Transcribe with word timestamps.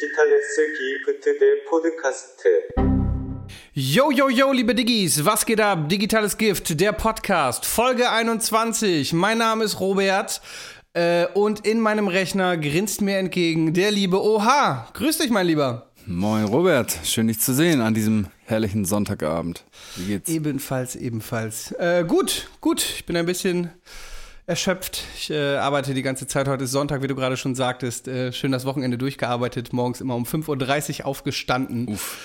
Digitales 0.00 0.56
Gift 0.56 1.26
der 1.26 1.68
Podcast. 1.68 2.42
Yo, 3.74 4.10
yo, 4.10 4.30
yo, 4.30 4.50
liebe 4.50 4.74
Diggis, 4.74 5.22
was 5.26 5.44
geht 5.44 5.60
ab? 5.60 5.90
Digitales 5.90 6.38
Gift, 6.38 6.80
der 6.80 6.92
Podcast, 6.92 7.66
Folge 7.66 8.10
21. 8.10 9.12
Mein 9.12 9.36
Name 9.36 9.64
ist 9.64 9.78
Robert 9.78 10.40
äh, 10.94 11.26
und 11.34 11.66
in 11.66 11.80
meinem 11.80 12.08
Rechner 12.08 12.56
grinst 12.56 13.02
mir 13.02 13.18
entgegen 13.18 13.74
der 13.74 13.90
liebe 13.90 14.22
Oha. 14.22 14.88
Grüß 14.94 15.18
dich, 15.18 15.28
mein 15.28 15.46
Lieber. 15.46 15.90
Moin 16.06 16.44
Robert, 16.44 16.96
schön 17.04 17.26
dich 17.26 17.40
zu 17.40 17.52
sehen 17.52 17.82
an 17.82 17.92
diesem 17.92 18.28
herrlichen 18.46 18.86
Sonntagabend. 18.86 19.64
Wie 19.96 20.06
geht's? 20.06 20.30
Ebenfalls, 20.30 20.96
ebenfalls. 20.96 21.72
Äh, 21.72 22.06
gut, 22.08 22.48
gut, 22.62 22.80
ich 22.80 23.04
bin 23.04 23.16
ein 23.16 23.26
bisschen 23.26 23.70
erschöpft. 24.46 25.04
Ich 25.16 25.30
äh, 25.30 25.56
arbeite 25.56 25.94
die 25.94 26.02
ganze 26.02 26.26
Zeit. 26.26 26.48
Heute 26.48 26.64
ist 26.64 26.72
Sonntag, 26.72 27.02
wie 27.02 27.06
du 27.06 27.14
gerade 27.14 27.36
schon 27.36 27.54
sagtest. 27.54 28.08
Äh, 28.08 28.32
schön 28.32 28.52
das 28.52 28.64
Wochenende 28.64 28.98
durchgearbeitet. 28.98 29.72
Morgens 29.72 30.00
immer 30.00 30.14
um 30.16 30.24
5.30 30.24 31.00
Uhr 31.00 31.06
aufgestanden. 31.06 31.88
Uff. 31.88 32.18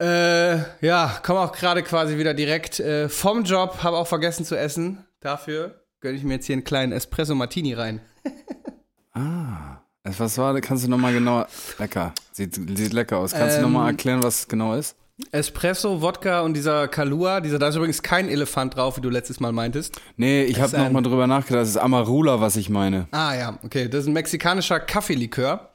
Äh, 0.00 0.58
ja, 0.84 1.20
komme 1.22 1.40
auch 1.40 1.52
gerade 1.52 1.82
quasi 1.82 2.16
wieder 2.16 2.32
direkt 2.34 2.80
äh, 2.80 3.08
vom 3.08 3.44
Job. 3.44 3.82
Habe 3.82 3.98
auch 3.98 4.06
vergessen 4.06 4.44
zu 4.44 4.56
essen. 4.58 5.04
Dafür 5.20 5.82
gönne 6.00 6.16
ich 6.16 6.24
mir 6.24 6.34
jetzt 6.34 6.46
hier 6.46 6.54
einen 6.54 6.64
kleinen 6.64 6.92
Espresso 6.92 7.34
Martini 7.34 7.74
rein. 7.74 8.00
Ah, 9.12 9.80
was 10.04 10.38
war, 10.38 10.58
kannst 10.60 10.84
du 10.84 10.88
nochmal 10.88 11.12
genau, 11.12 11.44
lecker, 11.80 12.14
sieht, 12.30 12.54
sieht 12.54 12.92
lecker 12.92 13.18
aus. 13.18 13.32
Kannst 13.32 13.56
du 13.56 13.58
Ähm, 13.58 13.64
nochmal 13.64 13.90
erklären, 13.90 14.22
was 14.22 14.40
es 14.40 14.48
genau 14.48 14.74
ist? 14.74 14.94
Espresso, 15.32 16.00
Wodka 16.02 16.40
und 16.40 16.54
dieser 16.54 16.88
Kalua. 16.88 17.40
Dieser, 17.40 17.58
da 17.58 17.68
ist 17.68 17.76
übrigens 17.76 18.02
kein 18.02 18.28
Elefant 18.28 18.76
drauf, 18.76 18.96
wie 18.96 19.00
du 19.00 19.10
letztes 19.10 19.40
Mal 19.40 19.52
meintest. 19.52 20.00
Nee, 20.16 20.42
ich 20.44 20.60
habe 20.60 20.76
ein- 20.76 20.84
nochmal 20.84 21.02
drüber 21.02 21.26
nachgedacht, 21.26 21.62
das 21.62 21.68
ist 21.70 21.76
Amarula, 21.76 22.40
was 22.40 22.56
ich 22.56 22.68
meine. 22.70 23.06
Ah 23.10 23.34
ja, 23.34 23.58
okay. 23.64 23.88
Das 23.88 24.02
ist 24.02 24.06
ein 24.08 24.12
mexikanischer 24.12 24.80
Kaffeelikör. 24.80 25.70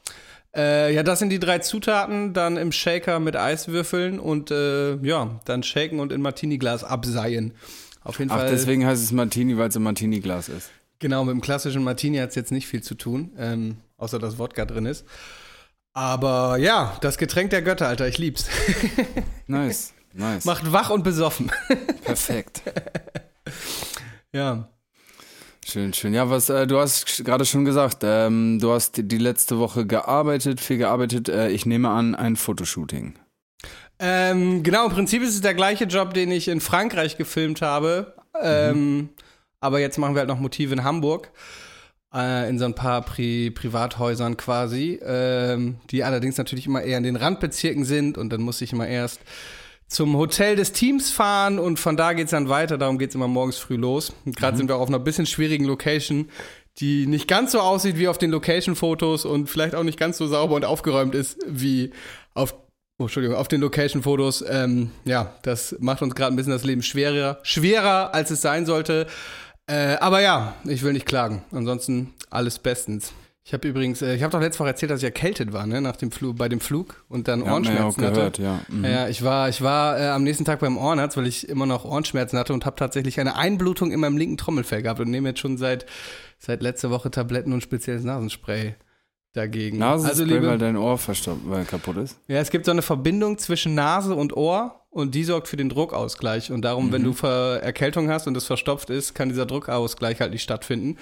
Äh, 0.56 0.94
ja, 0.94 1.04
das 1.04 1.20
sind 1.20 1.30
die 1.30 1.40
drei 1.40 1.60
Zutaten. 1.60 2.34
Dann 2.34 2.58
im 2.58 2.72
Shaker 2.72 3.20
mit 3.20 3.36
Eiswürfeln 3.36 4.20
und 4.20 4.52
äh, 4.52 4.96
ja, 4.98 5.40
dann 5.46 5.64
shaken 5.64 6.00
und 6.00 6.12
in 6.12 6.22
Martini-Glas 6.22 6.84
abseien. 6.84 7.54
Auf 8.04 8.20
jeden 8.20 8.32
Ach, 8.32 8.38
Fall. 8.38 8.50
deswegen 8.52 8.86
heißt 8.86 9.04
es 9.04 9.12
Martini, 9.12 9.58
weil 9.58 9.70
es 9.70 9.76
im 9.76 9.84
Martini-Glas 9.84 10.48
ist. 10.50 10.70
Genau, 11.00 11.26
mit 11.26 11.34
dem 11.34 11.42
klassischen 11.42 11.84
Martini 11.84 12.18
hat 12.20 12.30
es 12.30 12.36
jetzt 12.36 12.52
nicht 12.54 12.68
viel 12.68 12.82
zu 12.82 12.96
tun, 12.96 13.32
ähm, 13.38 13.78
außer 13.98 14.18
dass 14.18 14.38
Wodka 14.40 14.64
drin 14.66 14.86
ist. 14.86 15.06
Aber 15.94 16.58
ja, 16.58 16.98
das 17.02 17.18
Getränk 17.18 17.50
der 17.52 17.62
Götter, 17.62 17.88
Alter, 17.88 18.08
ich 18.08 18.18
lieb's. 18.18 18.48
Nice, 19.48 19.94
nice. 20.14 20.46
Macht 20.46 20.72
wach 20.72 20.90
und 20.90 21.04
besoffen. 21.04 21.52
Perfekt. 22.04 22.62
ja. 24.34 24.70
Schön, 25.68 25.94
schön. 25.94 26.14
Ja, 26.14 26.30
was 26.30 26.50
äh, 26.50 26.68
du 26.68 26.80
hast 26.80 27.26
gerade 27.26 27.44
schon 27.44 27.66
gesagt, 27.66 28.04
ähm, 28.04 28.60
du 28.60 28.72
hast 28.72 28.98
die, 28.98 29.18
letzte 29.18 29.58
Woche 29.58 29.88
gearbeitet, 29.88 30.62
viel 30.62 30.78
gearbeitet. 30.78 31.28
Äh, 31.28 31.50
ich 31.50 31.66
nehme 31.66 31.90
an, 31.90 32.14
ein 32.14 32.36
Fotoshooting. 32.36 33.16
Ähm, 33.98 34.62
genau, 34.62 34.86
im 34.86 34.92
Prinzip 34.92 35.24
ist 35.24 35.34
es 35.34 35.42
der 35.42 35.56
gleiche 35.56 35.86
Job, 35.86 36.14
den 36.14 36.32
ich 36.32 36.50
in 36.50 36.62
Frankreich 36.62 37.18
gefilmt 37.18 37.64
habe. 37.64 38.14
Ähm, 38.40 39.10
aber 39.60 39.80
jetzt 39.80 39.98
machen 39.98 40.14
wir 40.14 40.20
halt 40.20 40.30
noch 40.30 40.40
Motive 40.40 40.74
in 40.74 40.84
Hamburg. 40.84 41.32
Äh, 42.16 42.50
in 42.50 42.58
so 42.58 42.66
ein 42.66 42.76
paar 42.76 43.02
Pri 43.02 43.52
Privathäusern 43.52 44.38
quasi, 44.38 45.00
ähm, 45.06 45.76
die 45.92 46.04
allerdings 46.04 46.38
natürlich 46.38 46.66
immer 46.66 46.82
eher 46.82 46.98
in 46.98 47.04
den 47.04 47.18
Randbezirken 47.18 47.84
sind. 47.84 48.18
Und 48.18 48.32
dann 48.32 48.42
muss 48.42 48.62
ich 48.62 48.72
immer 48.72 48.88
erst 48.88 49.20
zum 49.88 50.16
Hotel 50.16 50.56
des 50.56 50.72
Teams 50.72 51.12
fahren 51.12 51.60
und 51.60 51.78
von 51.78 51.98
da 51.98 52.14
geht's 52.14 52.32
dann 52.32 52.48
weiter. 52.48 52.78
Darum 52.78 52.98
geht's 52.98 53.16
immer 53.16 53.28
morgens 53.28 53.58
früh 53.58 53.76
los. 53.76 54.14
Gerade 54.26 54.56
sind 54.56 54.70
wir 54.70 54.78
auch 54.78 54.82
auf 54.82 54.88
einer 54.88 55.00
bisschen 55.00 55.26
schwierigen 55.26 55.66
Location, 55.66 56.30
die 56.78 57.06
nicht 57.06 57.28
ganz 57.28 57.52
so 57.52 57.60
aussieht 57.60 57.98
wie 57.98 58.08
auf 58.08 58.18
den 58.18 58.32
Location-Fotos 58.32 59.26
und 59.26 59.50
vielleicht 59.50 59.76
auch 59.76 59.84
nicht 59.84 60.00
ganz 60.00 60.18
so 60.18 60.28
sauber 60.28 60.56
und 60.56 60.66
aufgeräumt 60.66 61.16
ist 61.16 61.38
wie 61.48 61.92
auf 62.34 62.56
Oh, 62.98 63.04
Entschuldigung, 63.04 63.36
auf 63.36 63.50
den 63.50 63.60
Location-Fotos. 63.60 64.46
Ähm, 64.48 64.90
ja, 65.04 65.36
das 65.42 65.76
macht 65.80 66.02
uns 66.02 66.16
gerade 66.16 66.34
ein 66.34 66.38
bisschen 66.38 66.54
das 66.54 66.64
Leben 66.64 66.82
schwerer, 66.82 67.40
schwerer, 67.44 68.14
als 68.14 68.32
es 68.32 68.40
sein 68.40 68.66
sollte. 68.66 69.08
Äh, 69.68 69.96
aber 70.00 70.22
ja, 70.22 70.54
ich 70.66 70.84
will 70.84 70.94
nicht 70.94 71.06
klagen. 71.06 71.44
Ansonsten 71.52 72.14
alles 72.30 72.60
bestens. 72.60 73.14
Ich 73.48 73.54
habe 73.54 73.68
übrigens, 73.68 74.02
äh, 74.02 74.16
ich 74.16 74.24
habe 74.24 74.32
doch 74.32 74.40
letzte 74.42 74.60
Woche 74.60 74.70
erzählt, 74.70 74.92
dass 74.92 75.00
ich 75.00 75.06
erkältet 75.06 75.54
war, 75.54 75.68
ne, 75.68 75.80
nach 75.80 75.96
dem 75.98 76.12
Flug, 76.12 76.36
bei 76.38 76.50
dem 76.50 76.60
Flug 76.60 77.04
und 77.10 77.28
dann 77.28 77.42
Ja, 77.42 77.46
man 77.52 77.64
ja 77.64 77.70
Ohrenschmerzen 77.86 78.04
hatte. 78.04 78.14
gehört, 78.16 78.38
ja. 78.40 78.60
Mhm. 78.70 78.86
Ja, 78.86 79.08
ich 79.08 79.24
war, 79.24 79.50
ich 79.50 79.62
war 79.62 80.00
äh, 80.00 80.08
am 80.10 80.24
nächsten 80.24 80.46
Tag 80.46 80.60
beim 80.60 80.78
Ohrenarzt, 80.78 81.16
weil 81.16 81.28
ich 81.28 81.48
immer 81.48 81.68
noch 81.68 81.86
Ohrenschmerzen 81.86 82.40
hatte 82.40 82.54
und 82.54 82.66
habe 82.66 82.76
tatsächlich 82.76 83.20
eine 83.20 83.36
Einblutung 83.36 83.92
in 83.92 84.00
meinem 84.00 84.18
linken 84.18 84.38
Trommelfell 84.38 84.82
gehabt 84.82 85.00
und 85.00 85.10
nehme 85.12 85.30
jetzt 85.30 85.40
schon 85.40 85.58
seit 85.58 85.86
seit 86.40 86.62
letzter 86.64 86.90
Woche 86.90 87.12
Tabletten 87.12 87.54
und 87.54 87.62
spezielles 87.62 88.04
Nasenspray 88.04 88.76
dagegen. 89.36 89.78
Nasenspray, 89.78 90.10
also 90.10 90.24
liebe, 90.24 90.48
weil 90.48 90.58
dein 90.58 90.78
Ohr 90.78 90.98
verstopft, 90.98 91.42
weil 91.46 91.66
kaputt 91.66 91.98
ist. 91.98 92.18
ja, 92.28 92.40
es 92.40 92.50
gibt 92.50 92.66
so 92.66 92.72
eine 92.72 92.82
Verbindung 92.82 93.38
zwischen 93.38 93.76
Nase 93.76 94.16
und 94.16 94.36
Ohr 94.36 94.82
und 94.90 95.14
die 95.14 95.24
sorgt 95.24 95.48
für 95.48 95.58
den 95.58 95.70
Druckausgleich. 95.70 96.52
Und 96.52 96.62
darum, 96.64 96.92
wenn 96.92 97.04
du 97.04 97.14
Ver 97.14 97.60
Erkältung 97.62 98.10
hast 98.10 98.28
und 98.28 98.38
es 98.38 98.46
verstopft 98.46 98.90
ist, 98.90 99.14
kann 99.14 99.30
dieser 99.30 99.46
Druckausgleich 99.46 100.22
halt 100.22 100.32
nicht 100.32 100.44
stattfinden. 100.44 100.98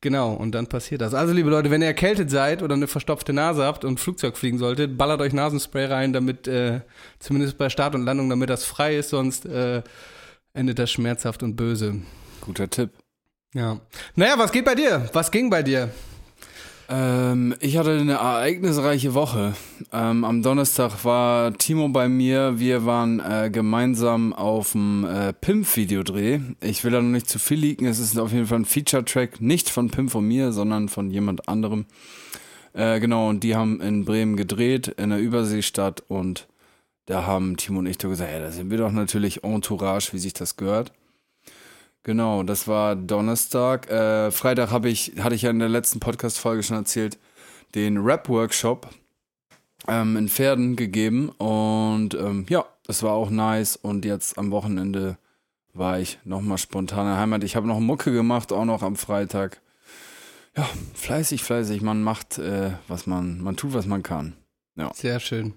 Genau, 0.00 0.32
und 0.32 0.52
dann 0.52 0.66
passiert 0.66 1.00
das. 1.00 1.14
Also, 1.14 1.32
liebe 1.32 1.48
Leute, 1.48 1.70
wenn 1.70 1.80
ihr 1.80 1.86
erkältet 1.86 2.28
seid 2.28 2.62
oder 2.62 2.74
eine 2.74 2.88
verstopfte 2.88 3.32
Nase 3.32 3.64
habt 3.64 3.84
und 3.84 4.00
Flugzeug 4.00 4.36
fliegen 4.36 4.58
solltet, 4.58 4.98
ballert 4.98 5.20
euch 5.20 5.32
Nasenspray 5.32 5.84
rein, 5.84 6.12
damit, 6.12 6.48
äh, 6.48 6.80
zumindest 7.20 7.56
bei 7.56 7.70
Start 7.70 7.94
und 7.94 8.04
Landung, 8.04 8.28
damit 8.28 8.50
das 8.50 8.64
frei 8.64 8.96
ist, 8.96 9.10
sonst 9.10 9.46
äh, 9.46 9.82
endet 10.54 10.80
das 10.80 10.90
schmerzhaft 10.90 11.44
und 11.44 11.54
böse. 11.54 12.00
Guter 12.40 12.68
Tipp. 12.68 12.90
Ja. 13.54 13.78
Naja, 14.16 14.34
was 14.38 14.50
geht 14.50 14.64
bei 14.64 14.74
dir? 14.74 15.08
Was 15.12 15.30
ging 15.30 15.50
bei 15.50 15.62
dir? 15.62 15.90
Ähm, 16.88 17.54
ich 17.60 17.76
hatte 17.76 17.92
eine 17.98 18.14
ereignisreiche 18.14 19.14
Woche. 19.14 19.54
Ähm, 19.92 20.24
am 20.24 20.42
Donnerstag 20.42 21.04
war 21.04 21.52
Timo 21.54 21.88
bei 21.88 22.08
mir. 22.08 22.58
Wir 22.58 22.84
waren 22.84 23.20
äh, 23.20 23.50
gemeinsam 23.50 24.32
auf 24.32 24.72
dem 24.72 25.04
äh, 25.04 25.32
Pimp-Videodreh. 25.32 26.40
Ich 26.60 26.84
will 26.84 26.90
da 26.90 27.00
noch 27.00 27.10
nicht 27.10 27.28
zu 27.28 27.38
viel 27.38 27.60
leaken. 27.60 27.86
Es 27.86 27.98
ist 27.98 28.18
auf 28.18 28.32
jeden 28.32 28.46
Fall 28.46 28.60
ein 28.60 28.64
Feature-Track, 28.64 29.40
nicht 29.40 29.70
von 29.70 29.90
Pimp 29.90 30.10
von 30.10 30.26
mir, 30.26 30.52
sondern 30.52 30.88
von 30.88 31.10
jemand 31.10 31.48
anderem. 31.48 31.86
Äh, 32.72 33.00
genau, 33.00 33.28
und 33.28 33.44
die 33.44 33.54
haben 33.54 33.80
in 33.80 34.04
Bremen 34.04 34.36
gedreht, 34.36 34.88
in 34.88 35.04
einer 35.04 35.18
Überseestadt. 35.18 36.02
Und 36.08 36.48
da 37.06 37.26
haben 37.26 37.56
Timo 37.56 37.78
und 37.78 37.86
ich 37.86 37.98
gesagt, 37.98 38.32
ja, 38.32 38.40
da 38.40 38.50
sind 38.50 38.70
wir 38.70 38.78
doch 38.78 38.92
natürlich 38.92 39.44
Entourage, 39.44 40.12
wie 40.12 40.18
sich 40.18 40.34
das 40.34 40.56
gehört. 40.56 40.92
Genau, 42.04 42.42
das 42.42 42.66
war 42.66 42.96
Donnerstag. 42.96 43.88
Äh, 43.88 44.32
Freitag 44.32 44.70
habe 44.70 44.88
ich, 44.88 45.12
hatte 45.20 45.34
ich 45.34 45.42
ja 45.42 45.50
in 45.50 45.60
der 45.60 45.68
letzten 45.68 46.00
Podcast-Folge 46.00 46.62
schon 46.64 46.76
erzählt, 46.76 47.18
den 47.74 47.98
Rap-Workshop 47.98 48.88
ähm, 49.86 50.16
in 50.16 50.28
Pferden 50.28 50.74
gegeben. 50.74 51.28
Und 51.30 52.14
ähm, 52.14 52.46
ja, 52.48 52.64
das 52.86 53.02
war 53.04 53.12
auch 53.12 53.30
nice. 53.30 53.76
Und 53.76 54.04
jetzt 54.04 54.36
am 54.36 54.50
Wochenende 54.50 55.16
war 55.74 56.00
ich 56.00 56.18
nochmal 56.24 56.58
spontan 56.58 57.06
in 57.06 57.12
der 57.12 57.18
Heimat. 57.18 57.44
Ich 57.44 57.54
habe 57.54 57.68
noch 57.68 57.78
Mucke 57.78 58.12
gemacht, 58.12 58.52
auch 58.52 58.64
noch 58.64 58.82
am 58.82 58.96
Freitag. 58.96 59.60
Ja, 60.56 60.68
fleißig, 60.94 61.44
fleißig. 61.44 61.82
Man 61.82 62.02
macht, 62.02 62.38
äh, 62.38 62.72
was 62.88 63.06
man, 63.06 63.40
man 63.40 63.56
tut, 63.56 63.74
was 63.74 63.86
man 63.86 64.02
kann. 64.02 64.34
Sehr 64.94 65.20
schön. 65.20 65.54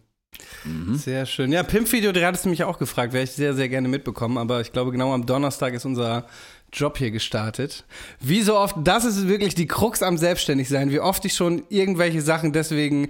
Mhm. 0.64 0.96
Sehr 0.96 1.26
schön. 1.26 1.52
Ja, 1.52 1.64
Pimp-Video, 1.64 2.12
der 2.12 2.28
hattest 2.28 2.46
du 2.46 2.50
mich 2.50 2.64
auch 2.64 2.78
gefragt, 2.78 3.14
wäre 3.14 3.24
ich 3.24 3.32
sehr, 3.32 3.54
sehr 3.54 3.70
gerne 3.70 3.88
mitbekommen, 3.88 4.38
aber 4.38 4.62
ich 4.62 4.72
glaube, 4.72 4.92
genau 4.92 5.14
am 5.14 5.26
Donnerstag 5.26 5.74
ist 5.74 5.86
unser 5.86 6.26
Job 6.74 6.98
hier 6.98 7.12
gestartet. 7.12 7.86
Wie 8.20 8.42
so 8.42 8.58
oft, 8.58 8.76
das 8.84 9.06
ist 9.06 9.28
wirklich 9.28 9.56
die 9.56 9.68
Krux 9.68 10.04
am 10.04 10.18
Selbstständigsein, 10.18 10.92
wie 10.92 11.00
oft 11.00 11.24
ich 11.26 11.34
schon 11.34 11.64
irgendwelche 11.70 12.22
Sachen 12.22 12.52
deswegen 12.52 13.10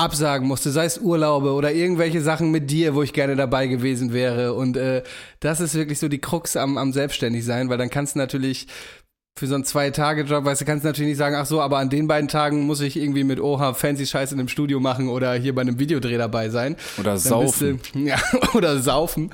absagen 0.00 0.48
musste, 0.48 0.70
sei 0.70 0.86
es 0.86 0.98
Urlaube 0.98 1.52
oder 1.52 1.72
irgendwelche 1.72 2.22
Sachen 2.22 2.50
mit 2.50 2.70
dir, 2.70 2.94
wo 2.94 3.02
ich 3.02 3.12
gerne 3.12 3.36
dabei 3.36 3.66
gewesen 3.66 4.12
wäre. 4.12 4.54
Und 4.54 4.76
äh, 4.76 5.02
das 5.40 5.60
ist 5.60 5.74
wirklich 5.74 5.98
so 5.98 6.08
die 6.08 6.20
Krux 6.20 6.56
am, 6.56 6.78
am 6.78 6.92
Selbstständigsein, 6.92 7.68
weil 7.68 7.76
dann 7.76 7.90
kannst 7.90 8.14
du 8.14 8.18
natürlich 8.18 8.66
für 9.40 9.46
so 9.46 9.54
einen 9.54 9.64
Zwei-Tage-Job, 9.64 10.44
weißt 10.44 10.60
du, 10.60 10.64
kannst 10.66 10.84
natürlich 10.84 11.08
nicht 11.08 11.16
sagen, 11.16 11.34
ach 11.34 11.46
so, 11.46 11.62
aber 11.62 11.78
an 11.78 11.88
den 11.88 12.06
beiden 12.06 12.28
Tagen 12.28 12.66
muss 12.66 12.82
ich 12.82 12.98
irgendwie 12.98 13.24
mit 13.24 13.40
Oha 13.40 13.72
fancy 13.72 14.04
Scheiß 14.04 14.32
in 14.32 14.38
einem 14.38 14.48
Studio 14.48 14.80
machen 14.80 15.08
oder 15.08 15.32
hier 15.32 15.54
bei 15.54 15.62
einem 15.62 15.78
Videodreh 15.78 16.18
dabei 16.18 16.50
sein. 16.50 16.76
Oder 16.98 17.12
Dann 17.12 17.18
saufen. 17.18 17.80
du- 17.94 17.98
ja, 18.00 18.18
oder 18.52 18.78
saufen. 18.80 19.30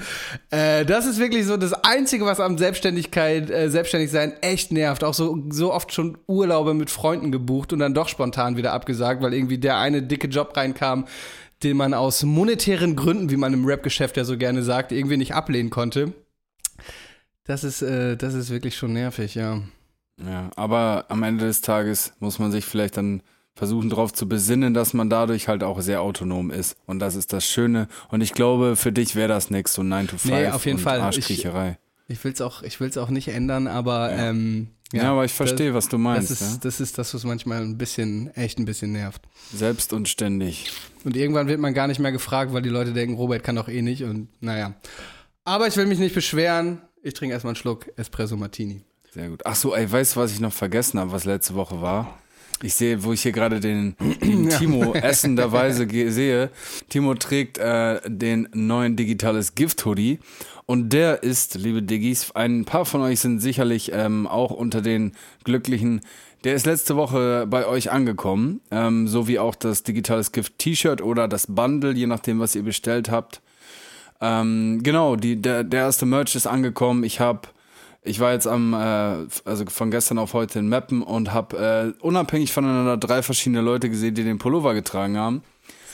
Äh, 0.50 0.84
das 0.84 1.06
ist 1.06 1.18
wirklich 1.18 1.44
so 1.44 1.56
das 1.56 1.72
Einzige, 1.72 2.24
was 2.24 2.38
am 2.38 2.56
Selbstständigkeit, 2.56 3.50
äh, 3.50 3.68
Selbstständigsein 3.68 4.34
echt 4.42 4.70
nervt. 4.70 5.02
Auch 5.02 5.12
so, 5.12 5.42
so 5.50 5.72
oft 5.74 5.92
schon 5.92 6.16
Urlaube 6.28 6.72
mit 6.74 6.88
Freunden 6.88 7.32
gebucht 7.32 7.72
und 7.72 7.80
dann 7.80 7.92
doch 7.92 8.08
spontan 8.08 8.56
wieder 8.56 8.74
abgesagt, 8.74 9.22
weil 9.22 9.34
irgendwie 9.34 9.58
der 9.58 9.78
eine 9.78 10.04
dicke 10.04 10.28
Job 10.28 10.56
reinkam, 10.56 11.06
den 11.64 11.76
man 11.76 11.94
aus 11.94 12.22
monetären 12.22 12.94
Gründen, 12.94 13.28
wie 13.30 13.36
man 13.36 13.52
im 13.52 13.64
Rap-Geschäft 13.66 14.16
ja 14.16 14.22
so 14.22 14.36
gerne 14.38 14.62
sagt, 14.62 14.92
irgendwie 14.92 15.16
nicht 15.16 15.34
ablehnen 15.34 15.70
konnte. 15.70 16.12
Das 17.42 17.64
ist, 17.64 17.82
äh, 17.82 18.16
das 18.16 18.34
ist 18.34 18.50
wirklich 18.50 18.76
schon 18.76 18.92
nervig, 18.92 19.34
ja. 19.34 19.62
Ja, 20.24 20.50
aber 20.56 21.04
am 21.08 21.22
Ende 21.22 21.46
des 21.46 21.60
Tages 21.60 22.12
muss 22.20 22.38
man 22.38 22.50
sich 22.52 22.64
vielleicht 22.64 22.96
dann 22.96 23.22
versuchen 23.54 23.88
darauf 23.90 24.12
zu 24.12 24.28
besinnen, 24.28 24.74
dass 24.74 24.92
man 24.94 25.08
dadurch 25.10 25.48
halt 25.48 25.62
auch 25.62 25.80
sehr 25.80 26.02
autonom 26.02 26.50
ist. 26.50 26.76
Und 26.86 26.98
das 26.98 27.14
ist 27.14 27.32
das 27.32 27.46
Schöne. 27.46 27.88
Und 28.10 28.20
ich 28.20 28.32
glaube, 28.34 28.76
für 28.76 28.92
dich 28.92 29.14
wäre 29.16 29.28
das 29.28 29.50
nichts, 29.50 29.72
so 29.74 29.82
9 29.82 30.08
to 30.08 30.18
5 30.18 30.24
Nee, 30.34 30.48
auf 30.48 30.66
jeden 30.66 30.78
Fall. 30.78 31.00
Arschkriecherei. 31.00 31.78
Ich 32.08 32.22
will 32.22 32.32
es 32.32 32.40
auch, 32.40 32.62
ich 32.62 32.78
will's 32.80 32.98
auch 32.98 33.08
nicht 33.08 33.28
ändern, 33.28 33.66
aber 33.66 34.10
Ja. 34.14 34.28
ähm, 34.30 34.68
Ja, 34.92 35.10
aber 35.10 35.24
ich 35.24 35.32
verstehe, 35.32 35.74
was 35.74 35.88
du 35.88 35.98
meinst. 35.98 36.30
Das 36.30 36.40
ist, 36.40 36.64
das 36.64 36.80
ist 36.80 36.96
das, 36.98 37.12
was 37.14 37.24
manchmal 37.24 37.60
ein 37.62 37.76
bisschen, 37.76 38.28
echt 38.36 38.58
ein 38.58 38.64
bisschen 38.66 38.92
nervt. 38.92 39.20
ja? 39.52 39.58
Selbst 39.58 39.92
und 39.92 40.08
ständig. 40.08 40.70
Und 41.04 41.16
irgendwann 41.16 41.48
wird 41.48 41.58
man 41.58 41.74
gar 41.74 41.88
nicht 41.88 41.98
mehr 41.98 42.12
gefragt, 42.12 42.52
weil 42.52 42.62
die 42.62 42.68
Leute 42.68 42.92
denken, 42.92 43.16
Robert 43.16 43.42
kann 43.42 43.56
doch 43.56 43.68
eh 43.68 43.82
nicht 43.82 44.04
und 44.04 44.28
naja. 44.40 44.74
Aber 45.44 45.66
ich 45.66 45.76
will 45.76 45.86
mich 45.86 45.98
nicht 45.98 46.14
beschweren. 46.14 46.82
Ich 47.02 47.14
trinke 47.14 47.32
erstmal 47.32 47.50
einen 47.52 47.56
Schluck 47.56 47.90
Espresso 47.96 48.36
Martini. 48.36 48.82
Sehr 49.16 49.30
gut. 49.30 49.40
Ach 49.46 49.54
so, 49.54 49.74
ey, 49.74 49.90
weißt 49.90 50.14
du, 50.14 50.20
was 50.20 50.30
ich 50.30 50.40
noch 50.40 50.52
vergessen 50.52 51.00
habe, 51.00 51.10
was 51.10 51.24
letzte 51.24 51.54
Woche 51.54 51.80
war? 51.80 52.18
Ich 52.62 52.74
sehe, 52.74 53.02
wo 53.02 53.14
ich 53.14 53.22
hier 53.22 53.32
gerade 53.32 53.60
den, 53.60 53.96
den 54.20 54.50
Timo 54.58 54.92
essenderweise 54.92 55.88
sehe. 55.88 56.50
Timo 56.90 57.14
trägt 57.14 57.56
äh, 57.56 57.98
den 58.06 58.46
neuen 58.52 58.94
digitales 58.94 59.54
Gift-Hoodie. 59.54 60.18
Und 60.66 60.92
der 60.92 61.22
ist, 61.22 61.54
liebe 61.54 61.82
Diggis, 61.82 62.30
ein 62.32 62.66
paar 62.66 62.84
von 62.84 63.00
euch 63.00 63.20
sind 63.20 63.40
sicherlich 63.40 63.90
ähm, 63.94 64.26
auch 64.26 64.50
unter 64.50 64.82
den 64.82 65.12
Glücklichen. 65.44 66.02
Der 66.44 66.54
ist 66.54 66.66
letzte 66.66 66.96
Woche 66.96 67.46
bei 67.48 67.66
euch 67.66 67.90
angekommen, 67.90 68.60
ähm, 68.70 69.08
so 69.08 69.28
wie 69.28 69.38
auch 69.38 69.54
das 69.54 69.82
digitales 69.82 70.30
Gift-T-Shirt 70.32 71.00
oder 71.00 71.26
das 71.26 71.46
Bundle, 71.46 71.94
je 71.94 72.06
nachdem, 72.06 72.38
was 72.38 72.54
ihr 72.54 72.64
bestellt 72.64 73.10
habt. 73.10 73.40
Ähm, 74.20 74.80
genau, 74.82 75.16
die, 75.16 75.40
der, 75.40 75.64
der 75.64 75.80
erste 75.80 76.04
Merch 76.04 76.34
ist 76.34 76.46
angekommen. 76.46 77.02
Ich 77.02 77.18
habe, 77.18 77.48
ich 78.06 78.20
war 78.20 78.32
jetzt 78.32 78.46
am, 78.46 78.72
äh, 78.72 79.26
also 79.44 79.64
von 79.68 79.90
gestern 79.90 80.18
auf 80.18 80.32
heute 80.32 80.58
in 80.58 80.68
Mappen 80.68 81.02
und 81.02 81.32
habe 81.32 81.94
äh, 81.98 82.02
unabhängig 82.02 82.52
voneinander 82.52 82.96
drei 82.96 83.22
verschiedene 83.22 83.60
Leute 83.60 83.90
gesehen, 83.90 84.14
die 84.14 84.24
den 84.24 84.38
Pullover 84.38 84.74
getragen 84.74 85.16
haben. 85.16 85.42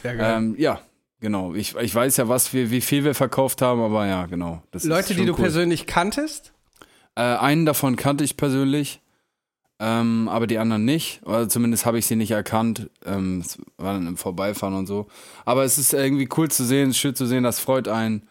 Sehr 0.02 0.16
geil. 0.16 0.34
Ähm, 0.38 0.54
ja, 0.58 0.80
genau. 1.20 1.54
Ich, 1.54 1.74
ich 1.76 1.94
weiß 1.94 2.16
ja, 2.18 2.28
was 2.28 2.52
wir, 2.52 2.70
wie 2.70 2.80
viel 2.80 3.04
wir 3.04 3.14
verkauft 3.14 3.62
haben, 3.62 3.80
aber 3.80 4.06
ja, 4.06 4.26
genau. 4.26 4.62
Leute, 4.82 5.14
die 5.14 5.24
du 5.24 5.32
cool. 5.32 5.40
persönlich 5.40 5.86
kanntest? 5.86 6.52
Äh, 7.14 7.22
einen 7.22 7.66
davon 7.66 7.96
kannte 7.96 8.24
ich 8.24 8.36
persönlich, 8.36 9.00
ähm, 9.78 10.28
aber 10.28 10.46
die 10.46 10.58
anderen 10.58 10.84
nicht. 10.84 11.20
Oder 11.24 11.48
zumindest 11.48 11.86
habe 11.86 11.98
ich 11.98 12.06
sie 12.06 12.16
nicht 12.16 12.30
erkannt. 12.30 12.90
Ähm, 13.04 13.40
es 13.40 13.58
war 13.76 13.94
dann 13.94 14.06
im 14.06 14.16
Vorbeifahren 14.16 14.74
und 14.74 14.86
so. 14.86 15.08
Aber 15.44 15.64
es 15.64 15.78
ist 15.78 15.92
irgendwie 15.92 16.28
cool 16.36 16.50
zu 16.50 16.64
sehen, 16.64 16.94
schön 16.94 17.14
zu 17.14 17.26
sehen, 17.26 17.44
das 17.44 17.58
freut 17.58 17.88
einen. 17.88 18.28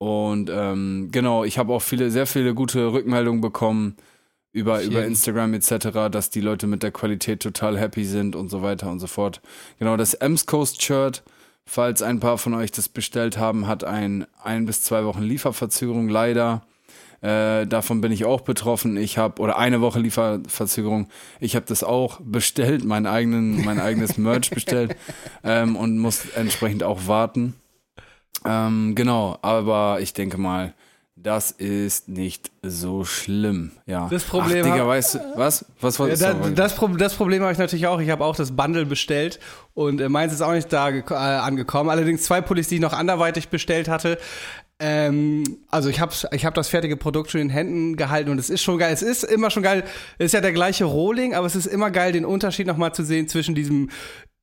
Und 0.00 0.48
ähm, 0.50 1.10
genau, 1.12 1.44
ich 1.44 1.58
habe 1.58 1.74
auch 1.74 1.82
viele, 1.82 2.10
sehr 2.10 2.24
viele 2.26 2.54
gute 2.54 2.90
Rückmeldungen 2.90 3.42
bekommen 3.42 3.96
über, 4.50 4.82
über 4.82 5.04
Instagram 5.04 5.52
etc., 5.52 6.08
dass 6.10 6.30
die 6.30 6.40
Leute 6.40 6.66
mit 6.66 6.82
der 6.82 6.90
Qualität 6.90 7.42
total 7.42 7.78
happy 7.78 8.06
sind 8.06 8.34
und 8.34 8.48
so 8.48 8.62
weiter 8.62 8.90
und 8.90 8.98
so 8.98 9.06
fort. 9.06 9.42
Genau, 9.78 9.98
das 9.98 10.14
Ems 10.14 10.46
Coast 10.46 10.82
Shirt, 10.82 11.22
falls 11.66 12.00
ein 12.00 12.18
paar 12.18 12.38
von 12.38 12.54
euch 12.54 12.72
das 12.72 12.88
bestellt 12.88 13.36
haben, 13.36 13.66
hat 13.66 13.84
ein 13.84 14.26
ein 14.42 14.64
bis 14.64 14.80
zwei 14.80 15.04
Wochen 15.04 15.22
Lieferverzögerung 15.22 16.08
leider. 16.08 16.62
Äh, 17.20 17.66
davon 17.66 18.00
bin 18.00 18.10
ich 18.10 18.24
auch 18.24 18.40
betroffen. 18.40 18.96
Ich 18.96 19.18
habe 19.18 19.42
oder 19.42 19.58
eine 19.58 19.82
Woche 19.82 20.00
Lieferverzögerung. 20.00 21.10
Ich 21.40 21.56
habe 21.56 21.66
das 21.66 21.84
auch 21.84 22.20
bestellt, 22.24 22.86
mein 22.86 23.06
eigenen, 23.06 23.66
mein 23.66 23.78
eigenes 23.78 24.16
Merch 24.18 24.48
bestellt 24.48 24.96
ähm, 25.44 25.76
und 25.76 25.98
muss 25.98 26.24
entsprechend 26.30 26.84
auch 26.84 27.06
warten. 27.06 27.59
Ähm, 28.44 28.94
genau, 28.94 29.38
aber 29.42 29.98
ich 30.00 30.12
denke 30.12 30.38
mal, 30.38 30.74
das 31.22 31.50
ist 31.50 32.08
nicht 32.08 32.50
so 32.62 33.04
schlimm. 33.04 33.72
Ja. 33.84 34.08
Das 34.10 34.24
Problem 34.24 34.64
Ach, 34.66 34.72
Digga, 34.72 34.86
weißt 34.86 35.14
du 35.14 35.18
was? 35.36 35.66
Was 35.80 35.98
Ja, 35.98 36.16
da, 36.16 36.34
das, 36.50 36.74
Pro- 36.74 36.88
das 36.88 37.14
Problem 37.14 37.42
habe 37.42 37.52
ich 37.52 37.58
natürlich 37.58 37.86
auch. 37.86 38.00
Ich 38.00 38.08
habe 38.08 38.24
auch 38.24 38.36
das 38.36 38.56
Bundle 38.56 38.86
bestellt 38.86 39.38
und 39.74 40.00
äh, 40.00 40.08
meins 40.08 40.32
ist 40.32 40.40
auch 40.40 40.52
nicht 40.52 40.72
da 40.72 40.88
äh, 40.88 41.02
angekommen. 41.12 41.90
Allerdings 41.90 42.22
zwei 42.22 42.40
Pullis, 42.40 42.68
die 42.68 42.76
ich 42.76 42.80
noch 42.80 42.94
anderweitig 42.94 43.48
bestellt 43.50 43.88
hatte. 43.88 44.18
Ähm, 44.78 45.44
also 45.68 45.90
ich 45.90 46.00
habe 46.00 46.14
ich 46.32 46.46
hab 46.46 46.54
das 46.54 46.68
fertige 46.68 46.96
Produkt 46.96 47.30
schon 47.30 47.42
in 47.42 47.48
den 47.48 47.52
Händen 47.54 47.96
gehalten 47.96 48.30
und 48.30 48.38
es 48.38 48.48
ist 48.48 48.62
schon 48.62 48.78
geil. 48.78 48.94
Es 48.94 49.02
ist 49.02 49.24
immer 49.24 49.50
schon 49.50 49.62
geil. 49.62 49.84
Es 50.16 50.26
ist 50.26 50.32
ja 50.32 50.40
der 50.40 50.52
gleiche 50.52 50.86
Rohling, 50.86 51.34
aber 51.34 51.46
es 51.46 51.54
ist 51.54 51.66
immer 51.66 51.90
geil, 51.90 52.12
den 52.12 52.24
Unterschied 52.24 52.66
nochmal 52.66 52.94
zu 52.94 53.04
sehen 53.04 53.28
zwischen 53.28 53.54
diesem 53.54 53.90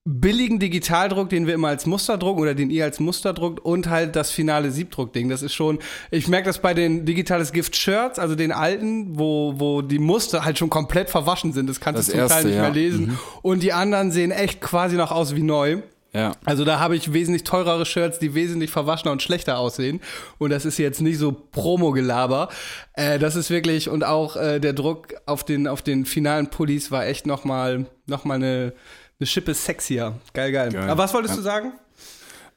billigen 0.09 0.57
Digitaldruck, 0.57 1.29
den 1.29 1.47
wir 1.47 1.53
immer 1.53 1.67
als 1.67 1.85
Muster 1.85 2.17
drucken 2.17 2.41
oder 2.41 2.55
den 2.55 2.69
ihr 2.69 2.85
als 2.85 3.01
Muster 3.01 3.33
druckt 3.33 3.59
und 3.59 3.89
halt 3.89 4.15
das 4.15 4.31
finale 4.31 4.71
Siebdruckding. 4.71 5.27
Das 5.27 5.41
ist 5.41 5.53
schon, 5.53 5.79
ich 6.11 6.29
merke 6.29 6.47
das 6.47 6.59
bei 6.59 6.73
den 6.73 7.05
digitales 7.05 7.51
Gift 7.51 7.75
Shirts, 7.75 8.17
also 8.17 8.33
den 8.33 8.53
alten, 8.53 9.19
wo, 9.19 9.55
wo 9.57 9.81
die 9.81 9.99
Muster 9.99 10.45
halt 10.45 10.57
schon 10.57 10.69
komplett 10.69 11.09
verwaschen 11.09 11.51
sind. 11.51 11.67
Das 11.69 11.81
kannst 11.81 11.99
Das 11.99 12.05
du 12.07 12.13
zum 12.13 12.27
Teil 12.29 12.43
nicht 12.45 12.55
ja. 12.55 12.61
mehr 12.61 12.71
lesen. 12.71 13.19
Und 13.41 13.63
die 13.63 13.73
anderen 13.73 14.11
sehen 14.11 14.31
echt 14.31 14.61
quasi 14.61 14.95
noch 14.95 15.11
aus 15.11 15.35
wie 15.35 15.43
neu. 15.43 15.81
ja. 16.13 16.31
Also 16.45 16.63
da 16.63 16.79
habe 16.79 16.95
ich 16.95 17.11
wesentlich 17.11 17.43
teurere 17.43 17.85
Shirts, 17.85 18.17
die 18.17 18.33
wesentlich 18.33 18.71
verwaschener 18.71 19.11
und 19.11 19.21
schlechter 19.21 19.57
aussehen. 19.59 19.99
Und 20.37 20.51
das 20.51 20.63
ist 20.63 20.77
jetzt 20.77 21.01
nicht 21.01 21.17
so 21.17 21.33
Promo-Gelaber. 21.33 22.47
Äh, 22.93 23.19
das 23.19 23.35
ist 23.35 23.49
wirklich, 23.49 23.89
und 23.89 24.05
auch 24.05 24.37
äh, 24.37 24.59
der 24.59 24.71
Druck 24.71 25.15
auf 25.25 25.43
den, 25.43 25.67
auf 25.67 25.81
den 25.81 26.05
finalen 26.05 26.47
Pullis 26.47 26.91
war 26.91 27.05
echt 27.05 27.27
nochmal 27.27 27.87
noch 28.05 28.23
mal 28.23 28.35
eine, 28.35 28.73
eine 29.19 29.27
Schippe 29.27 29.53
sexier. 29.53 30.15
Geil, 30.33 30.51
geil. 30.51 30.71
Geil. 30.71 30.89
Aber 30.89 31.03
was 31.03 31.13
wolltest 31.13 31.33
Ja. 31.33 31.37
du 31.37 31.43
sagen? 31.43 31.71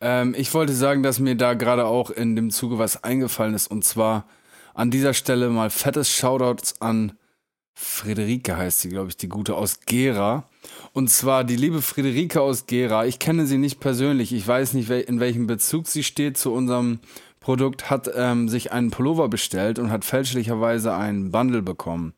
Ähm, 0.00 0.34
ich 0.36 0.52
wollte 0.54 0.72
sagen, 0.72 1.02
dass 1.02 1.18
mir 1.18 1.36
da 1.36 1.54
gerade 1.54 1.86
auch 1.86 2.10
in 2.10 2.36
dem 2.36 2.50
Zuge 2.50 2.78
was 2.78 3.04
eingefallen 3.04 3.54
ist. 3.54 3.70
Und 3.70 3.84
zwar 3.84 4.26
an 4.74 4.90
dieser 4.90 5.14
Stelle 5.14 5.48
mal 5.50 5.70
fettes 5.70 6.10
Shoutouts 6.10 6.80
an 6.80 7.12
Friederike 7.74 8.56
heißt 8.58 8.80
sie, 8.80 8.88
glaube 8.90 9.08
ich, 9.08 9.16
die 9.16 9.28
gute 9.28 9.54
aus 9.54 9.80
Gera. 9.86 10.48
Und 10.92 11.08
zwar 11.08 11.44
die 11.44 11.56
liebe 11.56 11.80
Friederike 11.80 12.40
aus 12.40 12.66
Gera. 12.66 13.06
Ich 13.06 13.18
kenne 13.18 13.46
sie 13.46 13.56
nicht 13.56 13.80
persönlich. 13.80 14.32
Ich 14.34 14.46
weiß 14.46 14.74
nicht, 14.74 14.90
in 14.90 15.18
welchem 15.20 15.46
Bezug 15.46 15.86
sie 15.88 16.02
steht 16.02 16.36
zu 16.36 16.52
unserem 16.52 17.00
Produkt. 17.40 17.88
Hat 17.88 18.10
ähm, 18.14 18.50
sich 18.50 18.72
einen 18.72 18.90
Pullover 18.90 19.28
bestellt 19.28 19.78
und 19.78 19.90
hat 19.90 20.04
fälschlicherweise 20.04 20.94
einen 20.94 21.30
Bundle 21.30 21.62
bekommen. 21.62 22.12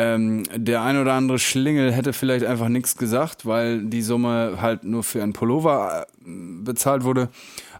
Ähm, 0.00 0.44
der 0.54 0.80
ein 0.82 0.98
oder 0.98 1.12
andere 1.12 1.38
Schlingel 1.38 1.92
hätte 1.92 2.14
vielleicht 2.14 2.46
einfach 2.46 2.68
nichts 2.68 2.96
gesagt, 2.96 3.44
weil 3.44 3.82
die 3.82 4.00
Summe 4.00 4.56
halt 4.60 4.82
nur 4.82 5.02
für 5.02 5.22
einen 5.22 5.34
Pullover 5.34 6.06
äh, 6.06 6.30
bezahlt 6.62 7.04
wurde. 7.04 7.28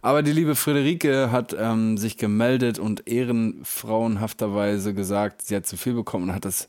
Aber 0.03 0.23
die 0.23 0.33
liebe 0.33 0.55
Friederike 0.55 1.33
hat 1.33 1.57
ähm, 1.59 1.97
sich 1.97 2.19
gemeldet 2.19 2.79
und 2.79 3.09
ehrenfrauenhafterweise 3.09 4.93
gesagt, 4.93 5.43
sie 5.43 5.57
hat 5.57 5.67
zu 5.67 5.79
viel 5.79 5.95
bekommen 5.95 6.29
und 6.29 6.35
hat 6.35 6.45
das, 6.45 6.69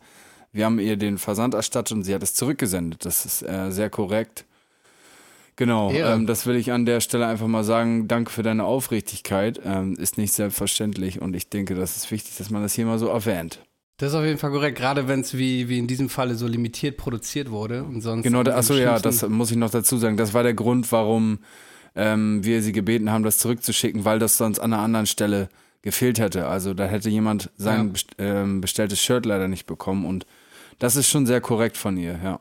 wir 0.54 0.66
haben 0.66 0.80
ihr 0.80 0.96
den 0.96 1.18
Versand 1.18 1.54
erstattet 1.54 1.98
und 1.98 2.04
sie 2.04 2.16
hat 2.16 2.24
es 2.24 2.34
zurückgesendet. 2.34 3.06
Das 3.06 3.26
ist 3.26 3.42
äh, 3.42 3.72
sehr 3.72 3.90
korrekt. 3.90 4.46
Genau, 5.58 5.92
ähm, 5.92 6.28
das 6.28 6.46
will 6.46 6.56
ich 6.56 6.72
an 6.72 6.86
der 6.86 7.02
Stelle 7.02 7.28
einfach 7.28 7.48
mal 7.48 7.66
sagen. 7.66 8.08
Danke 8.08 8.32
für 8.32 8.42
deine 8.42 8.64
Aufrichtigkeit. 8.64 9.60
Ähm, 9.66 9.96
ist 9.96 10.18
nicht 10.18 10.32
selbstverständlich 10.32 11.22
und 11.22 11.36
ich 11.36 11.50
denke, 11.50 11.76
das 11.76 11.98
ist 11.98 12.10
wichtig, 12.10 12.38
dass 12.38 12.50
man 12.50 12.62
das 12.62 12.74
hier 12.74 12.86
mal 12.86 13.00
so 13.00 13.08
erwähnt. 13.08 13.60
Das 14.02 14.14
ist 14.14 14.16
auf 14.16 14.26
jeden 14.26 14.40
Fall 14.40 14.50
korrekt, 14.50 14.80
gerade 14.80 15.08
wenn 15.08 15.22
es 15.22 15.38
wie, 15.38 15.70
wie 15.70 15.78
in 15.78 15.86
diesem 15.86 16.10
Falle 16.10 16.34
so 16.34 16.48
limitiert 16.48 16.98
produziert 16.98 17.52
wurde 17.52 17.84
und 17.84 18.02
sonst. 18.02 18.24
Genau, 18.24 18.42
da, 18.42 18.56
achso, 18.56 18.74
ja, 18.74 18.98
das 18.98 19.22
muss 19.30 19.52
ich 19.52 19.58
noch 19.58 19.70
dazu 19.70 19.96
sagen. 19.98 20.18
Das 20.18 20.34
war 20.34 20.42
der 20.42 20.56
Grund, 20.56 20.92
warum 20.92 21.38
ähm, 21.94 22.44
wir 22.44 22.64
sie 22.64 22.72
gebeten 22.72 23.12
haben, 23.12 23.24
das 23.24 23.38
zurückzuschicken, 23.38 24.04
weil 24.04 24.18
das 24.18 24.38
sonst 24.38 24.58
an 24.58 24.74
einer 24.74 24.82
anderen 24.82 25.06
Stelle 25.06 25.50
gefehlt 25.84 26.18
hätte. 26.18 26.48
Also 26.48 26.74
da 26.74 26.86
hätte 26.86 27.10
jemand 27.10 27.52
sein 27.58 27.94
Ja. 28.18 28.42
ähm, 28.42 28.60
bestelltes 28.60 29.00
Shirt 29.00 29.28
leider 29.28 29.48
nicht 29.48 29.68
bekommen 29.68 30.08
und 30.08 30.26
das 30.80 30.96
ist 30.96 31.08
schon 31.08 31.28
sehr 31.28 31.40
korrekt 31.40 31.78
von 31.78 31.96
ihr, 31.96 32.20
ja. 32.24 32.40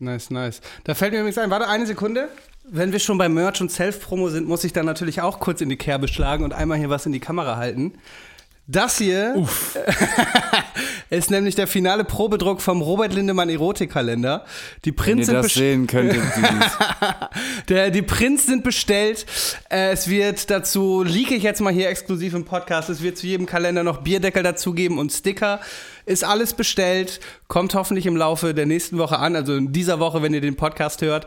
Nice, 0.00 0.30
nice. 0.30 0.60
Da 0.82 0.96
fällt 0.96 1.12
mir 1.12 1.20
übrigens 1.20 1.38
ein, 1.38 1.50
warte 1.50 1.68
eine 1.68 1.86
Sekunde. 1.86 2.28
Wenn 2.68 2.90
wir 2.90 2.98
schon 2.98 3.16
bei 3.16 3.28
Merch 3.28 3.60
und 3.60 3.70
Self-Promo 3.70 4.28
sind, 4.28 4.48
muss 4.48 4.64
ich 4.64 4.72
dann 4.72 4.86
natürlich 4.86 5.20
auch 5.20 5.38
kurz 5.38 5.60
in 5.60 5.68
die 5.68 5.76
Kerbe 5.76 6.08
schlagen 6.08 6.42
und 6.42 6.52
einmal 6.52 6.78
hier 6.78 6.90
was 6.90 7.06
in 7.06 7.12
die 7.12 7.20
Kamera 7.20 7.56
halten. 7.58 7.92
Das 8.70 8.98
hier 8.98 9.34
ist 11.10 11.30
nämlich 11.32 11.56
der 11.56 11.66
finale 11.66 12.04
Probedruck 12.04 12.60
vom 12.60 12.82
Robert 12.82 13.12
Lindemann 13.12 13.48
Erotikkalender. 13.48 14.44
Die 14.84 14.90
Wenn 14.90 14.96
Prints 14.96 15.20
ihr 15.22 15.24
sind 15.24 15.44
das 15.44 15.54
sehen 15.54 15.86
könntet, 15.88 16.22
der, 17.68 17.90
die 17.90 18.02
Prints 18.02 18.46
sind 18.46 18.62
bestellt. 18.62 19.26
Äh, 19.70 19.90
es 19.90 20.08
wird 20.08 20.50
dazu, 20.50 21.02
leake 21.02 21.34
ich 21.34 21.42
jetzt 21.42 21.60
mal 21.60 21.72
hier 21.72 21.88
exklusiv 21.88 22.32
im 22.34 22.44
Podcast, 22.44 22.90
es 22.90 23.02
wird 23.02 23.18
zu 23.18 23.26
jedem 23.26 23.46
Kalender 23.46 23.82
noch 23.82 24.02
Bierdeckel 24.02 24.44
dazugeben 24.44 24.98
und 24.98 25.10
Sticker. 25.10 25.58
Ist 26.06 26.22
alles 26.24 26.54
bestellt, 26.54 27.18
kommt 27.48 27.74
hoffentlich 27.74 28.06
im 28.06 28.16
Laufe 28.16 28.54
der 28.54 28.66
nächsten 28.66 28.98
Woche 28.98 29.18
an, 29.18 29.34
also 29.34 29.54
in 29.56 29.72
dieser 29.72 29.98
Woche, 29.98 30.22
wenn 30.22 30.32
ihr 30.32 30.40
den 30.40 30.56
Podcast 30.56 31.02
hört. 31.02 31.26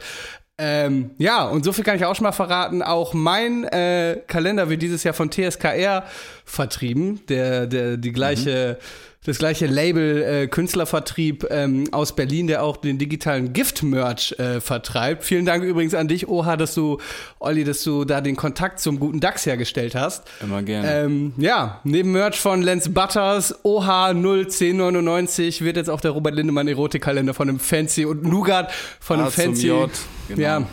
Ähm, 0.59 1.11
ja, 1.17 1.45
und 1.45 1.65
so 1.65 1.73
viel 1.73 1.83
kann 1.83 1.95
ich 1.95 2.05
auch 2.05 2.15
schon 2.15 2.25
mal 2.25 2.31
verraten. 2.31 2.83
Auch 2.83 3.13
mein 3.13 3.63
äh, 3.65 4.21
Kalender 4.27 4.69
wird 4.69 4.81
dieses 4.81 5.03
Jahr 5.03 5.15
von 5.15 5.31
TSKR 5.31 6.05
vertrieben, 6.45 7.25
der, 7.27 7.65
der 7.65 7.97
die 7.97 8.11
gleiche, 8.11 8.77
das 9.25 9.37
gleiche 9.37 9.67
Label 9.67 10.21
äh, 10.21 10.47
Künstlervertrieb 10.47 11.47
ähm, 11.49 11.85
aus 11.91 12.15
Berlin, 12.15 12.47
der 12.47 12.63
auch 12.63 12.77
den 12.77 12.97
digitalen 12.97 13.53
Gift-Merch 13.53 14.35
äh, 14.37 14.59
vertreibt. 14.59 15.23
Vielen 15.23 15.45
Dank 15.45 15.63
übrigens 15.63 15.93
an 15.93 16.07
dich, 16.07 16.27
Oha, 16.27 16.57
dass 16.57 16.73
du, 16.73 16.99
Olli, 17.39 17.63
dass 17.63 17.83
du 17.83 18.05
da 18.05 18.21
den 18.21 18.35
Kontakt 18.35 18.79
zum 18.79 18.99
guten 18.99 19.19
DAX 19.19 19.45
hergestellt 19.45 19.95
hast. 19.95 20.23
Immer 20.41 20.61
gerne. 20.61 21.05
Ähm, 21.05 21.33
ja, 21.37 21.79
neben 21.83 22.11
Merch 22.11 22.39
von 22.39 22.61
Lance 22.61 22.89
Butters, 22.89 23.63
OH 23.63 24.11
01099 24.11 25.63
wird 25.63 25.77
jetzt 25.77 25.89
auch 25.89 26.01
der 26.01 26.11
Robert 26.11 26.35
Lindemann 26.35 26.67
Erotikkalender 26.67 27.33
von 27.33 27.49
einem 27.49 27.59
Fancy 27.59 28.05
und 28.05 28.23
Nougat 28.23 28.71
von 28.99 29.17
einem 29.17 29.27
A 29.27 29.31
Fancy. 29.31 29.67
J, 29.67 29.89
genau. 30.27 30.41
Ja, 30.41 30.67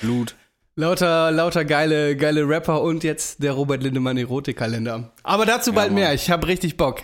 Blut. 0.00 0.34
Lauter, 0.78 1.30
lauter 1.30 1.64
geile, 1.64 2.16
geile 2.16 2.46
Rapper 2.46 2.82
und 2.82 3.02
jetzt 3.02 3.42
der 3.42 3.52
Robert 3.52 3.82
Lindemann 3.82 4.18
Erotikkalender. 4.18 5.10
Aber 5.22 5.46
dazu 5.46 5.72
bald 5.72 5.88
Mann. 5.88 5.94
mehr. 5.94 6.12
Ich 6.12 6.30
habe 6.30 6.46
richtig 6.46 6.76
Bock. 6.76 7.00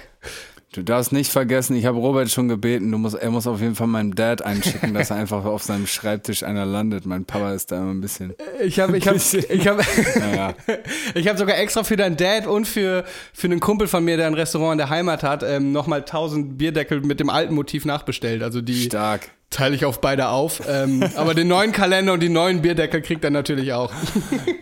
Du 0.72 0.82
darfst 0.82 1.12
nicht 1.12 1.30
vergessen, 1.30 1.76
ich 1.76 1.84
habe 1.84 1.98
Robert 1.98 2.30
schon 2.30 2.48
gebeten, 2.48 2.90
du 2.90 2.96
musst, 2.96 3.14
er 3.14 3.30
muss 3.30 3.46
auf 3.46 3.60
jeden 3.60 3.74
Fall 3.74 3.88
meinem 3.88 4.14
Dad 4.14 4.40
einschicken, 4.40 4.94
dass 4.94 5.10
er 5.10 5.16
einfach 5.18 5.44
auf 5.44 5.62
seinem 5.62 5.86
Schreibtisch 5.86 6.42
einer 6.44 6.64
landet. 6.64 7.04
Mein 7.04 7.26
Papa 7.26 7.52
ist 7.52 7.70
da 7.70 7.76
immer 7.76 7.90
ein 7.90 8.00
bisschen. 8.00 8.34
Ich 8.62 8.80
habe, 8.80 8.96
ich 8.96 9.06
habe, 9.06 9.18
ich 9.48 9.68
habe, 9.68 9.82
Naja. 10.18 10.54
ich 11.14 11.28
habe 11.28 11.38
sogar 11.38 11.58
extra 11.58 11.84
für 11.84 11.96
deinen 11.96 12.16
Dad 12.16 12.46
und 12.46 12.66
für 12.66 13.04
für 13.34 13.48
einen 13.48 13.60
Kumpel 13.60 13.86
von 13.86 14.02
mir, 14.02 14.16
der 14.16 14.26
ein 14.26 14.34
Restaurant 14.34 14.72
in 14.72 14.78
der 14.78 14.88
Heimat 14.88 15.22
hat, 15.22 15.42
ähm, 15.42 15.72
nochmal 15.72 16.00
1000 16.00 16.56
Bierdeckel 16.56 17.02
mit 17.02 17.20
dem 17.20 17.28
alten 17.28 17.54
Motiv 17.54 17.84
nachbestellt. 17.84 18.42
Also 18.42 18.62
die 18.62 18.84
Stark. 18.84 19.28
teile 19.50 19.74
ich 19.74 19.84
auf 19.84 20.00
beide 20.00 20.28
auf. 20.28 20.62
Ähm, 20.66 21.04
aber 21.16 21.34
den 21.34 21.48
neuen 21.48 21.72
Kalender 21.72 22.14
und 22.14 22.20
die 22.20 22.30
neuen 22.30 22.62
Bierdeckel 22.62 23.02
kriegt 23.02 23.22
er 23.24 23.30
natürlich 23.30 23.74
auch. 23.74 23.92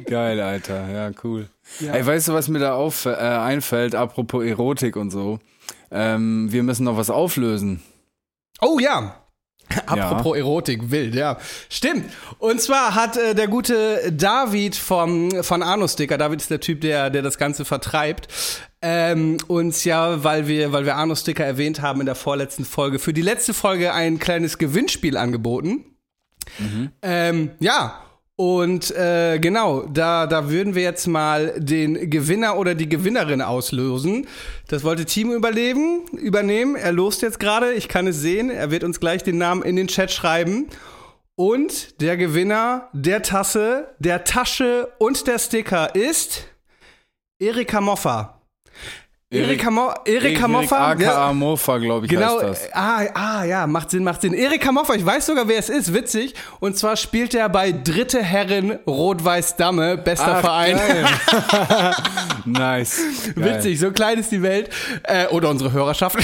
Geil, 0.07 0.41
Alter. 0.41 0.91
Ja, 0.93 1.11
cool. 1.23 1.47
Ey, 1.81 2.05
weißt 2.05 2.27
du, 2.27 2.33
was 2.33 2.49
mir 2.49 2.59
da 2.59 2.75
auf, 2.75 3.07
äh, 3.07 3.11
einfällt, 3.11 3.95
apropos 3.95 4.45
Erotik 4.45 4.97
und 4.97 5.11
so? 5.13 5.39
Ähm, 5.91 6.51
wir 6.51 6.63
müssen 6.63 6.85
noch 6.85 6.97
was 6.97 7.11
auflösen. 7.11 7.83
Oh 8.61 8.79
ja. 8.79 9.17
Apropos 9.87 10.37
Erotik, 10.37 10.91
wild, 10.91 11.15
ja. 11.15 11.39
Stimmt. 11.69 12.11
Und 12.39 12.61
zwar 12.61 12.95
hat 12.95 13.17
äh, 13.17 13.35
der 13.35 13.47
gute 13.47 14.13
David 14.13 14.75
vom, 14.75 15.45
von 15.45 15.63
Anusticker, 15.63 16.19
David 16.19 16.41
ist 16.41 16.51
der 16.51 16.61
Typ, 16.61 16.81
der, 16.81 17.11
der 17.11 17.23
das 17.23 17.39
Ganze 17.39 17.65
vertreibt, 17.65 18.29
ähm, 18.83 19.37
uns 19.47 19.85
ja, 19.85 20.25
weil 20.25 20.49
wir, 20.49 20.73
weil 20.73 20.87
wir 20.87 20.97
Anusticker 20.97 21.45
erwähnt 21.45 21.83
haben 21.83 22.01
in 22.01 22.07
der 22.07 22.17
vorletzten 22.17 22.65
Folge, 22.65 22.99
für 22.99 23.13
die 23.13 23.23
letzte 23.23 23.55
Folge 23.55 23.93
ein 23.93 24.19
kleines 24.19 24.59
Gewinnspiel 24.59 25.17
angeboten. 25.17 25.85
Ähm, 27.03 27.51
ja. 27.61 28.03
Und 28.41 28.91
äh, 28.93 29.39
genau, 29.39 29.83
da, 29.83 30.27
da 30.27 30.49
würden 30.49 30.75
wir 30.75 30.81
jetzt 30.81 31.07
mal 31.07 31.53
den 31.59 32.09
Gewinner 32.09 32.57
oder 32.57 32.75
die 32.75 32.89
Gewinnerin 32.89 33.43
auslösen. 33.43 34.27
Das 34.67 34.83
wollte 34.83 35.05
Timo 35.05 35.35
überleben, 35.35 36.07
übernehmen. 36.17 36.75
Er 36.75 36.93
lost 36.93 37.21
jetzt 37.21 37.39
gerade, 37.39 37.75
ich 37.75 37.87
kann 37.87 38.07
es 38.07 38.17
sehen. 38.17 38.49
Er 38.49 38.71
wird 38.71 38.83
uns 38.83 38.99
gleich 38.99 39.23
den 39.23 39.37
Namen 39.37 39.63
in 39.63 39.77
den 39.77 39.89
Chat 39.89 40.11
schreiben. 40.11 40.71
Und 41.35 42.01
der 42.01 42.17
Gewinner 42.17 42.89
der 42.95 43.21
Tasse, 43.21 43.95
der 43.99 44.25
Tasche 44.25 44.89
und 44.97 45.27
der 45.27 45.39
Sticker 45.39 45.95
ist 45.95 46.47
Erika 47.39 47.83
Moffa. 47.83 48.40
Erika, 49.33 49.71
Mo 49.71 49.93
Erika 50.07 50.49
Moffa. 50.49 50.97
ja. 50.99 51.33
Moffa, 51.33 51.79
glaube 51.79 52.05
ich, 52.07 52.11
Genau, 52.11 52.41
heißt 52.43 52.65
das. 52.65 52.69
ah, 52.73 53.03
ah, 53.15 53.45
ja, 53.45 53.65
macht 53.69 53.89
Sinn, 53.93 54.03
macht 54.03 54.23
Sinn. 54.23 54.35
Erika 54.35 54.73
Moffa, 54.73 54.95
ich 54.95 55.07
weiß 55.07 55.27
sogar, 55.27 55.47
wer 55.47 55.57
es 55.57 55.69
ist, 55.69 55.95
witzig. 55.95 56.35
Und 56.59 56.77
zwar 56.77 56.97
spielt 56.97 57.33
er 57.37 57.49
bei 57.49 57.71
Dritte 57.71 58.21
Herren 58.21 58.81
Rot-Weiß 58.89 59.55
Damme, 59.55 59.97
bester 59.99 60.35
Ach, 60.39 60.41
Verein. 60.41 60.77
nice. 62.45 63.01
Geil. 63.37 63.55
Witzig, 63.59 63.79
so 63.79 63.93
klein 63.93 64.19
ist 64.19 64.33
die 64.33 64.43
Welt. 64.43 64.69
Äh, 65.05 65.29
oder 65.29 65.49
unsere 65.51 65.71
Hörerschaft. 65.71 66.19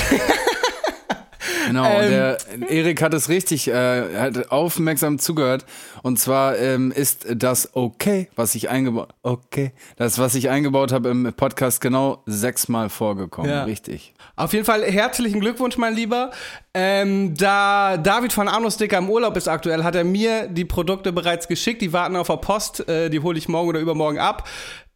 Genau, 1.67 1.85
Ähm. 1.85 2.11
der 2.11 2.39
Erik 2.69 3.03
hat 3.03 3.15
es 3.15 3.29
richtig, 3.29 3.69
äh, 3.69 4.19
hat 4.19 4.51
aufmerksam 4.51 5.19
zugehört. 5.19 5.65
Und 6.03 6.19
zwar 6.19 6.57
ähm, 6.59 6.93
ist 6.93 7.27
das 7.35 7.75
okay, 7.75 8.29
was 8.37 8.55
ich 8.55 8.69
eingebaut, 8.69 9.09
okay, 9.23 9.73
das 9.97 10.19
was 10.19 10.35
ich 10.35 10.49
eingebaut 10.49 10.93
habe 10.93 11.09
im 11.09 11.33
Podcast 11.35 11.81
genau 11.81 12.23
sechsmal 12.27 12.89
vorgekommen. 12.89 13.51
Ja. 13.51 13.65
Richtig. 13.65 14.15
Auf 14.37 14.53
jeden 14.53 14.65
Fall 14.65 14.83
herzlichen 14.85 15.41
Glückwunsch, 15.41 15.77
mein 15.77 15.95
Lieber. 15.95 16.31
Ähm, 16.75 17.35
da 17.35 17.97
David 17.97 18.33
von 18.33 18.49
Anusticker 18.49 18.99
im 18.99 19.09
Urlaub 19.11 19.37
ist 19.37 19.49
aktuell, 19.49 19.83
hat 19.83 19.95
er 19.95 20.05
mir 20.05 20.47
die 20.47 20.65
Produkte 20.65 21.13
bereits 21.13 21.49
geschickt. 21.49 21.83
Die 21.83 21.93
warten 21.93 22.17
auf 22.17 22.27
der 22.29 22.37
Post. 22.37 22.89
Äh, 22.89 23.11
die 23.11 23.21
hole 23.21 23.39
ich 23.39 23.49
morgen 23.49 23.69
oder 23.69 23.81
übermorgen 23.81 24.19
ab. 24.19 24.49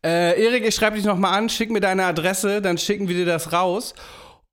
Äh, 0.04 0.42
Erik, 0.42 0.66
ich 0.66 0.74
schreibe 0.74 0.96
dich 0.96 1.04
nochmal 1.04 1.36
an, 1.36 1.48
schick 1.48 1.70
mir 1.70 1.80
deine 1.80 2.04
Adresse, 2.04 2.62
dann 2.62 2.78
schicken 2.78 3.08
wir 3.08 3.16
dir 3.16 3.26
das 3.26 3.52
raus. 3.52 3.94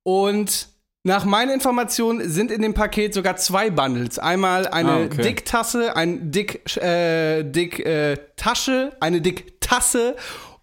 Und 0.02 0.68
nach 1.08 1.24
meinen 1.24 1.50
Informationen 1.50 2.28
sind 2.28 2.50
in 2.52 2.62
dem 2.62 2.74
Paket 2.74 3.12
sogar 3.14 3.36
zwei 3.36 3.70
Bundles. 3.70 4.18
Einmal 4.18 4.68
eine 4.68 4.90
Ah, 4.92 5.04
okay. 5.06 5.22
Dicktasse, 5.22 5.96
ein 5.96 6.30
Dick, 6.30 6.76
äh, 6.76 7.42
Dick 7.42 7.84
äh, 7.84 8.16
Tasche, 8.36 8.92
eine 9.00 9.20
Dicktasse 9.20 10.14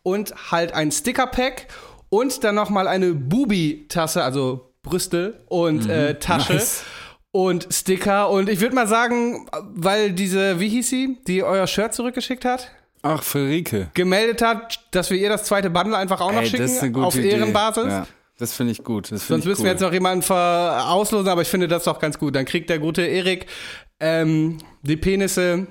und 0.03 0.33
halt 0.51 0.73
ein 0.73 0.91
Sticker-Pack 0.91 1.67
und 2.09 2.43
dann 2.43 2.55
nochmal 2.55 2.87
eine 2.87 3.13
Bubi-Tasse, 3.13 4.23
also 4.23 4.71
Brüste 4.83 5.43
und 5.47 5.89
äh, 5.89 6.17
Tasche. 6.19 6.53
Nice. 6.53 6.83
Und 7.31 7.67
Sticker. 7.71 8.29
Und 8.29 8.47
ich 8.47 8.61
würde 8.61 8.75
mal 8.75 8.87
sagen, 8.87 9.49
weil 9.73 10.13
diese, 10.13 10.59
wie 10.61 10.69
hieß 10.69 10.89
sie, 10.89 11.17
die 11.27 11.43
euer 11.43 11.67
Shirt 11.67 11.93
zurückgeschickt 11.93 12.45
hat, 12.45 12.71
Ach, 13.01 13.21
Friederike. 13.23 13.89
gemeldet 13.93 14.41
hat, 14.41 14.79
dass 14.91 15.09
wir 15.09 15.17
ihr 15.17 15.27
das 15.29 15.43
zweite 15.43 15.69
Bundle 15.69 15.97
einfach 15.97 16.21
auch 16.21 16.31
noch 16.31 16.41
Ey, 16.41 16.47
schicken 16.47 16.63
das 16.63 16.81
eine 16.81 16.97
auf 17.05 17.15
Idee. 17.15 17.31
Ehrenbasis. 17.31 17.85
Ja, 17.87 18.07
das 18.37 18.53
finde 18.53 18.71
ich 18.73 18.83
gut. 18.83 19.11
Das 19.11 19.23
find 19.23 19.27
Sonst 19.27 19.43
ich 19.43 19.49
müssen 19.49 19.61
cool. 19.61 19.65
wir 19.65 19.71
jetzt 19.71 19.81
noch 19.81 19.93
jemanden 19.93 20.21
ver 20.21 20.85
auslosen, 20.89 21.29
aber 21.29 21.41
ich 21.41 21.47
finde 21.47 21.67
das 21.67 21.83
doch 21.85 21.99
ganz 21.99 22.17
gut. 22.19 22.35
Dann 22.35 22.45
kriegt 22.45 22.69
der 22.69 22.79
gute 22.79 23.01
Erik 23.03 23.45
ähm, 23.99 24.57
die 24.81 24.97
Penisse 24.97 25.67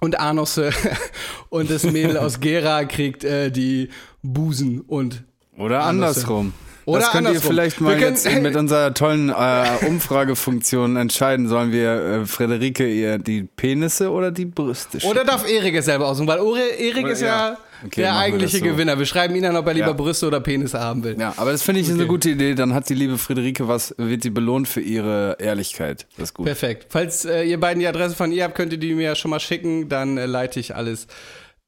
und 0.00 0.18
Anusse 0.20 0.70
und 1.48 1.70
das 1.70 1.84
Mädel 1.84 2.18
aus 2.18 2.40
Gera 2.40 2.84
kriegt 2.84 3.24
äh, 3.24 3.50
die 3.50 3.88
Busen 4.22 4.80
und 4.80 5.22
Oder 5.56 5.84
andersrum. 5.84 6.52
Oder 6.84 7.00
das 7.02 7.12
könnt 7.12 7.28
andersrum. 7.28 7.50
ihr 7.52 7.54
vielleicht 7.56 7.80
Wir 7.80 7.84
mal 7.86 7.96
können- 7.98 8.14
jetzt 8.16 8.42
mit 8.42 8.56
unserer 8.62 8.92
tollen 8.92 9.28
äh, 9.30 9.86
Umfragefunktion 9.86 10.96
entscheiden. 10.96 11.48
Sollen 11.48 11.72
wir 11.72 11.90
äh, 12.22 12.26
Frederike 12.26 12.86
ihr 12.86 13.18
die 13.18 13.44
Penisse 13.44 14.10
oder 14.10 14.30
die 14.32 14.46
Brüste 14.46 15.00
schicken? 15.00 15.12
Oder 15.12 15.24
darf 15.24 15.48
Erik 15.48 15.76
es 15.76 15.84
selber 15.86 16.08
aussuchen? 16.08 16.26
Weil 16.26 16.40
Erik 16.78 17.04
Oder- 17.04 17.12
ist 17.12 17.20
ja, 17.22 17.50
ja. 17.50 17.58
Okay, 17.84 18.02
der 18.02 18.16
eigentliche 18.16 18.58
so. 18.58 18.64
Gewinner. 18.64 18.98
Wir 18.98 19.06
schreiben 19.06 19.34
ihn 19.34 19.44
an, 19.44 19.56
ob 19.56 19.66
er 19.66 19.74
lieber 19.74 19.88
Ja. 19.88 19.92
Brüste 19.92 20.26
oder 20.26 20.40
Penisse 20.40 20.78
haben 20.80 21.02
will. 21.04 21.16
Ja, 21.18 21.34
aber 21.36 21.52
das 21.52 21.62
finde 21.62 21.80
ich 21.80 21.88
ist 21.88 21.94
eine 21.94 22.06
gute 22.06 22.30
Idee. 22.30 22.54
Dann 22.54 22.74
hat 22.74 22.88
die 22.88 22.94
liebe 22.94 23.18
Friederike 23.18 23.66
was, 23.68 23.94
wird 23.98 24.22
sie 24.22 24.30
belohnt 24.30 24.68
für 24.68 24.80
ihre 24.80 25.36
Ehrlichkeit. 25.40 26.06
Das 26.16 26.30
ist 26.30 26.34
gut. 26.34 26.46
Perfekt. 26.46 26.86
Falls 26.88 27.24
äh, 27.24 27.42
ihr 27.42 27.58
beiden 27.58 27.80
die 27.80 27.86
Adresse 27.86 28.14
von 28.14 28.30
ihr 28.32 28.44
habt, 28.44 28.54
könnt 28.54 28.72
ihr 28.72 28.78
die 28.78 28.94
mir 28.94 29.14
schon 29.14 29.30
mal 29.30 29.40
schicken. 29.40 29.88
Dann 29.88 30.16
äh, 30.18 30.26
leite 30.26 30.60
ich 30.60 30.74
alles 30.76 31.06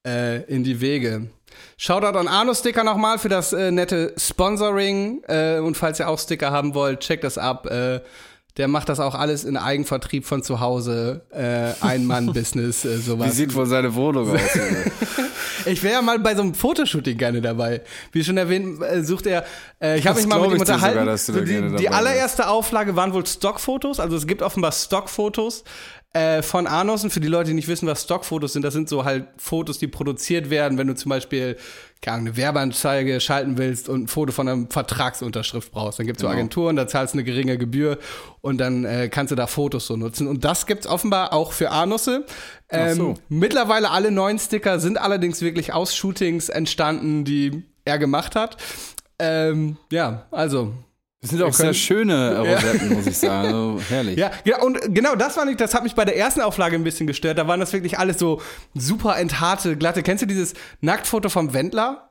äh, 0.07 0.43
in 0.45 0.65
die 0.65 0.81
Wege. 0.81 1.29
Shoutout 1.77 2.19
an 2.19 2.29
Arno 2.29 2.55
Sticker 2.55 2.85
nochmal 2.85 3.19
für 3.19 3.29
das 3.29 3.53
äh, 3.53 3.71
nette 3.71 4.15
Sponsoring. 4.17 5.23
Äh, 5.27 5.59
und 5.59 5.77
falls 5.77 5.99
ihr 6.01 6.09
auch 6.09 6.19
Sticker 6.19 6.51
haben 6.51 6.75
wollt, 6.75 7.01
checkt 7.01 7.25
das 7.25 7.39
ab. 7.39 7.69
Der 8.57 8.69
macht 8.69 8.89
das 8.89 9.01
auch 9.01 9.17
alles 9.17 9.45
in 9.45 9.57
Eigenvertrieb 9.57 10.25
von 10.25 10.43
zu 10.45 10.61
Hause. 10.61 11.23
Äh, 11.31 11.73
Ein-Mann-Business, 11.85 12.85
äh, 12.85 12.99
Wie 12.99 13.03
sowas. 13.03 13.37
sieht 13.37 13.55
wohl 13.55 13.67
seine 13.67 13.95
Wohnung 13.95 14.31
aus? 14.31 14.41
Ich 15.67 15.83
wäre 15.83 15.95
ja 15.95 16.03
mal 16.03 16.19
bei 16.19 16.35
so 16.35 16.43
einem 16.43 16.55
Fotoshooting 16.55 17.17
gerne 17.17 17.41
dabei. 17.41 17.83
Wie 18.13 18.23
schon 18.23 18.37
erwähnt, 18.37 18.83
äh, 18.83 19.03
sucht 19.03 19.27
er. 19.27 19.45
Äh, 19.81 19.99
ich 19.99 20.07
habe 20.07 20.19
mich 20.19 20.29
mal 20.29 20.41
mit 20.41 20.53
ihm 20.53 20.61
unterhalten. 20.61 20.99
sogar, 20.99 21.17
so 21.17 21.41
die, 21.41 21.77
die 21.77 21.89
allererste 21.89 22.49
Auflage 22.49 22.97
waren 22.97 23.15
wohl 23.15 23.27
Stockfotos. 23.27 24.01
Also 24.01 24.17
es 24.17 24.27
gibt 24.27 24.43
offenbar 24.43 24.73
Stockfotos 24.73 25.65
äh, 26.13 26.43
von 26.43 26.67
Arnos. 26.67 27.05
Und 27.05 27.11
für 27.11 27.21
die 27.21 27.29
Leute, 27.29 27.49
die 27.49 27.55
nicht 27.55 27.69
wissen, 27.69 27.87
was 27.87 28.03
Stockfotos 28.03 28.53
sind, 28.53 28.63
das 28.63 28.75
sind 28.75 28.89
so 28.89 29.05
halt 29.05 29.27
Fotos, 29.39 29.79
die 29.79 29.87
produziert 29.87 30.51
werden, 30.51 30.77
wenn 30.79 30.87
du 30.87 30.95
zum 30.95 31.11
Beispiel 31.11 31.57
keine 32.05 32.17
Ahnung, 32.17 32.27
eine 32.29 32.37
Werbeanzeige 32.37 33.19
schalten 33.19 33.57
willst 33.57 33.89
und 33.89 34.05
ein 34.05 34.09
Foto 34.09 34.31
von 34.31 34.47
einer 34.47 34.67
Vertragsunterschrift 34.69 35.73
brauchst. 35.73 35.99
Dann 35.99 36.07
gibt 36.07 36.19
es 36.19 36.21
so 36.21 36.27
Genau. 36.27 36.39
Agenturen, 36.39 36.77
da 36.77 36.87
zahlst 36.87 37.15
du 37.15 37.19
eine 37.19 37.25
geringe 37.25 37.57
Gebühr 37.57 37.99
und 38.43 38.59
dann 38.59 38.85
äh, 38.85 39.09
kannst 39.09 39.31
du 39.31 39.37
da 39.37 39.47
Fotos 39.47 39.87
so 39.87 39.97
nutzen. 39.97 40.29
Und 40.29 40.45
das 40.45 40.67
gibt's 40.67 40.87
offenbar 40.87 41.33
auch 41.33 41.53
für 41.53 41.71
Arnusse. 41.71 42.27
Ähm, 42.69 42.95
so. 42.95 43.15
Mittlerweile 43.31 43.91
alle 43.91 44.11
neuen 44.11 44.39
Sticker 44.39 44.81
sind 44.81 44.99
allerdings 44.99 45.41
wirklich 45.41 45.73
aus 45.73 45.97
Shootings 45.97 46.51
entstanden, 46.51 47.25
die 47.25 47.65
er 47.87 47.99
gemacht 47.99 48.37
hat. 48.37 48.59
Ähm, 49.19 49.79
ja, 49.91 50.27
also. 50.31 50.75
Das 51.25 51.31
sind 51.31 51.43
auch 51.43 51.55
sehr 51.55 51.73
schöne 51.73 52.39
Rosetten, 52.39 52.97
muss 52.97 53.07
ich 53.07 53.17
sagen. 53.17 53.47
Also, 53.47 53.81
herrlich. 53.89 54.19
Ja, 54.19 54.31
ja, 54.45 54.61
und 54.61 54.79
genau 54.95 55.15
das 55.15 55.39
war 55.39 55.47
nicht, 55.47 55.59
das 55.59 55.73
hat 55.73 55.83
mich 55.83 55.95
bei 55.95 56.05
der 56.05 56.19
ersten 56.19 56.43
Auflage 56.43 56.77
ein 56.77 56.85
bisschen 56.85 57.07
gestört. 57.07 57.39
Da 57.39 57.49
waren 57.49 57.61
das 57.61 57.73
wirklich 57.73 57.99
alles 57.99 58.19
so 58.19 58.43
super 58.75 59.17
entharte, 59.17 59.79
glatte. 59.79 60.03
Kennst 60.03 60.21
du 60.21 60.27
dieses 60.27 60.53
Nacktfoto 60.83 61.31
vom 61.31 61.55
Wendler? 61.55 62.11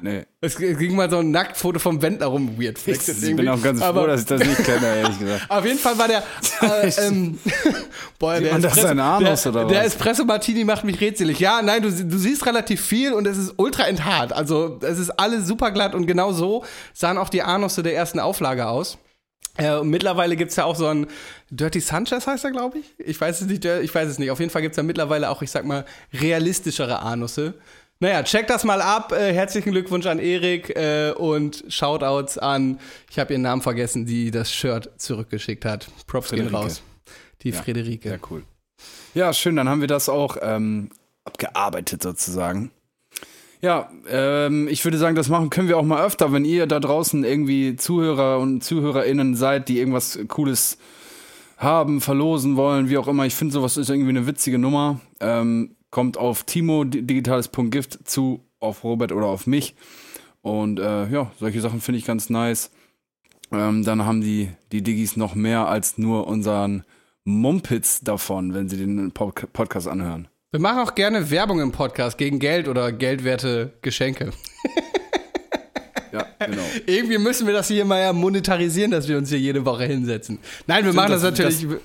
Nee. 0.00 0.24
Es 0.40 0.56
ging 0.56 0.96
mal 0.96 1.08
so 1.10 1.18
ein 1.18 1.30
Nacktfoto 1.30 1.78
vom 1.78 2.02
Wendler 2.02 2.26
rum, 2.26 2.58
weird 2.60 2.78
flex 2.78 3.06
Ich 3.22 3.36
bin 3.36 3.48
auch 3.48 3.62
ganz 3.62 3.80
froh, 3.82 4.06
dass 4.06 4.22
ich 4.22 4.26
das 4.26 4.40
nicht 4.40 4.64
kenne, 4.64 4.86
ehrlich 4.96 5.18
gesagt. 5.18 5.46
Auf 5.48 5.64
jeden 5.64 5.78
Fall 5.78 5.98
war 5.98 6.08
der. 6.08 6.22
Äh, 6.62 6.92
ähm, 7.06 7.38
boah, 8.18 8.38
der 8.40 8.54
Espresso- 8.54 8.86
ein 8.86 9.00
Anus 9.00 9.42
der, 9.42 9.52
oder 9.52 9.64
Der 9.66 9.80
was? 9.80 9.86
Espresso 9.88 10.24
Martini 10.24 10.64
macht 10.64 10.84
mich 10.84 11.00
rätselig. 11.00 11.38
Ja, 11.40 11.60
nein, 11.62 11.82
du, 11.82 11.90
du 11.90 12.18
siehst 12.18 12.46
relativ 12.46 12.80
viel 12.80 13.12
und 13.12 13.26
es 13.26 13.36
ist 13.36 13.54
ultra 13.56 13.84
enthart. 13.88 14.32
Also 14.32 14.78
es 14.82 14.98
ist 14.98 15.10
alles 15.10 15.46
super 15.46 15.70
glatt 15.72 15.94
und 15.94 16.06
genau 16.06 16.32
so 16.32 16.64
sahen 16.92 17.18
auch 17.18 17.28
die 17.28 17.42
Anusse 17.42 17.82
der 17.82 17.94
ersten 17.96 18.20
Auflage 18.20 18.66
aus. 18.68 18.98
Äh, 19.58 19.82
mittlerweile 19.82 20.36
gibt's 20.36 20.56
ja 20.56 20.64
auch 20.64 20.76
so 20.76 20.86
ein 20.86 21.06
Dirty 21.50 21.80
Sanchez 21.80 22.26
heißt 22.26 22.44
er, 22.44 22.52
glaube 22.52 22.78
ich. 22.78 22.94
Ich 22.98 23.20
weiß 23.20 23.40
es 23.42 23.46
nicht, 23.48 23.64
der- 23.64 23.82
ich 23.82 23.94
weiß 23.94 24.08
es 24.08 24.18
nicht. 24.18 24.30
Auf 24.30 24.38
jeden 24.40 24.50
Fall 24.50 24.62
gibt's 24.62 24.76
ja 24.76 24.82
mittlerweile 24.82 25.28
auch, 25.28 25.42
ich 25.42 25.50
sag 25.50 25.64
mal, 25.64 25.84
realistischere 26.14 27.00
Anusse. 27.00 27.54
Naja, 28.02 28.24
check 28.24 28.48
das 28.48 28.64
mal 28.64 28.82
ab. 28.82 29.12
Äh, 29.12 29.32
herzlichen 29.32 29.70
Glückwunsch 29.70 30.06
an 30.06 30.18
Erik 30.18 30.70
äh, 30.70 31.12
und 31.12 31.62
Shoutouts 31.68 32.36
an, 32.36 32.80
ich 33.08 33.16
habe 33.20 33.32
ihren 33.32 33.42
Namen 33.42 33.62
vergessen, 33.62 34.06
die 34.06 34.32
das 34.32 34.52
Shirt 34.52 34.90
zurückgeschickt 34.96 35.64
hat. 35.64 35.86
Props 36.08 36.30
gehen 36.30 36.46
Friederike. 36.46 36.64
raus. 36.64 36.82
Die 37.42 37.52
Friederike. 37.52 38.08
Ja, 38.08 38.16
cool. 38.28 38.42
Ja, 39.14 39.32
schön, 39.32 39.54
dann 39.54 39.68
haben 39.68 39.82
wir 39.82 39.86
das 39.86 40.08
auch 40.08 40.36
ähm, 40.42 40.90
abgearbeitet 41.24 42.02
sozusagen. 42.02 42.72
Ja, 43.60 43.88
ähm, 44.10 44.66
ich 44.66 44.84
würde 44.84 44.98
sagen, 44.98 45.14
das 45.14 45.28
machen 45.28 45.48
können 45.48 45.68
wir 45.68 45.78
auch 45.78 45.84
mal 45.84 46.04
öfter, 46.04 46.32
wenn 46.32 46.44
ihr 46.44 46.66
da 46.66 46.80
draußen 46.80 47.22
irgendwie 47.22 47.76
Zuhörer 47.76 48.40
und 48.40 48.64
ZuhörerInnen 48.64 49.36
seid, 49.36 49.68
die 49.68 49.78
irgendwas 49.78 50.18
Cooles 50.26 50.76
haben, 51.56 52.00
verlosen 52.00 52.56
wollen, 52.56 52.88
wie 52.88 52.98
auch 52.98 53.06
immer. 53.06 53.26
Ich 53.26 53.36
finde, 53.36 53.54
sowas 53.54 53.76
ist 53.76 53.90
irgendwie 53.90 54.10
eine 54.10 54.26
witzige 54.26 54.58
Nummer. 54.58 54.98
Ähm, 55.20 55.76
kommt 55.92 56.16
auf 56.16 56.42
Timo 56.42 56.82
digitales.gift 56.82 58.00
zu, 58.08 58.40
auf 58.58 58.82
Robert 58.82 59.12
oder 59.12 59.26
auf 59.26 59.46
mich. 59.46 59.76
Und 60.40 60.80
äh, 60.80 61.06
ja, 61.08 61.30
solche 61.38 61.60
Sachen 61.60 61.80
finde 61.80 61.98
ich 61.98 62.04
ganz 62.04 62.28
nice. 62.30 62.72
Ähm, 63.52 63.84
dann 63.84 64.04
haben 64.04 64.22
die, 64.22 64.48
die 64.72 64.82
Diggis 64.82 65.16
noch 65.16 65.36
mehr 65.36 65.68
als 65.68 65.98
nur 65.98 66.26
unseren 66.26 66.82
Mumpitz 67.24 68.00
davon, 68.00 68.54
wenn 68.54 68.68
sie 68.68 68.78
den 68.78 69.12
Pod 69.12 69.52
Podcast 69.52 69.86
anhören. 69.86 70.26
Wir 70.50 70.60
machen 70.60 70.80
auch 70.80 70.94
gerne 70.94 71.30
Werbung 71.30 71.60
im 71.60 71.70
Podcast 71.70 72.18
gegen 72.18 72.38
Geld 72.38 72.66
oder 72.68 72.90
geldwerte 72.90 73.72
Geschenke. 73.82 74.32
Ja, 76.12 76.26
genau. 76.44 76.62
Irgendwie 76.86 77.18
müssen 77.18 77.46
wir 77.46 77.54
das 77.54 77.68
hier 77.68 77.84
mal 77.84 78.00
ja 78.00 78.12
monetarisieren, 78.12 78.90
dass 78.90 79.08
wir 79.08 79.16
uns 79.18 79.28
hier 79.28 79.38
jede 79.38 79.64
Woche 79.64 79.84
hinsetzen. 79.84 80.38
Nein, 80.66 80.84
wir 80.84 80.92
Stimmt, 80.92 80.96
machen 80.96 81.12
das, 81.12 81.22
das- 81.22 81.30
natürlich. 81.38 81.62
Das 81.68 81.80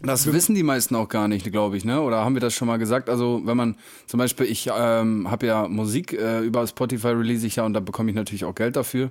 wissen 0.00 0.54
die 0.54 0.62
meisten 0.62 0.94
auch 0.94 1.08
gar 1.08 1.26
nicht, 1.26 1.50
glaube 1.50 1.76
ich, 1.76 1.84
ne? 1.84 2.00
Oder 2.00 2.24
haben 2.24 2.34
wir 2.34 2.40
das 2.40 2.54
schon 2.54 2.68
mal 2.68 2.78
gesagt? 2.78 3.10
Also, 3.10 3.40
wenn 3.44 3.56
man 3.56 3.76
zum 4.06 4.18
Beispiel, 4.18 4.46
ich 4.46 4.70
ähm, 4.72 5.28
habe 5.28 5.46
ja 5.46 5.66
Musik 5.66 6.12
äh, 6.12 6.40
über 6.40 6.66
Spotify 6.66 7.08
release 7.08 7.46
ich 7.46 7.56
ja 7.56 7.64
und 7.66 7.74
da 7.74 7.80
bekomme 7.80 8.10
ich 8.10 8.16
natürlich 8.16 8.44
auch 8.44 8.54
Geld 8.54 8.76
dafür. 8.76 9.10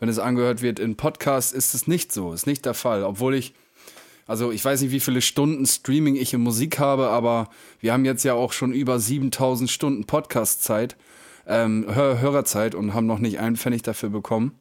Wenn 0.00 0.08
es 0.08 0.18
angehört 0.18 0.60
wird 0.60 0.80
in 0.80 0.96
Podcasts, 0.96 1.52
ist 1.52 1.74
es 1.74 1.86
nicht 1.86 2.12
so, 2.12 2.32
ist 2.32 2.46
nicht 2.46 2.64
der 2.66 2.74
Fall. 2.74 3.04
Obwohl 3.04 3.36
ich, 3.36 3.54
also 4.26 4.50
ich 4.50 4.64
weiß 4.64 4.80
nicht, 4.80 4.90
wie 4.90 5.00
viele 5.00 5.22
Stunden 5.22 5.66
Streaming 5.66 6.16
ich 6.16 6.34
in 6.34 6.40
Musik 6.40 6.80
habe, 6.80 7.10
aber 7.10 7.48
wir 7.80 7.92
haben 7.92 8.04
jetzt 8.04 8.24
ja 8.24 8.34
auch 8.34 8.52
schon 8.52 8.72
über 8.72 8.98
7000 8.98 9.70
Stunden 9.70 10.04
Podcast-Zeit, 10.04 10.96
ähm, 11.46 11.86
Hör 11.88 12.20
Hörerzeit 12.20 12.74
und 12.74 12.92
haben 12.92 13.06
noch 13.06 13.20
nicht 13.20 13.38
einen 13.38 13.56
Pfennig 13.56 13.82
dafür 13.82 14.10
bekommen. 14.10 14.58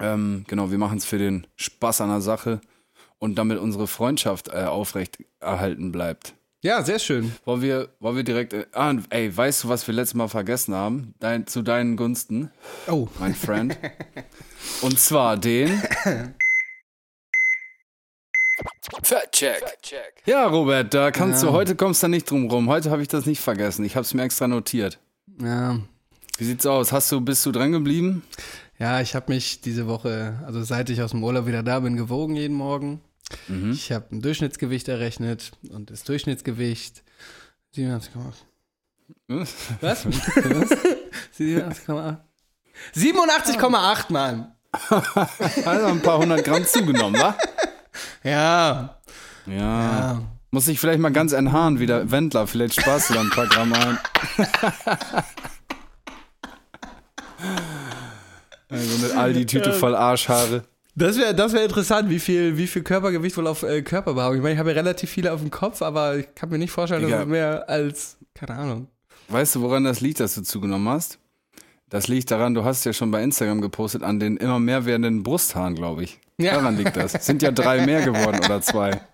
Ähm, 0.00 0.44
genau, 0.48 0.72
wir 0.72 0.78
machen 0.78 0.98
es 0.98 1.04
für 1.04 1.18
den 1.18 1.46
Spaß 1.54 2.00
an 2.00 2.08
der 2.08 2.20
Sache 2.20 2.60
und 3.18 3.36
damit 3.36 3.58
unsere 3.58 3.86
Freundschaft 3.86 4.48
äh, 4.48 4.64
aufrecht 4.64 5.18
erhalten 5.40 5.92
bleibt. 5.92 6.34
ja, 6.62 6.82
sehr 6.82 6.98
schön. 6.98 7.32
Wollen 7.44 7.62
wir, 7.62 7.88
wollen 8.00 8.16
wir 8.16 8.24
direkt. 8.24 8.52
Äh, 8.52 8.66
ah, 8.72 8.94
ey, 9.10 9.34
weißt 9.36 9.64
du, 9.64 9.68
was 9.68 9.86
wir 9.86 9.94
letztes 9.94 10.14
Mal 10.14 10.28
vergessen 10.28 10.74
haben? 10.74 11.14
Dein, 11.20 11.46
zu 11.46 11.62
deinen 11.62 11.96
Gunsten, 11.96 12.50
Oh. 12.88 13.08
mein 13.18 13.34
Friend. 13.34 13.76
und 14.82 14.98
zwar 14.98 15.36
den. 15.36 15.80
Fact-Check. 19.02 19.62
Ja, 20.24 20.46
Robert, 20.46 20.94
da 20.94 21.10
kannst 21.10 21.42
Ja. 21.42 21.48
du, 21.50 21.54
heute 21.54 21.76
kommst 21.76 22.02
du 22.02 22.08
nicht 22.08 22.30
drum 22.30 22.50
rum. 22.50 22.68
Heute 22.68 22.90
habe 22.90 23.02
ich 23.02 23.08
das 23.08 23.26
nicht 23.26 23.40
vergessen. 23.40 23.84
Ich 23.84 23.94
habe 23.96 24.04
es 24.04 24.14
mir 24.14 24.22
extra 24.22 24.48
notiert. 24.48 24.98
Ja. 25.40 25.78
Wie 26.38 26.44
sieht's 26.44 26.66
aus? 26.66 26.92
Hast 26.92 27.10
du, 27.12 27.20
bist 27.20 27.44
du 27.46 27.52
dran 27.52 27.72
geblieben? 27.72 28.22
Ja, 28.78 29.00
ich 29.00 29.14
habe 29.14 29.32
mich 29.32 29.60
diese 29.62 29.86
Woche, 29.86 30.38
also 30.46 30.62
seit 30.62 30.90
ich 30.90 31.00
aus 31.02 31.12
dem 31.12 31.24
Urlaub 31.24 31.46
wieder 31.46 31.62
da 31.62 31.80
bin, 31.80 31.96
gewogen 31.96 32.36
jeden 32.36 32.56
Morgen. 32.56 33.00
Mhm. 33.48 33.72
Ich 33.72 33.92
habe 33.92 34.06
ein 34.12 34.22
Durchschnittsgewicht 34.22 34.88
errechnet 34.88 35.52
und 35.70 35.90
das 35.90 36.04
Durchschnittsgewicht 36.04 37.02
87,8. 37.74 38.08
Was? 39.80 40.06
87,8. 40.06 42.16
87,8, 42.94 44.12
Mann. 44.12 44.52
Also 45.64 45.86
ein 45.86 46.02
paar 46.02 46.18
hundert 46.18 46.44
Gramm 46.44 46.66
zugenommen, 46.66 47.18
wa? 47.18 47.34
Ja. 48.22 48.98
Ja. 49.46 49.54
ja. 49.54 50.22
Muss 50.50 50.68
ich 50.68 50.78
vielleicht 50.78 51.00
mal 51.00 51.12
ganz 51.12 51.32
enthaaren 51.32 51.80
wie 51.80 51.86
der 51.86 52.10
Wendler. 52.10 52.46
Vielleicht 52.46 52.80
sparst 52.80 53.10
du 53.10 53.14
da 53.14 53.20
ein 53.20 53.30
paar 53.30 53.46
Gramm 53.46 53.72
ein. 53.72 53.98
Also 58.68 59.06
eine 59.06 59.20
Aldi-Tüte 59.20 59.72
voll 59.72 59.94
Arschhaare. 59.94 60.64
Das 60.98 61.18
wäre 61.18 61.34
das 61.34 61.52
wär 61.52 61.62
interessant, 61.62 62.08
wie 62.08 62.18
viel, 62.18 62.56
wie 62.56 62.66
viel 62.66 62.82
Körpergewicht 62.82 63.36
wohl 63.36 63.46
auf 63.46 63.62
äh, 63.62 63.82
Körperbehaarung. 63.82 64.36
Ich 64.36 64.42
meine, 64.42 64.54
ich 64.54 64.58
habe 64.58 64.70
ja 64.70 64.76
relativ 64.76 65.10
viele 65.10 65.30
auf 65.30 65.40
dem 65.40 65.50
Kopf, 65.50 65.82
aber 65.82 66.16
ich 66.16 66.34
kann 66.34 66.48
mir 66.48 66.56
nicht 66.56 66.70
vorstellen, 66.70 67.08
dass 67.08 67.20
es 67.20 67.26
mehr 67.26 67.68
als, 67.68 68.16
keine 68.32 68.54
Ahnung. 68.58 68.86
Weißt 69.28 69.56
du, 69.56 69.60
woran 69.60 69.84
das 69.84 70.00
liegt, 70.00 70.20
dass 70.20 70.34
du 70.34 70.42
zugenommen 70.42 70.88
hast? 70.88 71.18
Das 71.90 72.08
liegt 72.08 72.30
daran, 72.30 72.54
du 72.54 72.64
hast 72.64 72.84
ja 72.86 72.94
schon 72.94 73.10
bei 73.10 73.22
Instagram 73.22 73.60
gepostet, 73.60 74.02
an 74.02 74.18
den 74.18 74.38
immer 74.38 74.58
mehr 74.58 74.86
werdenden 74.86 75.22
Brusthaaren, 75.22 75.74
glaube 75.74 76.02
ich. 76.02 76.18
Ja. 76.38 76.54
Daran 76.54 76.78
liegt 76.78 76.96
das. 76.96 77.12
Sind 77.12 77.42
ja 77.42 77.50
drei 77.50 77.84
mehr 77.84 78.02
geworden 78.02 78.40
oder 78.44 78.60
zwei. 78.62 79.00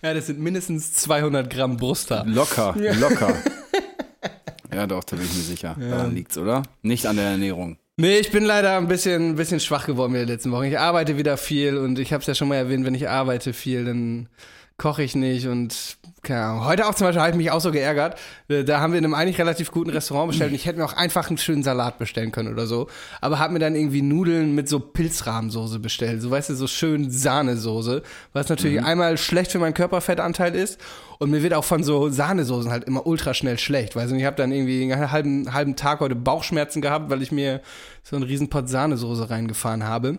Ja, 0.00 0.14
das 0.14 0.28
sind 0.28 0.38
mindestens 0.38 0.94
200 0.94 1.50
Gramm 1.50 1.76
Brusthaar. 1.76 2.24
Locker, 2.24 2.74
locker. 2.98 3.34
Ja, 4.72 4.86
doch, 4.86 5.04
da 5.04 5.16
bin 5.16 5.26
ich 5.26 5.34
mir 5.34 5.42
sicher. 5.42 5.76
Daran 5.78 6.14
liegt's, 6.14 6.38
oder? 6.38 6.62
Nicht 6.82 7.06
an 7.06 7.16
der 7.16 7.26
Ernährung. 7.26 7.76
Nee, 7.98 8.18
ich 8.18 8.30
bin 8.30 8.44
leider 8.44 8.76
ein 8.76 8.88
bisschen, 8.88 9.30
ein 9.30 9.36
bisschen 9.36 9.58
schwach 9.58 9.86
geworden 9.86 10.14
in 10.14 10.20
den 10.20 10.28
letzten 10.28 10.52
Wochen. 10.52 10.64
Ich 10.64 10.78
arbeite 10.78 11.16
wieder 11.16 11.38
viel 11.38 11.78
und 11.78 11.98
ich 11.98 12.12
habe 12.12 12.20
es 12.20 12.26
ja 12.26 12.34
schon 12.34 12.48
mal 12.48 12.56
erwähnt, 12.56 12.84
wenn 12.84 12.94
ich 12.94 13.08
arbeite 13.08 13.54
viel, 13.54 13.86
dann 13.86 14.28
koche 14.76 15.02
ich 15.02 15.14
nicht 15.14 15.46
und 15.46 15.96
keine 16.26 16.42
Ahnung. 16.42 16.64
Heute 16.66 16.86
auch 16.86 16.94
zum 16.94 17.06
Beispiel 17.06 17.20
habe 17.22 17.30
ich 17.30 17.36
mich 17.36 17.50
auch 17.50 17.60
so 17.60 17.72
geärgert. 17.72 18.18
Äh, 18.48 18.64
Da 18.64 18.80
haben 18.80 18.92
wir 18.92 18.98
in 18.98 19.04
einem 19.04 19.14
eigentlich 19.14 19.38
relativ 19.38 19.70
guten 19.70 19.90
Restaurant 19.90 20.28
bestellt 20.28 20.50
und 20.50 20.56
ich 20.56 20.66
hätte 20.66 20.78
mir 20.78 20.84
auch 20.84 20.92
einfach 20.92 21.28
einen 21.28 21.38
schönen 21.38 21.62
Salat 21.62 21.98
bestellen 21.98 22.32
können 22.32 22.52
oder 22.52 22.66
so. 22.66 22.88
Aber 23.20 23.38
habe 23.38 23.52
mir 23.52 23.58
dann 23.60 23.74
irgendwie 23.74 24.02
Nudeln 24.02 24.54
mit 24.54 24.68
so 24.68 24.80
Pilzrahmsoße 24.80 25.78
bestellt. 25.78 26.20
So, 26.20 26.30
weißt 26.30 26.50
du, 26.50 26.54
so 26.54 26.66
schön 26.66 27.10
Sahnesoße. 27.10 28.02
Was 28.32 28.48
natürlich 28.48 28.82
einmal 28.82 29.16
schlecht 29.16 29.52
für 29.52 29.58
meinen 29.58 29.74
Körperfettanteil 29.74 30.54
ist. 30.54 30.80
Und 31.18 31.30
mir 31.30 31.42
wird 31.42 31.54
auch 31.54 31.64
von 31.64 31.82
so 31.82 32.10
Sahnesoßen 32.10 32.70
halt 32.70 32.84
immer 32.84 33.06
ultra 33.06 33.32
schnell 33.32 33.58
schlecht. 33.58 33.96
Weißt 33.96 34.12
du, 34.12 34.16
ich 34.16 34.24
habe 34.24 34.36
dann 34.36 34.52
irgendwie 34.52 34.92
einen 34.92 35.10
halben, 35.10 35.54
halben 35.54 35.76
Tag 35.76 36.00
heute 36.00 36.14
Bauchschmerzen 36.14 36.82
gehabt, 36.82 37.08
weil 37.08 37.22
ich 37.22 37.32
mir 37.32 37.62
so 38.02 38.16
einen 38.16 38.24
riesen 38.24 38.50
Pot 38.50 38.68
Sahnesoße 38.68 39.30
reingefahren 39.30 39.84
habe. 39.84 40.18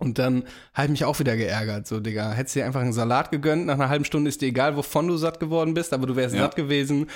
Und 0.00 0.18
dann 0.18 0.44
habe 0.74 0.86
ich 0.86 0.90
mich 0.90 1.04
auch 1.04 1.18
wieder 1.20 1.36
geärgert. 1.36 1.86
So, 1.86 2.00
Digga, 2.00 2.32
hättest 2.32 2.56
dir 2.56 2.66
einfach 2.66 2.80
einen 2.80 2.92
Salat 2.92 3.30
gegönnt. 3.30 3.66
Nach 3.66 3.74
einer 3.74 3.88
halben 3.88 4.04
Stunde 4.04 4.28
ist 4.30 4.40
dir 4.40 4.46
egal, 4.48 4.76
wovon 4.76 5.06
du 5.06 5.16
satt 5.16 5.38
geworden 5.38 5.74
bist, 5.74 5.92
aber 5.92 6.06
du 6.06 6.16
wärst 6.16 6.34
Ja. 6.34 6.42
satt 6.42 6.56
gewesen. 6.56 7.06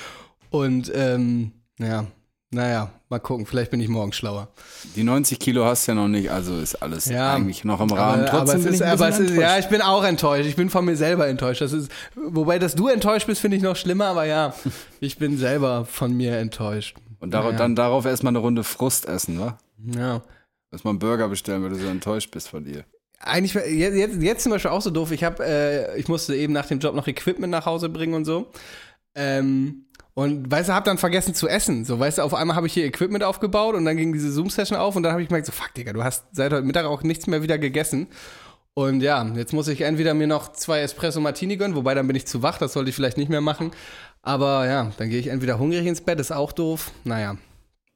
Und, 0.51 0.93
ähm, 0.95 1.53
ja, 1.79 2.05
naja, 2.51 2.91
mal 3.09 3.19
gucken. 3.19 3.47
Vielleicht 3.47 3.73
bin 3.73 3.81
ich 3.81 3.89
morgen 3.89 4.13
schlauer. 4.13 4.49
Die 4.95 5.03
90 5.03 5.41
Kilo 5.41 5.65
hast 5.65 5.89
du 5.89 5.93
ja 5.93 5.97
noch 5.97 6.07
nicht, 6.09 6.31
also 6.31 6.57
ist 6.59 6.77
alles 6.77 7.07
Ja. 7.07 7.35
eigentlich 7.35 7.65
noch 7.65 7.81
im 7.81 7.91
Rahmen. 7.91 8.21
Aber, 8.23 8.31
Trotzdem 8.31 8.49
aber 8.51 8.59
es 8.59 8.65
bin 8.65 8.75
ist, 8.75 8.81
ich 8.81 8.87
aber 8.87 9.09
ist, 9.09 9.31
ja, 9.35 9.59
ich 9.59 9.67
bin 9.69 9.81
auch 9.83 10.05
enttäuscht. 10.05 10.47
Ich 10.47 10.55
bin 10.55 10.71
von 10.71 10.85
mir 10.85 10.97
selber 10.97 11.27
enttäuscht. 11.27 11.63
Das 11.63 11.73
ist, 11.73 11.91
wobei, 12.15 12.59
dass 12.61 12.77
du 12.77 12.87
enttäuscht 12.89 13.27
bist, 13.27 13.41
finde 13.41 13.57
ich 13.57 13.63
noch 13.63 13.75
schlimmer, 13.77 14.07
aber 14.07 14.25
ja, 14.27 14.55
ich 15.01 15.19
bin 15.19 15.37
selber 15.39 15.85
von 15.87 16.17
mir 16.17 16.37
enttäuscht. 16.39 16.97
Und 17.19 17.33
darauf, 17.33 17.53
Ja. 17.53 17.59
dann 17.59 17.75
darauf 17.75 18.05
erstmal 18.05 18.31
eine 18.33 18.39
Runde 18.39 18.63
Frust 18.63 19.07
essen, 19.07 19.41
wa? 19.41 19.59
Ja. 19.97 20.23
Dass 20.75 20.83
man 20.83 20.99
Burger 20.99 21.29
bestellen, 21.29 21.63
du 21.63 21.77
so 21.77 21.87
enttäuscht 21.87 22.33
bist 22.33 22.49
von 22.49 22.65
dir. 22.65 22.85
Eigentlich, 23.21 23.55
jetzt, 23.55 24.21
jetzt, 24.21 24.43
zum 24.43 24.51
Beispiel 24.51 24.73
auch 24.73 24.83
so 24.83 24.91
doof. 24.91 25.13
Ich 25.13 25.23
habe, 25.23 25.47
äh, 25.47 25.97
ich 25.97 26.09
musste 26.09 26.35
eben 26.35 26.53
nach 26.53 26.67
dem 26.67 26.81
Job 26.81 26.97
noch 26.97 27.07
Equipment 27.07 27.53
nach 27.53 27.65
Hause 27.65 27.89
bringen 27.89 28.15
und 28.15 28.25
so. 28.25 28.51
Ähm, 29.15 29.85
und 30.15 30.51
weißt 30.51 30.71
du, 30.71 30.75
hab 30.75 30.85
dann 30.85 30.99
vergessen 30.99 31.33
zu 31.33 31.47
essen. 31.47 31.85
So, 31.85 32.01
weißt 32.01 32.19
du, 32.19 32.23
auf 32.23 32.35
einmal 32.35 32.57
habe 32.57 32.67
ich 32.67 32.73
hier 32.73 32.87
Equipment 32.87 33.23
aufgebaut 33.23 33.77
und 33.77 33.85
dann 33.85 33.97
ging 33.97 34.13
diese 34.13 34.33
Zoom-Session 34.33 34.77
auf 34.77 34.97
und 34.97 35.05
dann 35.05 35.13
habe 35.13 35.23
ich 35.23 35.29
gemerkt, 35.29 35.47
so, 35.47 35.53
fuck, 35.53 35.73
Digga, 35.75 35.93
du 35.93 36.03
hast 36.03 36.25
seit 36.33 36.53
heute 36.53 36.67
Mittag 36.67 36.87
auch 36.87 37.05
nichts 37.05 37.29
mehr 37.29 37.41
wieder 37.41 37.57
gegessen. 37.57 38.09
Und 38.75 39.01
ja, 39.01 39.25
jetzt 39.37 39.53
muss 39.53 39.69
ich 39.69 39.83
entweder 39.83 40.13
mir 40.13 40.27
noch 40.27 40.55
zwei 40.55 40.81
Espresso 40.81 41.21
Martini 41.21 41.57
gönnen, 41.57 41.77
wobei 41.77 41.95
dann 41.95 42.09
bin 42.09 42.17
ich 42.17 42.27
zu 42.27 42.43
wach, 42.43 42.59
das 42.59 42.73
sollte 42.73 42.91
ich 42.91 42.97
vielleicht 42.97 43.17
nicht 43.17 43.29
mehr 43.29 43.41
machen. 43.41 43.71
Aber 44.23 44.67
ja, 44.67 44.91
dann 44.97 45.09
gehe 45.09 45.21
ich 45.21 45.29
entweder 45.29 45.61
hungrig 45.61 45.87
ins 45.87 46.01
Bett, 46.01 46.19
ist 46.19 46.33
auch 46.33 46.51
doof. 46.51 46.91
Naja. 47.05 47.37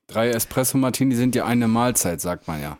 Drei 0.08 0.30
Espresso 0.30 0.78
Martini 0.78 1.14
sind 1.14 1.34
ja 1.34 1.44
eine 1.44 1.68
Mahlzeit, 1.68 2.22
sagt 2.22 2.48
man 2.48 2.62
ja. 2.62 2.78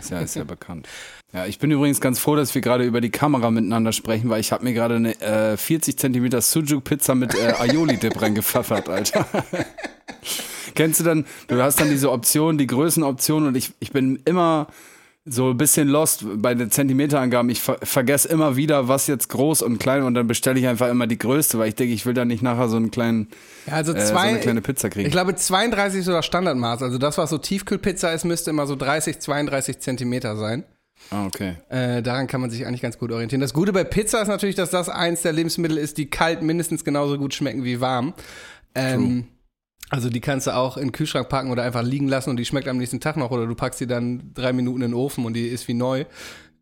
Ist 0.00 0.10
ja, 0.10 0.20
ist 0.20 0.34
ja 0.34 0.42
bekannt. 0.42 0.88
Ja, 1.32 1.46
ich 1.46 1.60
bin 1.60 1.70
übrigens 1.70 2.00
ganz 2.00 2.18
froh, 2.18 2.34
dass 2.34 2.54
wir 2.54 2.60
gerade 2.60 2.84
über 2.84 3.00
die 3.00 3.10
Kamera 3.10 3.50
miteinander 3.50 3.92
sprechen, 3.92 4.28
weil 4.28 4.40
ich 4.40 4.50
habe 4.50 4.64
mir 4.64 4.74
gerade 4.74 4.96
eine 4.96 5.20
äh, 5.20 5.56
40 5.56 5.96
Zentimeter 5.96 6.40
Sujuk-Pizza 6.40 7.14
mit 7.14 7.34
äh, 7.34 7.54
Aioli-Dip 7.58 8.20
reingepfeffert, 8.20 8.88
Alter. 8.88 9.24
Kennst 10.74 10.98
du 11.00 11.04
dann, 11.04 11.26
du 11.46 11.62
hast 11.62 11.80
dann 11.80 11.90
diese 11.90 12.10
Option, 12.10 12.58
die 12.58 12.66
Größenoption 12.66 13.46
und 13.46 13.56
ich, 13.56 13.72
ich 13.78 13.92
bin 13.92 14.20
immer 14.24 14.66
so 15.24 15.50
ein 15.50 15.56
bisschen 15.56 15.88
lost 15.88 16.24
bei 16.36 16.54
den 16.54 16.70
Zentimeterangaben. 16.70 17.50
Ich 17.50 17.60
ver 17.60 17.78
vergesse 17.82 18.28
immer 18.28 18.56
wieder, 18.56 18.88
was 18.88 19.06
jetzt 19.06 19.28
groß 19.28 19.62
und 19.62 19.78
klein 19.78 20.02
und 20.02 20.14
dann 20.14 20.26
bestelle 20.26 20.58
ich 20.58 20.66
einfach 20.66 20.88
immer 20.88 21.06
die 21.06 21.18
größte, 21.18 21.58
weil 21.58 21.68
ich 21.68 21.76
denke, 21.76 21.94
ich 21.94 22.06
will 22.06 22.14
dann 22.14 22.28
nicht 22.28 22.42
nachher 22.42 22.68
so 22.68 22.76
einen 22.76 22.90
kleinen, 22.90 23.28
Ja, 23.66 23.74
also 23.74 23.94
äh, 23.94 24.00
so 24.00 24.12
zwei, 24.12 24.28
eine 24.28 24.40
kleine 24.40 24.62
Pizza 24.62 24.90
kriegen. 24.90 25.06
Ich 25.06 25.12
glaube, 25.12 25.36
32 25.36 26.00
ist 26.00 26.06
so 26.06 26.12
das 26.12 26.26
Standardmaß. 26.26 26.82
Also 26.82 26.98
das, 26.98 27.18
was 27.18 27.30
so 27.30 27.38
Tiefkühlpizza 27.38 28.10
ist, 28.10 28.24
müsste 28.24 28.50
immer 28.50 28.66
so 28.66 28.74
30, 28.74 29.20
32 29.20 29.78
Zentimeter 29.78 30.36
sein. 30.36 30.64
ah, 31.10 31.26
okay. 31.26 31.56
Äh, 31.68 32.02
daran 32.02 32.26
kann 32.26 32.40
man 32.40 32.50
sich 32.50 32.66
eigentlich 32.66 32.82
ganz 32.82 32.98
gut 32.98 33.12
orientieren. 33.12 33.40
Das 33.40 33.54
Gute 33.54 33.72
bei 33.72 33.84
Pizza 33.84 34.22
ist 34.22 34.28
natürlich, 34.28 34.56
dass 34.56 34.70
das 34.70 34.88
eins 34.88 35.22
der 35.22 35.32
Lebensmittel 35.32 35.78
ist, 35.78 35.98
die 35.98 36.10
kalt 36.10 36.42
mindestens 36.42 36.84
genauso 36.84 37.16
gut 37.16 37.32
schmecken 37.32 37.62
wie 37.62 37.80
warm. 37.80 38.14
Ähm, 38.74 39.28
also 39.92 40.08
die 40.08 40.20
kannst 40.20 40.46
du 40.46 40.56
auch 40.56 40.78
in 40.78 40.84
den 40.84 40.92
Kühlschrank 40.92 41.28
packen 41.28 41.50
oder 41.50 41.62
einfach 41.62 41.82
liegen 41.82 42.08
lassen 42.08 42.30
und 42.30 42.38
die 42.38 42.46
schmeckt 42.46 42.66
am 42.66 42.78
nächsten 42.78 42.98
Tag 42.98 43.18
noch 43.18 43.30
oder 43.30 43.46
du 43.46 43.54
packst 43.54 43.78
sie 43.78 43.86
dann 43.86 44.32
drei 44.32 44.54
Minuten 44.54 44.80
in 44.80 44.92
den 44.92 44.94
Ofen 44.94 45.26
und 45.26 45.34
die 45.34 45.46
ist 45.46 45.68
wie 45.68 45.74
neu. 45.74 46.06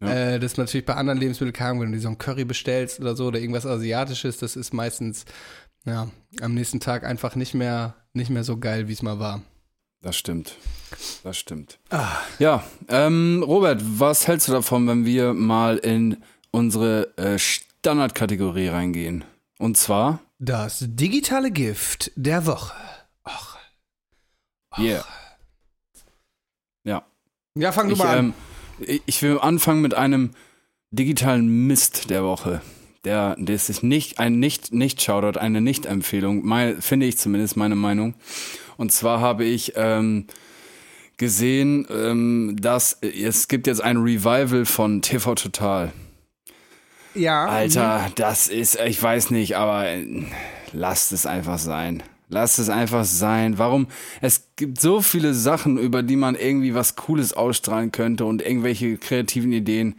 Äh, 0.00 0.40
das 0.40 0.52
ist 0.52 0.58
natürlich 0.58 0.84
bei 0.84 0.94
anderen 0.94 1.20
Lebensmitteln, 1.20 1.54
Ahnung, 1.64 1.82
wenn 1.82 1.92
du 1.92 2.00
so 2.00 2.08
ein 2.08 2.18
Curry 2.18 2.44
bestellst 2.44 2.98
oder 2.98 3.14
so 3.14 3.26
oder 3.26 3.38
irgendwas 3.38 3.66
Asiatisches, 3.66 4.38
das 4.38 4.56
ist 4.56 4.74
meistens 4.74 5.26
ja, 5.84 6.08
am 6.40 6.54
nächsten 6.54 6.80
Tag 6.80 7.04
einfach 7.04 7.36
nicht 7.36 7.54
mehr, 7.54 7.94
nicht 8.14 8.30
mehr 8.30 8.42
so 8.42 8.56
geil, 8.56 8.88
wie 8.88 8.94
es 8.94 9.02
mal 9.02 9.20
war. 9.20 9.42
Das 10.02 10.16
stimmt. 10.16 10.56
Das 11.22 11.36
stimmt. 11.36 11.78
Ja, 12.40 12.64
ähm, 12.88 13.44
Robert, 13.46 13.80
was 13.84 14.26
hältst 14.26 14.48
du 14.48 14.52
davon, 14.52 14.88
wenn 14.88 15.04
wir 15.04 15.34
mal 15.34 15.76
in 15.76 16.16
unsere 16.50 17.16
äh, 17.16 17.38
Standardkategorie 17.38 18.68
reingehen? 18.68 19.24
Und 19.58 19.76
zwar, 19.76 20.20
Das 20.38 20.82
digitale 20.88 21.50
Gift 21.50 22.10
der 22.16 22.46
Woche. 22.46 22.74
Yeah. 24.78 25.04
Ja. 26.84 27.02
Ja, 27.54 27.72
fang 27.72 27.88
du 27.88 27.92
Ich, 27.94 27.98
mal 27.98 28.16
an. 28.18 28.34
ähm, 28.80 28.96
ich- 29.06 29.22
will 29.22 29.38
anfangen 29.40 29.82
mit 29.82 29.94
einem 29.94 30.30
digitalen 30.90 31.66
Mist 31.66 32.10
der 32.10 32.24
Woche. 32.24 32.62
Der, 33.04 33.36
das 33.38 33.68
ist 33.70 33.82
nicht 33.82 34.18
ein 34.18 34.38
nicht 34.38 34.72
nicht 34.72 35.00
Shoutout, 35.02 35.38
eine 35.38 35.60
Nicht-Empfehlung, 35.60 36.44
finde 36.80 37.06
ich 37.06 37.16
zumindest 37.18 37.56
meine 37.56 37.74
Meinung. 37.76 38.14
Und 38.76 38.92
zwar 38.92 39.20
habe 39.20 39.44
ich 39.44 39.72
ähm, 39.76 40.26
gesehen, 41.16 41.86
ähm, 41.90 42.56
dass 42.60 42.98
es 43.00 43.48
gibt 43.48 43.66
jetzt 43.66 43.80
ein 43.82 43.96
Revival 43.98 44.64
von 44.66 45.00
TV 45.02 45.34
Total. 45.34 45.92
ja. 47.14 47.46
Alter, 47.46 48.10
das 48.16 48.48
ist, 48.48 48.78
ich 48.80 49.02
weiß 49.02 49.30
nicht, 49.30 49.56
aber 49.56 49.86
äh, 49.88 50.24
lasst 50.72 51.12
es 51.12 51.24
einfach 51.26 51.58
sein. 51.58 52.02
Lasst 52.30 52.58
es 52.60 52.68
einfach 52.70 53.04
sein. 53.04 53.58
Warum? 53.58 53.88
Es 54.20 54.48
gibt 54.56 54.80
so 54.80 55.00
viele 55.02 55.34
Sachen, 55.34 55.76
über 55.78 56.02
die 56.02 56.16
man 56.16 56.36
irgendwie 56.36 56.74
was 56.74 56.94
Cooles 56.96 57.32
ausstrahlen 57.32 57.90
könnte 57.92 58.24
und 58.24 58.40
irgendwelche 58.40 58.96
kreativen 58.96 59.52
Ideen. 59.52 59.96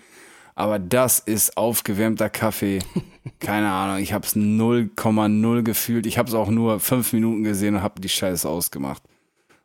Aber 0.56 0.80
das 0.80 1.20
ist 1.20 1.58
aufgewärmter 1.58 2.30
Kaffee. 2.30 2.80
Keine 3.40 3.70
Ahnung, 3.70 4.02
ich 4.02 4.14
habe 4.14 4.26
es 4.26 4.36
0,0 4.36 5.62
gefühlt. 5.64 6.06
Ich 6.06 6.18
habe 6.18 6.30
es 6.30 6.36
auch 6.36 6.50
nur 6.50 6.80
fünf 6.80 7.14
Minuten 7.14 7.44
gesehen 7.44 7.76
und 7.76 7.84
habe 7.84 8.00
die 8.02 8.10
Scheiße 8.10 8.48
ausgemacht. 8.48 9.04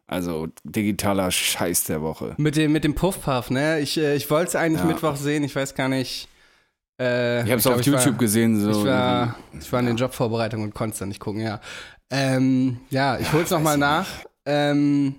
Also 0.09 0.49
digitaler 0.65 1.31
Scheiß 1.31 1.85
der 1.85 2.01
Woche. 2.03 2.35
Mit 2.37 2.57
dem, 2.57 2.73
mit 2.73 2.85
dem 2.85 2.95
Puffpuff, 2.95 3.51
ne? 3.51 3.81
Ich, 3.81 3.97
äh, 3.99 4.15
ich 4.15 4.31
wollte 4.31 4.49
es 4.51 4.57
eigentlich 4.57 4.81
Ja. 4.81 4.87
Mittwoch 4.87 5.17
sehen, 5.17 5.43
ich 5.43 5.55
weiß 5.57 5.75
gar 5.75 5.89
nicht. 5.89 6.29
Äh, 7.01 7.43
Ich 7.43 7.51
habe 7.51 7.57
es 7.57 7.63
glaub, 7.65 7.75
auf 7.75 7.81
ich 7.81 7.87
YouTube 7.87 8.05
war, 8.07 8.13
gesehen. 8.19 8.61
So 8.61 8.71
Ich 8.71 8.85
war, 8.87 9.37
ich 9.61 9.73
war 9.73 9.81
in 9.81 9.87
den 9.87 9.97
Jobvorbereitungen 9.97 10.67
und 10.69 10.75
konnte 10.75 10.93
es 10.95 10.99
dann 11.01 11.09
nicht 11.09 11.21
gucken, 11.21 11.41
ja. 11.41 11.61
Ähm, 12.11 12.79
ja, 12.91 13.19
ich 13.19 13.33
hol's 13.33 13.51
noch 13.51 13.61
mal 13.61 13.77
nach. 13.79 14.07
Ähm, 14.45 15.17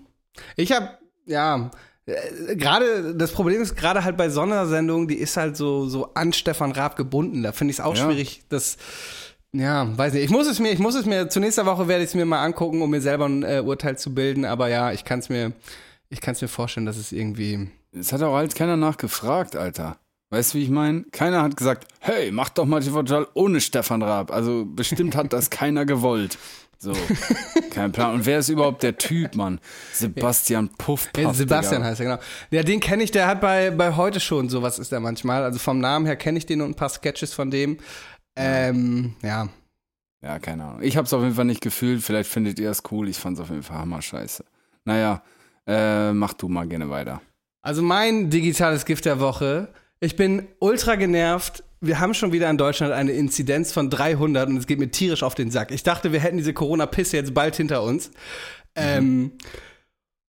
ich 0.55 0.71
habe, 0.71 0.89
ja, 1.25 1.69
äh, 2.05 2.55
gerade, 2.55 3.13
das 3.15 3.31
Problem 3.31 3.61
ist 3.61 3.75
gerade 3.75 4.03
halt 4.03 4.15
bei 4.17 4.29
Sondersendungen, 4.29 5.07
die 5.07 5.15
ist 5.17 5.35
halt 5.37 5.57
so, 5.57 5.87
so 5.87 6.13
an 6.13 6.31
Stefan 6.33 6.71
Raab 6.71 6.95
gebunden. 6.95 7.43
Da 7.43 7.51
finde 7.51 7.71
ich 7.71 7.79
es 7.79 7.83
auch 7.85 7.95
Ja. 7.95 8.05
schwierig, 8.05 8.43
das, 8.49 8.77
ja, 9.51 9.97
weiß 9.97 10.13
nicht. 10.13 10.23
Ich 10.23 10.29
muss 10.29 10.47
es 10.47 10.59
mir, 10.59 10.71
ich 10.71 10.79
muss 10.79 10.95
es 10.95 11.05
mir, 11.05 11.27
zu 11.29 11.39
nächster 11.39 11.65
Woche 11.65 11.87
werde 11.87 12.03
ich 12.03 12.09
es 12.09 12.15
mir 12.15 12.25
mal 12.25 12.43
angucken, 12.43 12.81
um 12.81 12.89
mir 12.89 13.01
selber 13.01 13.25
ein 13.27 13.43
äh, 13.43 13.61
Urteil 13.65 13.97
zu 13.97 14.13
bilden. 14.13 14.45
Aber 14.45 14.69
ja, 14.69 14.91
ich 14.93 15.03
kann 15.03 15.19
es 15.19 15.27
mir, 15.29 15.51
ich 16.09 16.21
kann 16.21 16.33
es 16.33 16.41
mir 16.41 16.47
vorstellen, 16.47 16.85
dass 16.85 16.95
es 16.97 17.11
irgendwie, 17.11 17.69
Es 17.97 18.13
hat 18.13 18.21
auch 18.21 18.35
halt 18.35 18.55
keiner 18.55 18.77
nachgefragt, 18.77 19.55
Alter. 19.57 19.97
Weißt 20.29 20.53
du, 20.53 20.57
wie 20.57 20.63
ich 20.63 20.69
meine? 20.69 21.03
Keiner 21.11 21.41
hat 21.41 21.55
gesagt, 21.55 21.87
hey, 21.99 22.31
mach 22.33 22.49
doch 22.49 22.65
mal 22.65 22.81
TV 22.81 23.01
Total 23.03 23.27
ohne 23.33 23.61
Stefan 23.61 24.01
Raab. 24.01 24.31
Also 24.31 24.65
bestimmt 24.65 25.15
hat 25.15 25.31
das 25.33 25.49
keiner 25.49 25.85
gewollt. 25.85 26.37
So, 26.79 26.93
kein 27.71 27.91
Plan. 27.91 28.13
Und 28.15 28.25
wer 28.25 28.39
ist 28.39 28.49
überhaupt 28.49 28.83
der 28.83 28.97
Typ, 28.97 29.35
Mann? 29.35 29.59
Sebastian 29.93 30.69
Puffpaff. 30.77 31.23
Ja, 31.23 31.33
Sebastian 31.33 31.81
Digga. 31.81 31.89
heißt 31.89 31.99
er, 32.01 32.05
genau. 32.05 32.19
Ja, 32.51 32.63
den 32.63 32.79
kenne 32.79 33.03
ich, 33.03 33.11
der 33.11 33.27
hat 33.27 33.41
bei, 33.41 33.71
bei 33.71 33.95
heute 33.95 34.19
schon 34.19 34.49
sowas 34.49 34.77
ist 34.77 34.91
er 34.91 34.99
manchmal. 34.99 35.43
Also 35.43 35.57
vom 35.59 35.79
Namen 35.79 36.05
her 36.05 36.15
kenne 36.15 36.37
ich 36.37 36.45
den 36.45 36.61
und 36.61 36.71
ein 36.71 36.75
paar 36.75 36.89
Sketches 36.89 37.33
von 37.33 37.49
dem. 37.49 37.77
Ähm, 38.35 39.15
ja. 39.23 39.49
Ja, 40.21 40.39
keine 40.39 40.65
Ahnung. 40.65 40.81
Ich 40.81 40.97
hab's 40.97 41.13
auf 41.13 41.23
jeden 41.23 41.35
Fall 41.35 41.45
nicht 41.45 41.61
gefühlt. 41.61 42.03
Vielleicht 42.03 42.29
findet 42.29 42.59
ihr 42.59 42.69
es 42.69 42.83
cool. 42.91 43.07
Ich 43.09 43.17
fand's 43.17 43.39
auf 43.39 43.49
jeden 43.49 43.63
Fall 43.63 43.77
hammer 43.77 44.01
scheiße. 44.01 44.43
Naja, 44.85 45.23
äh, 45.65 46.13
mach 46.13 46.33
du 46.33 46.47
mal 46.47 46.67
gerne 46.67 46.89
weiter. 46.89 47.21
Also 47.61 47.81
mein 47.81 48.29
digitales 48.29 48.85
Gift 48.85 49.05
der 49.05 49.19
Woche. 49.19 49.69
Ich 49.99 50.15
bin 50.15 50.47
ultra 50.59 50.95
genervt. 50.95 51.63
Wir 51.79 51.99
haben 51.99 52.13
schon 52.13 52.31
wieder 52.31 52.49
in 52.49 52.57
Deutschland 52.57 52.91
eine 52.91 53.11
Inzidenz 53.11 53.71
von 53.71 53.89
300 53.89 54.49
und 54.49 54.57
es 54.57 54.67
geht 54.67 54.79
mir 54.79 54.89
tierisch 54.89 55.23
auf 55.23 55.35
den 55.35 55.51
Sack. 55.51 55.71
Ich 55.71 55.83
dachte, 55.83 56.11
wir 56.11 56.19
hätten 56.19 56.37
diese 56.37 56.53
Corona-Pisse 56.53 57.17
jetzt 57.17 57.33
bald 57.33 57.55
hinter 57.55 57.83
uns. 57.83 58.11
Ähm, 58.75 59.33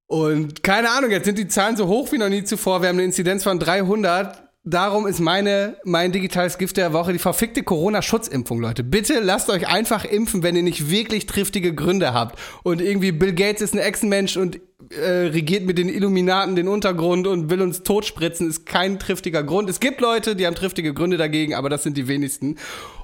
und 0.08 0.64
keine 0.64 0.90
Ahnung, 0.90 1.12
jetzt 1.12 1.26
sind 1.26 1.38
die 1.38 1.48
Zahlen 1.48 1.78
so 1.78 1.88
hoch 1.88 2.12
wie 2.12 2.18
noch 2.18 2.30
nie 2.30 2.44
zuvor. 2.44 2.82
Wir 2.82 2.90
haben 2.90 2.96
eine 2.96 3.06
Inzidenz 3.06 3.44
von 3.44 3.60
300. 3.60 4.44
Darum 4.64 5.08
ist 5.08 5.20
meine, 5.20 5.78
mein 5.86 6.12
digitales 6.12 6.58
Gift 6.58 6.76
der 6.76 6.92
Woche 6.92 7.14
die 7.14 7.20
verfickte 7.20 7.64
Corona-Schutzimpfung, 7.64 8.60
Leute. 8.60 8.84
Bitte 8.84 9.22
lasst 9.22 9.50
euch 9.50 9.68
einfach 9.68 10.04
impfen, 10.04 10.44
wenn 10.44 10.58
ihr 10.58 10.64
nicht 10.64 10.90
wirklich 10.90 11.26
triftige 11.26 11.74
Gründe 11.74 12.14
habt. 12.14 12.38
Und 12.64 12.82
irgendwie 12.82 13.14
Bill 13.14 13.34
Gates 13.34 13.62
ist 13.62 13.74
ein 13.74 13.80
Echsenmensch 13.80 14.36
und 14.36 14.60
äh, 14.90 15.28
regiert 15.28 15.66
mit 15.66 15.78
den 15.78 15.90
Illuminaten 15.90 16.56
den 16.56 16.68
Untergrund 16.68 17.28
und 17.28 17.50
will 17.50 17.62
uns 17.62 17.84
totspritzen, 17.84 18.48
ist 18.48 18.66
kein 18.66 19.00
triftiger 19.00 19.44
Grund. 19.44 19.70
Es 19.70 19.80
gibt 19.80 20.00
Leute, 20.00 20.36
die 20.36 20.48
haben 20.48 20.56
triftige 20.56 20.94
Gründe 20.94 21.18
dagegen, 21.18 21.56
aber 21.56 21.70
das 21.70 21.84
sind 21.84 21.98
die 21.98 22.08
wenigsten. 22.08 22.58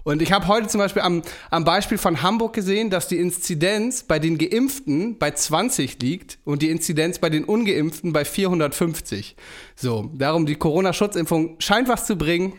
Und 0.04 0.22
ich 0.22 0.32
habe 0.32 0.48
heute 0.48 0.67
zum 0.67 0.80
Beispiel 0.80 1.02
am, 1.02 1.22
am 1.50 1.65
Beispiel 1.65 1.98
von 1.98 2.22
Hamburg 2.22 2.54
gesehen, 2.54 2.89
dass 2.89 3.08
die 3.08 3.17
Inzidenz 3.17 4.04
bei 4.04 4.19
den 4.19 4.38
Geimpften 4.38 5.17
bei 5.17 5.32
20 5.32 6.02
liegt 6.02 6.39
und 6.43 6.62
die 6.62 6.69
Inzidenz 6.69 7.19
bei 7.19 7.30
den 7.30 7.43
Ungeimpften 7.43 8.13
bei 8.13 8.24
450. 8.24 9.36
So, 9.76 10.12
darum 10.13 10.46
die 10.46 10.56
Corona-Schutzimpfung 10.56 11.56
scheint 11.60 11.88
was 11.88 12.06
zu 12.06 12.17
bringen. 12.17 12.54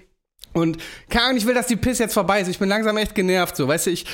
Und 0.53 0.79
keine 1.09 1.27
Ahnung, 1.27 1.39
ich 1.39 1.47
will, 1.47 1.55
dass 1.55 1.67
die 1.67 1.77
Piss 1.77 1.99
jetzt 1.99 2.15
vorbei 2.15 2.41
ist. 2.41 2.49
Ich 2.49 2.59
bin 2.59 2.69
langsam 2.69 2.97
echt 2.97 3.15
genervt. 3.15 3.57
So, 3.57 3.69
weißt 3.69 3.87
du, 3.87 3.91
ich, 3.91 4.07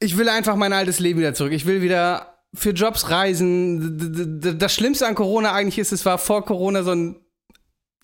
ich 0.00 0.18
will 0.18 0.28
einfach 0.28 0.56
mein 0.56 0.72
altes 0.72 1.00
Leben 1.00 1.18
wieder 1.20 1.34
zurück. 1.34 1.52
Ich 1.52 1.66
will 1.66 1.82
wieder 1.82 2.33
für 2.54 2.70
Jobs 2.70 3.10
reisen. 3.10 4.40
Das 4.58 4.74
Schlimmste 4.74 5.06
an 5.06 5.14
Corona 5.14 5.52
eigentlich 5.52 5.78
ist, 5.78 5.92
es 5.92 6.06
war 6.06 6.18
vor 6.18 6.44
Corona 6.44 6.82
so 6.82 6.92
ein 6.92 7.16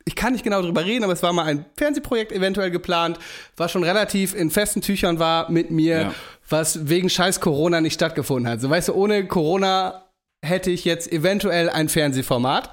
ich 0.06 0.16
kann 0.16 0.32
nicht 0.32 0.42
genau 0.42 0.62
drüber 0.62 0.84
reden, 0.84 1.04
aber 1.04 1.12
es 1.12 1.22
war 1.22 1.32
mal 1.34 1.44
ein 1.44 1.66
Fernsehprojekt 1.76 2.32
eventuell 2.32 2.70
geplant, 2.70 3.18
was 3.56 3.70
schon 3.70 3.84
relativ 3.84 4.34
in 4.34 4.50
festen 4.50 4.80
Tüchern 4.80 5.18
war 5.18 5.50
mit 5.50 5.70
mir, 5.70 6.00
Ja. 6.00 6.14
was 6.48 6.88
wegen 6.88 7.10
scheiß 7.10 7.40
Corona 7.40 7.80
nicht 7.82 7.94
stattgefunden 7.94 8.50
hat. 8.50 8.60
So 8.62 8.70
weißt 8.70 8.88
du, 8.88 8.94
ohne 8.94 9.26
Corona 9.26 10.06
hätte 10.42 10.70
ich 10.70 10.86
jetzt 10.86 11.12
eventuell 11.12 11.68
ein 11.68 11.90
Fernsehformat. 11.90 12.70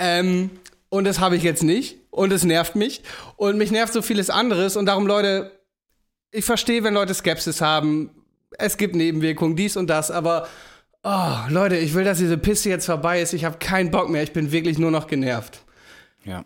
Ähm, 0.00 0.50
und 0.88 1.04
das 1.04 1.20
habe 1.20 1.36
ich 1.36 1.44
jetzt 1.44 1.62
nicht. 1.62 1.96
Und 2.10 2.32
es 2.32 2.44
nervt 2.44 2.74
mich. 2.74 3.02
Und 3.36 3.56
mich 3.56 3.70
nervt 3.70 3.92
so 3.92 4.02
vieles 4.02 4.28
anderes. 4.28 4.76
Und 4.76 4.86
darum, 4.86 5.06
Leute, 5.06 5.52
ich 6.32 6.44
verstehe, 6.44 6.82
wenn 6.82 6.92
Leute 6.94 7.14
Skepsis 7.14 7.60
haben. 7.60 8.10
Es 8.58 8.76
gibt 8.76 8.94
Nebenwirkungen, 8.96 9.54
dies 9.56 9.76
und 9.76 9.88
das, 9.88 10.10
aber 10.10 10.48
oh, 11.04 11.36
Leute, 11.48 11.76
ich 11.76 11.94
will, 11.94 12.04
dass 12.04 12.18
diese 12.18 12.38
Pisse 12.38 12.70
jetzt 12.70 12.86
vorbei 12.86 13.20
ist. 13.20 13.32
Ich 13.32 13.44
habe 13.44 13.58
keinen 13.58 13.90
Bock 13.90 14.08
mehr. 14.08 14.22
Ich 14.22 14.32
bin 14.32 14.50
wirklich 14.50 14.78
nur 14.78 14.90
noch 14.90 15.06
genervt. 15.06 15.62
Ja. 16.24 16.44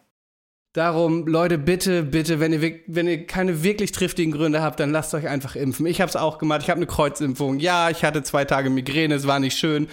Darum, 0.75 1.27
Leute, 1.27 1.57
bitte, 1.57 2.03
bitte, 2.03 2.40
wenn 2.40 2.53
ihr, 2.53 2.81
wenn 2.87 3.09
ihr 3.09 3.27
keine 3.27 3.62
wirklich 3.62 3.90
triftigen 3.92 4.33
Gründe 4.33 4.62
habt, 4.62 4.79
dann 4.79 4.90
lasst 4.90 5.14
euch 5.14 5.27
einfach 5.27 5.57
impfen. 5.57 5.87
Ich 5.87 6.01
habe 6.01 6.11
es 6.11 6.16
auch 6.16 6.38
gemacht. 6.38 6.62
Ich 6.62 6.71
habe 6.71 6.79
eine 6.79 6.87
Kreuzimpfung. 6.87 7.59
Ja, 7.59 7.88
ich 7.88 8.05
hatte 8.05 8.23
zwei 8.23 8.44
Tage 8.44 8.68
Migräne, 8.68 9.14
es 9.14 9.27
war 9.27 9.40
nicht 9.40 9.57
schön. 9.57 9.88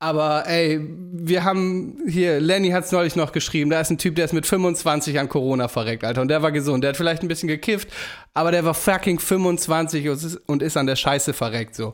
Aber 0.00 0.46
ey, 0.46 0.80
wir 1.12 1.44
haben 1.44 1.98
hier, 2.06 2.40
Lenny 2.40 2.70
hat 2.70 2.84
es 2.84 2.92
neulich 2.92 3.16
noch 3.16 3.32
geschrieben, 3.32 3.70
da 3.70 3.80
ist 3.80 3.90
ein 3.90 3.98
Typ, 3.98 4.16
der 4.16 4.24
ist 4.24 4.32
mit 4.32 4.44
25 4.44 5.18
an 5.18 5.28
Corona 5.28 5.68
verreckt, 5.68 6.04
Alter. 6.04 6.20
Und 6.20 6.28
der 6.28 6.42
war 6.42 6.52
gesund. 6.52 6.84
Der 6.84 6.90
hat 6.90 6.96
vielleicht 6.96 7.22
ein 7.22 7.28
bisschen 7.28 7.48
gekifft, 7.48 7.88
aber 8.34 8.50
der 8.50 8.64
war 8.64 8.74
fucking 8.74 9.18
25 9.18 10.08
und 10.08 10.22
ist, 10.22 10.36
und 10.46 10.62
ist 10.62 10.76
an 10.76 10.86
der 10.86 10.96
Scheiße 10.96 11.32
verreckt 11.32 11.74
so. 11.74 11.92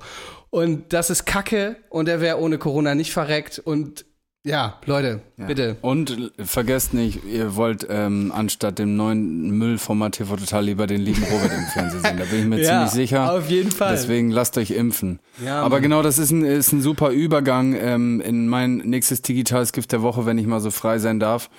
Und 0.51 0.93
das 0.93 1.11
ist 1.11 1.25
Kacke 1.27 1.77
und 1.91 2.07
der 2.07 2.21
wäre 2.21 2.39
ohne 2.41 2.59
Corona 2.59 2.95
nicht 2.95 3.13
verreckt. 3.13 3.59
Und 3.61 4.05
ja, 4.43 4.81
Leute, 4.87 5.21
bitte. 5.37 5.77
Und 5.83 6.33
vergesst 6.43 6.95
nicht, 6.95 7.25
ihr 7.27 7.57
wollt 7.57 7.87
ähm, 7.91 8.33
anstatt 8.35 8.79
dem 8.79 8.97
neuen 8.97 9.51
Müllformat 9.51 10.13
TV 10.15 10.35
Total 10.37 10.65
lieber 10.65 10.87
den 10.87 11.03
lieben 11.03 11.23
Robert 11.31 11.53
im 11.53 11.65
Fernsehen 11.67 12.01
sehen. 12.03 12.17
Da 12.19 12.25
bin 12.25 12.41
ich 12.41 12.47
mir 12.47 12.59
Ja, 12.63 12.87
ziemlich 12.87 12.91
sicher. 12.91 13.33
auf 13.35 13.51
jeden 13.51 13.71
Fall. 13.71 13.93
Deswegen 13.93 14.31
lasst 14.31 14.57
euch 14.57 14.71
impfen. 14.71 15.21
Ja, 15.45 15.61
Aber 15.61 15.77
Mann. 15.77 15.83
genau, 15.83 16.03
das 16.03 16.19
ist 16.19 16.31
ein, 16.31 16.43
ist 16.43 16.73
ein 16.73 16.81
super 16.81 17.11
Übergang 17.11 17.75
ähm, 17.75 18.23
in 18.23 18.49
mein 18.49 18.79
nächstes 18.79 19.21
digitales 19.21 19.73
Gift 19.73 19.93
der 19.93 20.01
Woche, 20.01 20.25
wenn 20.25 20.39
ich 20.39 20.47
mal 20.47 20.61
so 20.61 20.71
frei 20.71 20.99
sein 20.99 21.21
darf. 21.21 21.51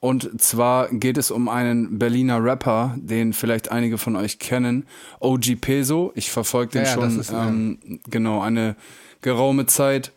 Und 0.00 0.40
zwar 0.40 0.88
geht 0.88 1.18
es 1.18 1.30
um 1.30 1.48
einen 1.48 1.98
Berliner 1.98 2.42
Rapper, 2.42 2.96
den 2.98 3.34
vielleicht 3.34 3.70
einige 3.70 3.98
von 3.98 4.16
euch 4.16 4.38
kennen, 4.38 4.86
OG 5.20 5.56
Peso. 5.60 6.10
Ich 6.14 6.30
verfolge 6.30 6.72
den 6.72 6.84
Ja, 6.84 6.88
ja, 6.88 6.94
schon 6.94 7.20
ist, 7.20 7.30
ja. 7.30 7.48
ähm, 7.48 8.00
genau 8.08 8.40
eine 8.40 8.76
geraume 9.20 9.66
Zeit. 9.66 10.12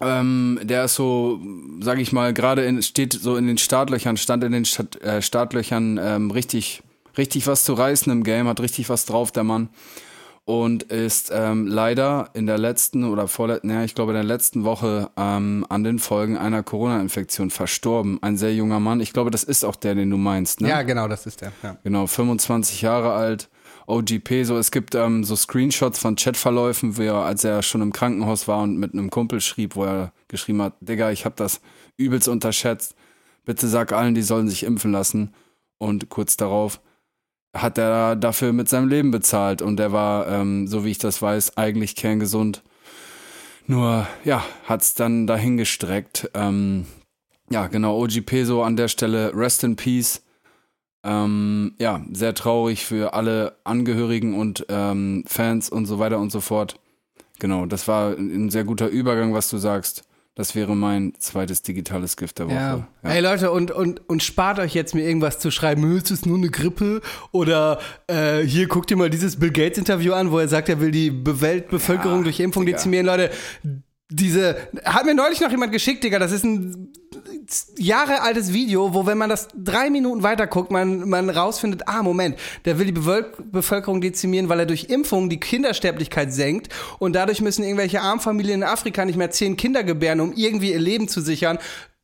Ähm, 0.00 0.60
der 0.62 0.86
ist 0.86 0.94
so, 0.94 1.40
sag 1.80 1.98
ich 1.98 2.12
mal, 2.12 2.32
gerade 2.32 2.82
steht 2.82 3.12
so 3.12 3.36
in 3.36 3.46
den 3.46 3.58
Startlöchern, 3.58 4.16
stand 4.16 4.44
in 4.44 4.52
den 4.52 4.64
Start, 4.64 5.00
äh, 5.02 5.20
Startlöchern 5.20 5.98
ähm, 6.02 6.30
richtig, 6.30 6.82
richtig 7.18 7.46
was 7.46 7.64
zu 7.64 7.74
reißen 7.74 8.10
im 8.10 8.22
Game, 8.24 8.48
hat 8.48 8.60
richtig 8.60 8.88
was 8.88 9.04
drauf, 9.04 9.30
der 9.30 9.44
Mann. 9.44 9.68
Und 10.46 10.84
ist 10.84 11.32
ähm, 11.34 11.66
leider 11.66 12.30
in 12.32 12.46
der 12.46 12.56
letzten 12.56 13.02
oder 13.02 13.26
vorletzten, 13.26 13.68
ja, 13.68 13.82
ich 13.82 13.96
glaube 13.96 14.12
in 14.12 14.14
der 14.14 14.24
letzten 14.24 14.62
Woche 14.62 15.10
ähm, 15.16 15.66
an 15.68 15.82
den 15.82 15.98
Folgen 15.98 16.38
einer 16.38 16.62
Corona-Infektion 16.62 17.50
verstorben. 17.50 18.22
Ein 18.22 18.36
sehr 18.36 18.54
junger 18.54 18.78
Mann. 18.78 19.00
Ich 19.00 19.12
glaube, 19.12 19.32
das 19.32 19.42
ist 19.42 19.64
auch 19.64 19.74
der, 19.74 19.96
den 19.96 20.08
du 20.08 20.16
meinst, 20.16 20.60
ne? 20.60 20.68
Ja, 20.68 20.82
genau, 20.82 21.08
das 21.08 21.26
ist 21.26 21.40
der. 21.40 21.50
Ja. 21.64 21.76
Genau, 21.82 22.06
25 22.06 22.80
Jahre 22.80 23.12
alt. 23.12 23.48
OGP. 23.88 24.44
So, 24.44 24.56
es 24.56 24.70
gibt 24.70 24.94
ähm, 24.94 25.24
so 25.24 25.34
Screenshots 25.34 25.98
von 25.98 26.14
Chatverläufen, 26.16 26.96
er, 27.00 27.14
als 27.14 27.42
er 27.42 27.62
schon 27.62 27.82
im 27.82 27.92
Krankenhaus 27.92 28.46
war 28.46 28.62
und 28.62 28.78
mit 28.78 28.92
einem 28.92 29.10
Kumpel 29.10 29.40
schrieb, 29.40 29.74
wo 29.74 29.84
er 29.84 30.12
geschrieben 30.28 30.62
hat, 30.62 30.74
Digga, 30.80 31.10
ich 31.10 31.24
habe 31.24 31.34
das 31.36 31.60
übelst 31.96 32.28
unterschätzt. 32.28 32.94
Bitte 33.44 33.66
sag 33.66 33.92
allen, 33.92 34.14
die 34.14 34.22
sollen 34.22 34.48
sich 34.48 34.62
impfen 34.64 34.92
lassen. 34.92 35.34
Und 35.78 36.08
kurz 36.08 36.36
darauf 36.36 36.80
hat 37.62 37.78
er 37.78 38.16
dafür 38.16 38.52
mit 38.52 38.68
seinem 38.68 38.88
Leben 38.88 39.10
bezahlt 39.10 39.62
und 39.62 39.80
er 39.80 39.92
war, 39.92 40.28
ähm, 40.28 40.66
so 40.66 40.84
wie 40.84 40.90
ich 40.90 40.98
das 40.98 41.20
weiß, 41.20 41.56
eigentlich 41.56 41.96
kerngesund. 41.96 42.62
Nur, 43.66 44.06
ja, 44.24 44.44
hat's 44.64 44.94
dann 44.94 45.26
dahingestreckt. 45.26 46.30
Ähm, 46.34 46.86
ja, 47.50 47.66
genau, 47.66 48.00
OGP 48.02 48.44
so 48.44 48.62
an 48.62 48.76
der 48.76 48.88
Stelle, 48.88 49.32
Rest 49.34 49.64
in 49.64 49.76
Peace. 49.76 50.22
Ähm, 51.04 51.74
ja, 51.78 52.04
sehr 52.12 52.34
traurig 52.34 52.84
für 52.84 53.14
alle 53.14 53.56
Angehörigen 53.64 54.34
und 54.34 54.66
ähm, 54.68 55.24
Fans 55.26 55.68
und 55.68 55.86
so 55.86 55.98
weiter 55.98 56.18
und 56.18 56.30
so 56.30 56.40
fort. 56.40 56.80
Genau, 57.38 57.66
das 57.66 57.86
war 57.86 58.12
ein 58.16 58.50
sehr 58.50 58.64
guter 58.64 58.88
Übergang, 58.88 59.34
was 59.34 59.50
du 59.50 59.58
sagst. 59.58 60.04
Das 60.36 60.54
wäre 60.54 60.76
mein 60.76 61.14
zweites 61.18 61.62
digitales 61.62 62.14
Gift 62.18 62.38
der 62.38 62.46
Woche. 62.46 62.54
Ja. 62.54 62.88
Ja. 63.02 63.10
Ey 63.10 63.20
Leute, 63.20 63.50
und, 63.50 63.70
und, 63.70 64.06
und 64.06 64.22
spart 64.22 64.58
euch 64.58 64.74
jetzt 64.74 64.94
mir 64.94 65.00
irgendwas 65.02 65.38
zu 65.38 65.50
schreiben, 65.50 65.96
ist 65.96 66.10
es 66.10 66.26
nur 66.26 66.36
eine 66.36 66.50
Grippe? 66.50 67.00
Oder 67.32 67.80
äh, 68.06 68.40
hier 68.42 68.68
guckt 68.68 68.90
ihr 68.90 68.98
mal 68.98 69.08
dieses 69.08 69.36
Bill 69.36 69.50
Gates 69.50 69.78
Interview 69.78 70.12
an, 70.12 70.30
wo 70.30 70.38
er 70.38 70.46
sagt, 70.48 70.68
er 70.68 70.78
will 70.78 70.90
die 70.90 71.10
Weltbevölkerung 71.24 72.18
Ja, 72.18 72.24
durch 72.24 72.38
Impfung 72.40 72.66
Digga. 72.66 72.76
dezimieren. 72.76 73.06
Leute, 73.06 73.30
diese, 74.08 74.56
hat 74.84 75.04
mir 75.04 75.14
neulich 75.14 75.40
noch 75.40 75.50
jemand 75.50 75.72
geschickt, 75.72 76.04
Digga, 76.04 76.20
das 76.20 76.30
ist 76.30 76.44
ein 76.44 76.92
Jahre 77.76 78.22
altes 78.22 78.52
Video, 78.52 78.94
wo 78.94 79.06
wenn 79.06 79.18
man 79.18 79.30
das 79.30 79.48
drei 79.56 79.90
Minuten 79.90 80.22
weiter 80.22 80.46
guckt, 80.46 80.70
man, 80.70 81.08
man 81.08 81.28
rausfindet, 81.28 81.82
ah, 81.86 82.02
Moment, 82.02 82.38
der 82.64 82.78
will 82.78 82.86
die 82.86 82.92
Bevölkerung 82.92 84.00
dezimieren, 84.00 84.48
weil 84.48 84.60
er 84.60 84.66
durch 84.66 84.84
Impfung 84.84 85.28
die 85.28 85.40
Kindersterblichkeit 85.40 86.32
senkt 86.32 86.72
und 86.98 87.14
dadurch 87.14 87.40
müssen 87.40 87.64
irgendwelche 87.64 88.00
Armfamilien 88.00 88.62
in 88.62 88.68
Afrika 88.68 89.04
nicht 89.04 89.16
mehr 89.16 89.32
zehn 89.32 89.56
Kinder 89.56 89.82
gebären, 89.82 90.20
um 90.20 90.32
irgendwie 90.34 90.72
ihr 90.72 90.78
Leben 90.78 91.08
zu 91.08 91.20
sichern, 91.20 91.58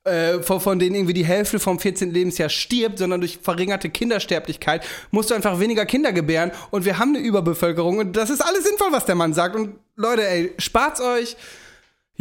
äh, 0.04 0.42
von, 0.42 0.60
von 0.60 0.80
denen 0.80 0.96
irgendwie 0.96 1.14
die 1.14 1.24
Hälfte 1.24 1.60
vom 1.60 1.78
14. 1.78 2.10
Lebensjahr 2.10 2.48
stirbt, 2.48 2.98
sondern 2.98 3.20
durch 3.20 3.38
verringerte 3.40 3.90
Kindersterblichkeit 3.90 4.84
musst 5.12 5.30
du 5.30 5.34
einfach 5.34 5.60
weniger 5.60 5.86
Kinder 5.86 6.12
gebären 6.12 6.50
und 6.72 6.84
wir 6.84 6.98
haben 6.98 7.14
eine 7.14 7.24
Überbevölkerung 7.24 7.98
und 7.98 8.16
das 8.16 8.28
ist 8.28 8.40
alles 8.40 8.64
sinnvoll, 8.64 8.90
was 8.90 9.06
der 9.06 9.14
Mann 9.14 9.34
sagt 9.34 9.54
und 9.54 9.76
Leute, 9.94 10.26
ey, 10.26 10.52
spart's 10.58 11.00
euch. 11.00 11.36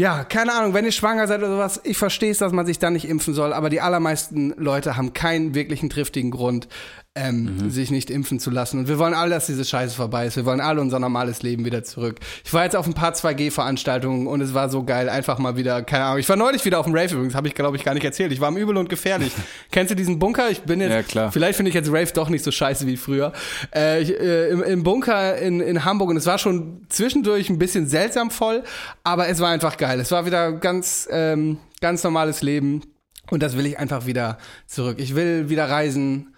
Ja, 0.02 0.24
keine 0.24 0.52
Ahnung, 0.54 0.74
wenn 0.74 0.84
ihr 0.84 0.92
schwanger 0.92 1.28
seid 1.28 1.42
oder 1.42 1.52
sowas, 1.52 1.80
ich 1.84 1.96
verstehe 1.96 2.32
es, 2.32 2.40
dass 2.40 2.52
man 2.52 2.66
sich 2.66 2.80
dann 2.80 2.94
nicht 2.94 3.08
impfen 3.08 3.36
soll, 3.36 3.54
aber 3.54 3.70
die 3.70 3.82
allermeisten 3.82 4.52
Leute 4.58 4.98
haben 4.98 5.14
keinen 5.14 5.54
wirklichen 5.54 5.92
triftigen 5.92 6.32
Grund, 6.32 6.68
ähm, 7.14 7.70
sich 7.70 7.92
nicht 7.92 8.10
impfen 8.10 8.40
zu 8.40 8.50
lassen. 8.52 8.80
Und 8.80 8.88
wir 8.88 8.98
wollen 8.98 9.14
alle, 9.14 9.32
dass 9.32 9.46
diese 9.46 9.66
Scheiße 9.66 9.94
vorbei 9.94 10.28
ist. 10.28 10.38
Wir 10.38 10.46
wollen 10.46 10.62
alle 10.62 10.80
unser 10.80 10.98
normales 10.98 11.44
Leben 11.44 11.66
wieder 11.66 11.84
zurück. 11.84 12.20
Ich 12.46 12.54
war 12.54 12.64
jetzt 12.64 12.76
auf 12.76 12.88
ein 12.88 12.94
paar 12.94 13.12
2G-Veranstaltungen 13.12 14.28
und 14.28 14.40
es 14.40 14.54
war 14.54 14.70
so 14.70 14.84
geil, 14.84 15.10
einfach 15.10 15.38
mal 15.38 15.58
wieder, 15.58 15.82
keine 15.84 16.06
Ahnung. 16.06 16.20
Ich 16.20 16.30
war 16.30 16.38
neulich 16.38 16.64
wieder 16.64 16.80
auf 16.80 16.86
dem 16.86 16.96
Rave 16.96 17.14
übrigens, 17.14 17.36
habe 17.36 17.50
ich 17.50 17.54
glaube 17.54 17.76
ich 17.76 17.84
gar 17.84 17.94
nicht 17.94 18.06
erzählt. 18.06 18.32
Ich 18.32 18.40
war 18.40 18.48
im 18.48 18.56
Übel 18.56 18.78
und 18.78 18.88
gefährlich. 18.88 19.34
Kennst 19.72 19.92
du 19.92 19.96
diesen 19.96 20.20
Bunker? 20.20 20.50
Ich 20.50 20.62
bin 20.62 20.80
jetzt, 20.80 20.92
Ja, 20.94 21.04
klar. 21.04 21.32
vielleicht 21.34 21.58
finde 21.58 21.68
ich 21.70 21.76
jetzt 21.76 21.90
Rave 21.90 22.12
doch 22.14 22.30
nicht 22.30 22.46
so 22.46 22.52
scheiße 22.52 22.88
wie 22.88 22.96
früher. 22.96 23.34
Äh, 23.76 24.02
ich, 24.04 24.18
äh, 24.18 24.50
im, 24.50 24.64
Im 24.64 24.84
Bunker 24.84 25.38
in, 25.38 25.60
in 25.60 25.84
Hamburg 25.84 26.12
und 26.12 26.18
es 26.18 26.26
war 26.26 26.38
schon 26.38 26.86
zwischendurch 26.88 27.50
ein 27.50 27.60
bisschen 27.60 27.88
seltsam 27.88 28.32
voll, 28.32 28.64
aber 29.04 29.28
es 29.28 29.42
war 29.42 29.50
einfach 29.50 29.76
geil. 29.76 29.91
Es 30.00 30.12
war 30.12 30.26
wieder 30.26 30.52
ganz, 30.54 31.08
ähm, 31.12 31.58
ganz 31.82 32.04
normales 32.04 32.42
Leben 32.42 32.82
und 33.30 33.42
das 33.44 33.58
will 33.58 33.66
ich 33.66 33.78
einfach 33.80 34.06
wieder 34.06 34.38
zurück. 34.68 35.00
Ich 35.00 35.16
will 35.16 35.50
wieder 35.50 35.70
reisen. 35.70 36.36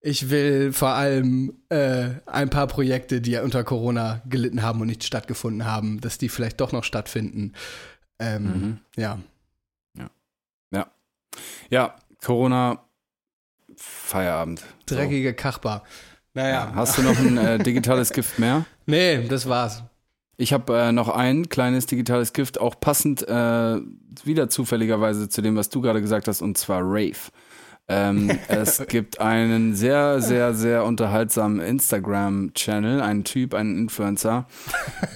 Ich 0.00 0.30
will 0.30 0.72
vor 0.72 0.90
allem 0.90 1.54
äh, 1.68 2.10
ein 2.26 2.48
paar 2.50 2.66
Projekte, 2.68 3.20
die 3.20 3.32
ja 3.32 3.42
unter 3.42 3.64
Corona 3.64 4.22
gelitten 4.28 4.62
haben 4.62 4.80
und 4.80 4.86
nicht 4.86 5.02
stattgefunden 5.04 5.64
haben, 5.66 6.00
dass 6.00 6.18
die 6.18 6.28
vielleicht 6.28 6.60
doch 6.60 6.72
noch 6.72 6.84
stattfinden. 6.84 7.54
Ähm, 8.18 8.78
Ja. 8.96 9.18
Ja, 11.70 11.96
Corona, 12.22 12.84
Feierabend. 13.76 14.64
So. 14.88 14.94
Dreckige 14.94 15.34
Kachbar. 15.34 15.82
Naja. 16.34 16.72
Hast 16.74 16.98
du 16.98 17.02
noch 17.02 17.18
ein 17.18 17.36
äh, 17.38 17.58
digitales 17.58 18.12
Gift 18.12 18.38
mehr? 18.38 18.64
Nee, 18.86 19.26
das 19.26 19.48
war's. 19.48 19.82
Ich 20.38 20.52
habe 20.52 20.76
äh, 20.78 20.92
noch 20.92 21.08
ein 21.08 21.48
kleines 21.48 21.86
digitales 21.86 22.32
Gift, 22.32 22.60
auch 22.60 22.78
passend 22.78 23.26
äh, 23.26 23.76
wieder 24.24 24.48
zufälligerweise 24.50 25.28
zu 25.28 25.40
dem, 25.42 25.56
was 25.56 25.70
du 25.70 25.80
gerade 25.80 26.00
gesagt 26.02 26.28
hast, 26.28 26.42
und 26.42 26.58
zwar 26.58 26.80
Rave. 26.82 27.16
Ähm, 27.88 28.30
es 28.48 28.84
gibt 28.88 29.20
einen 29.20 29.74
sehr, 29.74 30.20
sehr, 30.20 30.52
sehr 30.54 30.84
unterhaltsamen 30.84 31.60
Instagram-Channel, 31.60 33.00
einen 33.00 33.24
Typ, 33.24 33.54
einen 33.54 33.78
Influencer, 33.78 34.46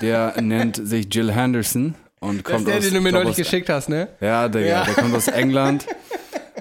der 0.00 0.34
nennt 0.40 0.76
sich 0.76 1.12
Jill 1.12 1.32
Henderson 1.32 1.94
und 2.20 2.38
Das 2.38 2.44
kommt 2.44 2.58
ist 2.60 2.68
der, 2.68 2.78
aus, 2.78 2.84
den 2.84 2.94
du 2.94 3.00
mir 3.00 3.12
neulich 3.12 3.30
aus 3.30 3.36
geschickt 3.36 3.68
hast, 3.68 3.88
ne? 3.88 4.08
Ja, 4.20 4.48
Digga, 4.48 4.66
Ja. 4.66 4.84
der 4.84 4.94
kommt 4.94 5.14
aus 5.14 5.28
England 5.28 5.86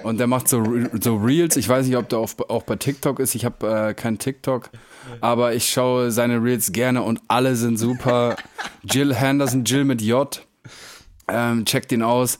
und 0.02 0.18
der 0.18 0.26
macht 0.26 0.48
so, 0.48 0.58
Re- 0.58 0.90
so 1.00 1.16
Reels. 1.16 1.56
Ich 1.56 1.68
weiß 1.68 1.86
nicht, 1.86 1.96
ob 1.96 2.08
der 2.08 2.18
auf, 2.18 2.36
auch 2.50 2.62
bei 2.64 2.76
TikTok 2.76 3.20
ist. 3.20 3.34
Ich 3.34 3.44
habe 3.44 3.88
äh, 3.90 3.94
kein 3.94 4.18
TikTok, 4.18 4.70
aber 5.20 5.54
ich 5.54 5.70
schaue 5.70 6.10
seine 6.10 6.42
Reels 6.42 6.72
gerne 6.72 7.02
und 7.02 7.20
alle 7.28 7.56
sind 7.56 7.78
super. 7.78 8.36
Jill 8.82 9.14
Henderson, 9.14 9.64
Jill 9.64 9.84
mit 9.84 10.02
J. 10.02 10.46
Ähm, 11.28 11.64
checkt 11.64 11.92
ihn 11.92 12.02
aus. 12.02 12.38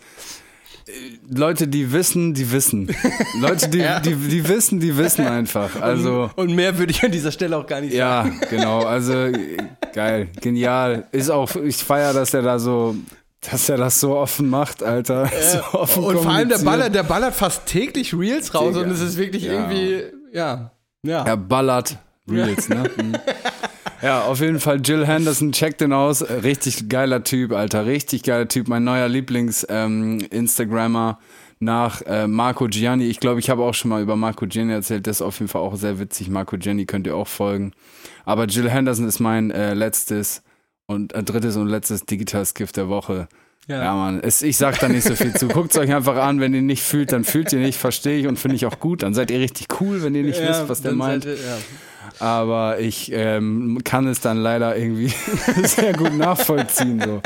Äh, 0.87 0.90
Leute, 1.33 1.68
die 1.68 1.92
wissen, 1.92 2.35
die 2.35 2.50
wissen. 2.50 2.88
Leute, 3.40 3.68
die, 3.68 3.85
die, 4.04 4.14
die 4.16 4.48
wissen, 4.48 4.80
die 4.80 4.96
wissen 4.96 5.26
einfach. 5.26 5.80
Also. 5.80 6.30
Und 6.37 6.54
mehr 6.54 6.76
würde 6.78 6.92
ich 6.92 7.02
an 7.04 7.12
dieser 7.12 7.30
Stelle 7.33 7.56
auch 7.56 7.66
gar 7.66 7.80
nicht 7.80 7.94
sagen. 7.94 8.38
Ja, 8.40 8.48
genau. 8.48 8.85
Also 8.85 9.12
äh, 9.14 9.56
geil, 9.92 10.28
genial. 10.40 11.06
Ist 11.12 11.30
auch, 11.30 11.54
ich 11.56 11.76
feiere, 11.76 12.12
dass 12.14 12.35
er 12.35 12.42
da 12.42 12.59
so, 12.59 12.96
dass 13.48 13.68
er 13.68 13.76
das 13.76 14.00
so 14.00 14.16
offen 14.16 14.48
macht, 14.50 14.83
Alter. 14.83 15.30
So 15.52 15.78
offen 15.78 16.04
Und 16.04 16.18
vor 16.18 16.30
allem 16.33 16.48
der 16.48 16.59
ballert, 16.59 16.94
der 16.94 17.04
ballert 17.04 17.35
fast 17.35 17.66
täglich 17.66 18.12
Reels 18.12 18.52
raus 18.54 18.74
Digga. 18.74 18.80
und 18.87 18.90
es 18.90 19.00
ist 19.00 19.16
wirklich 19.16 19.44
Ja. 19.44 19.52
irgendwie, 19.52 20.02
ja. 20.33 20.72
Ja. 21.02 21.24
Er 21.24 21.37
ballert 21.37 21.96
Reels, 22.31 22.69
ne? 22.69 22.90
Mhm. 22.97 23.16
Ja, 24.03 24.23
auf 24.23 24.40
jeden 24.40 24.59
Fall 24.61 24.81
Jill 24.83 25.07
Henderson, 25.07 25.53
checkt 25.53 25.83
den 25.83 25.93
aus. 25.93 26.23
Richtig 26.23 26.88
geiler 26.88 27.23
Typ, 27.23 27.53
Alter. 27.53 27.85
Richtig 27.85 28.23
geiler 28.23 28.49
Typ. 28.49 28.66
Mein 28.66 28.83
neuer 28.83 29.09
Lieblings-Instagrammer 29.09 31.19
nach 31.59 32.01
äh, 32.07 32.27
Marco 32.27 32.66
Gianni. 32.66 33.05
Ich 33.05 33.21
glaube, 33.21 33.40
ich 33.40 33.51
habe 33.51 33.62
auch 33.62 33.75
schon 33.75 33.90
mal 33.90 34.01
über 34.01 34.16
Marco 34.16 34.47
Gianni 34.47 34.73
erzählt. 34.73 35.07
Das 35.07 35.19
ist 35.19 35.23
auf 35.23 35.38
jeden 35.38 35.49
Fall 35.49 35.61
auch 35.61 35.77
sehr 35.77 35.99
witzig. 35.99 36.31
Marco 36.31 36.57
Gianni 36.57 36.87
könnt 36.87 37.07
ihr 37.07 37.14
auch 37.14 37.29
folgen. 37.29 37.73
Aber 38.25 38.47
Jill 38.47 38.71
Henderson 38.71 39.07
ist 39.07 39.21
mein 39.21 39.51
äh, 39.51 39.75
letztes 39.75 40.43
und 40.87 41.12
äh, 41.12 41.23
drittes 41.23 41.57
und 41.57 41.69
letztes 41.69 42.07
digitales 42.07 42.55
Gift 42.55 42.79
der 42.79 42.88
Woche. 42.88 43.29
Ja, 43.68 43.94
Mann, 43.94 44.20
es, 44.20 44.42
ich 44.42 44.57
sag 44.57 44.81
da 44.81 44.88
nicht 44.88 45.05
so 45.07 45.14
viel 45.14 45.33
zu. 45.35 45.46
Guckt 45.46 45.70
es 45.70 45.77
euch 45.79 45.94
einfach 45.94 46.16
an, 46.16 46.40
wenn 46.40 46.53
ihr 46.55 46.62
nicht 46.62 46.83
fühlt, 46.83 47.12
dann 47.12 47.23
fühlt 47.25 47.53
ihr 47.53 47.61
nicht, 47.61 47.79
verstehe 47.79 48.18
ich 48.18 48.27
und 48.27 48.37
finde 48.38 48.57
ich 48.57 48.66
auch 48.66 48.81
gut. 48.81 49.03
Dann 49.05 49.14
seid 49.14 49.31
ihr 49.31 49.38
richtig 49.38 49.68
cool, 49.81 50.03
wenn 50.03 50.14
ihr 50.16 50.25
nicht 50.25 50.40
wisst, 50.40 50.68
was 50.68 50.83
der 50.83 50.92
meint. 50.92 51.25
ihr- 51.25 51.35
ja. 51.37 51.57
Aber 52.18 52.81
ich 52.81 53.12
ähm, 53.12 53.79
kann 53.85 54.07
es 54.09 54.20
dann 54.20 54.38
leider 54.38 54.77
irgendwie 54.77 55.09
sehr 55.64 55.92
gut 55.92 56.12
nachvollziehen. 56.14 57.01
So. 57.01 57.23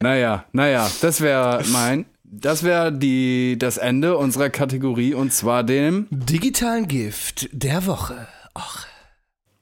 Naja, 0.00 0.44
naja, 0.52 0.90
das 1.00 1.20
wäre 1.20 1.62
mein, 1.70 2.06
das 2.24 2.62
wäre 2.64 2.92
die 2.92 3.56
das 3.58 3.76
Ende 3.78 4.16
unserer 4.18 4.50
Kategorie 4.50 5.14
und 5.14 5.32
zwar 5.32 5.62
dem 5.64 6.08
Digitalen 6.10 6.88
Gift 6.88 7.48
der 7.52 7.86
Woche. 7.86 8.26
Och, 8.58 8.84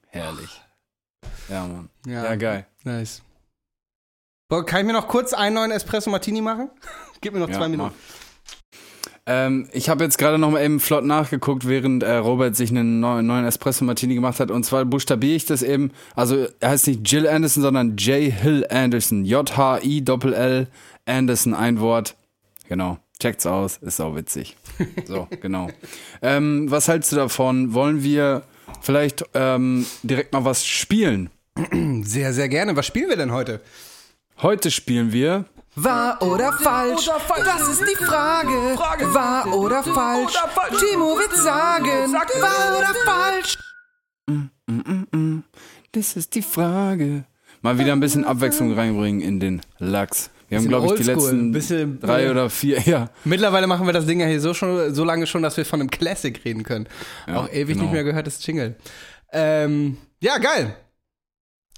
herrlich. 0.08 0.62
Ja, 1.50 1.66
Mann. 1.66 1.90
ja. 2.06 2.24
Ja, 2.24 2.34
geil. 2.36 2.66
Nice. 2.84 3.22
Kann 4.48 4.80
ich 4.80 4.86
mir 4.86 4.92
noch 4.92 5.08
kurz 5.08 5.32
einen 5.32 5.54
neuen 5.54 5.70
Espresso 5.70 6.10
Martini 6.10 6.40
machen? 6.40 6.70
Gib 7.20 7.32
mir 7.32 7.40
noch 7.40 7.48
Ja, 7.48 7.54
zwei 7.54 7.68
Minuten. 7.68 7.94
Ähm, 9.26 9.68
ich 9.72 9.88
habe 9.88 10.04
jetzt 10.04 10.18
gerade 10.18 10.38
noch 10.38 10.50
mal 10.50 10.62
eben 10.62 10.80
flott 10.80 11.04
nachgeguckt, 11.04 11.66
während 11.66 12.02
äh, 12.02 12.16
Robert 12.16 12.54
sich 12.54 12.70
einen 12.70 13.00
neuen, 13.00 13.26
neuen 13.26 13.46
Espresso 13.46 13.84
Martini 13.84 14.14
gemacht 14.14 14.38
hat. 14.38 14.50
Und 14.50 14.64
zwar 14.64 14.84
buchstabiere 14.84 15.34
ich 15.34 15.46
das 15.46 15.62
eben. 15.62 15.92
Also 16.14 16.46
er 16.60 16.70
heißt 16.70 16.86
nicht 16.88 17.10
Jill 17.10 17.26
Anderson, 17.26 17.62
sondern 17.62 17.96
J. 17.96 18.30
Hill 18.32 18.66
Anderson. 18.68 19.24
J-H-I-L-L 19.24 20.66
Anderson, 21.06 21.54
ein 21.54 21.80
Wort. 21.80 22.16
Genau. 22.68 22.98
Checkt's 23.20 23.46
aus, 23.46 23.78
ist 23.78 24.00
auch 24.00 24.14
witzig. 24.14 24.56
So, 25.06 25.28
genau. 25.40 25.68
Ähm, 26.20 26.70
was 26.70 26.88
hältst 26.88 27.12
du 27.12 27.16
davon? 27.16 27.72
Wollen 27.74 28.02
wir 28.02 28.42
vielleicht 28.82 29.24
ähm, 29.34 29.86
direkt 30.02 30.32
mal 30.32 30.44
was 30.44 30.66
spielen? 30.66 31.30
Sehr, 32.02 32.32
sehr 32.32 32.48
gerne. 32.48 32.74
Was 32.76 32.86
spielen 32.86 33.08
wir 33.08 33.16
denn 33.16 33.30
heute? 33.32 33.60
Heute 34.42 34.70
spielen 34.70 35.12
wir 35.12 35.44
Wahr 35.76 36.22
oder 36.22 36.52
falsch? 36.52 37.08
Das 37.44 37.68
ist 37.68 37.80
die 37.82 38.04
Frage. 38.04 38.48
Wahr 39.12 39.52
oder 39.56 39.82
falsch? 39.82 40.34
Timo 40.78 41.18
wird 41.18 41.34
sagen. 41.36 42.12
Wahr 42.12 42.78
oder 42.78 42.94
falsch? 43.04 43.58
Das 45.92 46.16
ist 46.16 46.34
die 46.34 46.42
Frage. 46.42 47.24
Mal 47.62 47.78
wieder 47.78 47.92
ein 47.92 48.00
bisschen 48.00 48.24
Abwechslung 48.24 48.74
reinbringen 48.74 49.20
in 49.20 49.40
den 49.40 49.60
Lachs. 49.78 50.30
Wir 50.48 50.58
haben, 50.58 50.68
glaube 50.68 50.86
ich, 50.88 50.94
die 51.00 51.02
letzten 51.04 51.50
bisschen- 51.52 51.98
drei 52.00 52.30
oder 52.30 52.50
vier, 52.50 52.80
ja. 52.82 53.08
Mittlerweile 53.24 53.66
machen 53.66 53.86
wir 53.86 53.92
das 53.94 54.06
Ding 54.06 54.20
ja 54.20 54.26
hier 54.26 54.40
so, 54.40 54.52
schon, 54.54 54.94
so 54.94 55.02
lange 55.04 55.26
schon, 55.26 55.42
dass 55.42 55.56
wir 55.56 55.64
von 55.64 55.80
einem 55.80 55.90
Classic 55.90 56.38
reden 56.44 56.62
können. 56.62 56.86
Ja, 57.26 57.36
Auch 57.40 57.48
ewig 57.50 57.68
genau. 57.74 57.84
nicht 57.84 57.92
mehr 57.92 58.04
gehört, 58.04 58.26
das 58.26 58.44
Jingle. 58.46 58.76
Ähm, 59.32 59.96
Ja, 60.20 60.38
geil. 60.38 60.76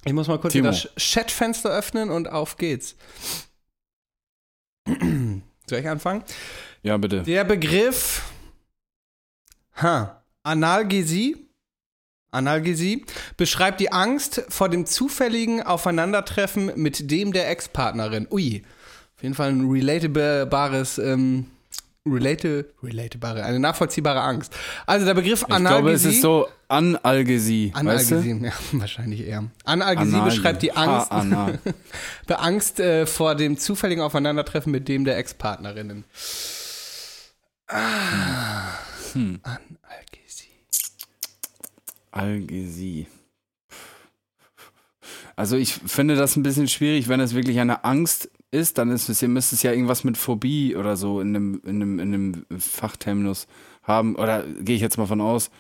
Ich 0.07 0.13
muss 0.13 0.29
mal 0.29 0.39
kurz 0.39 0.53
Timo. 0.53 0.69
das 0.69 0.89
Chatfenster 0.97 1.69
öffnen 1.69 2.11
und 2.11 2.31
auf 2.31 2.57
geht's. 2.57 2.95
Soll 4.87 5.81
ich 5.81 5.89
anfangen? 5.89 6.23
Ja, 6.85 6.97
bitte. 6.97 7.23
Der 7.23 7.43
Begriff 7.43 8.23
ha, 9.83 10.23
Analgesie, 10.45 11.37
Analgesie 12.31 13.05
beschreibt 13.37 13.81
die 13.81 13.91
Angst 13.91 14.45
vor 14.49 14.69
dem 14.69 14.87
zufälligen 14.87 15.63
Aufeinandertreffen 15.63 16.71
mit 16.77 17.11
dem 17.11 17.33
der 17.33 17.51
Ex-Partnerin. 17.51 18.29
Ui, 18.31 18.65
auf 19.17 19.23
jeden 19.25 19.35
Fall 19.35 19.51
ein 19.51 19.69
relatabares, 19.69 20.99
ähm, 20.99 21.47
relate, 22.07 22.73
relatable, 22.83 23.43
eine 23.45 23.59
nachvollziehbare 23.59 24.21
Angst. 24.21 24.55
Also 24.87 25.05
der 25.07 25.15
Begriff 25.15 25.43
Ich 25.43 25.53
Analgesie. 25.53 25.75
glaube, 25.77 25.93
es 25.93 26.05
ist 26.05 26.21
so 26.23 26.49
Analgesie. 26.69 27.73
Weißt 27.75 28.11
du? 28.11 28.15
Analgesie, 28.17 28.45
ja, 28.45 28.53
wahrscheinlich 28.81 29.27
eher. 29.27 29.45
Analgesie 29.65 30.15
Anal- 30.17 30.31
beschreibt 30.31 30.63
die 30.63 30.73
Angst. 30.73 31.11
Beangst 32.27 32.81
äh, 32.81 33.07
vor 33.07 33.35
dem 33.35 33.59
zufälligen 33.59 34.03
Aufeinandertreffen 34.03 34.73
mit 34.73 34.89
dem 34.89 35.05
der 35.05 35.17
Ex-Partnerinnen. 35.19 36.05
Ah. 37.69 38.79
Hm. 39.13 39.41
Analgesie. 39.43 40.51
Algesie. 42.13 43.07
Also 45.35 45.57
ich 45.57 45.75
finde 45.75 46.17
das 46.17 46.37
ein 46.37 46.43
bisschen 46.43 46.69
schwierig, 46.69 47.09
wenn 47.09 47.21
es 47.21 47.35
wirklich 47.35 47.61
eine 47.61 47.85
Angst 47.85 48.31
ist, 48.51 48.79
dann 48.79 48.91
ist 48.91 49.09
es, 49.09 49.23
ihr 49.23 49.29
müsst 49.29 49.53
es 49.53 49.63
ja 49.63 49.73
irgendwas 49.73 50.05
mit 50.05 50.17
Phobie 50.17 50.77
oder 50.77 50.97
so 50.97 51.21
in 51.21 51.35
einem, 51.35 51.61
in 51.65 51.77
einem, 51.77 51.99
in 51.99 52.15
einem 52.15 52.47
Fachterminus 52.59 53.47
haben. 53.83 54.17
Oder 54.17 54.45
gehe 54.61 54.77
ich 54.77 54.83
jetzt 54.83 54.99
mal 54.99 55.07
von 55.07 55.21
aus. 55.21 55.51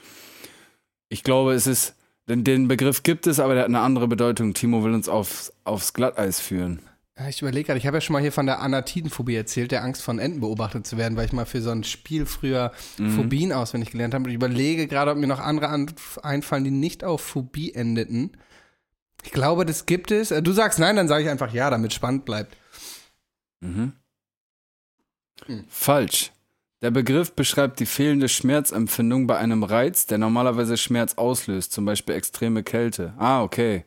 Ich 1.08 1.22
glaube, 1.22 1.52
es 1.52 1.66
ist, 1.66 1.94
den, 2.28 2.44
den 2.44 2.68
Begriff 2.68 3.02
gibt 3.02 3.26
es, 3.26 3.40
aber 3.40 3.54
der 3.54 3.64
hat 3.64 3.68
eine 3.68 3.80
andere 3.80 4.08
Bedeutung. 4.08 4.54
Timo 4.54 4.82
will 4.84 4.94
uns 4.94 5.08
aufs, 5.08 5.52
aufs 5.64 5.92
Glatteis 5.92 6.40
führen. 6.40 6.80
Ich 7.28 7.40
überlege 7.40 7.68
gerade, 7.68 7.78
ich 7.78 7.86
habe 7.86 7.96
ja 7.96 8.00
schon 8.02 8.12
mal 8.12 8.20
hier 8.20 8.32
von 8.32 8.44
der 8.44 8.60
Anatidenphobie 8.60 9.36
erzählt, 9.36 9.70
der 9.70 9.82
Angst 9.82 10.02
von 10.02 10.18
Enten 10.18 10.40
beobachtet 10.40 10.86
zu 10.86 10.98
werden, 10.98 11.16
weil 11.16 11.24
ich 11.24 11.32
mal 11.32 11.46
für 11.46 11.62
so 11.62 11.70
ein 11.70 11.82
Spiel 11.82 12.26
früher 12.26 12.72
Phobien 13.16 13.54
auswendig 13.54 13.90
gelernt 13.90 14.12
habe. 14.12 14.24
Und 14.24 14.30
ich 14.30 14.36
überlege 14.36 14.86
gerade, 14.86 15.12
ob 15.12 15.16
mir 15.16 15.26
noch 15.26 15.40
andere 15.40 15.68
an, 15.68 15.90
einfallen, 16.22 16.64
die 16.64 16.70
nicht 16.70 17.04
auf 17.04 17.22
Phobie 17.22 17.72
endeten. 17.72 18.32
Ich 19.24 19.32
glaube, 19.32 19.64
das 19.64 19.86
gibt 19.86 20.10
es. 20.10 20.30
Äh, 20.30 20.42
Du 20.42 20.52
sagst 20.52 20.78
nein, 20.78 20.96
dann 20.96 21.08
sage 21.08 21.24
ich 21.24 21.30
einfach 21.30 21.54
ja, 21.54 21.70
damit 21.70 21.94
spannend 21.94 22.26
bleibt. 22.26 22.54
Mhm. 23.66 23.92
Hm. 25.46 25.64
Falsch. 25.68 26.32
Der 26.82 26.90
Begriff 26.90 27.32
beschreibt 27.32 27.80
die 27.80 27.86
fehlende 27.86 28.28
Schmerzempfindung 28.28 29.26
bei 29.26 29.38
einem 29.38 29.62
Reiz, 29.64 30.06
der 30.06 30.18
normalerweise 30.18 30.76
Schmerz 30.76 31.14
auslöst, 31.14 31.72
zum 31.72 31.84
Beispiel 31.84 32.14
extreme 32.14 32.62
Kälte. 32.62 33.14
Ah, 33.18 33.42
okay. 33.42 33.84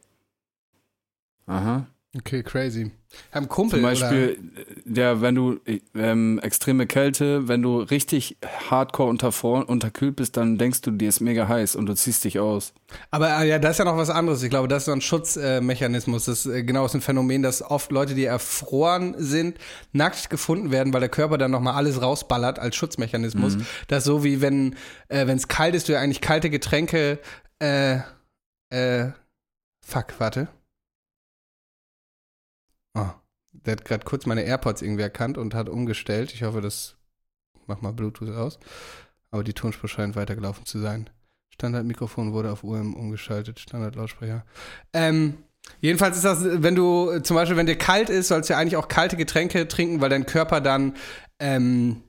Aha. 1.45 1.87
Okay, 2.17 2.41
crazy. 2.41 2.91
Ich 3.11 3.17
habe 3.29 3.37
einen 3.37 3.49
Kumpel, 3.49 3.79
Zum 3.79 3.83
Beispiel, 3.83 4.39
äh, 4.55 4.63
der, 4.83 5.21
wenn 5.21 5.35
du 5.35 5.59
ähm, 5.93 6.39
extreme 6.41 6.87
Kälte, 6.87 7.47
wenn 7.47 7.61
du 7.61 7.81
richtig 7.81 8.37
hardcore 8.69 9.09
unterfroren, 9.09 9.63
unterkühlt 9.63 10.15
bist, 10.15 10.35
dann 10.35 10.57
denkst 10.57 10.81
du, 10.81 10.89
dir 10.89 11.07
ist 11.07 11.19
mega 11.19 11.47
heiß 11.47 11.75
und 11.75 11.85
du 11.85 11.93
ziehst 11.93 12.23
dich 12.23 12.39
aus. 12.39 12.73
Oder? 12.73 12.97
Aber 13.11 13.41
äh, 13.43 13.49
ja, 13.49 13.59
das 13.59 13.71
ist 13.71 13.77
ja 13.79 13.85
noch 13.85 13.97
was 13.97 14.09
anderes. 14.09 14.41
Ich 14.41 14.49
glaube, 14.49 14.67
das 14.67 14.83
ist 14.83 14.85
so 14.85 14.91
ein 14.91 15.01
Schutzmechanismus. 15.01 16.25
Das 16.25 16.47
ist 16.47 16.51
äh, 16.51 16.63
genau 16.63 16.85
ist 16.85 16.95
ein 16.95 17.01
Phänomen, 17.01 17.43
dass 17.43 17.61
oft 17.61 17.91
Leute, 17.91 18.15
die 18.15 18.25
erfroren 18.25 19.13
sind, 19.19 19.59
nackt 19.91 20.31
gefunden 20.31 20.71
werden, 20.71 20.93
weil 20.93 21.01
der 21.01 21.09
Körper 21.09 21.37
dann 21.37 21.51
nochmal 21.51 21.75
alles 21.75 22.01
rausballert 22.01 22.57
als 22.57 22.75
Schutzmechanismus. 22.75 23.57
Das 23.87 23.99
ist 23.99 24.05
so 24.05 24.23
wie 24.23 24.41
wenn 24.41 24.75
äh, 25.09 25.25
es 25.25 25.47
kalt 25.47 25.75
ist, 25.75 25.87
du 25.87 25.93
ja 25.93 25.99
eigentlich 25.99 26.21
kalte 26.21 26.49
Getränke 26.49 27.19
äh, 27.59 27.97
äh, 28.71 29.11
fuck, 29.85 30.19
warte. 30.19 30.47
Der 33.65 33.73
hat 33.73 33.85
gerade 33.85 34.05
kurz 34.05 34.25
meine 34.25 34.43
AirPods 34.43 34.81
irgendwie 34.81 35.03
erkannt 35.03 35.37
und 35.37 35.53
hat 35.53 35.69
umgestellt. 35.69 36.33
Ich 36.33 36.43
hoffe, 36.43 36.61
das 36.61 36.95
mach 37.67 37.81
mal 37.81 37.93
Bluetooth 37.93 38.29
aus. 38.29 38.59
Aber 39.31 39.43
die 39.43 39.53
Tonspur 39.53 39.89
scheint 39.89 40.15
weitergelaufen 40.15 40.65
zu 40.65 40.79
sein. 40.79 41.09
Standardmikrofon 41.51 42.33
wurde 42.33 42.51
auf 42.51 42.63
UM 42.63 42.93
umgeschaltet, 42.93 43.59
Standardlautsprecher. 43.59 44.45
Ähm, 44.93 45.37
jedenfalls 45.81 46.15
ist 46.15 46.25
das, 46.25 46.39
wenn 46.43 46.75
du 46.75 47.19
zum 47.19 47.35
Beispiel, 47.35 47.57
wenn 47.57 47.65
dir 47.65 47.77
kalt 47.77 48.09
ist, 48.09 48.29
sollst 48.29 48.49
du 48.49 48.53
ja 48.53 48.59
eigentlich 48.59 48.77
auch 48.77 48.87
kalte 48.87 49.17
Getränke 49.17 49.67
trinken, 49.67 50.01
weil 50.01 50.09
dein 50.09 50.25
Körper 50.25 50.61
dann 50.61 50.95
ähm, 51.39 52.01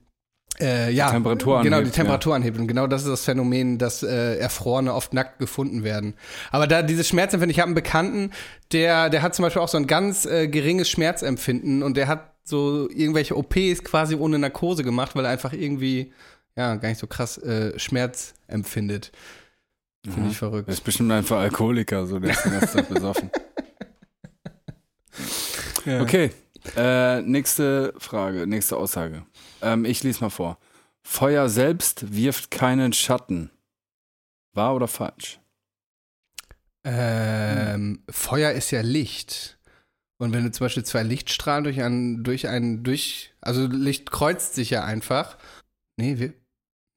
äh, 0.61 0.91
ja, 0.91 1.11
Temperatur 1.11 1.63
genau, 1.63 1.79
anhebt, 1.79 1.95
die 1.95 1.97
Temperatur 1.97 2.35
anhebt. 2.35 2.59
Und 2.59 2.67
genau 2.67 2.87
das 2.87 3.03
ist 3.03 3.09
das 3.09 3.25
Phänomen, 3.25 3.79
dass 3.79 4.03
äh, 4.03 4.37
Erfrorene 4.37 4.95
oft 4.95 5.15
nackt 5.15 5.39
gefunden 5.39 5.85
werden. 5.85 6.15
Aber 6.51 6.67
da 6.67 6.83
dieses 6.83 7.09
Schmerzempfinden, 7.09 7.51
ich 7.51 7.61
habe 7.61 7.69
einen 7.69 7.75
Bekannten, 7.75 8.31
der, 8.73 9.11
der 9.11 9.23
hat 9.23 9.35
zum 9.35 9.45
Beispiel 9.45 9.63
auch 9.63 9.69
so 9.69 9.79
ein 9.79 9.87
ganz 9.87 10.27
äh, 10.27 10.49
geringes 10.49 10.91
Schmerzempfinden 10.91 11.83
und 11.83 11.97
der 11.97 12.09
hat 12.09 12.35
so 12.45 12.89
irgendwelche 12.91 13.37
OPs 13.37 13.85
quasi 13.85 14.15
ohne 14.15 14.39
Narkose 14.39 14.85
gemacht, 14.85 15.15
weil 15.15 15.25
er 15.25 15.31
einfach 15.31 15.53
irgendwie 15.53 16.13
ja 16.57 16.75
gar 16.77 16.89
nicht 16.89 16.99
so 16.99 17.07
krass 17.07 17.39
äh, 17.39 17.79
Schmerz 17.79 18.35
empfindet. 18.47 19.13
Finde 20.05 20.23
Aha. 20.23 20.31
ich 20.31 20.39
verrückt. 20.39 20.69
Das 20.69 20.77
ist 20.77 20.85
bestimmt 20.85 21.13
einfach 21.13 21.39
Alkoholiker, 21.39 22.07
so 22.07 22.19
der 22.19 22.31
ist 22.31 22.45
die 22.45 22.51
ganze 22.51 22.69
Zeit 22.69 22.89
besoffen. 22.89 23.31
Ja. 23.31 23.41
Okay, 26.03 26.31
äh, 26.77 27.23
nächste 27.23 27.95
Frage, 27.97 28.47
nächste 28.47 28.77
Aussage. 28.77 29.23
Ähm, 29.63 29.85
ich 29.85 30.03
lese 30.03 30.21
mal 30.21 30.31
vor. 30.31 30.59
Feuer 31.03 31.49
selbst 31.49 32.15
wirft 32.15 32.51
keinen 32.51 32.93
Schatten. 32.93 33.51
Wahr 34.53 34.75
oder 34.75 34.89
falsch? 34.89 35.41
Ähm, 36.85 38.03
Feuer 38.09 38.53
ist 38.53 38.71
ja 38.71 38.81
Licht. 38.81 39.59
Und 40.19 40.33
wenn 40.33 40.45
du 40.45 40.51
zum 40.51 40.67
Beispiel 40.67 40.85
zwei 40.85 41.03
Lichtstrahlen 41.03 41.65
durch 41.65 41.83
einen, 41.83 42.25
durch 42.25 42.49
einen, 42.49 42.85
durch, 42.85 43.33
also 43.41 43.67
Licht 43.67 44.11
kreuzt 44.11 44.55
sich 44.55 44.71
ja 44.71 44.85
einfach. 44.85 45.39
Nee, 45.97 46.19
wir, 46.19 46.35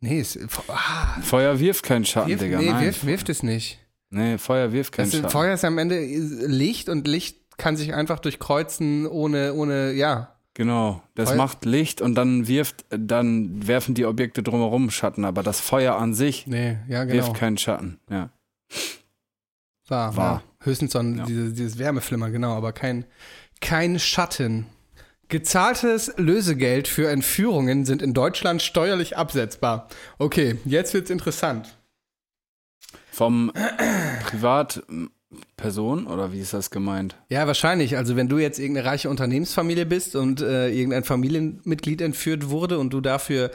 nee, 0.02 0.20
es, 0.20 0.38
ah, 0.68 1.22
Feuer 1.22 1.60
wirft 1.60 1.84
keinen 1.86 2.06
Schatten, 2.06 2.30
wirft, 2.30 2.44
Digga. 2.44 2.60
nee, 2.60 2.70
nein. 2.70 2.86
wirft, 2.86 3.06
wirft 3.06 3.30
es 3.30 3.44
nicht. 3.44 3.80
Nee, 4.10 4.38
Feuer 4.38 4.72
wirft 4.74 4.94
keinen 4.94 5.10
Das 5.10 5.20
Schatten. 5.20 5.30
Feuer 5.30 5.54
ist 5.54 5.66
am 5.66 5.78
Ende 5.78 6.00
Licht 6.02 6.90
und 6.90 7.08
Licht 7.08 7.58
kann 7.58 7.78
sich 7.78 7.94
einfach 7.94 8.20
durchkreuzen 8.20 9.08
ohne, 9.08 9.54
ohne, 9.54 9.94
ja. 9.94 10.33
Genau, 10.56 11.02
das 11.16 11.30
Feuer- 11.30 11.36
macht 11.38 11.66
Licht 11.66 12.00
und 12.02 12.14
dann 12.16 12.48
wirft, 12.48 12.86
dann 12.90 13.66
werfen 13.68 13.96
die 13.96 14.06
Objekte 14.06 14.44
drumherum 14.44 14.92
Schatten, 14.92 15.26
aber 15.26 15.42
das 15.42 15.60
Feuer 15.60 15.96
an 15.96 16.14
sich 16.14 16.46
Nee, 16.46 16.78
ja, 16.88 17.06
genau. 17.06 17.16
wirft 17.26 17.34
keinen 17.36 17.58
Schatten. 17.58 18.00
Ja. 18.10 18.30
War, 19.88 20.16
War. 20.16 20.18
war. 20.18 20.44
Höchstens 20.62 20.94
so 20.94 21.00
ein, 21.00 21.18
Ja. 21.18 21.26
diese, 21.26 21.52
dieses 21.54 21.78
Wärmeflimmer, 21.80 22.30
genau, 22.30 22.54
aber 22.56 22.72
kein, 22.72 23.06
kein 23.62 23.98
Schatten. 24.00 24.68
Gezahltes 25.28 26.14
Lösegeld 26.18 26.88
für 26.88 27.10
Entführungen 27.10 27.86
sind 27.86 28.02
in 28.04 28.14
Deutschland 28.14 28.62
steuerlich 28.62 29.18
absetzbar. 29.18 29.88
Okay, 30.20 30.58
jetzt 30.66 30.94
wird's 30.94 31.10
interessant. 31.10 31.78
Vom 33.12 33.52
Privatperson 35.64 36.08
oder 36.08 36.32
wie 36.32 36.40
ist 36.40 36.54
das 36.54 36.70
gemeint? 36.70 37.16
Ja, 37.30 37.48
wahrscheinlich. 37.48 37.98
Also 37.98 38.16
wenn 38.16 38.28
du 38.28 38.38
jetzt 38.38 38.60
irgendeine 38.60 38.88
reiche 38.88 39.10
Unternehmensfamilie 39.10 39.86
bist 39.86 40.16
und 40.16 40.42
äh, 40.42 40.70
irgendein 40.70 41.04
Familienmitglied 41.04 42.02
entführt 42.02 42.50
wurde 42.50 42.80
und 42.80 42.92
du 42.92 43.02
dafür 43.02 43.52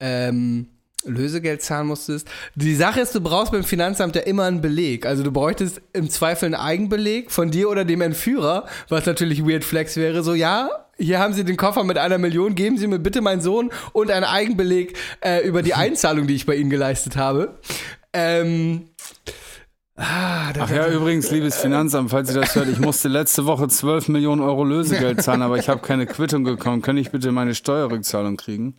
ähm, 0.00 0.68
Lösegeld 1.04 1.62
zahlen 1.62 1.86
musstest. 1.86 2.28
Die 2.56 2.74
Sache 2.74 3.00
ist, 3.00 3.14
du 3.14 3.20
brauchst 3.20 3.52
beim 3.52 3.62
Finanzamt 3.62 4.16
ja 4.16 4.22
immer 4.22 4.44
einen 4.44 4.60
Beleg. 4.60 5.06
Also 5.06 5.22
du 5.22 5.30
bräuchtest 5.30 5.80
im 5.92 6.10
Zweifel 6.10 6.46
einen 6.46 6.54
Eigenbeleg 6.56 7.30
von 7.30 7.52
dir 7.52 7.70
oder 7.70 7.84
dem 7.84 8.00
Entführer, 8.00 8.66
was 8.88 9.06
natürlich 9.06 9.46
Weird 9.46 9.62
Flex 9.62 9.96
wäre. 9.96 10.24
So, 10.24 10.34
ja, 10.34 10.68
hier 10.98 11.20
haben 11.20 11.32
Sie 11.32 11.44
den 11.44 11.56
Koffer 11.56 11.84
mit 11.84 11.96
einer 11.96 12.18
Million, 12.18 12.56
geben 12.56 12.76
Sie 12.76 12.88
mir 12.88 12.98
bitte 12.98 13.20
meinen 13.20 13.40
Sohn 13.40 13.70
und 13.92 14.10
einen 14.10 14.24
Eigenbeleg 14.24 14.98
äh, 15.20 15.46
über 15.46 15.62
die 15.62 15.74
Einzahlung, 15.74 16.26
die 16.26 16.34
ich 16.34 16.44
bei 16.46 16.56
Ihnen 16.56 16.70
geleistet 16.70 17.16
habe. 17.16 17.60
Ähm, 18.12 18.88
ah, 19.96 20.52
Ach 20.58 20.70
ja, 20.70 20.88
übrigens, 20.88 21.30
liebes 21.30 21.56
Finanzamt, 21.56 22.10
falls 22.10 22.28
ihr 22.34 22.40
das 22.40 22.54
hört, 22.54 22.68
ich 22.68 22.78
musste 22.78 23.08
letzte 23.08 23.46
Woche 23.46 23.68
12 23.68 24.08
Millionen 24.08 24.40
Euro 24.42 24.64
Lösegeld 24.64 25.22
zahlen, 25.22 25.42
aber 25.42 25.58
ich 25.58 25.68
habe 25.68 25.80
keine 25.80 26.06
Quittung 26.06 26.44
bekommen. 26.44 26.82
Kann 26.82 26.96
ich 26.96 27.10
bitte 27.10 27.32
meine 27.32 27.54
Steuerrückzahlung 27.54 28.36
kriegen? 28.36 28.76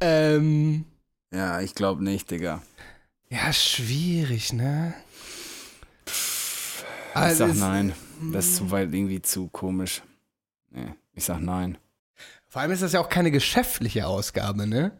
ähm, 0.00 0.84
Ja, 1.32 1.60
ich 1.60 1.74
glaube 1.74 2.02
nicht, 2.04 2.30
Digga. 2.30 2.62
ja, 3.28 3.52
schwierig, 3.52 4.52
ne? 4.52 4.94
Ich 6.06 6.84
Also 7.14 7.46
sag 7.48 7.56
nein. 7.56 7.92
Das 8.32 8.46
ist 8.46 8.56
zu 8.56 8.70
weit 8.70 8.92
irgendwie 8.92 9.22
zu 9.22 9.48
komisch. 9.48 10.02
Nee, 10.70 10.94
ich 11.14 11.24
sag 11.24 11.40
nein. 11.40 11.78
Vor 12.48 12.62
allem 12.62 12.70
ist 12.72 12.82
das 12.82 12.92
ja 12.92 13.00
auch 13.00 13.08
keine 13.08 13.30
geschäftliche 13.30 14.06
Ausgabe, 14.06 14.66
ne? 14.66 14.92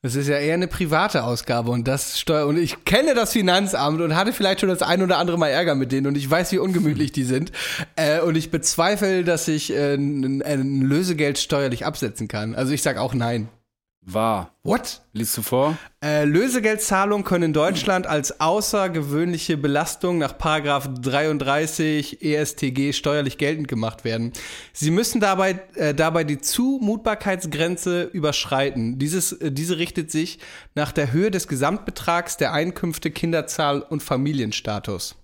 Das 0.00 0.14
ist 0.14 0.28
ja 0.28 0.36
eher 0.36 0.54
eine 0.54 0.68
private 0.68 1.24
Ausgabe 1.24 1.72
und 1.72 1.88
das 1.88 2.20
Steuer 2.20 2.46
und 2.46 2.56
ich 2.56 2.84
kenne 2.84 3.14
das 3.14 3.32
Finanzamt 3.32 4.00
und 4.00 4.14
hatte 4.14 4.32
vielleicht 4.32 4.60
schon 4.60 4.68
das 4.68 4.80
ein 4.80 5.02
oder 5.02 5.18
andere 5.18 5.38
Mal 5.38 5.48
Ärger 5.48 5.74
mit 5.74 5.90
denen 5.90 6.06
und 6.06 6.16
ich 6.16 6.30
weiß, 6.30 6.52
wie 6.52 6.58
ungemütlich 6.58 7.10
die 7.10 7.24
sind 7.24 7.50
äh, 7.96 8.20
und 8.20 8.36
ich 8.36 8.52
bezweifle, 8.52 9.24
dass 9.24 9.48
ich 9.48 9.72
äh, 9.72 9.94
ein, 9.94 10.40
ein 10.42 10.82
Lösegeld 10.82 11.38
steuerlich 11.38 11.84
absetzen 11.84 12.28
kann. 12.28 12.54
Also 12.54 12.72
ich 12.72 12.82
sag 12.82 12.96
auch 12.96 13.12
nein. 13.12 13.48
Wahr. 14.00 14.54
What? 14.68 15.00
Liest 15.14 15.34
du 15.38 15.40
vor? 15.40 15.78
Äh, 16.04 16.26
Lösegeldzahlungen 16.26 17.24
können 17.24 17.44
in 17.44 17.52
Deutschland 17.54 18.06
als 18.06 18.38
außergewöhnliche 18.38 19.56
Belastung 19.56 20.18
nach 20.18 20.36
Paragraph 20.36 20.90
33 21.00 22.22
ESTG 22.22 22.92
steuerlich 22.92 23.38
geltend 23.38 23.68
gemacht 23.68 24.04
werden. 24.04 24.34
Sie 24.74 24.90
müssen 24.90 25.22
dabei, 25.22 25.58
äh, 25.74 25.94
dabei 25.94 26.24
die 26.24 26.36
Zumutbarkeitsgrenze 26.36 28.02
überschreiten. 28.02 28.98
Dieses, 28.98 29.32
äh, 29.32 29.50
diese 29.50 29.78
richtet 29.78 30.10
sich 30.10 30.38
nach 30.74 30.92
der 30.92 31.12
Höhe 31.12 31.30
des 31.30 31.48
Gesamtbetrags 31.48 32.36
der 32.36 32.52
Einkünfte, 32.52 33.10
Kinderzahl 33.10 33.80
und 33.80 34.02
Familienstatus. 34.02 35.16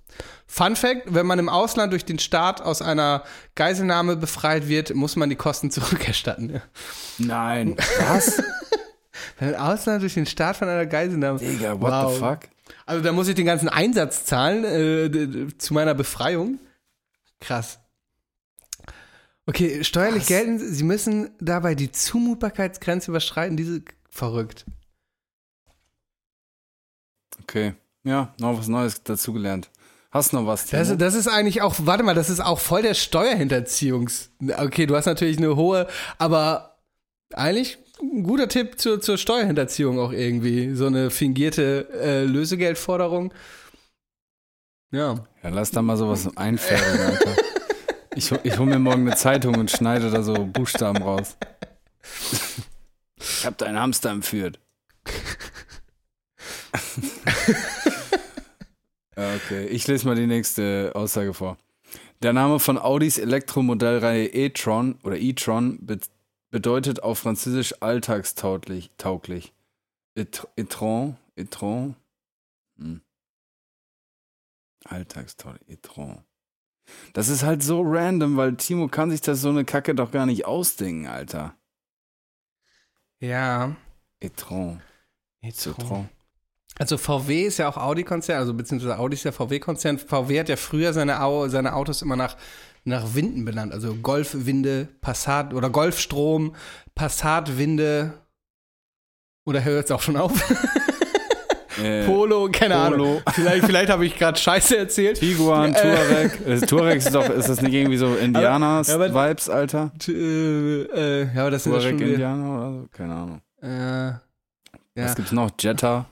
Fun 0.46 0.74
Fact: 0.74 1.12
Wenn 1.12 1.26
man 1.26 1.38
im 1.38 1.50
Ausland 1.50 1.92
durch 1.92 2.06
den 2.06 2.18
Staat 2.18 2.62
aus 2.62 2.80
einer 2.80 3.24
Geiselnahme 3.56 4.16
befreit 4.16 4.68
wird, 4.68 4.94
muss 4.94 5.16
man 5.16 5.28
die 5.28 5.36
Kosten 5.36 5.70
zurückerstatten. 5.70 6.62
Nein. 7.18 7.76
Was? 8.08 8.42
Wenn 9.38 9.50
im 9.50 9.54
Ausland 9.60 10.02
durch 10.02 10.14
den 10.14 10.26
Staat 10.26 10.56
von 10.56 10.68
einer 10.68 10.86
Geiselnahme. 10.86 11.38
Digga, 11.38 11.80
what 11.80 11.90
Wow. 11.92 12.12
the 12.14 12.18
fuck? 12.20 12.38
Also 12.86 13.02
da 13.02 13.12
muss 13.12 13.28
ich 13.28 13.34
den 13.34 13.46
ganzen 13.46 13.68
Einsatz 13.68 14.24
zahlen 14.24 14.64
äh, 14.64 15.48
zu 15.58 15.74
meiner 15.74 15.94
Befreiung. 15.94 16.58
Krass. 17.40 17.78
Okay, 19.46 19.84
steuerlich 19.84 20.22
Was? 20.22 20.28
gelten, 20.28 20.58
Sie 20.58 20.84
müssen 20.84 21.30
dabei 21.38 21.74
die 21.74 21.92
Zumutbarkeitsgrenze 21.92 23.10
überschreiten. 23.10 23.56
Diese 23.58 23.82
verrückt. 24.08 24.64
Okay. 27.42 27.74
Ja, 28.04 28.34
noch 28.38 28.58
was 28.58 28.68
Neues 28.68 29.02
dazugelernt. 29.02 29.70
Hast 30.10 30.32
noch 30.32 30.46
was, 30.46 30.66
Timo? 30.66 30.80
Das, 30.82 30.96
das 30.96 31.14
ist 31.14 31.26
eigentlich 31.28 31.62
auch, 31.62 31.74
warte 31.80 32.04
mal, 32.04 32.14
das 32.14 32.30
ist 32.30 32.40
auch 32.40 32.60
voll 32.60 32.82
der 32.82 32.94
Steuerhinterziehungs. 32.94 34.30
Okay, 34.58 34.86
du 34.86 34.94
hast 34.94 35.06
natürlich 35.06 35.38
eine 35.38 35.56
hohe, 35.56 35.88
aber 36.18 36.78
eigentlich 37.32 37.78
ein 38.00 38.22
guter 38.22 38.48
Tipp 38.48 38.78
zur, 38.78 39.00
zur 39.00 39.18
Steuerhinterziehung 39.18 39.98
auch 39.98 40.12
irgendwie. 40.12 40.74
So 40.74 40.86
eine 40.86 41.10
fingierte 41.10 41.88
äh, 41.92 42.24
Lösegeldforderung. 42.24 43.32
Ja. 44.90 45.26
Ja, 45.42 45.50
lass 45.50 45.70
da 45.70 45.82
mal 45.82 45.96
sowas 45.96 46.36
einfärben, 46.36 47.00
Alter. 47.00 47.36
Ich, 48.16 48.30
ich 48.30 48.58
hol 48.58 48.66
mir 48.66 48.78
morgen 48.78 49.06
eine 49.06 49.16
Zeitung 49.16 49.56
und 49.56 49.70
schneide 49.70 50.10
da 50.10 50.22
so 50.22 50.46
Buchstaben 50.46 51.02
raus. 51.02 51.36
Ich 53.18 53.44
hab 53.44 53.58
deinen 53.58 53.78
Hamster 53.78 54.10
entführt. 54.10 54.60
Okay, 59.16 59.66
ich 59.66 59.86
lese 59.86 60.06
mal 60.06 60.16
die 60.16 60.26
nächste 60.26 60.92
Aussage 60.94 61.34
vor. 61.34 61.56
Der 62.22 62.32
Name 62.32 62.58
von 62.58 62.78
Audis 62.78 63.18
Elektromodellreihe 63.18 64.26
e-tron 64.26 64.96
oder 65.04 65.16
e-tron 65.16 65.78
bedeutet 66.54 67.02
auf 67.02 67.18
Französisch 67.18 67.74
alltagstauglich. 67.82 68.92
Tauglich. 68.96 69.52
Et- 70.14 70.46
E-tron, 70.54 71.16
e-tron. 71.34 71.96
Hm. 72.78 73.00
Alltagstauglich, 74.84 75.68
e-tron. 75.68 76.22
Das 77.12 77.28
ist 77.28 77.42
halt 77.42 77.64
so 77.64 77.82
random, 77.84 78.36
weil 78.36 78.54
Timo 78.56 78.86
kann 78.86 79.10
sich 79.10 79.20
das 79.20 79.40
so 79.40 79.48
eine 79.48 79.64
Kacke 79.64 79.96
doch 79.96 80.12
gar 80.12 80.26
nicht 80.26 80.44
ausdenken, 80.44 81.08
Alter. 81.08 81.56
Ja. 83.18 83.74
E-tron, 84.20 84.80
e-tron. 85.40 86.08
Also 86.78 86.98
VW 86.98 87.46
ist 87.46 87.58
ja 87.58 87.68
auch 87.68 87.76
Audi-Konzern, 87.76 88.38
also 88.38 88.54
beziehungsweise 88.54 88.98
Audi 88.98 89.14
ist 89.14 89.24
ja 89.24 89.32
VW-Konzern. 89.32 89.98
VW 89.98 90.38
hat 90.38 90.48
ja 90.48 90.56
früher 90.56 90.92
seine, 90.92 91.20
Au 91.20 91.48
seine 91.48 91.74
Autos 91.74 92.00
immer 92.02 92.14
nach, 92.16 92.36
nach 92.84 93.14
Winden 93.14 93.44
benannt. 93.44 93.72
Also 93.72 93.94
Golfwinde, 93.94 94.88
Passat 95.00 95.54
oder 95.54 95.70
Golfstrom, 95.70 96.54
Passatwinde. 96.94 98.14
Oder 99.46 99.64
hört 99.64 99.86
es 99.86 99.90
auch 99.90 100.02
schon 100.02 100.16
auf? 100.16 100.32
Äh, 101.82 102.04
Polo, 102.06 102.48
keine 102.52 102.74
Polo. 102.76 102.84
Ahnung. 102.86 103.22
Vielleicht, 103.32 103.66
vielleicht 103.66 103.90
habe 103.90 104.06
ich 104.06 104.16
gerade 104.16 104.38
Scheiße 104.38 104.76
erzählt. 104.76 105.18
Tiguan, 105.18 105.74
Äh. 105.74 105.80
Tuareg. 105.82 106.46
Äh, 106.46 106.60
Tuareg 106.60 106.98
ist 106.98 107.12
doch, 107.12 107.28
ist 107.28 107.48
das 107.48 107.60
nicht 107.62 107.74
irgendwie 107.74 107.96
so 107.96 108.14
Indianers-Vibes, 108.14 109.48
Alter? 109.50 109.90
Äh, 110.06 110.12
äh, 110.12 111.34
ja, 111.34 111.40
aber 111.42 111.50
das 111.50 111.64
sind 111.64 111.72
ja 111.72 111.80
schon 111.80 111.98
Tuareg-Indianer 111.98 112.56
oder 112.58 112.72
so? 112.80 112.88
Keine 112.92 113.14
Ahnung. 113.16 113.40
äh, 113.60 114.06
ja. 114.06 114.18
Was 114.94 115.16
gibt's 115.16 115.32
noch? 115.32 115.50
Jetta? 115.58 116.06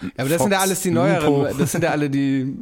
Ja, 0.00 0.08
aber 0.16 0.28
das 0.30 0.40
sind 0.42 0.52
ja 0.52 0.58
alles 0.60 0.80
die 0.80 0.88
Lupo. 0.88 1.06
neueren. 1.06 1.58
Das 1.58 1.72
sind 1.72 1.84
ja 1.84 1.90
alle 1.90 2.08
die. 2.08 2.56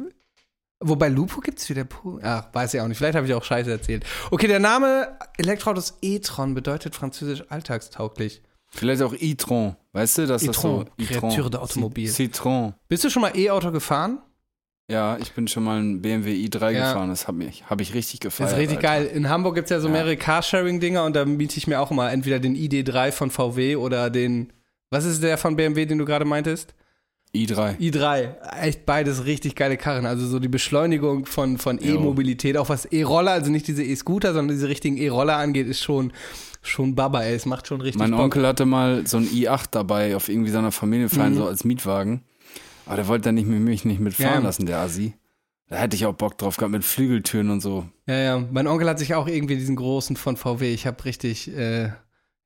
Wobei 0.85 1.07
Lupo 1.09 1.39
gibt 1.41 1.59
es 1.59 1.69
wieder. 1.69 1.83
Pu- 1.83 2.19
Ach, 2.23 2.45
weiß 2.53 2.73
ich 2.73 2.81
auch 2.81 2.87
nicht. 2.87 2.97
Vielleicht 2.97 3.15
habe 3.15 3.25
ich 3.25 3.33
auch 3.33 3.43
Scheiße 3.43 3.71
erzählt. 3.71 4.05
Okay, 4.31 4.47
der 4.47 4.59
Name 4.59 5.17
Elektroautos 5.37 5.97
e-tron 6.01 6.53
bedeutet 6.53 6.95
französisch 6.95 7.43
alltagstauglich. 7.49 8.41
Vielleicht 8.69 9.01
auch 9.03 9.13
e-tron. 9.17 9.75
Weißt 9.93 10.17
du, 10.17 10.25
dass 10.27 10.43
das 10.43 10.59
so 10.61 10.85
E-tron, 10.97 11.29
Kreatur 11.29 11.49
der 11.49 11.61
Automobil. 11.61 12.09
Citron. 12.09 12.73
Bist 12.87 13.03
du 13.03 13.09
schon 13.09 13.21
mal 13.21 13.31
E-Auto 13.37 13.71
gefahren? 13.71 14.19
Ja, 14.91 15.17
ich 15.17 15.31
bin 15.31 15.47
schon 15.47 15.63
mal 15.63 15.79
ein 15.79 16.01
BMW 16.01 16.33
i3 16.45 16.71
Ja. 16.71 16.87
gefahren. 16.87 17.09
Das 17.09 17.27
habe 17.27 17.43
ich, 17.45 17.63
hab 17.69 17.79
ich 17.79 17.93
richtig 17.93 18.19
gefeiert. 18.19 18.51
Das 18.51 18.57
ist 18.57 18.59
richtig 18.61 18.77
Alter. 18.79 19.05
geil. 19.05 19.15
In 19.15 19.29
Hamburg 19.29 19.55
gibt 19.55 19.65
es 19.65 19.69
ja 19.71 19.79
so 19.79 19.87
Ja. 19.87 19.93
mehrere 19.93 20.17
Carsharing-Dinger 20.17 21.05
und 21.05 21.15
da 21.15 21.23
miete 21.25 21.57
ich 21.57 21.67
mir 21.67 21.79
auch 21.79 21.91
immer 21.91 22.11
entweder 22.11 22.39
den 22.39 22.55
ID3 22.55 23.11
von 23.11 23.31
VW 23.31 23.75
oder 23.77 24.09
den. 24.09 24.51
Was 24.89 25.05
ist 25.05 25.23
der 25.23 25.37
von 25.37 25.55
BMW, 25.55 25.85
den 25.85 25.97
du 25.99 26.05
gerade 26.05 26.25
meintest? 26.25 26.73
I3. 27.35 27.77
i3, 27.79 28.59
echt 28.61 28.85
beides 28.85 29.25
richtig 29.25 29.55
geile 29.55 29.75
Karren. 29.77 30.05
Also 30.05 30.27
so 30.27 30.37
die 30.39 30.47
Beschleunigung 30.47 31.25
von, 31.25 31.57
von. 31.57 31.79
E-Mobilität, 31.81 32.57
auch 32.57 32.69
was 32.69 32.85
E-Roller, 32.85 33.31
also 33.31 33.49
nicht 33.51 33.67
diese 33.67 33.83
E-Scooter, 33.83 34.33
sondern 34.33 34.55
diese 34.55 34.69
richtigen 34.69 34.97
E-Roller 34.97 35.37
angeht, 35.37 35.67
ist 35.67 35.81
schon, 35.81 36.13
schon 36.61 36.93
Baba, 36.93 37.23
ey. 37.23 37.33
Es 37.35 37.45
macht 37.47 37.65
schon 37.67 37.81
richtig 37.81 37.99
Mein 37.99 38.11
Bock. 38.11 38.19
Onkel 38.19 38.45
hatte 38.45 38.65
mal 38.65 39.07
so 39.07 39.17
ein 39.17 39.25
i8 39.25 39.65
dabei 39.71 40.15
auf 40.15 40.29
irgendwie 40.29 40.51
seiner 40.51 40.71
Familienfeier, 40.71 41.31
Mhm. 41.31 41.35
so 41.35 41.47
als 41.47 41.63
Mietwagen. 41.63 42.21
Aber 42.85 42.97
der 42.97 43.07
wollte 43.07 43.23
dann 43.25 43.35
nicht 43.35 43.47
mit 43.47 43.61
mich 43.61 43.83
nicht 43.85 43.99
mitfahren 43.99 44.41
Ja. 44.41 44.47
lassen, 44.47 44.65
der 44.67 44.77
Assi. 44.79 45.13
Da 45.69 45.77
hätte 45.77 45.95
ich 45.95 46.05
auch 46.05 46.13
Bock 46.13 46.37
drauf 46.37 46.57
gehabt 46.57 46.71
mit 46.73 46.83
Flügeltüren 46.83 47.49
und 47.49 47.61
so. 47.61 47.85
Ja, 48.05 48.17
ja. 48.19 48.43
Mein 48.51 48.67
Onkel 48.67 48.87
hat 48.87 48.99
sich 48.99 49.15
auch 49.15 49.27
irgendwie 49.27 49.55
diesen 49.55 49.75
großen 49.75 50.15
von 50.17 50.37
VW. 50.37 50.71
Ich 50.71 50.85
habe 50.85 51.03
richtig, 51.05 51.49
äh, 51.57 51.89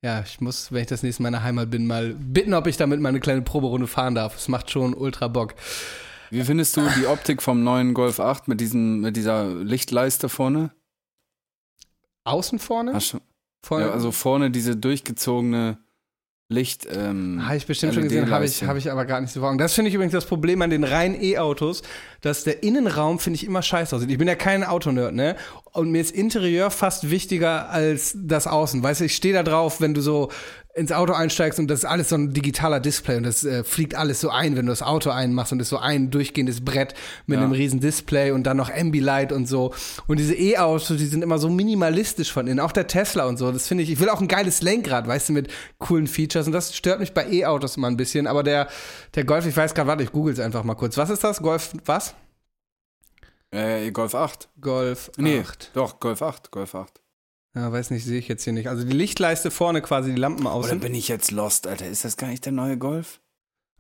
ja, 0.04 0.22
ich 0.22 0.40
muss, 0.42 0.72
wenn 0.72 0.82
ich 0.82 0.88
das 0.88 1.04
nächste 1.04 1.24
Mal 1.24 1.30
in 1.30 1.34
der 1.34 1.44
Heimat 1.44 1.70
bin, 1.70 1.88
mal 1.88 2.14
bitten, 2.14 2.54
ob 2.54 2.68
ich 2.68 2.78
damit 2.78 3.00
mal 3.00 3.10
eine 3.10 3.20
kleine 3.20 3.42
Proberunde 3.42 3.88
fahren 3.88 4.16
darf. 4.16 4.38
Es 4.38 4.48
macht 4.48 4.70
schon 4.70 4.94
ultra 4.94 5.28
Bock. 5.28 5.56
Wie 6.30 6.44
findest 6.44 6.78
du 6.78 6.82
die 7.00 7.08
Optik 7.08 7.42
vom 7.42 7.64
neuen 7.64 7.94
Golf 7.94 8.20
8 8.20 8.48
mit, 8.48 8.60
diesen, 8.60 9.00
mit 9.00 9.16
dieser 9.16 9.48
Lichtleiste 9.48 10.30
vorne? 10.30 10.72
Außen 12.26 12.60
vorne? 12.60 12.94
Hast 12.94 13.14
du, 13.14 13.20
vorne 13.64 13.86
ja, 13.86 13.92
also 13.92 14.12
vorne 14.12 14.52
diese 14.52 14.76
durchgezogene 14.76 15.78
Licht. 16.50 16.88
Ähm, 16.90 17.46
Habe 17.46 17.58
ich 17.58 17.66
bestimmt 17.66 17.94
schon 17.94 18.04
gesehen, 18.04 18.30
habe 18.30 18.46
ich, 18.46 18.52
LED-Leiste. 18.52 18.68
hab 18.68 18.78
ich 18.78 18.92
aber 18.92 19.06
gar 19.06 19.20
nicht 19.20 19.34
so 19.34 19.42
vor. 19.42 19.56
Das 19.58 19.74
finde 19.74 19.90
ich 19.90 19.96
übrigens 19.96 20.14
das 20.14 20.26
Problem 20.26 20.62
an 20.62 20.70
den 20.70 20.84
reinen 20.84 21.22
E-Autos, 21.22 21.82
dass 22.28 22.44
der 22.44 22.62
Innenraum, 22.64 23.18
finde 23.20 23.38
ich, 23.38 23.46
immer 23.46 23.62
scheiße 23.62 23.96
aussieht. 23.96 24.12
Ich 24.12 24.18
bin 24.18 24.28
ja 24.28 24.36
kein 24.36 24.64
Autonerd, 24.64 25.14
ne? 25.14 25.36
Und 25.74 25.90
mir 25.92 26.02
ist 26.02 26.12
Interieur 26.12 26.70
fast 26.72 27.10
wichtiger 27.10 27.70
als 27.70 28.14
das 28.16 28.48
Außen. 28.48 28.82
Weißt 28.84 29.02
du, 29.02 29.06
ich 29.06 29.16
stehe 29.16 29.34
da 29.34 29.44
drauf, 29.44 29.80
wenn 29.82 29.94
du 29.94 30.02
so 30.02 30.30
ins 30.76 30.92
Auto 30.92 31.14
einsteigst 31.14 31.58
und 31.58 31.68
das 31.72 31.80
ist 31.80 31.86
alles 31.86 32.10
so 32.10 32.16
ein 32.16 32.34
digitaler 32.34 32.80
Display 32.80 33.18
und 33.18 33.24
das 33.24 33.44
äh, 33.44 33.64
fliegt 33.64 33.96
alles 33.96 34.22
so 34.22 34.30
ein, 34.30 34.56
wenn 34.56 34.68
du 34.68 34.72
das 34.72 34.84
Auto 34.84 35.10
einmachst 35.10 35.52
und 35.52 35.58
das 35.58 35.66
ist 35.66 35.70
so 35.72 35.80
ein 35.80 36.12
durchgehendes 36.12 36.64
Brett 36.64 36.94
mit 37.26 37.40
Ja. 37.40 37.44
einem 37.44 37.52
riesen 37.52 37.80
Display 37.80 38.30
und 38.30 38.44
dann 38.44 38.58
noch 38.58 38.70
Ambilight 38.72 39.32
und 39.32 39.48
so. 39.48 39.74
Und 40.06 40.20
diese 40.20 40.36
E-Autos, 40.36 40.90
die 40.90 41.06
sind 41.08 41.24
immer 41.24 41.40
so 41.40 41.50
minimalistisch 41.50 42.32
von 42.32 42.46
innen. 42.46 42.60
Auch 42.60 42.72
der 42.72 42.86
Tesla 42.86 43.26
und 43.26 43.38
so. 43.38 43.52
Das 43.52 43.68
finde 43.68 43.84
ich, 43.86 43.90
ich 43.92 44.00
will 44.00 44.10
auch 44.10 44.22
ein 44.22 44.28
geiles 44.28 44.62
Lenkrad, 44.62 45.08
weißt 45.08 45.30
du, 45.30 45.34
mit 45.34 45.48
coolen 45.80 46.06
Features. 46.06 46.46
Und 46.46 46.54
das 46.54 46.76
stört 46.76 47.00
mich 47.00 47.12
bei 47.14 47.28
E-Autos 47.28 47.78
immer 47.78 47.88
ein 47.88 47.98
bisschen. 47.98 48.28
Aber 48.28 48.44
der, 48.44 48.68
der 49.16 49.24
Golf, 49.24 49.48
ich 49.48 49.58
weiß 49.58 49.74
gerade, 49.74 49.88
warte, 49.88 50.04
ich 50.04 50.12
google 50.12 50.34
es 50.34 50.40
einfach 50.40 50.64
mal 50.64 50.76
kurz. 50.76 50.96
Was 50.96 51.10
ist 51.10 51.24
das? 51.24 51.42
Golf, 51.42 51.72
was? 51.86 52.14
Äh, 53.58 53.92
Golf 53.92 54.14
8. 54.14 54.50
Golf 54.62 55.12
Nee, 55.18 55.40
8. 55.40 55.72
doch, 55.74 56.00
Golf 56.00 56.22
8, 56.22 56.52
Golf 56.52 56.76
8. 56.76 57.02
Ja, 57.56 57.72
weiß 57.72 57.90
nicht, 57.90 58.06
sehe 58.06 58.20
ich 58.20 58.28
jetzt 58.28 58.44
hier 58.44 58.54
nicht. 58.54 58.70
Also 58.70 58.84
die 58.86 58.96
Lichtleiste 58.96 59.50
vorne 59.50 59.82
quasi, 59.82 60.12
die 60.14 60.20
Lampen 60.22 60.46
Oder 60.46 60.54
außen. 60.56 60.80
bin 60.80 60.94
ich 60.94 61.08
jetzt 61.08 61.32
lost, 61.32 61.66
Alter? 61.66 61.88
Ist 61.88 62.06
das 62.06 62.18
gar 62.18 62.28
nicht 62.28 62.46
der 62.46 62.52
neue 62.54 62.78
Golf? 62.78 63.20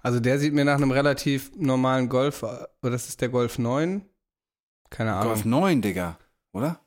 Also 0.01 0.19
der 0.19 0.39
sieht 0.39 0.53
mir 0.53 0.65
nach 0.65 0.77
einem 0.77 0.89
relativ 0.91 1.51
normalen 1.55 2.09
Golf, 2.09 2.41
oder 2.41 2.69
das 2.81 3.07
ist 3.07 3.21
der 3.21 3.29
Golf 3.29 3.59
9? 3.59 4.03
Keine 4.89 5.13
Ahnung. 5.13 5.33
Golf 5.33 5.45
9, 5.45 5.81
Digga. 5.81 6.17
Oder? 6.53 6.79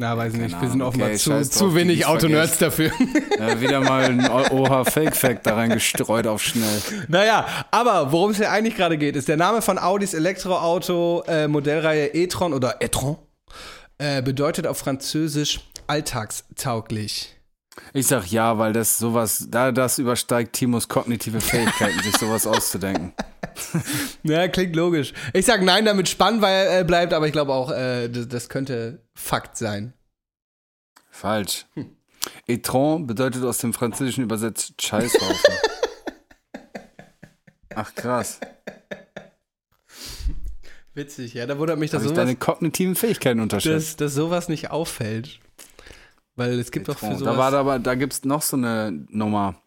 Na, 0.00 0.16
weiß 0.16 0.32
Keine 0.32 0.44
nicht. 0.44 0.62
Wir 0.62 0.70
sind 0.70 0.80
offenbar 0.80 1.08
Okay, 1.08 1.18
zu, 1.18 1.42
zu 1.50 1.74
wenig 1.74 2.06
Autonerds 2.06 2.58
dafür. 2.58 2.92
Ja, 3.38 3.60
wieder 3.60 3.80
mal 3.80 4.04
ein 4.04 4.28
OH-Fake-Fact 4.28 5.46
da 5.46 5.54
reingestreut 5.54 6.26
auf 6.26 6.42
schnell. 6.42 6.82
naja, 7.08 7.46
aber 7.70 8.10
worum 8.10 8.30
es 8.32 8.36
hier 8.36 8.50
eigentlich 8.50 8.76
gerade 8.76 8.98
geht, 8.98 9.14
ist 9.16 9.28
der 9.28 9.36
Name 9.36 9.62
von 9.62 9.78
Audis 9.78 10.14
Elektroauto 10.14 11.22
äh, 11.28 11.46
Modellreihe 11.46 12.14
e-tron 12.14 12.52
oder 12.52 12.80
e-tron 12.80 13.16
äh, 13.98 14.22
bedeutet 14.22 14.66
auf 14.66 14.78
Französisch 14.78 15.60
alltagstauglich. 15.86 17.37
Ich 17.92 18.06
sag 18.06 18.26
ja, 18.26 18.58
weil 18.58 18.72
das 18.72 18.98
sowas, 18.98 19.46
da 19.50 19.72
das 19.72 19.98
übersteigt 19.98 20.54
Timos 20.54 20.88
kognitive 20.88 21.40
Fähigkeiten, 21.40 22.00
sich 22.02 22.16
sowas 22.16 22.46
auszudenken. 22.46 23.12
Ja, 24.22 24.46
klingt 24.46 24.76
logisch. 24.76 25.12
Ich 25.32 25.46
sag 25.46 25.62
nein, 25.62 25.84
damit 25.84 26.08
spannend 26.08 26.42
weil, 26.42 26.80
äh, 26.80 26.84
bleibt, 26.84 27.12
aber 27.12 27.26
ich 27.26 27.32
glaube 27.32 27.52
auch, 27.52 27.72
äh, 27.72 28.08
das, 28.08 28.28
das 28.28 28.48
könnte 28.48 29.02
Fakt 29.14 29.56
sein. 29.56 29.94
Falsch. 31.10 31.66
Etron 32.46 33.08
bedeutet 33.08 33.42
aus 33.44 33.58
dem 33.58 33.72
Französischen 33.72 34.22
übersetzt 34.22 34.80
Scheißhaufen. 34.80 35.54
Ach 37.74 37.94
krass. 37.94 38.40
Witzig, 40.94 41.34
ja. 41.34 41.46
Da 41.46 41.58
wundert 41.58 41.78
mich, 41.78 41.90
dass 41.90 42.02
ich 42.02 42.08
sowas, 42.08 42.24
deine 42.24 42.36
kognitiven 42.36 42.94
Fähigkeiten 42.94 43.40
unterschätzt. 43.40 43.90
dass, 43.90 43.96
dass 43.96 44.14
sowas 44.14 44.48
nicht 44.48 44.70
auffällt. 44.70 45.40
Weil 46.38 46.58
es 46.60 46.70
gibt 46.70 46.88
doch 46.88 46.96
für 46.98 47.16
sowas. 47.16 47.34
da 47.34 47.36
war 47.36 47.50
da 47.50 47.60
aber, 47.60 47.78
da 47.80 47.96
gibt's 47.96 48.24
noch 48.24 48.42
so 48.42 48.56
eine 48.56 48.92
Nummer. 49.10 49.60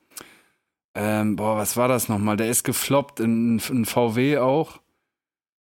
Ähm, 0.96 1.36
boah, 1.36 1.58
was 1.58 1.76
war 1.76 1.90
das 1.90 2.08
nochmal? 2.08 2.38
Der 2.38 2.50
ist 2.50 2.64
gefloppt 2.64 3.20
in, 3.20 3.60
in 3.60 3.86
VW 3.86 4.38
auch. 4.38 4.80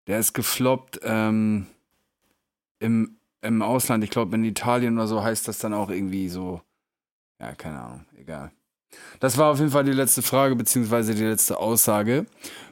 Der 0.06 0.18
ist 0.18 0.32
gefloppt 0.32 1.00
ähm, 1.02 1.66
im, 2.78 3.18
im 3.42 3.60
Ausland. 3.60 4.02
Ich 4.02 4.08
glaube, 4.08 4.34
in 4.34 4.44
Italien 4.44 4.96
oder 4.96 5.06
so 5.06 5.22
heißt 5.22 5.46
das 5.46 5.58
dann 5.58 5.74
auch 5.74 5.90
irgendwie 5.90 6.30
so. 6.30 6.62
Ja, 7.38 7.54
keine 7.54 7.80
Ahnung, 7.82 8.06
egal. 8.16 8.50
Das 9.20 9.38
war 9.38 9.50
auf 9.52 9.58
jeden 9.58 9.70
Fall 9.70 9.84
die 9.84 9.92
letzte 9.92 10.22
Frage, 10.22 10.56
beziehungsweise 10.56 11.14
die 11.14 11.24
letzte 11.24 11.58
Aussage 11.58 12.26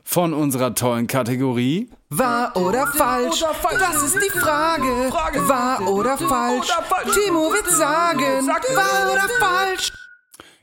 von 0.04 0.34
unserer 0.34 0.74
tollen 0.74 1.06
Kategorie. 1.06 1.88
Wahr 2.10 2.56
oder 2.56 2.86
falsch? 2.88 3.44
Das 3.78 4.02
ist 4.02 4.16
die 4.16 4.38
Frage. 4.38 5.10
Wahr 5.48 5.88
oder 5.88 6.18
falsch? 6.18 6.68
Timo 7.14 7.52
wird 7.52 7.68
sagen. 7.70 8.46
Wahr 8.46 9.12
oder 9.12 9.28
falsch? 9.38 9.92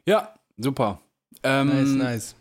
Ja, 0.06 0.34
super. 0.58 1.00
Ähm, 1.44 1.68
Nice, 1.70 2.04
nice. 2.04 2.36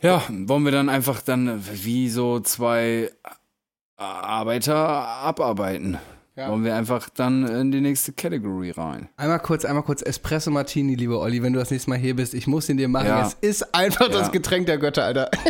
Ja, 0.00 0.22
wollen 0.28 0.64
wir 0.64 0.72
dann 0.72 0.88
einfach 0.88 1.20
dann 1.22 1.64
wie 1.82 2.08
so 2.08 2.40
zwei 2.40 3.10
Arbeiter 3.96 4.76
abarbeiten. 4.76 5.98
Ja. 6.38 6.50
Wollen 6.50 6.62
wir 6.62 6.76
einfach 6.76 7.08
dann 7.08 7.48
in 7.48 7.72
die 7.72 7.80
nächste 7.80 8.12
Category 8.12 8.70
rein. 8.70 9.08
Einmal 9.16 9.40
kurz, 9.40 9.64
einmal 9.64 9.82
kurz 9.82 10.02
Espresso 10.02 10.52
Martini, 10.52 10.94
liebe 10.94 11.18
Olli, 11.18 11.42
wenn 11.42 11.52
du 11.52 11.58
das 11.58 11.72
nächste 11.72 11.90
Mal 11.90 11.98
hier 11.98 12.14
bist. 12.14 12.32
Ich 12.32 12.46
muss 12.46 12.68
ihn 12.68 12.76
dir 12.76 12.86
machen. 12.86 13.08
Ja. 13.08 13.26
Es 13.26 13.34
ist 13.40 13.74
einfach 13.74 14.06
das 14.08 14.28
Ja. 14.28 14.28
Getränk 14.28 14.66
der 14.66 14.78
Götter, 14.78 15.04
Alter. 15.04 15.30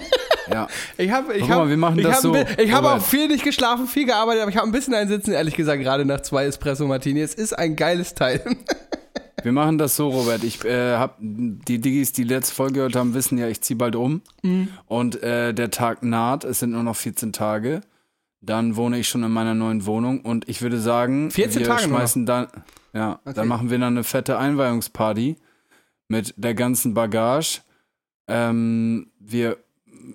Ja. 0.51 0.67
Ich 0.97 1.11
habe 1.11 1.35
ich 1.35 1.43
hab, 1.43 1.59
mal, 1.59 1.69
wir 1.69 1.77
machen 1.77 1.99
ich 1.99 2.07
das 2.07 2.15
hab, 2.17 2.23
so, 2.23 2.35
Ich 2.35 2.73
habe 2.73 2.87
Robert. 2.87 3.03
auch 3.03 3.05
viel 3.05 3.29
nicht 3.29 3.45
geschlafen, 3.45 3.87
viel 3.87 4.07
gearbeitet, 4.07 4.41
aber 4.41 4.51
ich 4.51 4.57
habe 4.57 4.67
ein 4.67 4.73
bisschen 4.73 4.95
einsitzen, 4.95 5.33
ehrlich 5.35 5.55
gesagt, 5.55 5.83
gerade 5.83 6.07
nach 6.07 6.23
zwei 6.23 6.47
Espresso 6.47 6.87
Martini. 6.87 7.21
Es 7.21 7.35
ist 7.35 7.53
ein 7.53 7.77
geiles 7.77 8.15
Teil. 8.15 8.43
Wir 9.43 9.53
machen 9.53 9.77
das 9.77 9.95
so, 9.95 10.09
Robert. 10.09 10.43
Ich 10.45 10.65
äh, 10.65 10.97
hab 10.97 11.17
die 11.21 11.79
Diggis, 11.83 12.13
die 12.13 12.25
letzte 12.25 12.55
Folge 12.55 12.73
gehört 12.77 12.97
haben, 12.97 13.13
wissen 13.13 13.37
ja, 13.37 13.47
ich 13.47 13.61
ziehe 13.61 13.77
bald 13.77 13.95
um. 13.95 14.23
Mhm. 14.43 14.69
Und 14.87 15.23
äh, 15.23 15.53
der 15.53 15.71
Tag 15.71 16.03
naht, 16.03 16.45
es 16.45 16.61
sind 16.61 16.71
nur 16.71 16.83
noch 16.83 16.97
14 16.97 17.35
Tage. 17.35 17.83
Dann 18.41 18.77
wohne 18.77 18.99
ich 18.99 19.09
schon 19.09 19.25
in 19.25 19.33
meiner 19.33 19.55
neuen 19.55 19.85
Wohnung 19.87 20.21
und 20.21 20.49
ich 20.49 20.63
würde 20.63 20.79
sagen, 20.81 21.31
14 21.31 21.61
wir 21.61 21.67
Tage 21.67 21.83
schmeißen 21.85 22.25
dann, 22.27 22.47
ja, 22.93 23.19
Okay. 23.25 23.33
dann 23.35 23.49
machen 23.49 23.71
wir 23.71 23.79
dann 23.79 23.95
eine 23.95 24.05
fette 24.05 24.39
Einweihungsparty 24.39 25.37
mit 26.09 26.35
der 26.37 26.55
ganzen 26.55 26.95
Bagage. 26.95 27.61
Ähm, 28.29 29.11
wir, 29.19 29.59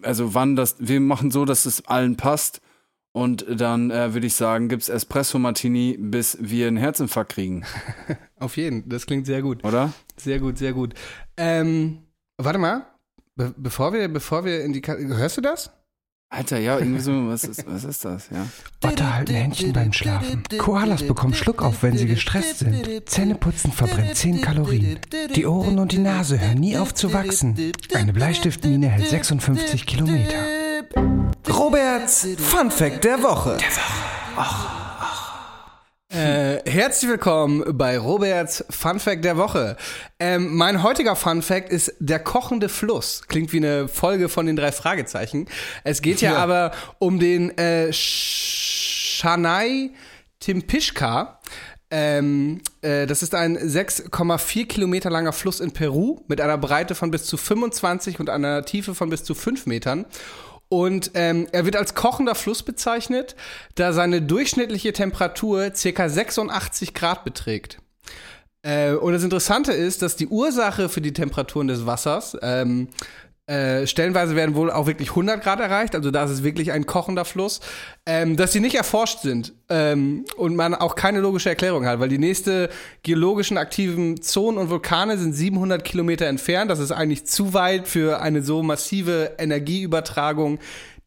also 0.03 0.33
wann 0.33 0.55
das, 0.55 0.75
wir 0.79 0.99
machen 1.01 1.31
so, 1.31 1.45
dass 1.45 1.65
es 1.65 1.85
allen 1.85 2.15
passt. 2.15 2.61
Und 3.15 3.45
dann 3.47 3.91
äh, 3.91 4.13
würde 4.15 4.25
ich 4.25 4.33
sagen, 4.33 4.69
gibt's 4.69 4.89
Espresso 4.89 5.37
Martini, 5.37 5.97
bis 5.99 6.35
wir 6.41 6.67
einen 6.67 6.77
Herzinfarkt 6.77 7.33
kriegen, 7.33 7.63
Auf 8.39 8.57
jeden, 8.57 8.89
das 8.89 9.05
klingt 9.05 9.27
sehr 9.27 9.43
gut. 9.43 9.63
oder? 9.63 9.93
Sehr 10.17 10.39
gut, 10.39 10.57
sehr 10.57 10.73
gut. 10.73 10.95
Ähm, 11.37 11.99
warte 12.37 12.57
mal, 12.57 12.87
Be 13.35 13.53
bevor 13.57 13.93
wir, 13.93 14.07
bevor 14.07 14.45
wir 14.45 14.63
in 14.63 14.73
die, 14.73 14.81
Ka 14.81 14.95
hörst 14.95 15.37
du 15.37 15.41
das? 15.41 15.71
Alter, 16.35 16.57
ja, 16.57 16.79
irgendwie 16.79 16.99
so, 16.99 17.11
was 17.27 17.43
ist, 17.43 17.63
was 17.67 17.83
ist 17.83 18.03
das, 18.05 18.29
ja? 18.31 18.47
Otter 18.83 19.13
halten 19.13 19.35
Händchen 19.35 19.71
beim 19.71 19.93
Schlafen. 19.93 20.41
Koalas 20.57 21.03
bekommen 21.03 21.35
Schluckauf, 21.35 21.83
wenn 21.83 21.95
sie 21.95 22.07
gestresst 22.07 22.59
sind. 22.59 23.07
Zähneputzen 23.07 23.71
verbrennt 23.71 24.15
10 24.15 24.41
Kalorien. 24.41 24.97
Die 25.35 25.45
Ohren 25.45 25.77
und 25.77 25.91
die 25.91 25.99
Nase 25.99 26.39
hören 26.39 26.57
nie 26.57 26.75
auf 26.75 26.95
zu 26.95 27.13
wachsen. 27.13 27.55
Eine 27.93 28.13
Bleistiftmine 28.13 28.87
hält 28.87 29.09
56 29.09 29.85
Kilometer. 29.85 30.39
Roberts 31.47 32.27
Fun 32.39 32.71
Fact 32.71 33.03
der 33.03 33.21
Woche. 33.21 33.59
Äh, 36.13 36.61
herzlich 36.69 37.09
willkommen 37.09 37.63
bei 37.75 37.97
Roberts 37.97 38.63
Fun 38.69 38.99
Fact 38.99 39.25
der 39.25 39.35
Woche. 39.35 39.77
Ähm, 40.19 40.55
mein 40.55 40.83
heutiger 40.83 41.15
Fun 41.15 41.41
Fact 41.41 41.69
ist 41.71 41.91
der 41.99 42.19
kochende 42.19 42.69
Fluss. 42.69 43.23
Klingt 43.27 43.51
wie 43.51 43.57
eine 43.57 43.87
Folge 43.87 44.29
von 44.29 44.45
den 44.45 44.55
drei 44.55 44.71
Fragezeichen. 44.71 45.47
Es 45.83 46.03
geht 46.03 46.21
ja, 46.21 46.33
Ja. 46.33 46.37
aber 46.37 46.71
um 46.99 47.17
den 47.19 47.57
äh, 47.57 47.91
Shanai 47.91 49.89
Timpishka. 50.39 51.39
Ähm, 51.89 52.61
äh, 52.81 53.07
das 53.07 53.23
ist 53.23 53.33
ein 53.33 53.57
6,4 53.57 54.67
Kilometer 54.67 55.09
langer 55.09 55.33
Fluss 55.33 55.59
in 55.61 55.71
Peru 55.71 56.21
mit 56.27 56.41
einer 56.41 56.59
Breite 56.59 56.93
von 56.93 57.09
bis 57.09 57.25
zu 57.25 57.37
25 57.37 58.19
und 58.19 58.29
einer 58.29 58.63
Tiefe 58.65 58.93
von 58.93 59.09
bis 59.09 59.23
zu 59.23 59.33
5 59.33 59.65
Metern. 59.65 60.05
Und 60.73 61.11
ähm, 61.13 61.47
er 61.51 61.65
wird 61.65 61.75
als 61.75 61.93
kochender 61.93 62.33
Fluss 62.33 62.63
bezeichnet, 62.63 63.35
da 63.75 63.93
seine 63.93 64.23
durchschnittliche 64.23 64.91
Temperatur 64.91 65.69
ca. 65.69 66.09
86 66.09 66.95
Grad 66.95 67.23
beträgt. 67.23 67.77
Äh, 68.63 68.93
und 68.93 69.13
das 69.13 69.23
Interessante 69.23 69.71
ist, 69.71 70.01
dass 70.01 70.15
die 70.15 70.25
Ursache 70.25 70.89
für 70.89 70.99
die 70.99 71.13
Temperaturen 71.13 71.67
des 71.67 71.85
Wassers 71.85 72.35
ähm, 72.41 72.87
äh, 73.45 73.85
stellenweise 73.87 74.37
werden 74.37 74.55
wohl 74.55 74.71
auch 74.71 74.87
wirklich 74.87 75.09
100 75.09 75.43
Grad 75.43 75.59
erreicht, 75.59 75.95
also 75.95 76.11
da 76.11 76.23
ist 76.23 76.31
es 76.31 76.43
wirklich 76.43 76.71
ein 76.71 76.85
kochender 76.85 77.25
Fluss, 77.25 77.59
ähm, 78.05 78.37
dass 78.37 78.53
sie 78.53 78.61
nicht 78.61 78.75
erforscht 78.75 79.19
sind 79.19 79.53
ähm, 79.67 80.23
und 80.37 80.55
man 80.55 80.73
auch 80.73 80.95
keine 80.95 81.19
logische 81.19 81.49
Erklärung 81.49 81.85
hat, 81.85 81.99
weil 81.99 82.07
die 82.07 82.17
nächste 82.17 82.69
geologischen 83.03 83.57
aktiven 83.57 84.21
Zonen 84.21 84.57
und 84.57 84.69
Vulkane 84.69 85.17
sind 85.17 85.33
700 85.33 85.83
Kilometer 85.83 86.27
entfernt. 86.27 86.71
Das 86.71 86.79
ist 86.79 86.93
eigentlich 86.93 87.25
zu 87.25 87.53
weit 87.53 87.87
für 87.87 88.21
eine 88.21 88.43
so 88.43 88.63
massive 88.63 89.35
Energieübertragung, 89.37 90.59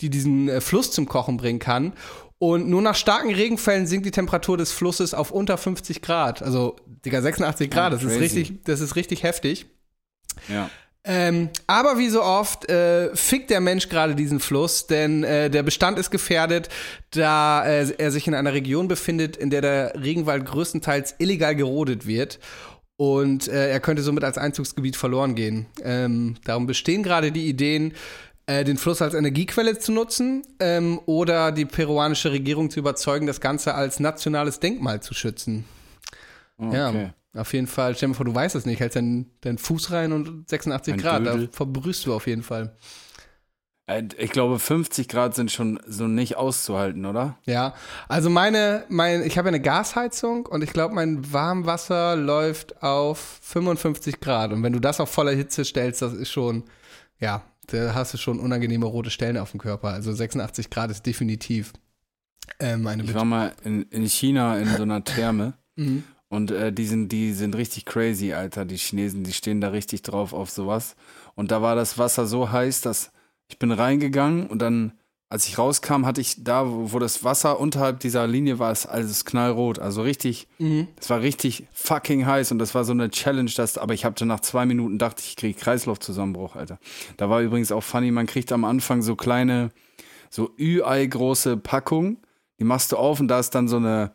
die 0.03 0.11
diesen 0.11 0.51
äh, 0.51 0.61
Fluss 0.61 0.91
zum 0.91 1.09
Kochen 1.09 1.39
bringen 1.39 1.59
kann. 1.59 1.95
Und 2.39 2.68
nur 2.68 2.82
nach 2.82 2.97
starken 2.97 3.34
Regenfällen 3.34 3.87
sinkt 3.87 4.05
die 4.05 4.11
Temperatur 4.11 4.59
des 4.59 4.72
Flusses 4.72 5.14
auf 5.14 5.30
unter 5.30 5.57
50 5.57 6.03
Grad. 6.03 6.43
Also, 6.43 6.76
Digga, 7.03 7.22
86 7.22 7.70
Grad, 7.70 7.95
das 7.95 8.03
ist 8.03 8.20
richtig, 8.20 8.62
das 8.64 8.80
ist 8.80 8.95
richtig 8.95 9.22
heftig. 9.22 9.64
Ja. 10.49 10.68
Ähm, 11.09 11.50
aber 11.68 11.98
wie 11.98 12.09
so 12.09 12.22
oft 12.22 12.68
äh, 12.68 13.14
fickt 13.14 13.50
der 13.50 13.61
Mensch 13.61 13.88
gerade 13.88 14.16
diesen 14.16 14.40
Fluss, 14.40 14.88
denn 14.88 15.22
äh, 15.22 15.48
der 15.48 15.62
Bestand 15.62 16.00
ist 16.00 16.11
gefährdet, 16.11 16.68
da 17.11 17.64
äh, 17.64 17.94
er 17.96 18.11
sich 18.11 18.26
in 18.26 18.34
einer 18.34 18.52
Region 18.52 18.88
befindet, 18.88 19.36
in 19.36 19.50
der 19.50 19.61
der 19.61 20.02
Regenwald 20.02 20.44
größtenteils 20.44 21.14
illegal 21.18 21.54
gerodet 21.54 22.07
wird. 22.09 22.40
Und 22.96 23.46
äh, 23.46 23.70
er 23.70 23.78
könnte 23.78 24.02
somit 24.02 24.24
als 24.24 24.36
Einzugsgebiet 24.36 24.96
verloren 24.96 25.36
gehen. 25.36 25.66
Ähm, 25.84 26.36
darum 26.44 26.66
bestehen 26.66 27.04
gerade 27.04 27.30
die 27.30 27.46
Ideen, 27.46 27.92
äh, 28.46 28.64
den 28.64 28.76
Fluss 28.76 29.00
als 29.00 29.14
Energiequelle 29.14 29.78
zu 29.78 29.92
nutzen 29.92 30.42
ähm, 30.59 30.98
oder 31.07 31.52
die 31.52 31.66
peruanische 31.66 32.32
Regierung 32.32 32.70
zu 32.70 32.80
überzeugen, 32.80 33.26
das 33.26 33.40
Ganze 33.40 33.74
als 33.74 34.00
nationales 34.00 34.59
Denkmal 34.61 35.02
zu 35.02 35.14
schützen. 35.14 35.66
Oh, 36.59 36.70
Ja, 36.72 36.88
okay. 36.88 37.11
Auf 37.39 37.53
jeden 37.53 37.66
Fall. 37.66 37.95
Stell 37.97 38.09
dir 38.11 38.14
vor, 38.14 38.24
du 38.26 38.34
weißt 38.34 38.55
es 38.55 38.66
nicht, 38.66 38.80
hältst 38.80 38.97
deinen, 38.97 39.30
deinen 39.41 39.59
Fuß 39.59 39.91
rein 39.93 40.12
und 40.12 40.49
86 40.49 40.95
Ein 40.95 41.01
Grad, 41.01 41.26
da 41.26 41.32
Dödel. 41.32 41.49
verbrühst 41.53 42.07
du 42.07 42.14
auf 42.14 42.26
jeden 42.26 42.43
Fall. 42.43 42.76
Äh, 43.87 44.05
Ich 44.18 44.30
glaube, 44.30 44.59
50 44.59 45.09
Grad 45.09 45.34
sind 45.34 45.51
schon 45.53 45.80
so 45.87 46.07
nicht 46.09 46.37
auszuhalten, 46.37 47.07
oder? 47.07 47.39
Ja, 47.45 47.74
also 48.09 48.30
meine, 48.30 48.84
mein, 48.89 49.22
ich 49.22 49.39
habe 49.39 49.49
ja 49.49 49.55
eine 49.55 49.61
Gasheizung 49.62 50.47
und 50.47 50.62
ich 50.62 50.72
glaube, 50.72 50.95
mein 50.95 51.32
Warmwasser 51.32 52.16
läuft 52.16 52.82
auf 52.82 53.39
55 53.43 54.20
Grad. 54.20 54.53
Und 54.53 54.62
wenn 54.62 54.72
du 54.72 54.80
das 54.80 55.01
auf 55.01 55.11
voller 55.11 55.32
Hitze 55.32 55.64
stellst, 55.64 56.03
das 56.03 56.12
ist 56.14 56.30
schon, 56.30 56.64
ja, 57.20 57.43
da 57.68 57.95
hast 57.95 58.14
du 58.14 58.18
schon 58.18 58.39
unangenehme 58.41 58.87
rote 58.87 59.11
Stellen 59.11 59.37
auf 59.39 59.51
dem 59.53 59.61
Körper. 59.61 59.89
Also 59.89 60.12
86 60.12 60.70
Grad 60.70 60.91
ist 60.91 61.05
definitiv 61.07 61.72
ähm, 62.61 62.87
eine 62.87 63.03
Ich 63.03 63.09
Bitte. 63.09 63.18
war 63.18 63.24
mal 63.24 63.53
in, 63.64 63.82
in 63.91 64.05
China 64.09 64.57
in 64.59 64.68
so 64.76 64.82
einer 64.82 65.03
Therme 65.05 65.55
Mhm. 65.78 66.05
Und 66.37 66.51
äh, 66.53 66.72
die, 66.72 66.87
sind, 66.87 67.11
die 67.11 67.32
sind 67.32 67.57
richtig 67.57 67.84
crazy, 67.84 68.32
Alter. 68.32 68.64
Die 68.64 68.76
Chinesen, 68.76 69.24
die 69.24 69.32
stehen 69.32 69.61
da 69.61 69.68
richtig 69.70 70.03
drauf 70.03 70.32
auf 70.32 70.51
sowas. 70.51 70.95
Und 71.34 71.51
da 71.51 71.62
war 71.62 71.74
das 71.74 71.99
Wasser 71.99 72.26
so 72.26 72.53
heiß, 72.53 72.82
dass 72.82 73.11
ich 73.49 73.59
bin 73.59 73.72
reingegangen 73.72 74.47
und 74.47 74.61
dann, 74.61 74.93
als 75.28 75.49
ich 75.49 75.59
rauskam, 75.59 76.05
hatte 76.07 76.20
ich 76.20 76.45
da, 76.45 76.68
wo, 76.70 76.93
wo 76.93 76.99
das 76.99 77.24
Wasser 77.24 77.59
unterhalb 77.59 77.99
dieser 78.01 78.26
Linie 78.26 78.59
war, 78.59 78.70
ist 78.72 78.87
alles 78.87 79.24
knallrot. 79.24 79.78
Also 79.78 80.03
richtig, 80.03 80.47
Mhm. 80.59 80.89
es 81.01 81.11
war 81.11 81.20
richtig 81.20 81.66
fucking 81.72 82.26
heiß 82.26 82.53
und 82.53 82.59
das 82.59 82.74
war 82.74 82.84
so 82.84 82.93
eine 82.93 83.11
Challenge, 83.11 83.51
dass, 83.57 83.76
aber 83.78 83.95
ich 83.95 84.05
hatte 84.05 84.24
nach 84.26 84.41
zwei 84.41 84.66
Minuten 84.66 84.99
dachte 84.99 85.22
ich, 85.22 85.30
ich 85.30 85.37
kriege 85.37 85.59
Kreislaufzusammenbruch, 85.59 86.55
Alter. 86.57 86.78
Da 87.16 87.28
war 87.30 87.41
übrigens 87.41 87.72
auch 87.72 87.82
funny, 87.82 88.11
man 88.11 88.26
kriegt 88.26 88.53
am 88.53 88.64
Anfang 88.64 89.03
so 89.03 89.16
kleine, 89.16 89.70
so 90.30 90.51
Ü-Ei 90.59 91.07
große 91.07 91.57
Packungen, 91.57 92.18
die 92.59 92.64
machst 92.64 92.93
du 92.93 92.97
auf 92.97 93.20
und 93.20 93.28
da 93.28 93.39
ist 93.41 93.51
dann 93.55 93.68
so 93.68 93.76
eine, 93.76 94.12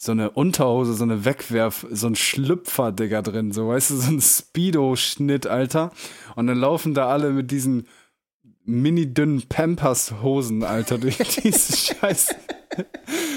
so 0.00 0.12
eine 0.12 0.30
Unterhose, 0.30 0.94
so 0.94 1.02
eine 1.02 1.24
Wegwerf, 1.24 1.84
so 1.90 2.06
ein 2.06 2.14
Schlüpfer, 2.14 2.92
Digga, 2.92 3.20
drin, 3.20 3.50
so, 3.50 3.68
weißt 3.68 3.90
du, 3.90 3.96
so 3.96 4.10
ein 4.12 4.20
Speedo-Schnitt, 4.20 5.48
Alter. 5.48 5.90
Und 6.36 6.46
dann 6.46 6.58
laufen 6.58 6.94
da 6.94 7.08
alle 7.08 7.30
mit 7.30 7.50
diesen 7.50 7.88
mini 8.64 9.12
dünnen 9.12 9.42
Pampers-Hosen, 9.48 10.62
Alter, 10.62 10.98
durch 10.98 11.18
diese 11.42 11.76
Scheiße. 11.76 12.36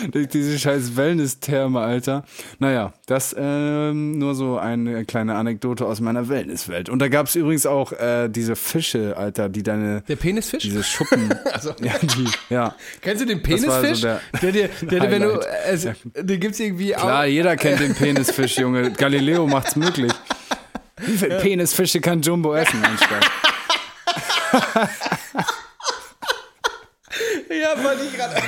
Durch 0.09 0.27
diese 0.29 0.57
scheiß 0.57 0.95
Wellness-Therme, 0.95 1.79
Alter. 1.79 2.23
Naja, 2.59 2.93
das 3.05 3.35
ähm, 3.37 4.17
nur 4.17 4.33
so 4.35 4.57
eine 4.57 5.05
kleine 5.05 5.35
Anekdote 5.35 5.85
aus 5.85 5.99
meiner 6.01 6.27
Wellnesswelt. 6.29 6.89
Und 6.89 6.99
da 6.99 7.07
gab 7.07 7.27
es 7.27 7.35
übrigens 7.35 7.65
auch 7.65 7.91
äh, 7.93 8.29
diese 8.29 8.55
Fische, 8.55 9.15
Alter, 9.17 9.49
die 9.49 9.63
deine. 9.63 10.01
Der 10.07 10.15
Penisfisch? 10.15 10.63
Diese 10.63 10.83
Schuppen. 10.83 11.33
Also. 11.51 11.73
Ja, 11.81 11.93
die, 12.01 12.27
ja. 12.49 12.75
Kennst 13.01 13.21
du 13.23 13.27
den 13.27 13.39
war 13.43 13.57
so 13.59 13.67
Penisfisch? 13.81 14.01
der- 14.01 14.21
der, 14.41 14.51
dir, 14.51 14.69
der, 14.81 14.99
dir, 15.01 15.11
wenn 15.11 15.21
du, 15.21 15.29
Highlight. 15.41 15.47
es, 15.67 15.87
den 16.25 16.39
gibt's 16.39 16.59
irgendwie 16.59 16.95
auch. 16.95 17.01
Klar, 17.01 17.25
jeder 17.25 17.55
kennt 17.57 17.79
den 17.81 17.93
Penisfisch, 17.93 18.57
Junge. 18.57 18.91
Galileo 18.91 19.45
macht's 19.47 19.75
möglich. 19.75 20.11
Wie 20.97 21.17
viele 21.17 21.39
Penisfische 21.39 21.99
kann 21.99 22.21
Jumbo 22.21 22.53
essen, 22.55 22.79
mein? 22.81 22.97
Ja, 27.49 27.83
wollte 27.83 28.03
ich 28.05 28.15
gerade. 28.15 28.35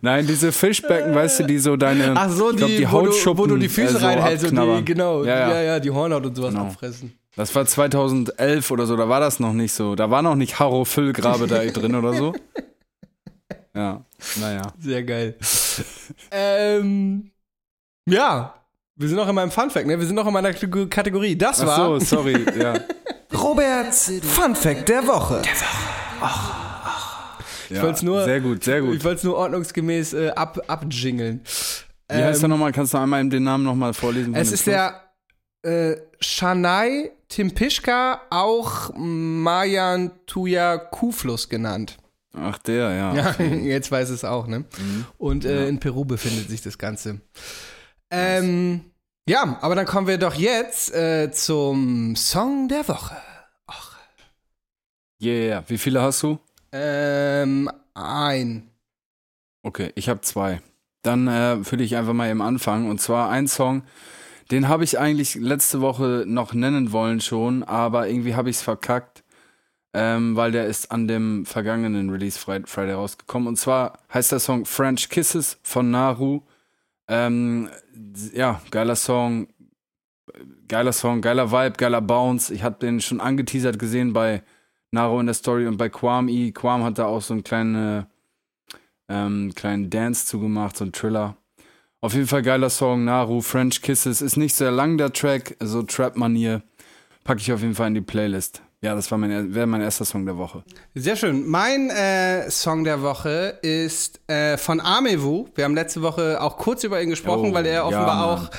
Nein, 0.00 0.26
diese 0.26 0.50
Fischbecken, 0.50 1.14
weißt 1.14 1.40
du, 1.40 1.44
die 1.44 1.58
so 1.58 1.76
deine, 1.76 2.14
Ach 2.16 2.30
so, 2.30 2.50
ich 2.50 2.56
glaub, 2.56 2.68
die, 2.68 2.78
die 2.78 2.90
wo, 2.90 3.00
du, 3.02 3.06
Hautschuppen 3.10 3.38
wo 3.44 3.46
du 3.46 3.56
die 3.56 3.68
Füße 3.68 3.96
äh, 3.96 4.00
so 4.00 4.06
reinhältst 4.06 4.50
und 4.50 4.56
die, 4.78 4.84
genau, 4.84 5.24
Ja, 5.24 5.38
ja, 5.40 5.48
ja. 5.54 5.62
ja, 5.62 5.80
die 5.80 5.90
Hornhaut 5.90 6.24
und 6.26 6.34
sowas 6.34 6.50
Genau. 6.52 6.66
abfressen. 6.66 7.12
Das 7.36 7.54
war 7.54 7.66
2011 7.66 8.70
oder 8.70 8.86
so, 8.86 8.96
da 8.96 9.08
war 9.08 9.20
das 9.20 9.40
noch 9.40 9.52
nicht 9.52 9.72
so. 9.72 9.94
Da 9.94 10.10
war 10.10 10.22
noch 10.22 10.36
nicht 10.36 10.58
Harro 10.58 10.84
Füllgrabe 10.84 11.46
da 11.46 11.64
drin 11.72 11.94
oder 11.94 12.14
so. 12.14 12.34
Ja, 13.74 14.04
naja. 14.40 14.62
Sehr 14.80 15.02
geil. 15.02 15.36
ähm, 16.30 17.30
ja, 18.08 18.54
wir 18.96 19.08
sind 19.08 19.16
noch 19.16 19.28
in 19.28 19.34
meinem 19.34 19.50
Funfact, 19.50 19.86
ne? 19.86 19.98
Wir 19.98 20.06
sind 20.06 20.14
noch 20.16 20.26
in 20.26 20.32
meiner 20.32 20.52
K- 20.52 20.86
Kategorie. 20.86 21.36
Das 21.36 21.60
Ach 21.60 21.66
war. 21.66 21.76
so, 21.76 21.98
sorry, 22.16 22.36
ja. 22.58 22.74
Roberts 23.36 24.12
Fun 24.22 24.54
Fact 24.54 24.88
der 24.88 25.04
Woche. 25.06 25.42
Ja. 27.76 27.82
wollt's 27.82 28.02
nur- 28.02 28.24
Sehr 28.24 28.40
gut, 28.40 28.64
sehr 28.64 28.80
gut. 28.80 28.96
Ich 28.96 29.04
wollte 29.04 29.18
es 29.18 29.24
nur 29.24 29.36
ordnungsgemäß 29.36 30.12
äh, 30.14 30.30
ab, 30.30 30.60
abjingeln. 30.68 31.40
Wie 32.10 32.22
heißt 32.22 32.42
er 32.42 32.48
nochmal? 32.48 32.72
Kannst 32.72 32.94
du 32.94 32.98
einmal 32.98 33.26
den 33.28 33.42
Namen 33.44 33.64
nochmal 33.64 33.94
vorlesen? 33.94 34.34
Es 34.34 34.52
ist 34.52 34.62
Fluss? 34.62 34.74
der 35.62 35.92
äh, 35.92 35.96
Shanai 36.20 37.10
Timpischka, 37.28 38.20
auch 38.30 38.92
Mayan 38.94 40.10
Tuya 40.26 40.76
Kuhfluss 40.76 41.48
genannt. 41.48 41.96
Ach, 42.36 42.58
der, 42.58 42.90
ja. 42.92 43.14
Ja, 43.14 43.44
jetzt 43.44 43.90
weiß 43.90 44.10
es 44.10 44.24
auch, 44.24 44.46
ne? 44.46 44.60
Mhm. 44.60 45.06
Und 45.18 45.44
äh, 45.44 45.68
in 45.68 45.80
Peru 45.80 46.04
befindet 46.04 46.48
sich 46.48 46.62
das 46.62 46.78
Ganze. 46.78 47.20
Ähm, 48.10 48.82
ja, 49.28 49.58
aber 49.62 49.74
dann 49.74 49.86
kommen 49.86 50.06
wir 50.06 50.18
doch 50.18 50.34
jetzt 50.34 50.94
äh, 50.94 51.30
zum 51.32 52.14
Song 52.16 52.68
der 52.68 52.86
Woche. 52.86 53.16
Yeah, 55.22 55.62
wie 55.68 55.78
viele 55.78 56.02
hast 56.02 56.22
du? 56.22 56.38
Ähm, 56.76 57.70
ein. 57.94 58.68
Okay, 59.62 59.92
ich 59.94 60.08
habe 60.08 60.22
zwei. 60.22 60.60
Dann 61.02 61.28
äh, 61.28 61.70
würde 61.70 61.84
ich 61.84 61.96
einfach 61.96 62.14
mal 62.14 62.28
eben 62.28 62.42
anfangen. 62.42 62.90
Und 62.90 63.00
zwar 63.00 63.30
ein 63.30 63.46
Song, 63.46 63.84
den 64.50 64.66
habe 64.66 64.82
ich 64.82 64.98
eigentlich 64.98 65.36
letzte 65.36 65.80
Woche 65.80 66.24
noch 66.26 66.52
nennen 66.52 66.90
wollen 66.90 67.20
schon, 67.20 67.62
aber 67.62 68.08
irgendwie 68.08 68.34
habe 68.34 68.50
ich 68.50 68.56
es 68.56 68.62
verkackt, 68.62 69.22
ähm, 69.92 70.34
weil 70.34 70.50
der 70.50 70.66
ist 70.66 70.90
an 70.90 71.06
dem 71.06 71.46
vergangenen 71.46 72.10
Release 72.10 72.38
Friday, 72.38 72.92
rausgekommen. 72.92 73.46
Und 73.46 73.56
zwar 73.56 74.00
heißt 74.12 74.32
der 74.32 74.40
Song 74.40 74.66
French 74.66 75.08
Kisses 75.10 75.58
von 75.62 75.92
Naru. 75.92 76.40
Ähm, 77.06 77.70
ja, 78.34 78.60
geiler 78.72 78.96
Song, 78.96 79.46
geiler 80.66 80.92
Song, 80.92 81.20
geiler 81.20 81.52
Vibe, 81.52 81.76
geiler 81.76 82.00
Bounce. 82.00 82.52
Ich 82.52 82.64
habe 82.64 82.80
den 82.80 83.00
schon 83.00 83.20
angeteasert 83.20 83.78
gesehen 83.78 84.12
bei 84.12 84.42
Naru 84.94 85.20
in 85.20 85.26
der 85.26 85.34
Story 85.34 85.66
und 85.66 85.76
bei 85.76 85.88
Kwame. 85.88 86.52
Kwame 86.52 86.84
hat 86.84 86.98
da 86.98 87.04
auch 87.06 87.20
so 87.22 87.34
einen 87.34 87.44
kleinen, 87.44 88.06
ähm, 89.08 89.52
kleinen 89.54 89.90
Dance 89.90 90.26
zugemacht, 90.26 90.76
so 90.76 90.84
ein 90.84 90.92
Thriller. 90.92 91.36
Auf 92.00 92.14
jeden 92.14 92.26
Fall 92.26 92.42
geiler 92.42 92.70
Song, 92.70 93.04
Naru, 93.04 93.40
French 93.40 93.80
Kisses. 93.82 94.22
Ist 94.22 94.36
nicht 94.36 94.54
sehr 94.54 94.70
lang 94.70 94.98
der 94.98 95.12
Track, 95.12 95.56
so 95.60 95.82
Trap-Manier. 95.82 96.62
Packe 97.24 97.40
ich 97.40 97.52
auf 97.52 97.60
jeden 97.60 97.74
Fall 97.74 97.88
in 97.88 97.94
die 97.94 98.00
Playlist. 98.02 98.62
Ja, 98.82 98.94
das 98.94 99.10
war 99.10 99.16
mein, 99.16 99.54
wäre 99.54 99.66
mein 99.66 99.80
erster 99.80 100.04
Song 100.04 100.26
der 100.26 100.36
Woche. 100.36 100.62
Sehr 100.94 101.16
schön. 101.16 101.48
Mein 101.48 101.88
äh, 101.88 102.50
Song 102.50 102.84
der 102.84 103.00
Woche 103.00 103.58
ist 103.62 104.20
äh, 104.28 104.58
von 104.58 104.78
Amewu. 104.82 105.46
Wir 105.54 105.64
haben 105.64 105.74
letzte 105.74 106.02
Woche 106.02 106.38
auch 106.42 106.58
kurz 106.58 106.84
über 106.84 107.00
ihn 107.00 107.08
gesprochen, 107.08 107.52
Oh, 107.52 107.54
weil 107.54 107.64
er 107.64 107.72
ja, 107.72 107.84
offenbar 107.84 108.26
Mann. 108.26 108.38
auch 108.46 108.50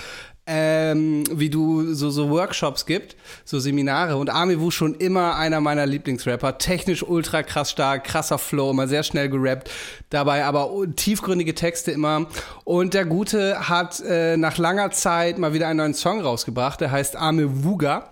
ähm, 0.47 1.23
wie 1.31 1.49
du 1.49 1.93
so, 1.93 2.09
so 2.09 2.29
Workshops 2.29 2.85
gibt, 2.85 3.15
so 3.45 3.59
Seminare. 3.59 4.17
Und 4.17 4.29
Amewu 4.29 4.71
schon 4.71 4.95
immer 4.95 5.35
einer 5.35 5.61
meiner 5.61 5.85
Lieblingsrapper. 5.85 6.57
Technisch 6.57 7.03
ultra 7.03 7.43
krass 7.43 7.71
stark, 7.71 8.03
krasser 8.03 8.37
Flow, 8.37 8.71
immer 8.71 8.87
sehr 8.87 9.03
schnell 9.03 9.29
gerappt. 9.29 9.71
Dabei 10.09 10.45
aber 10.45 10.69
tiefgründige 10.95 11.55
Texte 11.55 11.91
immer. 11.91 12.27
Und 12.63 12.93
der 12.93 13.05
Gute 13.05 13.67
hat 13.67 13.99
äh, 14.01 14.37
nach 14.37 14.57
langer 14.57 14.91
Zeit 14.91 15.37
mal 15.37 15.53
wieder 15.53 15.67
einen 15.67 15.77
neuen 15.77 15.93
Song 15.93 16.21
rausgebracht. 16.21 16.81
Der 16.81 16.91
heißt 16.91 17.15
Amewuga 17.15 18.11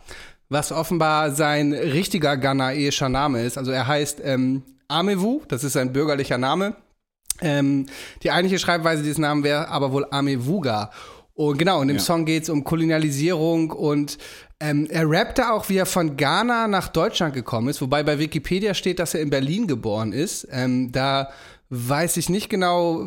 was 0.54 0.72
offenbar 0.72 1.32
sein 1.32 1.74
richtiger 1.74 2.38
ghanaischer 2.38 3.10
Name 3.10 3.42
ist. 3.42 3.58
Also 3.58 3.72
er 3.72 3.88
heißt 3.88 4.22
ähm, 4.24 4.62
Amewu, 4.88 5.42
das 5.48 5.64
ist 5.64 5.74
sein 5.74 5.92
bürgerlicher 5.92 6.38
Name. 6.38 6.76
Ähm, 7.42 7.88
die 8.22 8.32
eigentliche 8.32 8.60
Schreibweise 8.60 9.02
dieses 9.02 9.18
Namens 9.18 9.44
wäre 9.44 9.68
aber 9.70 9.92
wohl 9.92 10.06
Amewuga. 10.12 10.92
Und 11.36 11.58
genau, 11.58 11.82
in 11.82 11.88
dem 11.88 11.98
Ja. 11.98 12.04
Song 12.04 12.26
geht 12.26 12.44
es 12.44 12.50
um 12.50 12.64
Kolonialisierung 12.64 13.72
und 13.72 14.18
ähm, 14.60 14.88
er 14.90 15.10
rappte 15.10 15.52
auch, 15.52 15.68
wie 15.68 15.78
er 15.78 15.86
von 15.88 16.16
Ghana 16.16 16.68
nach 16.68 16.88
Deutschland 16.90 17.34
gekommen 17.34 17.70
ist, 17.70 17.82
wobei 17.82 18.04
bei 18.04 18.20
Wikipedia 18.20 18.74
steht, 18.74 19.00
dass 19.00 19.14
er 19.14 19.22
in 19.22 19.30
Berlin 19.30 19.68
geboren 19.68 20.14
ist. 20.14 20.48
Ähm, 20.52 20.92
da 20.92 21.30
weiß 21.70 22.18
ich 22.18 22.30
nicht 22.30 22.50
genau, 22.50 23.04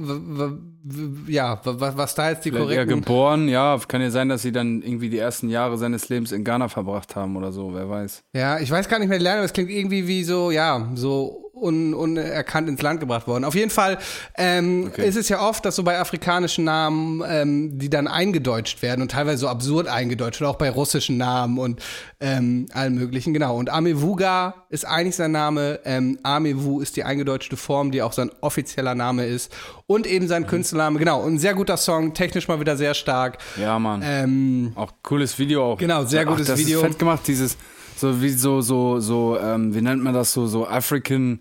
ja, 1.29 1.61
was 1.65 2.15
da 2.17 2.31
jetzt 2.31 2.45
die 2.45 2.51
Vielleicht 2.51 2.69
korrekten 2.69 3.01
geboren, 3.01 3.49
ja, 3.49 3.79
kann 3.87 4.01
ja 4.03 4.11
sein, 4.11 4.29
dass 4.29 4.43
sie 4.43 4.51
dann 4.51 4.83
irgendwie 4.83 5.09
die 5.09 5.19
ersten 5.19 5.49
Jahre 5.49 5.79
seines 5.79 6.09
Lebens 6.09 6.33
in 6.33 6.43
Ghana 6.43 6.69
verbracht 6.69 7.15
haben 7.15 7.37
oder 7.37 7.53
so, 7.53 7.73
wer 7.75 7.89
weiß. 7.89 8.23
Ja, 8.35 8.59
ich 8.59 8.71
weiß 8.71 8.89
gar 8.89 8.99
nicht 8.99 9.09
mehr 9.09 9.19
die 9.19 9.25
Lerne, 9.25 9.39
aber 9.39 9.45
es 9.47 9.53
klingt 9.53 9.71
irgendwie 9.71 10.09
wie 10.09 10.25
so, 10.25 10.51
ja, 10.51 10.91
so 10.97 11.46
un, 11.57 11.95
unerkannt 11.95 12.69
ins 12.69 12.83
Land 12.83 13.01
gebracht 13.01 13.27
worden. 13.27 13.45
Auf 13.45 13.55
jeden 13.55 13.71
Fall 13.71 13.99
ähm, 14.37 14.85
Okay. 14.93 15.09
ist 15.09 15.17
es 15.17 15.29
ja 15.29 15.41
oft, 15.41 15.65
dass 15.65 15.75
so 15.77 15.83
bei 15.83 15.99
afrikanischen 15.99 16.65
Namen, 16.65 17.23
ähm, 17.27 17.79
die 17.79 17.89
dann 17.91 18.07
eingedeutscht 18.09 18.83
werden 18.83 19.01
und 19.03 19.11
teilweise 19.11 19.39
so 19.39 19.49
absurd 19.49 19.89
eingedeutscht 19.89 20.41
oder 20.43 20.51
auch 20.51 20.57
bei 20.57 20.69
russischen 20.71 21.17
Namen 21.17 21.59
und 21.59 21.81
ähm, 22.21 22.67
allen 22.73 22.95
möglichen, 22.95 23.33
genau. 23.33 23.57
Und 23.57 23.71
Amevuga 23.71 24.67
ist 24.69 24.85
eigentlich 24.87 25.17
sein 25.17 25.33
Name, 25.33 25.81
ähm, 25.85 26.19
Amewu 26.23 26.81
ist 26.81 26.97
die 26.97 27.05
eingedeutschte 27.05 27.57
Form, 27.57 27.91
die 27.91 28.03
auch 28.03 28.13
sein 28.13 28.31
offizieller 28.43 28.95
Name 28.95 29.25
ist 29.27 29.51
und 29.87 30.07
eben 30.07 30.27
Mhm. 30.27 30.29
sein 30.29 30.47
Künstlername, 30.47 30.99
genau. 30.99 31.23
Und 31.23 31.35
ein 31.35 31.39
sehr 31.39 31.55
guter 31.55 31.77
Song, 31.79 32.13
technisch 32.15 32.49
mal 32.49 32.61
wieder 32.61 32.77
sehr 32.77 32.93
stark. 32.95 33.39
Ja, 33.61 33.79
Mann. 33.79 34.03
Ähm, 34.05 34.73
Auch 34.75 34.93
cooles 35.03 35.39
Video 35.39 35.73
auch. 35.73 35.79
Genau, 35.79 36.05
sehr 36.05 36.25
gutes 36.27 36.49
das 36.49 36.59
Video. 36.59 36.81
Ist 36.81 36.87
fett 36.87 36.99
gemacht, 36.99 37.23
dieses, 37.27 37.57
so 37.97 38.21
wie 38.23 38.31
so, 38.31 38.61
so, 38.61 39.01
so, 39.01 39.39
ähm, 39.39 39.75
wie 39.75 39.81
nennt 39.81 40.03
man 40.03 40.15
das 40.15 40.33
so, 40.33 40.47
so 40.47 40.67
African 40.67 41.41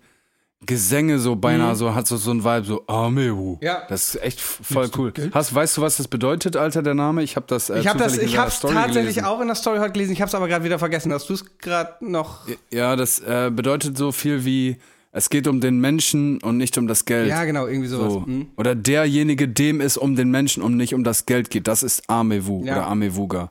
Gesänge, 0.64 1.18
so 1.18 1.36
beinahe, 1.36 1.76
so, 1.76 1.94
hat 1.94 2.06
so, 2.06 2.16
so 2.16 2.30
ein 2.30 2.42
Vibe, 2.42 2.64
so, 2.64 2.82
Amehu. 2.86 3.52
Mhm. 3.52 3.58
Ja. 3.60 3.82
Das 3.88 4.14
ist 4.14 4.22
echt 4.22 4.40
voll 4.40 4.90
cool. 4.96 5.12
Hast, 5.32 5.54
weißt 5.54 5.76
du, 5.76 5.82
was 5.82 5.98
das 5.98 6.08
bedeutet, 6.08 6.56
Alter, 6.56 6.82
der 6.82 6.94
Name? 6.94 7.22
Ich 7.22 7.36
habe 7.36 7.46
das, 7.46 7.70
äh, 7.70 7.78
ich 7.78 7.86
habe 7.86 7.98
das, 7.98 8.16
ich 8.16 8.36
habe 8.36 8.50
tatsächlich 8.50 9.16
gelesen. 9.16 9.24
auch 9.24 9.40
in 9.40 9.46
der 9.46 9.54
Story 9.54 9.78
heute 9.78 9.92
gelesen. 9.92 10.12
Ich 10.12 10.20
habe 10.20 10.28
es 10.28 10.34
aber 10.34 10.48
gerade 10.48 10.64
wieder 10.64 10.78
vergessen. 10.78 11.12
Hast 11.12 11.28
du 11.28 11.34
es 11.34 11.58
gerade 11.58 11.96
noch? 12.00 12.48
Ja, 12.70 12.96
das 12.96 13.20
äh, 13.20 13.50
bedeutet 13.54 13.98
so 13.98 14.12
viel 14.12 14.44
wie, 14.44 14.78
es 15.12 15.28
geht 15.28 15.46
um 15.46 15.60
den 15.60 15.78
Menschen 15.78 16.42
und 16.42 16.56
nicht 16.56 16.78
um 16.78 16.88
das 16.88 17.04
Geld. 17.04 17.28
Ja, 17.28 17.44
genau, 17.44 17.66
irgendwie 17.66 17.88
sowas. 17.88 18.14
So. 18.14 18.26
Hm. 18.26 18.48
Oder 18.56 18.74
derjenige, 18.74 19.48
dem 19.48 19.80
es 19.80 19.96
um 19.96 20.16
den 20.16 20.30
Menschen 20.30 20.62
und 20.62 20.76
nicht 20.76 20.94
um 20.94 21.04
das 21.04 21.26
Geld 21.26 21.50
geht. 21.50 21.68
Das 21.68 21.82
ist 21.82 22.08
Amewu 22.08 22.64
Ja. 22.64 22.72
oder 22.72 22.86
Amevuga. 22.86 23.50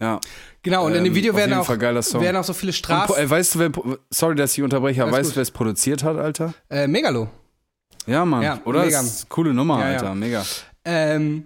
Ja. 0.00 0.20
Genau, 0.62 0.86
und 0.86 0.92
in 0.94 1.04
dem 1.04 1.12
Ähm, 1.12 1.14
Video 1.14 1.34
werden 1.36 1.54
auch, 1.54 1.68
werden 1.68 2.36
auch 2.36 2.44
so 2.44 2.52
viele 2.52 2.70
Und, 2.70 2.74
Straßen. 2.76 3.16
äh, 3.16 3.30
weißt 3.30 3.54
du, 3.54 3.58
wer, 3.58 3.70
sorry, 4.10 4.34
dass 4.34 4.52
ich 4.56 4.62
unterbreche, 4.62 5.02
aber 5.02 5.12
weißt 5.12 5.32
du, 5.32 5.36
wer 5.36 5.42
es 5.42 5.50
produziert 5.50 6.02
hat, 6.04 6.16
Alter? 6.16 6.54
Äh, 6.68 6.86
Megalo. 6.86 7.28
Ja, 8.06 8.24
Mann. 8.24 8.42
Ja, 8.42 8.58
Oder? 8.64 8.84
mega. 8.84 8.98
Das 8.98 9.06
ist 9.06 9.20
eine 9.22 9.28
coole 9.28 9.54
Nummer, 9.54 9.78
Ja, 9.80 9.90
ja. 9.90 9.96
Alter. 9.98 10.14
Mega. 10.14 10.42
Ähm, 10.82 11.44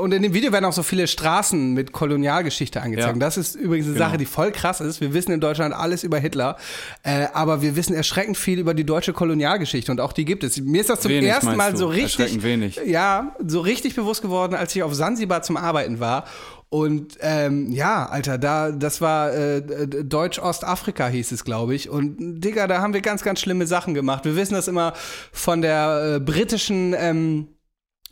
und 0.00 0.12
in 0.14 0.22
dem 0.22 0.32
Video 0.32 0.52
werden 0.52 0.64
auch 0.64 0.72
so 0.72 0.84
viele 0.84 1.08
Straßen 1.08 1.74
mit 1.74 1.90
Kolonialgeschichte 1.90 2.80
angezeigt. 2.80 3.08
Ja. 3.08 3.12
Und 3.14 3.18
Das 3.18 3.36
ist 3.36 3.56
übrigens 3.56 3.86
eine 3.86 3.94
Genau. 3.96 4.06
Sache, 4.06 4.16
die 4.18 4.26
voll 4.26 4.52
krass 4.52 4.80
ist. 4.80 5.00
Wir 5.00 5.12
wissen 5.12 5.32
in 5.32 5.40
Deutschland 5.40 5.74
alles 5.74 6.04
über 6.04 6.18
Hitler, 6.18 6.56
äh, 7.02 7.26
aber 7.34 7.62
wir 7.62 7.74
wissen 7.74 7.94
erschreckend 7.94 8.36
viel 8.38 8.60
über 8.60 8.74
die 8.74 8.84
deutsche 8.84 9.12
Kolonialgeschichte 9.12 9.90
und 9.90 10.00
auch 10.00 10.12
die 10.12 10.24
gibt 10.24 10.44
es. 10.44 10.56
Mir 10.60 10.80
ist 10.82 10.88
das 10.90 11.00
zum 11.00 11.10
Wenig, 11.10 11.28
ersten 11.28 11.56
Mal 11.56 11.76
so 11.76 11.88
richtig, 11.88 12.20
Erschreckend 12.20 12.44
wenig. 12.44 12.80
ja, 12.86 13.34
so 13.44 13.58
richtig 13.60 13.96
bewusst 13.96 14.22
geworden, 14.22 14.54
als 14.54 14.74
ich 14.76 14.84
auf 14.84 14.94
Sansibar 14.94 15.42
zum 15.42 15.56
Arbeiten 15.56 15.98
war. 15.98 16.24
Und 16.68 17.16
ähm, 17.20 17.70
ja, 17.70 18.06
Alter, 18.06 18.38
da 18.38 18.72
das 18.72 19.00
war 19.00 19.32
äh, 19.32 19.62
Deutsch-Ostafrika 19.86 21.06
hieß 21.06 21.30
es, 21.32 21.44
glaube 21.44 21.74
ich. 21.74 21.88
Und 21.88 22.16
Digga, 22.18 22.66
da 22.66 22.80
haben 22.80 22.92
wir 22.92 23.02
ganz, 23.02 23.22
ganz 23.22 23.40
schlimme 23.40 23.66
Sachen 23.66 23.94
gemacht. 23.94 24.24
Wir 24.24 24.34
wissen 24.34 24.54
das 24.54 24.66
immer 24.66 24.92
von 25.32 25.62
der 25.62 26.16
äh, 26.16 26.20
britischen 26.20 26.94
ähm, 26.98 27.48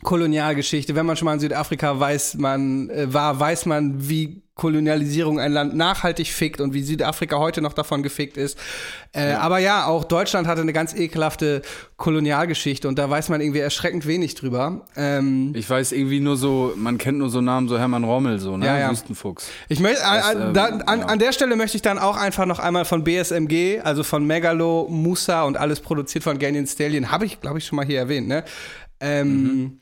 Kolonialgeschichte. 0.03 0.95
Wenn 0.95 1.05
man 1.05 1.17
schon 1.17 1.25
mal 1.25 1.33
in 1.33 1.39
Südafrika 1.39 1.99
weiß, 1.99 2.35
man 2.35 2.89
äh, 2.89 3.13
war, 3.13 3.39
weiß 3.39 3.65
man, 3.65 4.09
wie 4.09 4.41
Kolonialisierung 4.55 5.37
ein 5.37 5.51
Land 5.51 5.75
nachhaltig 5.75 6.27
fickt 6.27 6.61
und 6.61 6.73
wie 6.73 6.81
Südafrika 6.81 7.37
heute 7.37 7.61
noch 7.61 7.73
davon 7.73 8.03
gefickt 8.03 8.37
ist. 8.37 8.57
Äh, 9.13 9.31
ja. 9.31 9.39
Aber 9.39 9.59
ja, 9.59 9.85
auch 9.85 10.05
Deutschland 10.05 10.47
hatte 10.47 10.61
eine 10.61 10.71
ganz 10.71 10.95
ekelhafte 10.95 11.61
Kolonialgeschichte 11.97 12.87
und 12.87 12.97
da 12.97 13.09
weiß 13.09 13.27
man 13.27 13.41
irgendwie 13.41 13.59
erschreckend 13.59 14.07
wenig 14.07 14.35
drüber. 14.35 14.85
Ähm, 14.95 15.51
ich 15.55 15.69
weiß 15.69 15.91
irgendwie 15.91 16.21
nur 16.21 16.37
so, 16.37 16.71
man 16.77 16.97
kennt 16.97 17.17
nur 17.17 17.29
so 17.29 17.41
Namen, 17.41 17.67
so 17.67 17.77
Hermann 17.77 18.05
Rommel, 18.05 18.39
so, 18.39 18.55
ne? 18.55 18.65
Ja, 18.65 18.77
ja. 18.77 18.91
Wüstenfuchs. 18.91 19.49
Ich 19.67 19.81
möchte, 19.81 20.01
äh, 20.01 20.53
da, 20.53 20.65
an, 20.85 20.99
ja. 20.99 21.05
an 21.05 21.19
der 21.19 21.33
Stelle 21.33 21.57
möchte 21.57 21.75
ich 21.75 21.81
dann 21.81 21.99
auch 21.99 22.15
einfach 22.15 22.45
noch 22.45 22.59
einmal 22.59 22.85
von 22.85 23.03
BSMG, 23.03 23.81
also 23.83 24.03
von 24.03 24.25
Megalo, 24.25 24.87
Musa 24.89 25.43
und 25.43 25.57
alles 25.57 25.81
produziert 25.81 26.23
von 26.23 26.39
Ganyan 26.39 26.65
Stallion, 26.65 27.11
habe 27.11 27.25
ich, 27.25 27.41
glaube 27.41 27.57
ich, 27.57 27.65
schon 27.65 27.75
mal 27.75 27.85
hier 27.85 27.99
erwähnt, 27.99 28.29
ne? 28.29 28.45
Ähm, 28.99 29.43
mhm 29.43 29.79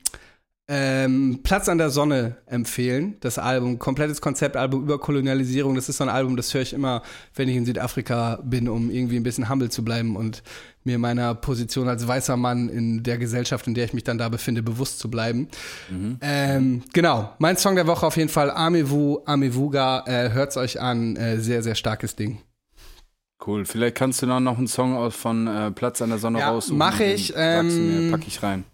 ähm, 0.66 1.40
Platz 1.42 1.68
an 1.68 1.76
der 1.76 1.90
Sonne 1.90 2.36
empfehlen, 2.46 3.16
das 3.20 3.38
Album, 3.38 3.78
komplettes 3.78 4.22
Konzeptalbum 4.22 4.82
über 4.82 4.98
Kolonialisierung. 4.98 5.74
Das 5.74 5.90
ist 5.90 5.98
so 5.98 6.04
ein 6.04 6.10
Album, 6.10 6.36
das 6.36 6.54
höre 6.54 6.62
ich 6.62 6.72
immer, 6.72 7.02
wenn 7.34 7.50
ich 7.50 7.56
in 7.56 7.66
Südafrika 7.66 8.38
bin, 8.42 8.68
um 8.68 8.90
irgendwie 8.90 9.16
ein 9.16 9.22
bisschen 9.22 9.50
humble 9.50 9.70
zu 9.70 9.84
bleiben 9.84 10.16
und 10.16 10.42
mir 10.82 10.98
meiner 10.98 11.34
Position 11.34 11.88
als 11.88 12.08
weißer 12.08 12.38
Mann 12.38 12.70
in 12.70 13.02
der 13.02 13.18
Gesellschaft, 13.18 13.66
in 13.66 13.74
der 13.74 13.84
ich 13.84 13.92
mich 13.92 14.04
dann 14.04 14.16
da 14.16 14.30
befinde, 14.30 14.62
bewusst 14.62 15.00
zu 15.00 15.10
bleiben. 15.10 15.48
Mhm. 15.90 16.18
Ähm, 16.22 16.82
genau, 16.94 17.34
mein 17.38 17.58
Song 17.58 17.74
der 17.74 17.86
Woche 17.86 18.06
auf 18.06 18.16
jeden 18.16 18.30
Fall 18.30 18.50
Amewu, 18.50 19.18
Amevuga, 19.26 20.04
äh, 20.06 20.30
hört's 20.30 20.56
euch 20.56 20.80
an, 20.80 21.16
äh, 21.16 21.40
sehr, 21.40 21.62
sehr 21.62 21.74
starkes 21.74 22.16
Ding. 22.16 22.38
Cool, 23.46 23.66
vielleicht 23.66 23.96
kannst 23.96 24.22
du 24.22 24.26
noch 24.26 24.56
einen 24.56 24.68
Song 24.68 24.96
aus 24.96 25.14
von 25.14 25.46
äh, 25.46 25.70
Platz 25.72 26.00
an 26.00 26.08
der 26.08 26.18
Sonne 26.18 26.38
ja, 26.38 26.50
raussuchen. 26.50 26.78
Mach 26.78 27.00
ich. 27.00 27.34
Ähm, 27.36 28.06
mir, 28.06 28.12
pack 28.12 28.26
ich 28.26 28.42
rein. 28.42 28.64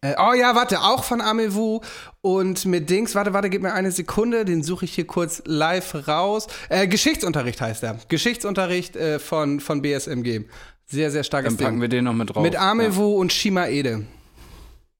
Äh, 0.00 0.14
oh 0.18 0.32
ja, 0.32 0.54
warte, 0.54 0.80
auch 0.80 1.04
von 1.04 1.20
Amewu 1.20 1.80
und 2.20 2.64
mit 2.66 2.90
Dings, 2.90 3.14
warte, 3.14 3.32
warte, 3.32 3.50
gib 3.50 3.62
mir 3.62 3.72
eine 3.72 3.90
Sekunde, 3.90 4.44
den 4.44 4.62
suche 4.62 4.84
ich 4.84 4.94
hier 4.94 5.06
kurz 5.06 5.42
live 5.46 6.06
raus. 6.08 6.46
Äh, 6.68 6.86
Geschichtsunterricht 6.86 7.60
heißt 7.60 7.82
er. 7.82 7.98
Geschichtsunterricht 8.08 8.96
äh, 8.96 9.18
von, 9.18 9.60
von 9.60 9.82
BSMG. 9.82 10.44
Sehr, 10.86 11.10
sehr 11.10 11.24
starkes 11.24 11.56
Dann 11.56 11.64
packen 11.64 11.76
Ding. 11.76 11.82
wir 11.82 11.88
den 11.88 12.04
noch 12.04 12.14
mit 12.14 12.34
drauf. 12.34 12.42
Mit 12.42 12.56
Amewu 12.56 13.12
ja. 13.12 13.18
und 13.18 13.32
Shima 13.32 13.66
Ede. 13.66 14.06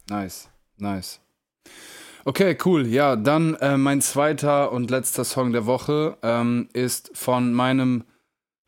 Nice, 0.09 0.49
nice. 0.77 1.21
Okay, 2.25 2.57
cool. 2.65 2.87
Ja, 2.87 3.17
dann 3.17 3.55
äh, 3.57 3.77
mein 3.77 4.01
zweiter 4.01 4.73
und 4.73 4.91
letzter 4.91 5.25
Song 5.25 5.53
der 5.53 5.67
Woche 5.67 6.17
ähm, 6.23 6.69
ist 6.73 7.11
von 7.15 7.53
meinem 7.53 8.05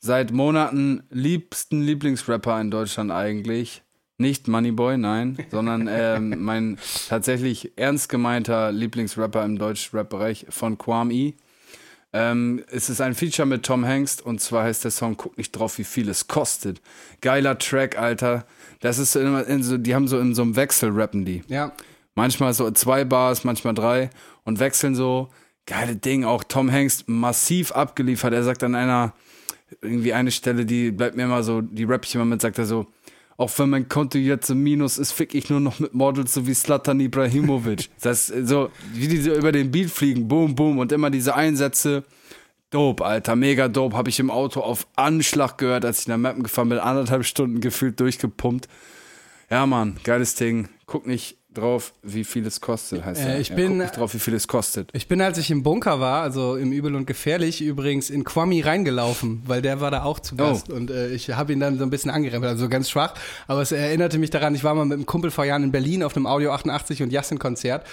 seit 0.01 0.33
Monaten 0.33 1.05
liebsten 1.11 1.81
Lieblingsrapper 1.83 2.61
in 2.61 2.71
Deutschland 2.71 3.13
eigentlich, 3.13 3.82
nicht 4.23 4.49
Moneyboy, 4.49 4.97
nein, 4.97 5.37
sondern 5.51 5.89
ähm, 5.91 6.43
mein 6.43 6.79
tatsächlich 7.11 7.73
ernst 7.77 8.09
gemeinter 8.09 8.73
Lieblingsrapper 8.73 9.45
im 9.45 9.59
Deutsch-Rap-Bereich 9.59 10.47
von 10.49 10.79
Kwame. 10.79 11.35
Ähm, 12.15 12.63
es 12.71 12.89
ist 12.89 13.01
ein 13.01 13.15
Feature 13.15 13.47
mit 13.47 13.65
Tom 13.65 13.87
Hanks 13.87 14.21
und 14.21 14.41
zwar 14.41 14.65
heißt 14.65 14.85
der 14.85 14.91
Song 14.91 15.17
Guck 15.17 15.37
nicht 15.37 15.53
drauf, 15.53 15.79
wie 15.79 15.85
viel 15.85 16.09
es 16.09 16.29
kostet. 16.29 16.81
Geiler 17.21 17.59
Track, 17.59 17.99
Alter. 17.99 18.47
Das 18.81 18.99
ist 18.99 19.17
immer 19.17 19.45
so, 19.63 19.79
die 19.79 19.95
haben 19.95 20.09
so 20.09 20.19
in 20.19 20.35
so 20.35 20.43
einem 20.43 20.57
Wechsel 20.57 20.91
rappen 20.91 21.25
die. 21.25 21.43
Ja. 21.49 21.73
Manchmal 22.15 22.53
so 22.53 22.71
zwei 22.71 23.05
Bars, 23.05 23.45
manchmal 23.45 23.75
drei 23.75 24.11
und 24.45 24.61
wechseln 24.61 24.95
so. 24.95 25.31
Geile 25.65 25.97
Ding, 25.97 26.25
auch 26.25 26.43
Tom 26.45 26.71
Hanks 26.71 27.05
massiv 27.07 27.73
abgeliefert. 27.73 28.35
Er 28.35 28.43
sagt 28.43 28.65
an 28.65 28.75
einer, 28.75 29.15
irgendwie 29.81 30.13
eine 30.13 30.31
Stelle, 30.31 30.67
die 30.67 30.91
bleibt 30.91 31.17
mir 31.17 31.25
immer 31.25 31.43
so, 31.43 31.61
die 31.61 31.85
rapp 31.85 32.05
ich 32.05 32.15
immer 32.15 32.25
mit, 32.25 32.41
sagt 32.41 32.59
er 32.59 32.67
so, 32.67 32.87
auch 33.43 33.51
wenn 33.59 33.71
mein 33.71 33.89
Konto 33.89 34.19
jetzt 34.19 34.51
im 34.51 34.63
Minus 34.63 34.99
ist, 34.99 35.13
fick 35.13 35.35
ich 35.35 35.51
nur 35.51 35.61
noch 35.61 35.81
mit 35.81 35.95
Models 35.95 36.33
so 36.33 36.47
wie 36.47 36.55
Slatan 36.55 37.01
Ibrahimovic. 37.01 37.91
das 38.01 38.31
ist 38.31 38.49
so, 38.49 38.71
wie 38.95 39.09
die 39.09 39.21
so 39.21 39.35
über 39.35 39.51
den 39.51 39.71
Beat 39.71 39.91
fliegen, 39.91 40.29
boom, 40.29 40.55
boom, 40.55 40.79
und 40.79 40.93
immer 40.93 41.11
diese 41.11 41.35
Einsätze. 41.35 42.05
Dope, 42.71 43.05
Alter, 43.05 43.37
mega 43.37 43.69
dope. 43.69 43.97
Habe 43.97 44.09
ich 44.09 44.19
im 44.19 44.31
Auto 44.31 44.61
auf 44.61 44.87
Anschlag 44.97 45.59
gehört, 45.59 45.85
als 45.85 46.01
ich 46.01 46.09
nach 46.09 46.17
Mappen 46.17 46.43
gefahren 46.43 46.71
bin, 46.71 46.79
anderthalb 46.79 47.25
Stunden 47.27 47.61
gefühlt 47.61 48.01
durchgepumpt. 48.01 48.69
Ja, 49.51 49.67
Mann, 49.67 49.99
geiles 50.05 50.37
Ding. 50.37 50.69
Guck 50.87 51.07
nicht 51.07 51.37
drauf, 51.55 51.93
wie 52.03 52.25
viel 52.25 52.47
es 52.47 52.61
kostet, 52.61 53.05
heißt 53.05 53.21
äh, 53.23 53.41
ich 53.41 53.51
ja, 53.51 53.57
bin, 53.57 53.79
nicht 53.79 53.97
drauf, 53.97 54.15
wie 54.15 54.19
viel 54.19 54.35
es 54.35 54.49
kostet. 54.49 54.91
Ich 54.93 55.09
bin, 55.09 55.21
als 55.21 55.39
ich 55.39 55.51
im 55.51 55.63
Bunker 55.63 56.01
war, 56.01 56.23
also 56.23 56.57
im 56.57 56.73
Übel 56.73 56.95
und 56.95 57.07
Gefährlich, 57.07 57.61
übrigens 57.63 58.11
in 58.11 58.25
Kwami 58.25 58.61
reingelaufen, 58.61 59.43
weil 59.47 59.63
der 59.63 59.81
war 59.81 59.91
da 59.91 60.03
auch 60.05 60.19
zu 60.19 60.37
Gast 60.37 60.69
oh. 60.71 60.75
und 60.75 60.91
äh, 60.91 61.09
ich 61.09 61.31
habe 61.31 61.53
ihn 61.53 61.61
dann 61.61 61.79
so 61.79 61.85
ein 61.85 61.91
bisschen 61.91 62.11
angerempelt, 62.11 62.51
also 62.51 62.69
ganz 62.69 62.91
schwach, 62.91 63.15
aber 63.47 63.63
es 63.63 63.73
erinnerte 63.73 64.19
mich 64.19 64.31
daran, 64.31 64.55
ich 64.55 64.65
war 64.65 64.75
mal 64.75 64.85
mit 64.85 64.97
einem 64.97 65.07
Kumpel 65.07 65.31
vor 65.31 65.45
Jahren 65.45 65.65
in 65.65 65.73
Berlin 65.73 66.03
auf 66.03 66.17
einem 66.17 66.27
Audio 66.27 66.53
88 66.53 67.03
und 67.03 67.13
Yassin 67.13 67.39
Konzert 67.39 67.85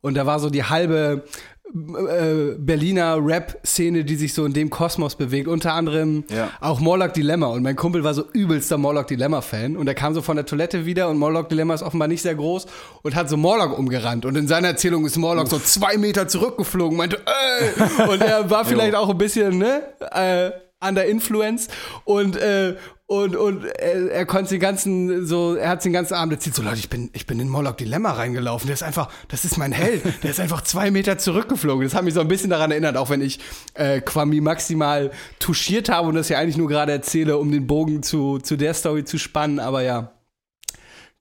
und 0.00 0.14
da 0.14 0.26
war 0.26 0.38
so 0.38 0.50
die 0.50 0.64
halbe 0.64 1.24
äh, 1.24 1.28
Berliner 1.72 3.18
Rap-Szene, 3.20 4.04
die 4.04 4.16
sich 4.16 4.32
so 4.34 4.44
in 4.44 4.52
dem 4.52 4.70
Kosmos 4.70 5.16
bewegt. 5.16 5.48
Unter 5.48 5.74
anderem 5.74 6.24
ja. 6.30 6.50
auch 6.60 6.80
Morlock 6.80 7.12
Dilemma. 7.12 7.48
Und 7.48 7.62
mein 7.62 7.76
Kumpel 7.76 8.04
war 8.04 8.14
so 8.14 8.24
übelster 8.32 8.78
Morlock 8.78 9.06
Dilemma-Fan. 9.08 9.76
Und 9.76 9.86
er 9.86 9.94
kam 9.94 10.14
so 10.14 10.22
von 10.22 10.36
der 10.36 10.46
Toilette 10.46 10.86
wieder 10.86 11.08
und 11.08 11.18
Morlock 11.18 11.48
Dilemma 11.48 11.74
ist 11.74 11.82
offenbar 11.82 12.08
nicht 12.08 12.22
sehr 12.22 12.34
groß 12.34 12.66
und 13.02 13.14
hat 13.14 13.28
so 13.28 13.36
Morlock 13.36 13.78
umgerannt. 13.78 14.24
Und 14.24 14.36
in 14.36 14.48
seiner 14.48 14.68
Erzählung 14.68 15.04
ist 15.04 15.16
Morlock 15.16 15.48
so 15.48 15.58
zwei 15.58 15.98
Meter 15.98 16.28
zurückgeflogen, 16.28 16.96
meinte, 16.96 17.20
ey! 17.26 18.08
Und 18.08 18.22
er 18.22 18.48
war 18.50 18.64
vielleicht 18.64 18.94
auch 18.94 19.10
ein 19.10 19.18
bisschen, 19.18 19.58
ne? 19.58 19.82
Äh, 20.10 20.50
under 20.80 21.04
influence 21.04 21.68
und 22.04 22.36
äh, 22.36 22.76
und, 23.10 23.36
und 23.36 23.64
er, 23.64 24.10
er 24.10 24.26
konnte 24.26 24.50
den 24.50 24.60
ganzen, 24.60 25.24
so, 25.24 25.54
er 25.54 25.70
hat 25.70 25.82
den 25.82 25.94
ganzen 25.94 26.12
Abend 26.12 26.34
erzählt, 26.34 26.54
so 26.54 26.62
Leute, 26.62 26.76
ich 26.76 26.90
bin, 26.90 27.08
ich 27.14 27.26
bin 27.26 27.40
in 27.40 27.48
Moloch 27.48 27.72
Dilemma 27.72 28.12
reingelaufen. 28.12 28.66
Der 28.66 28.74
ist 28.74 28.82
einfach, 28.82 29.08
das 29.28 29.46
ist 29.46 29.56
mein 29.56 29.72
Held. 29.72 30.02
Der 30.22 30.30
ist 30.30 30.38
einfach 30.40 30.60
zwei 30.60 30.90
Meter 30.90 31.16
zurückgeflogen. 31.16 31.84
Das 31.84 31.94
hat 31.94 32.04
mich 32.04 32.12
so 32.12 32.20
ein 32.20 32.28
bisschen 32.28 32.50
daran 32.50 32.70
erinnert, 32.70 32.98
auch 32.98 33.08
wenn 33.08 33.22
ich 33.22 33.40
äh, 33.72 34.02
Kwami 34.02 34.42
maximal 34.42 35.10
touchiert 35.38 35.88
habe 35.88 36.08
und 36.08 36.16
das 36.16 36.28
ja 36.28 36.38
eigentlich 36.38 36.58
nur 36.58 36.68
gerade 36.68 36.92
erzähle, 36.92 37.38
um 37.38 37.50
den 37.50 37.66
Bogen 37.66 38.02
zu, 38.02 38.40
zu 38.40 38.58
der 38.58 38.74
Story 38.74 39.06
zu 39.06 39.16
spannen. 39.16 39.58
Aber 39.58 39.80
ja, 39.80 40.12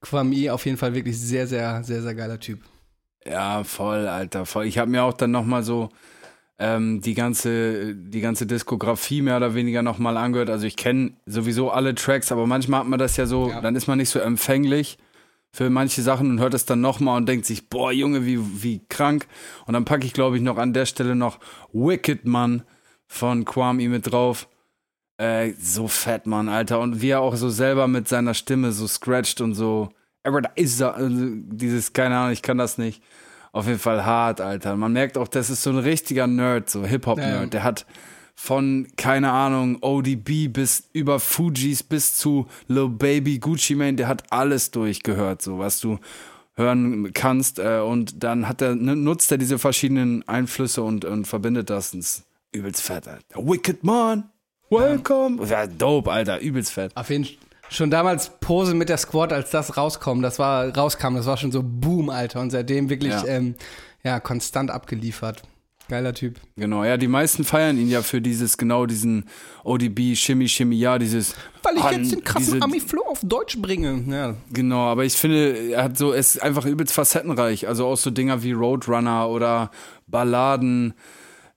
Kwami 0.02 0.50
auf 0.50 0.66
jeden 0.66 0.78
Fall 0.78 0.94
wirklich 0.94 1.18
sehr, 1.18 1.48
sehr, 1.48 1.86
sehr, 1.86 2.02
sehr 2.02 2.16
geiler 2.16 2.42
Typ. 2.42 2.60
Ja, 3.26 3.64
voll, 3.64 4.10
Alter, 4.10 4.46
voll. 4.46 4.66
Ich 4.66 4.78
habe 4.78 4.92
mir 4.92 5.04
auch 5.06 5.14
dann 5.14 5.32
nochmal 5.32 5.64
so 5.64 5.88
ähm, 6.60 7.02
die 7.02 7.14
ganze 7.14 7.96
die 7.96 8.22
ganze 8.22 8.48
Diskografie 8.48 9.22
mehr 9.22 9.38
oder 9.38 9.54
weniger 9.54 9.84
nochmal 9.84 10.18
angehört. 10.18 10.50
Also 10.50 10.66
ich 10.66 10.76
kenne 10.76 11.14
sowieso 11.26 11.70
alle 11.72 11.96
Tracks, 11.96 12.32
aber 12.32 12.48
manchmal 12.48 12.82
hat 12.82 12.88
man 12.88 13.00
das 13.00 13.18
ja 13.18 13.26
so, 13.26 13.50
ja. 13.50 13.62
dann 13.62 13.76
ist 13.76 13.88
man 13.88 13.98
nicht 13.98 14.10
so 14.10 14.20
empfänglich 14.20 14.98
für 15.52 15.70
manche 15.70 16.02
Sachen 16.02 16.30
und 16.30 16.40
hört 16.40 16.54
es 16.54 16.66
dann 16.66 16.82
nochmal 16.82 17.18
und 17.18 17.28
denkt 17.28 17.46
sich, 17.46 17.70
boah, 17.70 17.92
Junge, 17.92 18.26
wie, 18.26 18.40
wie 18.62 18.82
krank. 18.90 19.28
Und 19.66 19.74
dann 19.74 19.86
packe 19.86 20.06
ich, 20.06 20.14
glaube 20.14 20.36
ich, 20.38 20.44
noch 20.44 20.58
an 20.58 20.74
der 20.74 20.86
Stelle 20.86 21.16
noch 21.16 21.40
Wicked 21.74 22.26
Man 22.26 22.64
von 23.08 23.46
Kwame 23.46 23.90
mit 23.90 24.12
drauf. 24.12 24.48
Äh, 25.18 25.54
so 25.60 25.88
fett, 25.88 26.28
Mann, 26.28 26.50
Alter. 26.50 26.80
Und 26.80 27.02
wie 27.02 27.10
er 27.10 27.22
auch 27.22 27.36
so 27.36 27.50
selber 27.50 27.88
mit 27.88 28.08
seiner 28.08 28.34
Stimme 28.34 28.72
so 28.72 28.88
scratcht 28.88 29.42
und 29.42 29.56
so. 29.56 29.90
Aber 30.24 30.42
da 30.42 30.52
ist 30.56 30.80
er. 30.80 30.96
Also 30.96 31.26
dieses, 31.26 31.94
keine 31.94 32.18
Ahnung, 32.18 32.34
ich 32.34 32.42
kann 32.44 32.58
das 32.58 32.78
nicht 32.78 33.02
auf 33.58 33.68
jeden 33.68 33.80
Fall 33.80 34.06
hart, 34.06 34.40
Alter. 34.40 34.76
Man 34.76 34.94
merkt 34.94 35.18
auch, 35.18 35.28
das 35.28 35.50
ist 35.50 35.64
so 35.64 35.72
ein 35.72 35.80
richtiger 35.80 36.28
Nerd, 36.28 36.70
so 36.70 36.86
Hip-Hop-Nerd. 36.86 37.42
Ja. 37.42 37.46
Der 37.48 37.64
hat 37.64 37.86
von, 38.36 38.88
keine 38.96 39.32
Ahnung, 39.32 39.80
ODB 39.82 40.48
bis 40.48 40.84
über 40.94 41.20
Fujis 41.20 41.82
bis 41.82 42.16
zu 42.16 42.46
Lil 42.68 42.90
Baby, 42.90 43.40
Gucci 43.40 43.74
Mane, 43.74 43.96
der 43.96 44.08
hat 44.08 44.32
alles 44.32 44.70
durchgehört, 44.70 45.42
so 45.42 45.58
was 45.58 45.80
du 45.80 45.98
hören 46.56 47.12
kannst. 47.14 47.58
Äh, 47.58 47.80
und 47.80 48.24
dann 48.24 48.48
hat 48.48 48.62
er, 48.62 48.76
nutzt 48.76 49.32
er 49.32 49.40
diese 49.40 49.58
verschiedenen 49.58 50.28
Einflüsse 50.28 50.84
und, 50.84 51.04
und 51.04 51.26
verbindet 51.26 51.72
das. 51.72 51.96
Ist 51.96 52.26
übelst 52.52 52.84
fett, 52.84 53.08
Alter. 53.08 53.24
Wicked 53.36 53.84
Man, 53.84 54.30
welcome. 54.70 55.44
Ja. 55.48 55.64
ja, 55.64 55.68
dope, 55.68 56.12
Alter, 56.12 56.40
übelst 56.40 56.74
fett. 56.74 56.96
Auf 56.96 57.10
jeden 57.10 57.26
Fall 57.26 57.47
schon 57.70 57.92
damals 57.92 58.32
Pose 58.40 58.74
mit 58.74 58.90
der 58.90 58.98
Squad, 58.98 59.34
als 59.34 59.52
das 59.52 59.78
rauskommt, 59.78 60.24
das 60.24 60.40
war 60.40 60.76
rauskam, 60.76 61.16
das 61.16 61.26
war 61.26 61.38
schon 61.38 61.52
so 61.52 61.62
Boom, 61.64 62.10
Alter. 62.10 62.42
Und 62.42 62.52
seitdem 62.52 62.90
wirklich 62.90 63.14
ja, 63.14 63.26
ähm, 63.26 63.56
ja 64.04 64.20
konstant 64.20 64.72
abgeliefert. 64.72 65.44
Geiler 65.90 66.14
Typ. 66.14 66.42
Genau, 66.58 66.84
ja, 66.84 66.98
die 66.98 67.08
meisten 67.08 67.46
feiern 67.46 67.78
ihn 67.78 67.90
ja 67.90 68.02
für 68.02 68.20
dieses, 68.20 68.58
genau 68.58 68.86
diesen 68.86 69.26
ODB, 69.64 70.16
Shimmy, 70.16 70.50
Shimmy, 70.50 70.76
ja, 70.76 71.00
dieses. 71.00 71.34
Weil 71.64 71.78
ich 71.78 71.84
an, 71.84 71.96
jetzt 71.96 72.12
den 72.12 72.24
krassen 72.26 72.62
Ami-Flow 72.62 73.04
auf 73.08 73.22
Deutsch 73.24 73.58
bringe. 73.62 74.04
Ja. 74.14 74.36
Genau, 74.52 74.82
aber 74.82 75.06
ich 75.06 75.14
finde, 75.14 75.72
er 75.72 75.84
hat 75.86 75.98
so, 75.98 76.12
er 76.12 76.20
ist 76.20 76.44
einfach 76.44 76.66
übelst 76.66 76.94
facettenreich. 76.94 77.70
Also 77.70 77.88
auch 77.88 77.96
so 77.96 78.12
Dinger 78.12 78.44
wie 78.44 78.52
Roadrunner 78.52 79.30
oder 79.30 79.72
Balladen. 80.08 80.94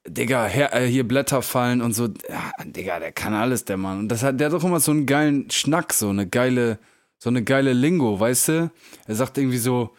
Digga, 0.06 0.46
her, 0.46 0.74
äh, 0.74 0.86
hier 0.86 1.06
Blätter 1.06 1.42
fallen 1.42 1.82
und 1.82 1.92
so. 1.92 2.08
Ja, 2.28 2.52
Digga, 2.64 2.98
der 3.00 3.12
kann 3.12 3.34
alles, 3.34 3.64
der 3.64 3.76
Mann. 3.76 3.98
Und 3.98 4.08
das 4.08 4.22
hat, 4.22 4.40
der 4.40 4.46
hat 4.46 4.54
doch 4.54 4.64
immer 4.64 4.80
so 4.80 4.92
einen 4.92 5.06
geilen 5.06 5.50
Schnack, 5.50 5.92
so 5.92 6.08
eine 6.08 6.26
geile, 6.26 6.78
so 7.18 7.28
eine 7.28 7.44
geile 7.44 7.72
Lingo, 7.72 8.18
weißt 8.18 8.48
du? 8.48 8.70
Er 9.06 9.14
sagt 9.14 9.36
irgendwie 9.36 9.58
so, 9.58 9.94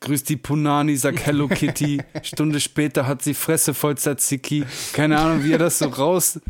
grüß 0.00 0.24
die 0.24 0.36
Punani, 0.36 0.96
sag 0.96 1.24
Hello 1.24 1.48
Kitty. 1.48 2.02
Stunde 2.22 2.60
später 2.60 3.06
hat 3.06 3.22
sie 3.22 3.34
Fresse 3.34 3.74
voll 3.74 3.96
Tzatziki. 3.96 4.64
Keine 4.92 5.18
Ahnung, 5.18 5.44
wie 5.44 5.52
er 5.52 5.58
das 5.58 5.78
so 5.78 5.88
raus. 5.88 6.40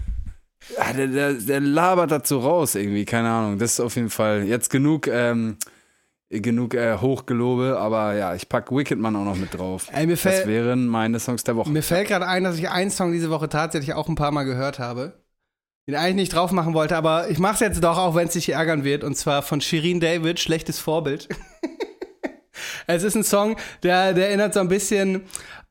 Ja, 0.77 0.93
der, 0.93 1.09
der, 1.09 1.33
der 1.35 1.61
labert 1.61 2.11
das 2.11 2.29
so 2.29 2.39
raus 2.41 2.75
irgendwie, 2.75 3.05
keine 3.05 3.31
Ahnung. 3.31 3.59
Das 3.59 3.73
ist 3.73 3.81
auf 3.81 3.97
jeden 3.97 4.11
Fall 4.11 4.45
jetzt 4.45 4.71
genug. 4.71 5.09
Ähm, 5.09 5.57
genug 6.31 6.75
äh, 6.75 6.99
Hochgelobe, 6.99 7.79
aber 7.79 8.15
ja, 8.15 8.35
ich 8.35 8.49
pack 8.49 8.71
Wickedman 8.73 9.15
auch 9.17 9.25
noch 9.25 9.37
mit 9.37 9.55
drauf. 9.57 9.89
Ey, 9.93 10.07
mir 10.07 10.13
das 10.15 10.21
fällt- 10.23 10.47
wären 10.47 10.87
meine 10.87 11.21
Songs 11.21 11.45
der 11.45 11.57
Woche. 11.57 11.71
Mir 11.71 11.83
fällt 11.83 12.09
gerade 12.09 12.27
ein, 12.27 12.45
dass 12.45 12.59
ich 12.59 12.69
einen 12.71 12.91
Song 12.91 13.13
diese 13.13 13.31
Woche 13.31 13.49
tatsächlich 13.49 13.95
auch 13.95 14.09
ein 14.09 14.15
paar 14.15 14.31
Mal 14.33 14.45
gehört 14.45 14.79
habe. 14.79 15.25
Den 15.87 15.97
eigentlich 15.97 16.15
nicht 16.15 16.35
drauf 16.35 16.51
machen 16.51 16.73
wollte, 16.73 16.97
aber 16.97 17.29
ich 17.29 17.39
mach's 17.39 17.61
jetzt 17.61 17.85
doch, 17.85 17.99
auch 17.99 18.15
wenn 18.15 18.27
es 18.29 18.33
dich 18.33 18.49
ärgern 18.49 18.85
wird. 18.85 19.05
Und 19.05 19.17
zwar 19.17 19.43
von 19.43 19.61
Shirin 19.61 20.01
David, 20.01 20.41
Schlechtes 20.41 20.79
Vorbild. 20.79 21.29
es 22.87 23.03
ist 23.03 23.15
ein 23.17 23.23
Song, 23.25 23.57
der, 23.83 24.15
der 24.15 24.29
erinnert 24.29 24.55
so 24.55 24.61
ein 24.61 24.69
bisschen 24.69 25.23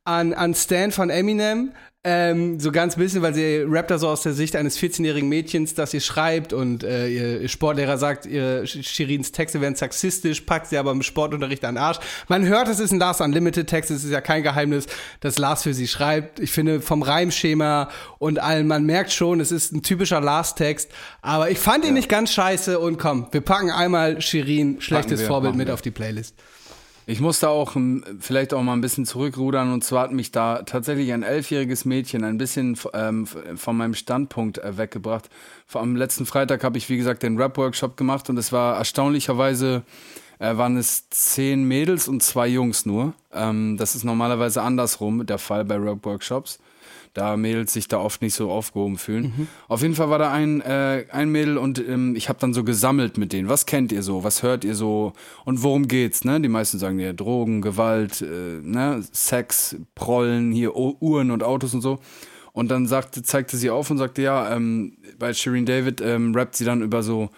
an, 0.04 0.34
an 0.34 0.54
Stan 0.54 0.92
von 0.92 1.10
Eminem. 1.10 1.74
Ähm, 2.06 2.60
so 2.60 2.74
ganz 2.74 2.98
bisschen, 2.98 3.22
weil 3.22 3.34
sie 3.34 3.64
rappt 3.66 3.90
da 3.90 3.98
so 3.98 4.10
aus 4.10 4.24
der 4.24 4.34
Sicht 4.34 4.58
eines 4.58 4.78
14-jährigen 4.78 5.30
Mädchens, 5.30 5.74
das 5.74 5.94
ihr 5.94 6.02
schreibt 6.02 6.52
und 6.52 6.84
äh, 6.84 7.08
ihr, 7.08 7.42
ihr 7.44 7.48
Sportlehrer 7.48 7.98
sagt, 7.98 8.26
ihre 8.26 8.64
Sch- 8.64 8.84
Shirins 8.86 9.32
Texte 9.32 9.62
wären 9.62 9.76
sexistisch, 9.76 10.42
packt 10.42 10.68
sie 10.68 10.78
aber 10.78 10.92
im 10.92 11.02
Sportunterricht 11.02 11.64
an 11.64 11.76
den 11.76 11.82
Arsch. 11.82 12.00
Man 12.28 12.46
hört, 12.46 12.68
es 12.68 12.82
ist 12.82 12.92
ein 12.92 13.00
Lars 13.00 13.22
Unlimited 13.22 13.68
Text, 13.68 13.90
es 13.90 14.04
ist 14.04 14.12
ja 14.12 14.20
kein 14.20 14.44
Geheimnis, 14.44 14.88
dass 15.22 15.38
Lars 15.38 15.64
für 15.64 15.74
sie 15.74 15.88
schreibt. 15.88 16.42
Ich 16.42 16.52
finde 16.52 16.82
vom 16.82 17.04
Reimschema 17.04 17.90
und 18.20 18.38
allem, 18.38 18.68
man 18.68 18.84
merkt 18.86 19.14
schon, 19.14 19.40
es 19.40 19.54
ist 19.54 19.72
ein 19.72 19.82
typischer 19.82 20.20
Lars-Text, 20.20 20.90
aber 21.22 21.52
ich 21.52 21.58
fand 21.60 21.86
ihn 21.86 21.94
nicht 21.94 22.10
ganz 22.10 22.34
scheiße 22.34 22.80
und 22.80 22.98
komm, 23.00 23.28
wir 23.32 23.40
packen 23.40 23.72
einmal 23.72 24.20
Shirin, 24.20 24.82
schlechtes 24.82 25.22
wir, 25.22 25.28
Vorbild 25.28 25.56
mit 25.56 25.68
wir. 25.68 25.74
auf 25.74 25.82
die 25.82 25.92
Playlist. 25.92 26.36
Ich 27.06 27.20
musste 27.20 27.50
auch 27.50 27.76
ähm, 27.76 28.04
vielleicht 28.20 28.54
auch 28.54 28.62
mal 28.62 28.74
ein 28.74 28.82
bisschen 28.82 29.06
zurückrudern 29.06 29.74
und 29.74 29.84
zwar 29.84 30.04
hat 30.04 30.14
mich 30.14 30.32
da 30.32 30.62
tatsächlich 30.64 31.12
ein 31.12 31.24
elfjähriges 31.24 31.84
Mädchen 31.84 32.24
ein 32.24 32.38
bisschen 32.38 32.78
ähm, 32.94 33.28
von 33.28 33.76
meinem 33.76 33.94
Standpunkt 33.94 34.60
äh, 34.60 34.78
weggebracht. 34.78 35.30
Am 35.74 35.98
letzten 35.98 36.26
Freitag 36.26 36.64
habe 36.64 36.78
ich, 36.78 36.90
wie 36.90 36.98
gesagt, 36.98 37.24
den 37.24 37.38
Rap-Workshop 37.38 37.98
gemacht 37.98 38.30
und 38.30 38.38
es 38.38 38.54
war 38.54 38.78
erstaunlicherweise, 38.78 39.84
äh, 40.40 40.56
waren 40.56 40.78
es 40.78 41.10
zehn 41.10 41.66
Mädels 41.66 42.08
und 42.08 42.24
zwei 42.24 42.48
Jungs 42.48 42.86
nur. 42.86 43.14
Ähm, 43.34 43.76
das 43.78 43.96
ist 43.96 44.06
normalerweise 44.06 44.62
andersrum 44.62 45.26
der 45.26 45.40
Fall 45.40 45.66
bei 45.66 45.76
Rap-Workshops. 45.76 46.60
Da 47.14 47.38
Mädels 47.38 47.74
sich 47.74 47.88
da 47.88 48.00
oft 48.00 48.22
nicht 48.22 48.34
so 48.34 48.50
aufgehoben 48.50 48.98
fühlen. 48.98 49.48
Auf 49.68 49.84
jeden 49.84 49.94
Fall 49.94 50.10
war 50.10 50.18
da 50.18 50.32
ein, 50.32 50.62
äh, 50.62 51.06
ein 51.12 51.30
Mädel 51.30 51.58
und 51.58 51.78
ähm, 51.80 52.16
ich 52.16 52.28
habe 52.28 52.40
dann 52.40 52.54
so 52.54 52.64
gesammelt 52.64 53.18
mit 53.18 53.34
denen. 53.34 53.50
Was 53.50 53.68
kennt 53.68 53.92
ihr 53.92 54.02
so? 54.02 54.24
Was 54.24 54.42
hört 54.42 54.64
ihr 54.64 54.74
so? 54.74 55.14
Und 55.46 55.62
worum 55.62 55.88
geht's? 55.88 56.26
Ne? 56.26 56.42
Die 56.42 56.50
meisten 56.50 56.80
sagen 56.80 56.98
ja 56.98 57.14
Drogen, 57.14 57.62
Gewalt, 57.62 58.22
äh, 58.22 58.60
ne? 58.62 59.04
Sex, 59.12 59.76
Prollen, 59.94 60.52
hier 60.52 60.76
Uhren 60.76 61.30
und 61.30 61.44
Autos 61.44 61.74
und 61.74 61.82
so. 61.82 62.00
Und 62.52 62.70
dann 62.70 62.88
sagte, 62.88 63.24
zeigte 63.24 63.58
sie 63.58 63.70
auf 63.70 63.90
und 63.90 63.98
sagte, 63.98 64.22
ja, 64.22 64.56
ähm, 64.56 64.98
bei 65.18 65.34
Shireen 65.34 65.66
David 65.66 66.02
ähm, 66.02 66.34
rappt 66.36 66.56
sie 66.56 66.66
dann 66.66 66.82
über 66.82 67.04
so 67.04 67.30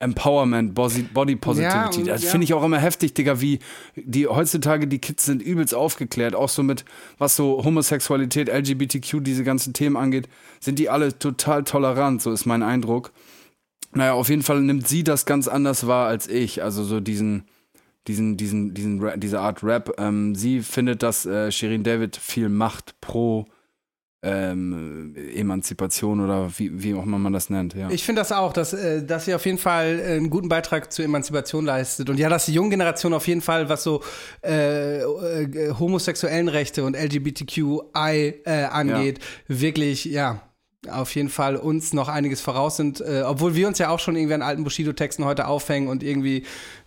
Empowerment, 0.00 0.74
Body, 0.74 1.36
Positivity. 1.36 2.00
und- 2.00 2.08
das 2.08 2.24
ja. 2.24 2.30
finde 2.30 2.44
ich 2.44 2.52
auch 2.54 2.64
immer 2.64 2.78
heftig, 2.78 3.14
Digga, 3.14 3.40
wie 3.40 3.60
die 3.96 4.26
heutzutage 4.26 4.86
die 4.86 4.98
Kids 4.98 5.24
sind 5.24 5.40
übelst 5.40 5.74
aufgeklärt, 5.74 6.34
auch 6.34 6.48
so 6.48 6.62
mit 6.62 6.84
was 7.16 7.36
so 7.36 7.64
Homosexualität, 7.64 8.48
LGBTQ, 8.48 9.20
diese 9.22 9.44
ganzen 9.44 9.72
Themen 9.72 9.96
angeht, 9.96 10.28
sind 10.60 10.78
die 10.78 10.90
alle 10.90 11.18
total 11.18 11.64
tolerant, 11.64 12.20
so 12.22 12.32
ist 12.32 12.44
mein 12.44 12.62
Eindruck. 12.62 13.12
Naja, 13.92 14.14
auf 14.14 14.28
jeden 14.28 14.42
Fall 14.42 14.60
nimmt 14.60 14.88
sie 14.88 15.04
das 15.04 15.24
ganz 15.24 15.46
anders 15.48 15.86
wahr 15.86 16.08
als 16.08 16.26
ich, 16.28 16.62
also 16.62 16.82
so 16.82 17.00
diesen 17.00 17.44
diesen 18.06 18.36
diesen 18.36 18.74
diesen 18.74 19.20
diese 19.20 19.40
Art 19.40 19.62
Rap. 19.62 19.94
Ähm, 19.98 20.34
sie 20.34 20.60
findet, 20.60 21.02
dass 21.02 21.24
äh, 21.24 21.50
Shirin 21.50 21.84
David 21.84 22.16
viel 22.16 22.48
macht 22.48 23.00
pro 23.00 23.46
ähm, 24.24 25.14
Emanzipation 25.34 26.24
oder 26.24 26.50
wie, 26.56 26.82
wie 26.82 26.94
auch 26.94 27.02
immer 27.02 27.18
man 27.18 27.32
das 27.32 27.50
nennt, 27.50 27.74
ja. 27.74 27.90
Ich 27.90 28.04
finde 28.04 28.20
das 28.20 28.32
auch, 28.32 28.52
dass, 28.52 28.72
äh, 28.72 29.04
dass 29.04 29.26
sie 29.26 29.34
auf 29.34 29.44
jeden 29.44 29.58
Fall 29.58 30.00
äh, 30.00 30.16
einen 30.16 30.30
guten 30.30 30.48
Beitrag 30.48 30.92
zur 30.92 31.04
Emanzipation 31.04 31.64
leistet. 31.64 32.08
Und 32.08 32.18
ja, 32.18 32.28
dass 32.28 32.46
die 32.46 32.54
junge 32.54 32.70
Generation 32.70 33.12
auf 33.12 33.28
jeden 33.28 33.42
Fall, 33.42 33.68
was 33.68 33.82
so 33.82 34.02
äh, 34.42 35.00
äh, 35.00 35.74
homosexuellen 35.78 36.48
Rechte 36.48 36.84
und 36.84 36.96
LGBTQI 36.96 38.34
äh, 38.44 38.64
angeht, 38.64 39.18
wirklich, 39.46 40.06
ja, 40.06 40.40
auf 40.90 41.14
jeden 41.14 41.28
Fall 41.28 41.56
uns 41.56 41.92
noch 41.92 42.08
einiges 42.08 42.40
voraus 42.40 42.76
sind. 42.76 43.00
Äh, 43.00 43.22
obwohl 43.26 43.54
wir 43.54 43.68
uns 43.68 43.78
ja 43.78 43.88
auch 43.90 43.98
schon 43.98 44.16
irgendwie 44.16 44.34
an 44.34 44.42
alten 44.42 44.64
Bushido-Texten 44.64 45.24
heute 45.24 45.46
aufhängen 45.46 45.88
und 45.88 46.02
irgendwie 46.02 46.44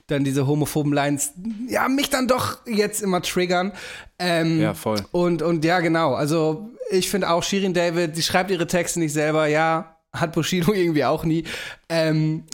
dann 0.07 0.23
diese 0.23 0.47
homophoben 0.47 0.93
Lines, 0.93 1.33
ja, 1.67 1.89
mich 1.89 2.09
dann 2.09 2.27
doch 2.27 2.65
jetzt 2.65 3.01
immer 3.01 3.21
triggern. 3.21 3.73
Ähm, 4.19 4.61
Ja, 4.61 4.73
voll. 4.73 5.03
Und, 5.11 5.41
und 5.41 5.65
ja, 5.65 5.81
genau. 5.81 6.13
Also 6.13 6.69
ich 6.89 7.09
finde 7.09 7.29
auch 7.29 7.43
Shirin 7.43 7.73
David, 7.73 8.15
sie 8.15 8.23
schreibt 8.23 8.49
ihre 8.49 8.67
Texte 8.67 8.99
nicht 8.99 9.13
selber, 9.13 9.47
ja, 9.47 9.97
hat 10.13 10.33
Bushido 10.33 10.73
irgendwie 10.73 11.05
auch 11.05 11.25
nie. 11.25 11.43
Ähm, 11.89 12.45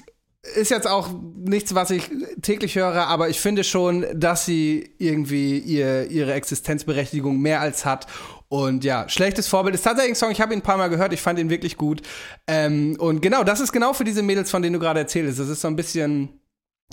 ist 0.56 0.72
jetzt 0.72 0.88
auch 0.88 1.10
nichts, 1.38 1.74
was 1.74 1.90
ich 1.90 2.10
täglich 2.42 2.76
höre, 2.76 3.08
aber 3.08 3.30
ich 3.30 3.40
finde 3.40 3.64
schon, 3.64 4.06
dass 4.14 4.46
sie 4.46 4.94
irgendwie 4.98 5.58
ihr, 5.58 6.12
ihre 6.12 6.34
Existenzberechtigung 6.34 7.40
mehr 7.40 7.62
als 7.62 7.86
hat. 7.86 8.08
Und 8.54 8.84
ja, 8.84 9.10
schlechtes 9.10 9.48
Vorbild 9.48 9.74
ist 9.74 9.82
tatsächlich 9.82 10.12
ein 10.12 10.16
Song, 10.16 10.30
ich 10.30 10.40
habe 10.40 10.54
ihn 10.54 10.60
ein 10.60 10.62
paar 10.62 10.78
Mal 10.78 10.88
gehört, 10.88 11.12
ich 11.12 11.24
fand 11.24 11.40
ihn 11.40 11.50
wirklich 11.50 11.76
gut. 11.76 12.04
Ähm, 12.46 12.96
und 13.00 13.20
genau, 13.20 13.44
das 13.44 13.60
ist 13.60 13.72
genau 13.72 13.94
für 13.94 14.04
diese 14.04 14.22
Mädels, 14.22 14.52
von 14.52 14.62
denen 14.62 14.74
du 14.74 14.80
gerade 14.80 15.00
erzählst. 15.00 15.40
Das 15.40 15.50
ist 15.50 15.62
so 15.62 15.68
ein 15.68 15.76
bisschen, 15.76 16.40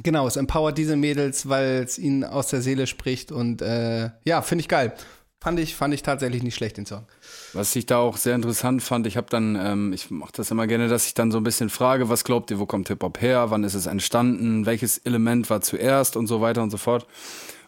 genau, 0.02 0.26
es 0.26 0.36
empowert 0.36 0.78
diese 0.78 0.96
Mädels, 0.96 1.50
weil 1.50 1.82
es 1.82 1.98
ihnen 1.98 2.24
aus 2.24 2.46
der 2.46 2.62
Seele 2.62 2.86
spricht. 2.86 3.30
Und 3.30 3.60
äh, 3.60 4.08
ja, 4.24 4.40
finde 4.40 4.62
ich 4.62 4.68
geil. 4.68 4.94
Fand 5.38 5.60
ich, 5.60 5.76
fand 5.76 5.92
ich 5.92 6.02
tatsächlich 6.02 6.42
nicht 6.42 6.54
schlecht, 6.54 6.78
den 6.78 6.86
Song. 6.86 7.04
Was 7.52 7.76
ich 7.76 7.84
da 7.84 7.98
auch 7.98 8.16
sehr 8.16 8.36
interessant 8.36 8.82
fand, 8.82 9.06
ich 9.06 9.18
habe 9.18 9.26
dann, 9.28 9.54
ähm, 9.56 9.92
ich 9.92 10.10
mache 10.10 10.32
das 10.34 10.50
immer 10.50 10.66
gerne, 10.66 10.88
dass 10.88 11.08
ich 11.08 11.12
dann 11.12 11.30
so 11.30 11.36
ein 11.36 11.44
bisschen 11.44 11.68
frage, 11.68 12.08
was 12.08 12.24
glaubt 12.24 12.50
ihr, 12.50 12.58
wo 12.58 12.64
kommt 12.64 12.88
Hip-Hop 12.88 13.20
her, 13.20 13.50
wann 13.50 13.64
ist 13.64 13.74
es 13.74 13.84
entstanden, 13.84 14.64
welches 14.64 14.96
Element 14.96 15.50
war 15.50 15.60
zuerst 15.60 16.16
und 16.16 16.26
so 16.26 16.40
weiter 16.40 16.62
und 16.62 16.70
so 16.70 16.78
fort. 16.78 17.06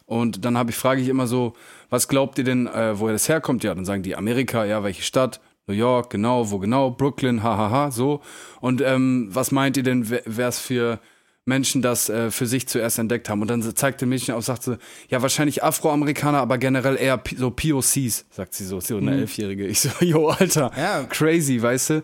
Und 0.07 0.45
dann 0.45 0.57
habe 0.57 0.71
ich, 0.71 0.77
frage 0.77 0.99
ich 0.99 1.09
immer 1.09 1.27
so, 1.27 1.53
was 1.89 2.07
glaubt 2.07 2.37
ihr 2.37 2.43
denn, 2.43 2.67
äh, 2.67 2.99
woher 2.99 3.13
das 3.13 3.29
herkommt? 3.29 3.63
Ja, 3.63 3.73
dann 3.75 3.85
sagen 3.85 4.03
die 4.03 4.15
Amerika, 4.15 4.65
ja, 4.65 4.83
welche 4.83 5.03
Stadt? 5.03 5.39
New 5.67 5.73
York, 5.75 6.09
genau, 6.09 6.51
wo 6.51 6.59
genau? 6.59 6.91
Brooklyn, 6.91 7.41
hahaha, 7.41 7.89
so. 7.91 8.19
Und 8.59 8.81
ähm, 8.81 9.29
was 9.31 9.51
meint 9.51 9.77
ihr 9.77 9.83
denn, 9.83 10.09
wer 10.09 10.47
es 10.49 10.59
für 10.59 10.99
Menschen 11.45 11.81
das 11.81 12.09
äh, 12.09 12.31
für 12.31 12.47
sich 12.47 12.67
zuerst 12.67 12.99
entdeckt 12.99 13.29
haben? 13.29 13.41
Und 13.41 13.47
dann 13.47 13.61
zeigte 13.61 14.05
Mädchen 14.05 14.33
auf, 14.35 14.43
sagte, 14.43 14.77
ja, 15.09 15.21
wahrscheinlich 15.21 15.63
Afroamerikaner, 15.63 16.39
aber 16.39 16.57
generell 16.57 16.97
eher 16.97 17.17
P 17.17 17.37
so 17.37 17.49
POCs, 17.49 18.25
sagt 18.29 18.53
sie 18.55 18.65
so, 18.65 18.81
so 18.81 18.97
eine 18.97 19.15
Elfjährige. 19.15 19.65
Ich 19.65 19.79
so, 19.79 19.89
yo, 20.01 20.27
Alter, 20.27 20.69
Ja. 20.77 21.03
crazy, 21.03 21.61
weißt 21.61 21.89
du? 21.91 22.03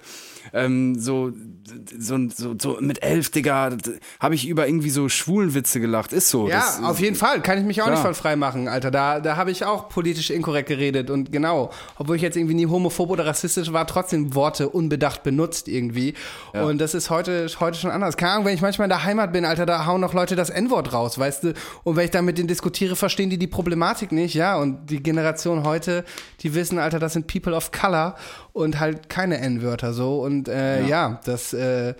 Ähm, 0.53 0.99
so, 0.99 1.31
so, 1.97 2.17
so, 2.35 2.55
so 2.59 2.77
mit 2.79 3.03
elf, 3.03 3.29
Digga, 3.29 3.71
habe 4.19 4.35
ich 4.35 4.47
über 4.47 4.67
irgendwie 4.67 4.89
so 4.89 5.09
Schwulenwitze 5.09 5.79
gelacht. 5.79 6.13
Ist 6.13 6.29
so. 6.29 6.47
Ja, 6.47 6.55
Das- 6.59 6.83
auf 6.83 6.99
jeden 6.99 7.15
Fall. 7.15 7.41
Kann 7.41 7.57
ich 7.57 7.63
mich 7.65 7.81
auch 7.81 7.85
Klar. 7.85 7.97
nicht 7.97 8.05
von 8.05 8.15
frei 8.15 8.35
machen, 8.35 8.67
Alter. 8.67 8.91
Da, 8.91 9.19
da 9.19 9.35
habe 9.37 9.51
ich 9.51 9.65
auch 9.65 9.89
politisch 9.89 10.29
inkorrekt 10.29 10.69
geredet. 10.69 11.09
Und 11.09 11.31
genau, 11.31 11.71
obwohl 11.97 12.15
ich 12.15 12.21
jetzt 12.21 12.37
irgendwie 12.37 12.55
nie 12.55 12.65
homophob 12.67 13.09
oder 13.09 13.25
rassistisch 13.25 13.71
war, 13.73 13.85
trotzdem 13.87 14.35
Worte 14.35 14.69
unbedacht 14.69 15.23
benutzt 15.23 15.67
irgendwie. 15.67 16.13
Und 16.53 16.79
das 16.79 16.93
ist 16.93 17.09
heute, 17.09 17.47
heute 17.59 17.77
schon 17.77 17.91
anders. 17.91 18.17
Keine 18.17 18.33
Ahnung, 18.33 18.45
wenn 18.45 18.55
ich 18.55 18.61
manchmal 18.61 18.85
in 18.85 18.89
der 18.89 19.03
Heimat 19.03 19.31
bin, 19.33 19.45
Alter, 19.45 19.65
da 19.65 19.85
hauen 19.85 20.01
noch 20.01 20.13
Leute 20.13 20.35
das 20.35 20.49
N-Wort 20.49 20.93
raus, 20.93 21.17
weißt 21.19 21.43
du? 21.43 21.53
Und 21.83 21.95
wenn 21.95 22.05
ich 22.05 22.11
dann 22.11 22.25
mit 22.25 22.37
denen 22.37 22.47
diskutiere, 22.47 22.95
verstehen 22.95 23.29
die 23.29 23.37
die 23.37 23.47
Problematik 23.47 24.11
nicht, 24.11 24.33
ja. 24.33 24.57
Und 24.57 24.89
die 24.89 25.01
Generation 25.03 25.63
heute, 25.63 26.03
die 26.41 26.53
wissen, 26.55 26.79
Alter, 26.79 26.99
das 26.99 27.13
sind 27.13 27.27
People 27.27 27.53
of 27.55 27.71
Color 27.71 28.15
und 28.53 28.79
halt 28.79 29.09
keine 29.09 29.39
N-Wörter 29.39 29.93
so. 29.93 30.21
Und 30.21 30.47
äh, 30.47 30.85
ja. 30.85 31.19
das 31.25 31.53
äh, 31.53 31.93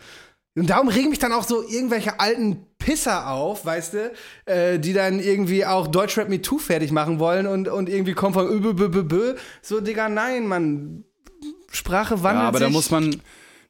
und 0.56 0.70
darum 0.70 0.90
regen 0.90 1.10
mich 1.10 1.20
dann 1.20 1.32
auch 1.32 1.44
so 1.44 1.64
irgendwelche 1.64 2.20
alten 2.20 2.66
Pisser 2.80 3.30
auf, 3.30 3.66
weißt 3.66 3.94
du, 3.94 4.12
äh, 4.46 4.80
die 4.80 4.94
dann 4.94 5.20
irgendwie 5.20 5.66
auch 5.66 5.88
Deutschrap 5.88 6.28
Me 6.28 6.42
Too 6.42 6.58
fertig 6.58 6.92
machen 6.92 7.20
wollen 7.20 7.48
und, 7.48 7.68
und 7.68 7.88
irgendwie 7.88 8.14
kommen 8.14 8.34
von 8.34 8.48
ö, 8.48 8.60
bö, 8.60 8.74
bö, 8.74 8.90
bö, 8.90 9.04
bö. 9.04 9.36
So, 9.62 9.80
Digga, 9.80 10.10
nein, 10.10 10.48
Mann. 10.48 11.04
Sprache 11.72 12.24
wandelt 12.24 12.44
Ja, 12.44 12.48
aber 12.48 12.58
sich. 12.58 12.68
da 12.68 12.74
muss 12.74 12.90
man, 12.90 13.22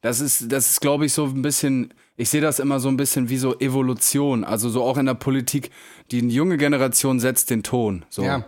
das 0.02 0.22
ist, 0.22 0.52
das 0.52 0.72
ist, 0.72 0.82
glaube 0.82 1.06
ich, 1.06 1.14
so 1.14 1.26
ein 1.26 1.42
bisschen, 1.42 1.94
ich 2.16 2.30
sehe 2.30 2.42
das 2.42 2.60
immer 2.60 2.80
so 2.80 2.88
ein 2.88 2.98
bisschen 2.98 3.30
wie 3.30 3.38
so 3.38 3.60
Evolution, 3.60 4.44
also 4.44 4.70
so 4.70 4.84
auch 4.84 4.98
in 4.98 5.06
der 5.06 5.16
Politik, 5.16 5.72
die 6.12 6.20
junge 6.20 6.58
Generation 6.58 7.20
setzt 7.20 7.50
den 7.50 7.62
Ton, 7.62 8.06
so. 8.10 8.24
Ja. 8.24 8.46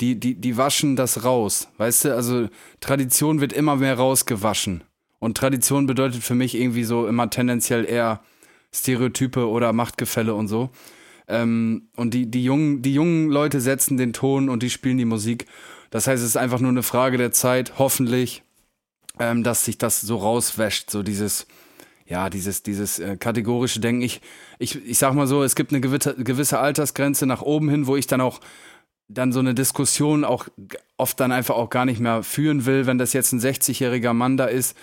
Die, 0.00 0.18
die, 0.18 0.34
die 0.34 0.56
waschen 0.56 0.96
das 0.96 1.24
raus, 1.24 1.68
weißt 1.76 2.06
du, 2.06 2.14
also 2.16 2.48
Tradition 2.80 3.40
wird 3.40 3.52
immer 3.52 3.76
mehr 3.76 3.96
rausgewaschen. 3.96 4.82
Und 5.20 5.36
Tradition 5.36 5.86
bedeutet 5.86 6.22
für 6.22 6.34
mich 6.34 6.56
irgendwie 6.56 6.84
so 6.84 7.06
immer 7.06 7.30
tendenziell 7.30 7.84
eher 7.84 8.20
Stereotype 8.74 9.48
oder 9.48 9.72
Machtgefälle 9.72 10.34
und 10.34 10.48
so. 10.48 10.70
Ähm, 11.28 11.88
und 11.96 12.12
die, 12.12 12.30
die, 12.30 12.44
jungen, 12.44 12.82
die 12.82 12.92
jungen 12.92 13.30
Leute 13.30 13.60
setzen 13.60 13.96
den 13.96 14.12
Ton 14.12 14.48
und 14.48 14.62
die 14.62 14.70
spielen 14.70 14.98
die 14.98 15.04
Musik. 15.04 15.46
Das 15.90 16.06
heißt, 16.06 16.22
es 16.22 16.30
ist 16.30 16.36
einfach 16.36 16.60
nur 16.60 16.70
eine 16.70 16.82
Frage 16.82 17.16
der 17.16 17.32
Zeit, 17.32 17.78
hoffentlich, 17.78 18.42
ähm, 19.18 19.42
dass 19.42 19.64
sich 19.64 19.78
das 19.78 20.00
so 20.00 20.16
rauswäscht, 20.16 20.90
so 20.90 21.02
dieses, 21.02 21.46
ja, 22.04 22.28
dieses, 22.28 22.62
dieses 22.62 22.98
äh, 22.98 23.16
kategorische 23.16 23.80
Denken. 23.80 24.02
Ich, 24.02 24.20
ich, 24.58 24.84
ich 24.84 24.98
sag 24.98 25.14
mal 25.14 25.26
so, 25.26 25.42
es 25.42 25.54
gibt 25.54 25.72
eine 25.72 25.80
gewisse, 25.80 26.14
gewisse 26.16 26.58
Altersgrenze 26.58 27.26
nach 27.26 27.42
oben 27.42 27.70
hin, 27.70 27.86
wo 27.86 27.96
ich 27.96 28.06
dann 28.06 28.20
auch 28.20 28.40
dann 29.14 29.32
so 29.32 29.40
eine 29.40 29.54
Diskussion 29.54 30.24
auch 30.24 30.48
oft 30.96 31.18
dann 31.20 31.32
einfach 31.32 31.56
auch 31.56 31.70
gar 31.70 31.84
nicht 31.84 32.00
mehr 32.00 32.22
führen 32.22 32.66
will, 32.66 32.86
wenn 32.86 32.98
das 32.98 33.12
jetzt 33.12 33.32
ein 33.32 33.40
60-jähriger 33.40 34.12
Mann 34.12 34.36
da 34.36 34.46
ist. 34.46 34.76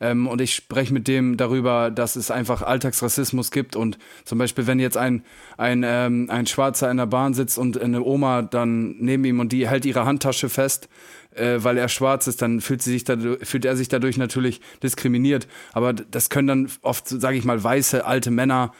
Ähm, 0.00 0.26
und 0.26 0.40
ich 0.40 0.54
spreche 0.54 0.94
mit 0.94 1.08
dem 1.08 1.36
darüber, 1.36 1.90
dass 1.90 2.16
es 2.16 2.30
einfach 2.30 2.62
Alltagsrassismus 2.62 3.50
gibt 3.50 3.74
und 3.74 3.98
zum 4.24 4.38
Beispiel, 4.38 4.66
wenn 4.66 4.78
jetzt 4.78 4.96
ein, 4.96 5.24
ein, 5.56 5.82
ähm, 5.84 6.28
ein 6.30 6.46
Schwarzer 6.46 6.90
in 6.90 6.98
der 6.98 7.06
Bahn 7.06 7.34
sitzt 7.34 7.58
und 7.58 7.80
eine 7.80 8.02
Oma 8.02 8.42
dann 8.42 8.96
neben 9.00 9.24
ihm 9.24 9.40
und 9.40 9.50
die 9.50 9.68
hält 9.68 9.84
ihre 9.84 10.04
Handtasche 10.04 10.48
fest, 10.48 10.88
äh, 11.34 11.58
weil 11.58 11.78
er 11.78 11.88
schwarz 11.88 12.26
ist, 12.26 12.42
dann 12.42 12.60
fühlt, 12.60 12.82
sie 12.82 12.92
sich 12.92 13.04
dadurch, 13.04 13.46
fühlt 13.46 13.64
er 13.64 13.76
sich 13.76 13.88
dadurch 13.88 14.18
natürlich 14.18 14.60
diskriminiert. 14.82 15.48
Aber 15.72 15.92
das 15.92 16.30
können 16.30 16.48
dann 16.48 16.70
oft, 16.82 17.08
sage 17.08 17.36
ich 17.36 17.44
mal, 17.44 17.62
weiße 17.62 18.04
alte 18.04 18.30
Männer 18.30 18.72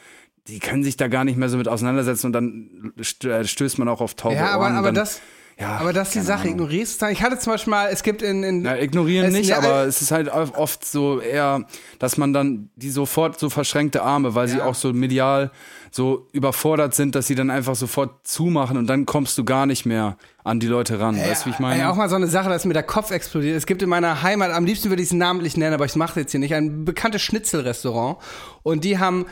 die 0.49 0.59
können 0.59 0.83
sich 0.83 0.97
da 0.97 1.09
gar 1.09 1.25
nicht 1.25 1.37
mehr 1.37 1.49
so 1.49 1.57
mit 1.59 1.69
auseinandersetzen 1.69 2.27
und 2.27 2.33
dann 2.33 2.93
äh, 3.25 3.45
stößt 3.45 3.79
man 3.79 3.89
auch 3.89 4.01
auf 4.01 4.15
taube 4.15 4.35
Ja, 4.37 4.51
aber, 4.51 4.65
Ohren. 4.65 4.77
aber 4.77 4.93
das. 4.93 5.21
ja, 5.59 5.77
aber 5.79 5.93
das 5.93 6.09
ist 6.09 6.15
die 6.15 6.21
Sache, 6.21 6.43
Ahnung. 6.43 6.55
ignorierst 6.55 7.03
dann. 7.03 7.13
Ich 7.13 7.23
hatte 7.23 7.39
zum 7.39 7.53
Beispiel 7.53 7.71
mal, 7.71 7.89
es 7.93 8.03
gibt 8.03 8.23
in. 8.23 8.43
in 8.43 8.63
Na, 8.63 8.79
ignorieren 8.81 9.27
es- 9.27 9.33
nicht, 9.35 9.49
ja, 9.51 9.59
aber 9.59 9.83
äh, 9.85 9.87
es 9.87 10.01
ist 10.03 10.11
halt 10.11 10.29
oft 10.31 10.85
so 10.85 11.21
eher, 11.21 11.65
dass 11.99 12.17
man 12.17 12.33
dann 12.33 12.71
die 12.77 12.91
sofort 12.91 13.39
so 13.39 13.51
verschränkte 13.51 14.03
Arme, 14.03 14.35
weil 14.35 14.49
sie 14.49 14.59
Ja. 14.59 14.65
auch 14.65 14.75
so 14.75 14.93
medial 14.93 15.51
so 15.91 16.29
überfordert 16.33 16.95
sind, 16.95 17.15
dass 17.15 17.27
sie 17.27 17.35
dann 17.35 17.51
einfach 17.51 17.75
sofort 17.75 18.27
zumachen 18.27 18.77
und 18.77 18.87
dann 18.89 19.07
kommst 19.07 19.39
du 19.39 19.45
gar 19.45 19.65
nicht 19.67 19.87
mehr 19.87 20.17
an 20.45 20.61
die 20.61 20.67
Leute 20.67 21.01
ran. 21.01 21.17
weißt 21.19 21.43
du, 21.45 21.47
wie 21.51 21.55
ich 21.55 21.59
meine? 21.59 21.81
Ey, 21.83 21.87
auch 21.89 21.97
mal 21.97 22.09
so 22.11 22.17
eine 22.17 22.27
Sache, 22.27 22.49
dass 22.51 22.65
mir 22.67 22.75
der 22.75 22.83
Kopf 22.83 23.11
explodiert. 23.11 23.57
Es 23.57 23.65
gibt 23.67 23.83
in 23.83 23.89
meiner 23.89 24.23
Heimat, 24.23 24.51
am 24.51 24.65
liebsten 24.67 24.91
würde 24.91 25.03
ich 25.03 25.09
es 25.09 25.15
namentlich 25.15 25.57
nennen, 25.57 25.73
aber 25.75 25.87
ich 25.87 25.97
mache 25.97 26.11
es 26.13 26.17
jetzt 26.25 26.31
hier 26.33 26.41
nicht, 26.41 26.55
ein 26.55 26.85
bekanntes 26.85 27.23
Schnitzelrestaurant. 27.23 28.19
Und 28.63 28.85
die 28.85 28.99
haben 28.99 29.25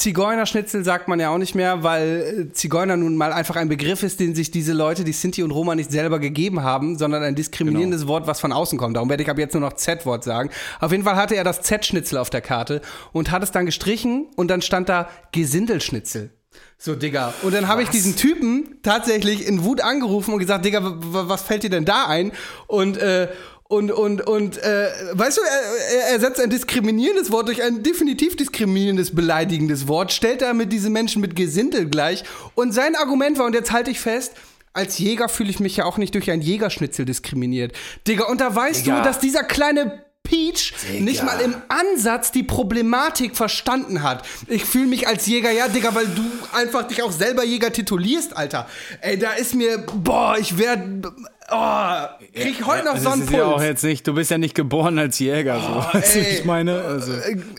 Zigeunerschnitzel 0.00 0.82
sagt 0.82 1.08
man 1.08 1.20
ja 1.20 1.28
auch 1.28 1.36
nicht 1.36 1.54
mehr, 1.54 1.82
weil 1.82 2.48
äh, 2.48 2.52
Zigeuner 2.54 2.96
nun 2.96 3.16
mal 3.16 3.34
einfach 3.34 3.56
ein 3.56 3.68
Begriff 3.68 4.02
ist, 4.02 4.18
den 4.18 4.34
sich 4.34 4.50
diese 4.50 4.72
Leute, 4.72 5.04
die 5.04 5.12
Sinti 5.12 5.42
und 5.42 5.50
Roma 5.50 5.74
nicht 5.74 5.90
selber 5.90 6.18
gegeben 6.18 6.62
haben, 6.62 6.96
sondern 6.96 7.22
ein 7.22 7.34
diskriminierendes 7.34 8.06
Wort, 8.06 8.26
was 8.26 8.40
von 8.40 8.50
außen 8.50 8.78
kommt. 8.78 8.96
Darum 8.96 9.10
werde 9.10 9.22
ich 9.22 9.28
ab 9.28 9.38
jetzt 9.38 9.52
nur 9.52 9.60
noch 9.60 9.74
Z-Wort 9.74 10.24
sagen. 10.24 10.48
Auf 10.80 10.90
jeden 10.90 11.04
Fall 11.04 11.16
hatte 11.16 11.36
er 11.36 11.44
das 11.44 11.60
Z-Schnitzel 11.60 12.16
auf 12.16 12.30
der 12.30 12.40
Karte 12.40 12.80
und 13.12 13.30
hat 13.30 13.42
es 13.42 13.52
dann 13.52 13.66
gestrichen 13.66 14.28
und 14.36 14.50
dann 14.50 14.62
stand 14.62 14.88
da 14.88 15.10
Gesindelschnitzel. 15.32 16.30
So, 16.78 16.94
Digga. 16.94 17.34
Und 17.42 17.52
dann 17.52 17.68
habe 17.68 17.82
ich 17.82 17.90
diesen 17.90 18.16
Typen 18.16 18.78
tatsächlich 18.82 19.46
in 19.46 19.64
Wut 19.64 19.82
angerufen 19.82 20.32
und 20.32 20.40
gesagt, 20.40 20.64
Digga, 20.64 20.80
was 20.82 21.42
fällt 21.42 21.62
dir 21.62 21.70
denn 21.70 21.84
da 21.84 22.06
ein? 22.06 22.32
Und, 22.66 22.96
äh, 22.96 23.28
und, 23.70 23.92
und, 23.92 24.26
und, 24.26 24.58
äh, 24.58 24.88
weißt 25.12 25.38
du, 25.38 25.42
er, 25.42 26.08
er 26.08 26.14
ersetzt 26.14 26.40
ein 26.40 26.50
diskriminierendes 26.50 27.30
Wort 27.30 27.46
durch 27.46 27.62
ein 27.62 27.84
definitiv 27.84 28.34
diskriminierendes, 28.34 29.14
beleidigendes 29.14 29.86
Wort, 29.86 30.10
stellt 30.12 30.42
damit 30.42 30.72
diese 30.72 30.90
Menschen 30.90 31.20
mit 31.20 31.36
Gesindel 31.36 31.88
gleich. 31.88 32.24
Und 32.56 32.72
sein 32.72 32.96
Argument 32.96 33.38
war, 33.38 33.46
und 33.46 33.54
jetzt 33.54 33.70
halte 33.70 33.92
ich 33.92 34.00
fest, 34.00 34.32
als 34.72 34.98
Jäger 34.98 35.28
fühle 35.28 35.50
ich 35.50 35.60
mich 35.60 35.76
ja 35.76 35.84
auch 35.84 35.98
nicht 35.98 36.16
durch 36.16 36.32
ein 36.32 36.40
Jägerschnitzel 36.40 37.04
diskriminiert. 37.04 37.72
Digga, 38.08 38.24
und 38.24 38.40
da 38.40 38.52
weißt 38.52 38.86
Digga. 38.86 38.98
du, 38.98 39.04
dass 39.04 39.20
dieser 39.20 39.44
kleine 39.44 40.02
Peach 40.22 40.72
nicht 41.00 41.24
mal 41.24 41.40
im 41.40 41.54
Ansatz 41.68 42.30
die 42.30 42.42
Problematik 42.42 43.36
verstanden 43.36 44.02
hat. 44.02 44.24
Ich 44.46 44.64
fühle 44.64 44.86
mich 44.86 45.08
als 45.08 45.26
Jäger, 45.26 45.50
ja, 45.50 45.66
Digga, 45.68 45.94
weil 45.94 46.06
du 46.06 46.22
einfach 46.52 46.86
dich 46.86 47.02
auch 47.02 47.10
selber 47.10 47.44
Jäger 47.44 47.72
titulierst, 47.72 48.36
Alter. 48.36 48.68
Ey, 49.00 49.18
da 49.18 49.32
ist 49.32 49.54
mir, 49.54 49.78
boah, 49.78 50.36
ich 50.38 50.56
werd, 50.58 51.06
oh, 51.50 52.28
krieg 52.34 52.64
heute 52.66 52.84
noch 52.84 52.94
Also 52.94 53.04
so 53.04 53.08
es 53.08 53.14
einen 53.14 53.22
ist 53.24 53.30
ja 53.32 53.44
auch 53.44 53.62
jetzt 53.62 53.84
nicht, 53.84 54.06
du 54.06 54.14
bist 54.14 54.30
ja 54.30 54.38
nicht 54.38 54.54
geboren 54.54 54.98
als 54.98 55.18
Jäger, 55.18 55.60
so. 55.60 55.74
weißt 55.98 56.16
du, 56.16 56.20
ich 56.20 56.44
meine? 56.44 56.80
Also, 56.80 57.12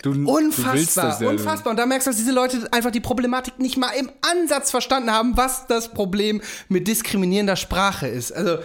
du, 0.04 0.14
du 0.14 0.16
willst 0.16 0.28
Unfassbar, 0.60 1.06
das 1.06 1.20
ja. 1.22 1.30
unfassbar. 1.30 1.72
Und 1.72 1.78
da 1.78 1.86
merkst 1.86 2.08
du, 2.08 2.12
dass 2.12 2.18
diese 2.18 2.32
Leute 2.32 2.68
einfach 2.72 2.92
die 2.92 3.00
Problematik 3.00 3.60
nicht 3.60 3.78
mal 3.78 3.92
im 3.92 4.10
Ansatz 4.22 4.72
verstanden 4.72 5.12
haben, 5.12 5.38
was 5.38 5.68
das 5.68 5.92
Problem 5.94 6.42
mit 6.70 6.88
diskriminierender 6.88 7.56
Sprache 7.56 8.08
ist. 8.08 8.32
Also, 8.32 8.58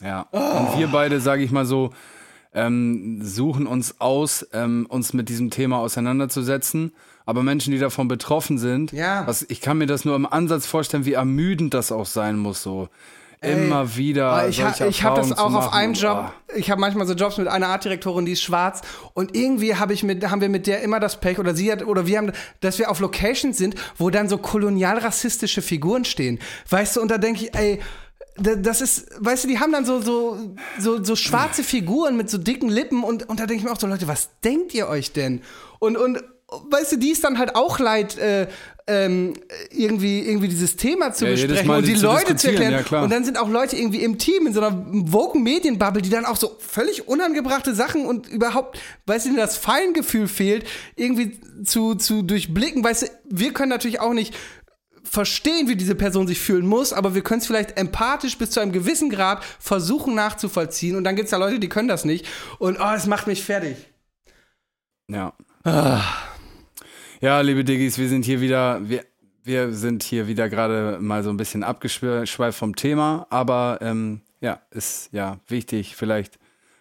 Ja. 0.00 0.22
Und 0.30 0.78
wir 0.78 0.88
beide, 0.88 1.20
sage 1.20 1.42
ich 1.42 1.50
mal 1.50 1.66
so, 1.66 1.90
ähm, 2.52 3.20
suchen 3.22 3.66
uns 3.66 4.00
aus, 4.00 4.46
ähm, 4.52 4.86
uns 4.88 5.12
mit 5.12 5.28
diesem 5.28 5.50
Thema 5.50 5.78
auseinanderzusetzen. 5.78 6.92
Aber 7.26 7.42
Menschen, 7.42 7.72
die 7.72 7.78
davon 7.78 8.06
betroffen 8.06 8.58
sind, 8.58 8.92
Ja. 8.92 9.26
was, 9.26 9.44
ich 9.48 9.60
kann 9.60 9.78
mir 9.78 9.86
das 9.86 10.04
nur 10.04 10.14
im 10.14 10.26
Ansatz 10.26 10.66
vorstellen, 10.66 11.04
wie 11.04 11.14
ermüdend 11.14 11.74
das 11.74 11.90
auch 11.90 12.06
sein 12.06 12.38
muss, 12.38 12.62
so. 12.62 12.88
Immer 13.52 13.96
wieder. 13.96 14.26
Aber 14.30 14.48
ich, 14.48 14.62
ha, 14.62 14.68
ich 14.88 15.02
habe 15.04 15.20
das 15.20 15.38
auch 15.38 15.52
auf 15.54 15.72
einem 15.72 15.94
Job. 15.94 16.32
Ich 16.56 16.70
habe 16.70 16.80
manchmal 16.80 17.06
so 17.06 17.14
Jobs 17.14 17.38
mit 17.38 17.48
einer 17.48 17.68
Artdirektorin, 17.68 18.24
die 18.26 18.32
ist 18.32 18.42
schwarz 18.42 18.80
und 19.14 19.36
irgendwie 19.36 19.74
habe 19.76 19.92
ich 19.92 20.02
mit 20.02 20.28
haben 20.30 20.40
wir 20.40 20.48
mit 20.48 20.66
der 20.66 20.82
immer 20.82 21.00
das 21.00 21.20
Pech 21.20 21.38
oder 21.38 21.54
sie 21.54 21.70
hat 21.72 21.84
oder 21.86 22.06
wir 22.06 22.18
haben, 22.18 22.32
dass 22.60 22.78
wir 22.78 22.90
auf 22.90 23.00
Locations 23.00 23.56
sind, 23.58 23.74
wo 23.98 24.10
dann 24.10 24.28
so 24.28 24.38
kolonial 24.38 24.98
rassistische 24.98 25.62
Figuren 25.62 26.04
stehen. 26.04 26.38
Weißt 26.70 26.96
du, 26.96 27.00
und 27.00 27.10
da 27.10 27.18
denke 27.18 27.44
ich, 27.44 27.54
ey, 27.56 27.80
da- 28.36 28.54
das 28.56 28.80
ist, 28.80 29.06
weißt 29.18 29.44
du, 29.44 29.48
die 29.48 29.58
haben 29.58 29.72
dann 29.72 29.84
so 29.84 30.00
so 30.00 30.54
so, 30.78 31.02
so 31.02 31.16
schwarze 31.16 31.62
Figuren 31.64 32.16
mit 32.16 32.30
so 32.30 32.38
dicken 32.38 32.68
Lippen 32.68 33.02
und 33.04 33.28
und 33.28 33.40
da 33.40 33.46
denke 33.46 33.60
ich 33.60 33.64
mir 33.64 33.72
auch 33.72 33.80
so 33.80 33.86
Leute, 33.86 34.08
was 34.08 34.30
denkt 34.44 34.74
ihr 34.74 34.88
euch 34.88 35.12
denn? 35.12 35.42
Und 35.80 35.96
und 35.96 36.22
weißt 36.70 36.92
du, 36.92 36.96
die 36.96 37.10
ist 37.10 37.24
dann 37.24 37.38
halt 37.38 37.54
auch 37.56 37.78
leid, 37.78 38.18
äh, 38.18 38.48
ähm, 38.86 39.34
irgendwie, 39.70 40.20
irgendwie 40.20 40.48
dieses 40.48 40.76
Thema 40.76 41.12
zu 41.12 41.24
Ja, 41.26 41.32
besprechen 41.32 41.70
und 41.70 41.86
die 41.86 41.94
zu 41.94 42.04
Leute 42.04 42.36
zu 42.36 42.48
erklären. 42.48 42.84
ja, 42.90 43.02
und 43.02 43.10
dann 43.10 43.24
sind 43.24 43.38
auch 43.38 43.48
Leute 43.48 43.76
irgendwie 43.76 44.02
im 44.02 44.18
Team 44.18 44.46
in 44.46 44.52
so 44.52 44.60
einer 44.60 44.84
woken 44.86 45.42
Medienbubble, 45.42 46.02
die 46.02 46.10
dann 46.10 46.26
auch 46.26 46.36
so 46.36 46.56
völlig 46.58 47.08
unangebrachte 47.08 47.74
Sachen 47.74 48.04
und 48.04 48.28
überhaupt, 48.28 48.78
weißt 49.06 49.26
du, 49.26 49.36
das 49.36 49.56
Feingefühl 49.56 50.28
fehlt, 50.28 50.66
irgendwie 50.96 51.40
zu, 51.64 51.94
zu 51.94 52.22
durchblicken. 52.22 52.84
Weißt 52.84 53.04
du, 53.04 53.06
wir 53.30 53.54
können 53.54 53.70
natürlich 53.70 54.00
auch 54.00 54.12
nicht 54.12 54.34
verstehen, 55.02 55.68
wie 55.68 55.76
diese 55.76 55.94
Person 55.94 56.26
sich 56.26 56.40
fühlen 56.40 56.66
muss, 56.66 56.92
aber 56.92 57.14
wir 57.14 57.22
können 57.22 57.40
es 57.40 57.46
vielleicht 57.46 57.78
empathisch 57.78 58.36
bis 58.36 58.50
zu 58.50 58.60
einem 58.60 58.72
gewissen 58.72 59.08
Grad 59.08 59.44
versuchen 59.60 60.14
nachzuvollziehen. 60.14 60.96
Und 60.96 61.04
dann 61.04 61.16
gibt 61.16 61.26
es 61.26 61.30
da 61.30 61.36
Leute, 61.38 61.58
die 61.58 61.68
können 61.68 61.88
das 61.88 62.04
nicht. 62.04 62.26
Und 62.58 62.78
oh, 62.80 62.92
es 62.94 63.06
macht 63.06 63.26
mich 63.26 63.44
fertig. 63.44 63.76
Ja. 65.08 65.32
Ja, 67.20 67.40
liebe 67.40 67.64
Diggis, 67.64 67.98
wir 67.98 68.08
sind 68.08 68.24
hier 68.24 68.40
wieder, 68.40 68.80
wir, 68.88 69.04
wir 69.44 69.72
sind 69.72 70.02
hier 70.02 70.26
wieder 70.26 70.48
gerade 70.48 70.98
mal 71.00 71.22
so 71.22 71.30
ein 71.30 71.36
bisschen 71.36 71.62
abgeschweift 71.62 72.58
vom 72.58 72.76
Thema, 72.76 73.26
aber 73.30 73.78
ähm, 73.82 74.20
ja, 74.40 74.60
ist 74.70 75.10
ja 75.12 75.38
wichtig, 75.48 75.96
vielleicht 75.96 76.38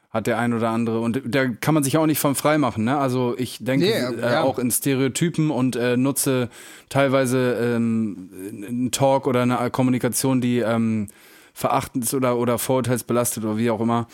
hat 0.10 0.28
der 0.28 0.38
ein 0.38 0.54
oder 0.54 0.70
andere 0.70 1.00
und 1.00 1.22
da 1.26 1.48
kann 1.48 1.74
man 1.74 1.84
sich 1.84 1.98
auch 1.98 2.06
nicht 2.06 2.20
von 2.20 2.36
frei 2.36 2.58
machen, 2.58 2.84
ne? 2.84 2.98
Also 2.98 3.36
ich 3.38 3.58
denke 3.62 3.86
Nee, 3.86 4.22
äh, 4.22 4.34
ja. 4.34 4.42
auch 4.44 4.60
in 4.60 4.70
Stereotypen 4.70 5.50
und 5.50 5.76
äh, 5.76 5.98
nutze 5.98 6.50
teilweise 6.90 7.54
ähm, 7.54 8.30
einen 8.52 8.92
Talk 8.92 9.26
oder 9.26 9.42
eine 9.42 9.70
Kommunikation, 9.72 10.40
die 10.40 10.60
ähm, 10.60 11.08
verachtend 11.54 12.04
ist 12.04 12.14
oder, 12.14 12.38
oder 12.38 12.60
vorurteilsbelastet 12.60 13.44
oder 13.44 13.58
wie 13.58 13.72
auch 13.72 13.82
immer. 13.82 14.08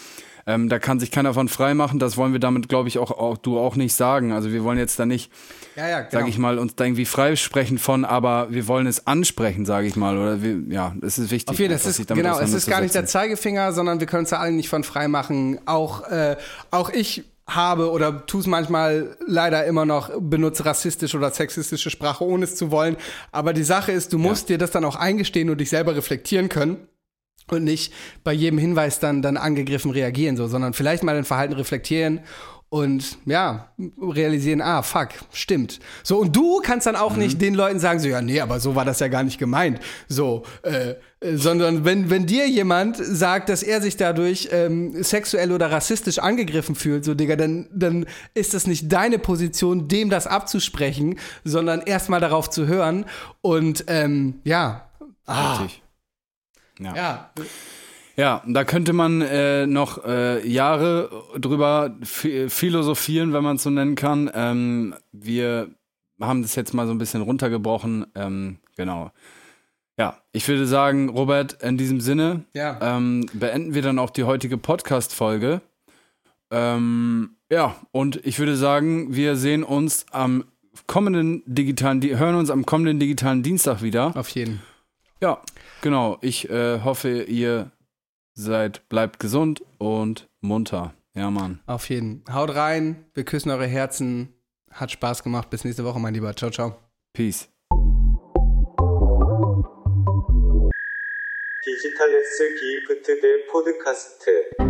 Ähm, 0.48 0.70
da 0.70 0.80
kann 0.80 1.00
sich 1.00 1.12
keiner 1.12 1.34
von 1.34 1.48
frei 1.48 1.74
machen. 1.74 2.00
Das 2.00 2.18
wollen 2.18 2.34
wir 2.34 2.40
damit, 2.40 2.70
glaube 2.70 2.88
ich, 2.88 2.98
auch, 2.98 3.12
auch 3.12 3.38
du 3.38 3.60
auch 3.60 3.76
nicht 3.76 3.94
sagen. 3.94 4.32
Also 4.32 4.52
wir 4.52 4.64
wollen 4.64 4.78
jetzt 4.78 5.00
da 5.00 5.06
nicht, 5.06 5.32
Ja, 5.76 5.88
ja, 5.88 6.00
genau. 6.02 6.12
sage 6.12 6.30
ich 6.30 6.38
mal, 6.38 6.58
uns 6.58 6.76
da 6.76 6.86
irgendwie 6.86 7.06
freisprechen 7.06 7.78
von, 7.78 8.06
aber 8.06 8.48
wir 8.52 8.68
wollen 8.68 8.88
es 8.88 9.08
ansprechen, 9.08 9.66
sage 9.66 9.88
ich 9.88 9.96
mal. 9.96 10.18
Oder 10.18 10.42
wir, 10.42 10.58
ja, 10.70 10.96
es 11.02 11.18
ist 11.18 11.32
wichtig. 11.32 11.50
Auf 11.50 11.60
jeden 11.60 11.78
Fall, 11.78 11.90
es 11.90 11.98
sich 11.98 12.10
ist, 12.10 12.16
genau, 12.16 12.40
es 12.40 12.54
ist 12.54 12.68
gar 12.68 12.82
nicht 12.82 12.96
der. 12.96 13.06
Zeigefinger, 13.06 13.74
sondern 13.74 14.00
wir 14.00 14.08
können 14.08 14.22
uns 14.22 14.30
da 14.30 14.38
alle 14.38 14.52
nicht 14.52 14.70
von 14.70 14.84
frei 14.84 15.08
machen. 15.08 15.60
Auch, 15.66 16.08
äh, 16.10 16.36
auch 16.70 16.90
ich 16.90 17.24
habe 17.48 17.92
oder 17.92 18.26
tue 18.26 18.42
es 18.42 18.48
manchmal 18.48 19.18
leider 19.26 19.66
immer 19.66 19.86
noch, 19.86 20.12
benutze 20.20 20.66
rassistische 20.66 21.18
oder 21.18 21.32
sexistische 21.32 21.90
Sprache, 21.90 22.24
ohne 22.24 22.46
es 22.46 22.56
zu 22.56 22.72
wollen. 22.72 22.96
Aber 23.32 23.54
die 23.54 23.64
Sache 23.64 23.92
ist, 23.92 24.14
du 24.14 24.18
musst 24.18 24.50
dir 24.50 24.58
das 24.58 24.72
dann 24.72 24.86
auch 24.86 24.96
eingestehen 24.96 25.50
und 25.50 25.60
dich 25.60 25.70
selber 25.70 25.96
reflektieren 25.96 26.50
können. 26.50 26.78
Und 27.52 27.64
nicht 27.64 27.94
bei 28.24 28.34
jedem 28.34 28.60
Hinweis 28.60 29.00
dann, 29.00 29.22
dann 29.22 29.38
angegriffen 29.38 29.92
reagieren, 29.92 30.38
so, 30.38 30.48
sondern 30.48 30.74
vielleicht 30.74 31.04
mal 31.04 31.16
dein 31.16 31.26
Verhalten 31.26 31.54
reflektieren 31.54 32.22
und 32.70 33.18
ja, 33.26 33.72
realisieren, 34.00 34.62
ah, 34.62 34.84
fuck, 34.84 35.10
stimmt. 35.34 35.80
So, 36.04 36.20
und 36.20 36.36
du 36.36 36.60
kannst 36.64 36.86
dann 36.86 36.96
auch 36.96 37.16
nicht 37.16 37.42
den 37.42 37.56
Leuten 37.56 37.80
sagen, 37.80 38.00
so, 38.00 38.08
ja, 38.08 38.22
nee, 38.22 38.40
aber 38.40 38.60
so 38.60 38.76
war 38.76 38.86
das 38.86 39.00
ja 39.00 39.08
gar 39.08 39.24
nicht 39.24 39.40
gemeint. 39.40 39.80
So, 40.08 40.44
äh, 40.62 40.92
äh, 41.20 41.36
sondern 41.36 41.84
wenn, 41.84 42.12
wenn 42.12 42.28
dir 42.28 42.48
jemand 42.48 42.98
sagt, 42.98 43.50
dass 43.50 43.64
er 43.64 43.82
sich 43.82 43.98
dadurch 43.98 44.50
ähm, 44.52 45.02
sexuell 45.04 45.52
oder 45.52 45.72
rassistisch 45.72 46.20
angegriffen 46.20 46.76
fühlt, 46.76 47.06
so, 47.06 47.16
Digga, 47.16 47.36
dann, 47.36 47.68
dann 47.74 48.06
ist 48.36 48.54
das 48.54 48.68
nicht 48.68 48.92
deine 48.92 49.18
Position, 49.18 49.88
dem 49.88 50.12
das 50.12 50.28
abzusprechen, 50.28 51.18
sondern 51.44 51.82
erstmal 51.82 52.20
darauf 52.20 52.52
zu 52.52 52.68
hören 52.68 53.06
und 53.42 53.86
ähm, 53.88 54.42
ja. 54.44 54.90
Ah, 55.26 55.58
Richtig. 55.58 55.82
Ja. 56.80 56.96
ja, 56.96 57.30
Ja, 58.16 58.44
da 58.48 58.64
könnte 58.64 58.94
man 58.94 59.22
äh, 59.22 59.66
noch 59.68 60.04
äh, 60.06 60.46
Jahre 60.48 61.10
drüber 61.38 61.96
ph- 62.02 62.50
philosophieren, 62.50 63.32
wenn 63.34 63.44
man 63.44 63.56
es 63.58 63.64
so 63.64 63.70
nennen 63.70 63.96
kann. 63.96 64.30
Ähm, 64.34 64.96
wir 65.12 65.70
haben 66.22 66.42
das 66.42 66.56
jetzt 66.56 66.74
mal 66.74 66.86
so 66.88 66.92
ein 66.94 66.98
bisschen 66.98 67.22
runtergebrochen. 67.22 68.06
Ähm, 68.16 68.58
genau. 68.76 69.12
Ja, 69.98 70.18
ich 70.32 70.48
würde 70.48 70.66
sagen, 70.66 71.10
Robert, 71.10 71.62
in 71.64 71.78
diesem 71.78 72.00
Sinne 72.02 72.44
ja. 72.54 72.78
ähm, 72.82 73.26
beenden 73.34 73.74
wir 73.74 73.82
dann 73.82 74.00
auch 74.00 74.10
die 74.10 74.24
heutige 74.24 74.58
Podcast-Folge. 74.58 75.62
Ähm, 76.52 77.32
ja, 77.52 77.76
und 77.92 78.26
ich 78.26 78.40
würde 78.40 78.56
sagen, 78.56 79.16
wir 79.16 79.36
sehen 79.36 79.64
uns 79.64 80.06
am 80.12 80.46
kommenden 80.88 81.44
digitalen, 81.46 82.00
Di- 82.02 82.16
hören 82.18 82.36
uns 82.36 82.50
am 82.50 82.66
kommenden 82.66 83.00
digitalen 83.00 83.44
Dienstag 83.44 83.82
wieder. 83.82 84.16
Auf 84.16 84.30
jeden. 84.30 84.62
Ja, 85.22 85.42
genau. 85.81 86.19
Ich 86.21 86.51
äh, 86.51 86.81
hoffe, 86.81 87.23
ihr 87.23 87.71
seid, 88.35 88.89
bleibt 88.89 89.21
gesund 89.21 89.63
und 89.79 90.29
munter. 90.41 90.95
Ja, 91.15 91.31
Mann. 91.31 91.61
Auf 91.67 91.89
jeden. 91.89 92.25
Haut 92.33 92.55
rein. 92.55 93.05
Wir 93.15 93.25
küssen 93.25 93.51
eure 93.51 93.67
Herzen. 93.67 94.35
Hat 94.71 94.91
Spaß 94.91 95.23
gemacht. 95.23 95.51
Bis 95.51 95.65
nächste 95.65 95.85
Woche, 95.85 96.01
mein 96.01 96.15
Lieber. 96.15 96.35
Ciao, 96.35 96.51
ciao. 96.51 96.77
Peace. 97.13 97.49
디지털 101.65 102.15
S 102.15 102.39
기프트 102.61 103.21
대 103.21 103.47
포드카스트 103.47 104.68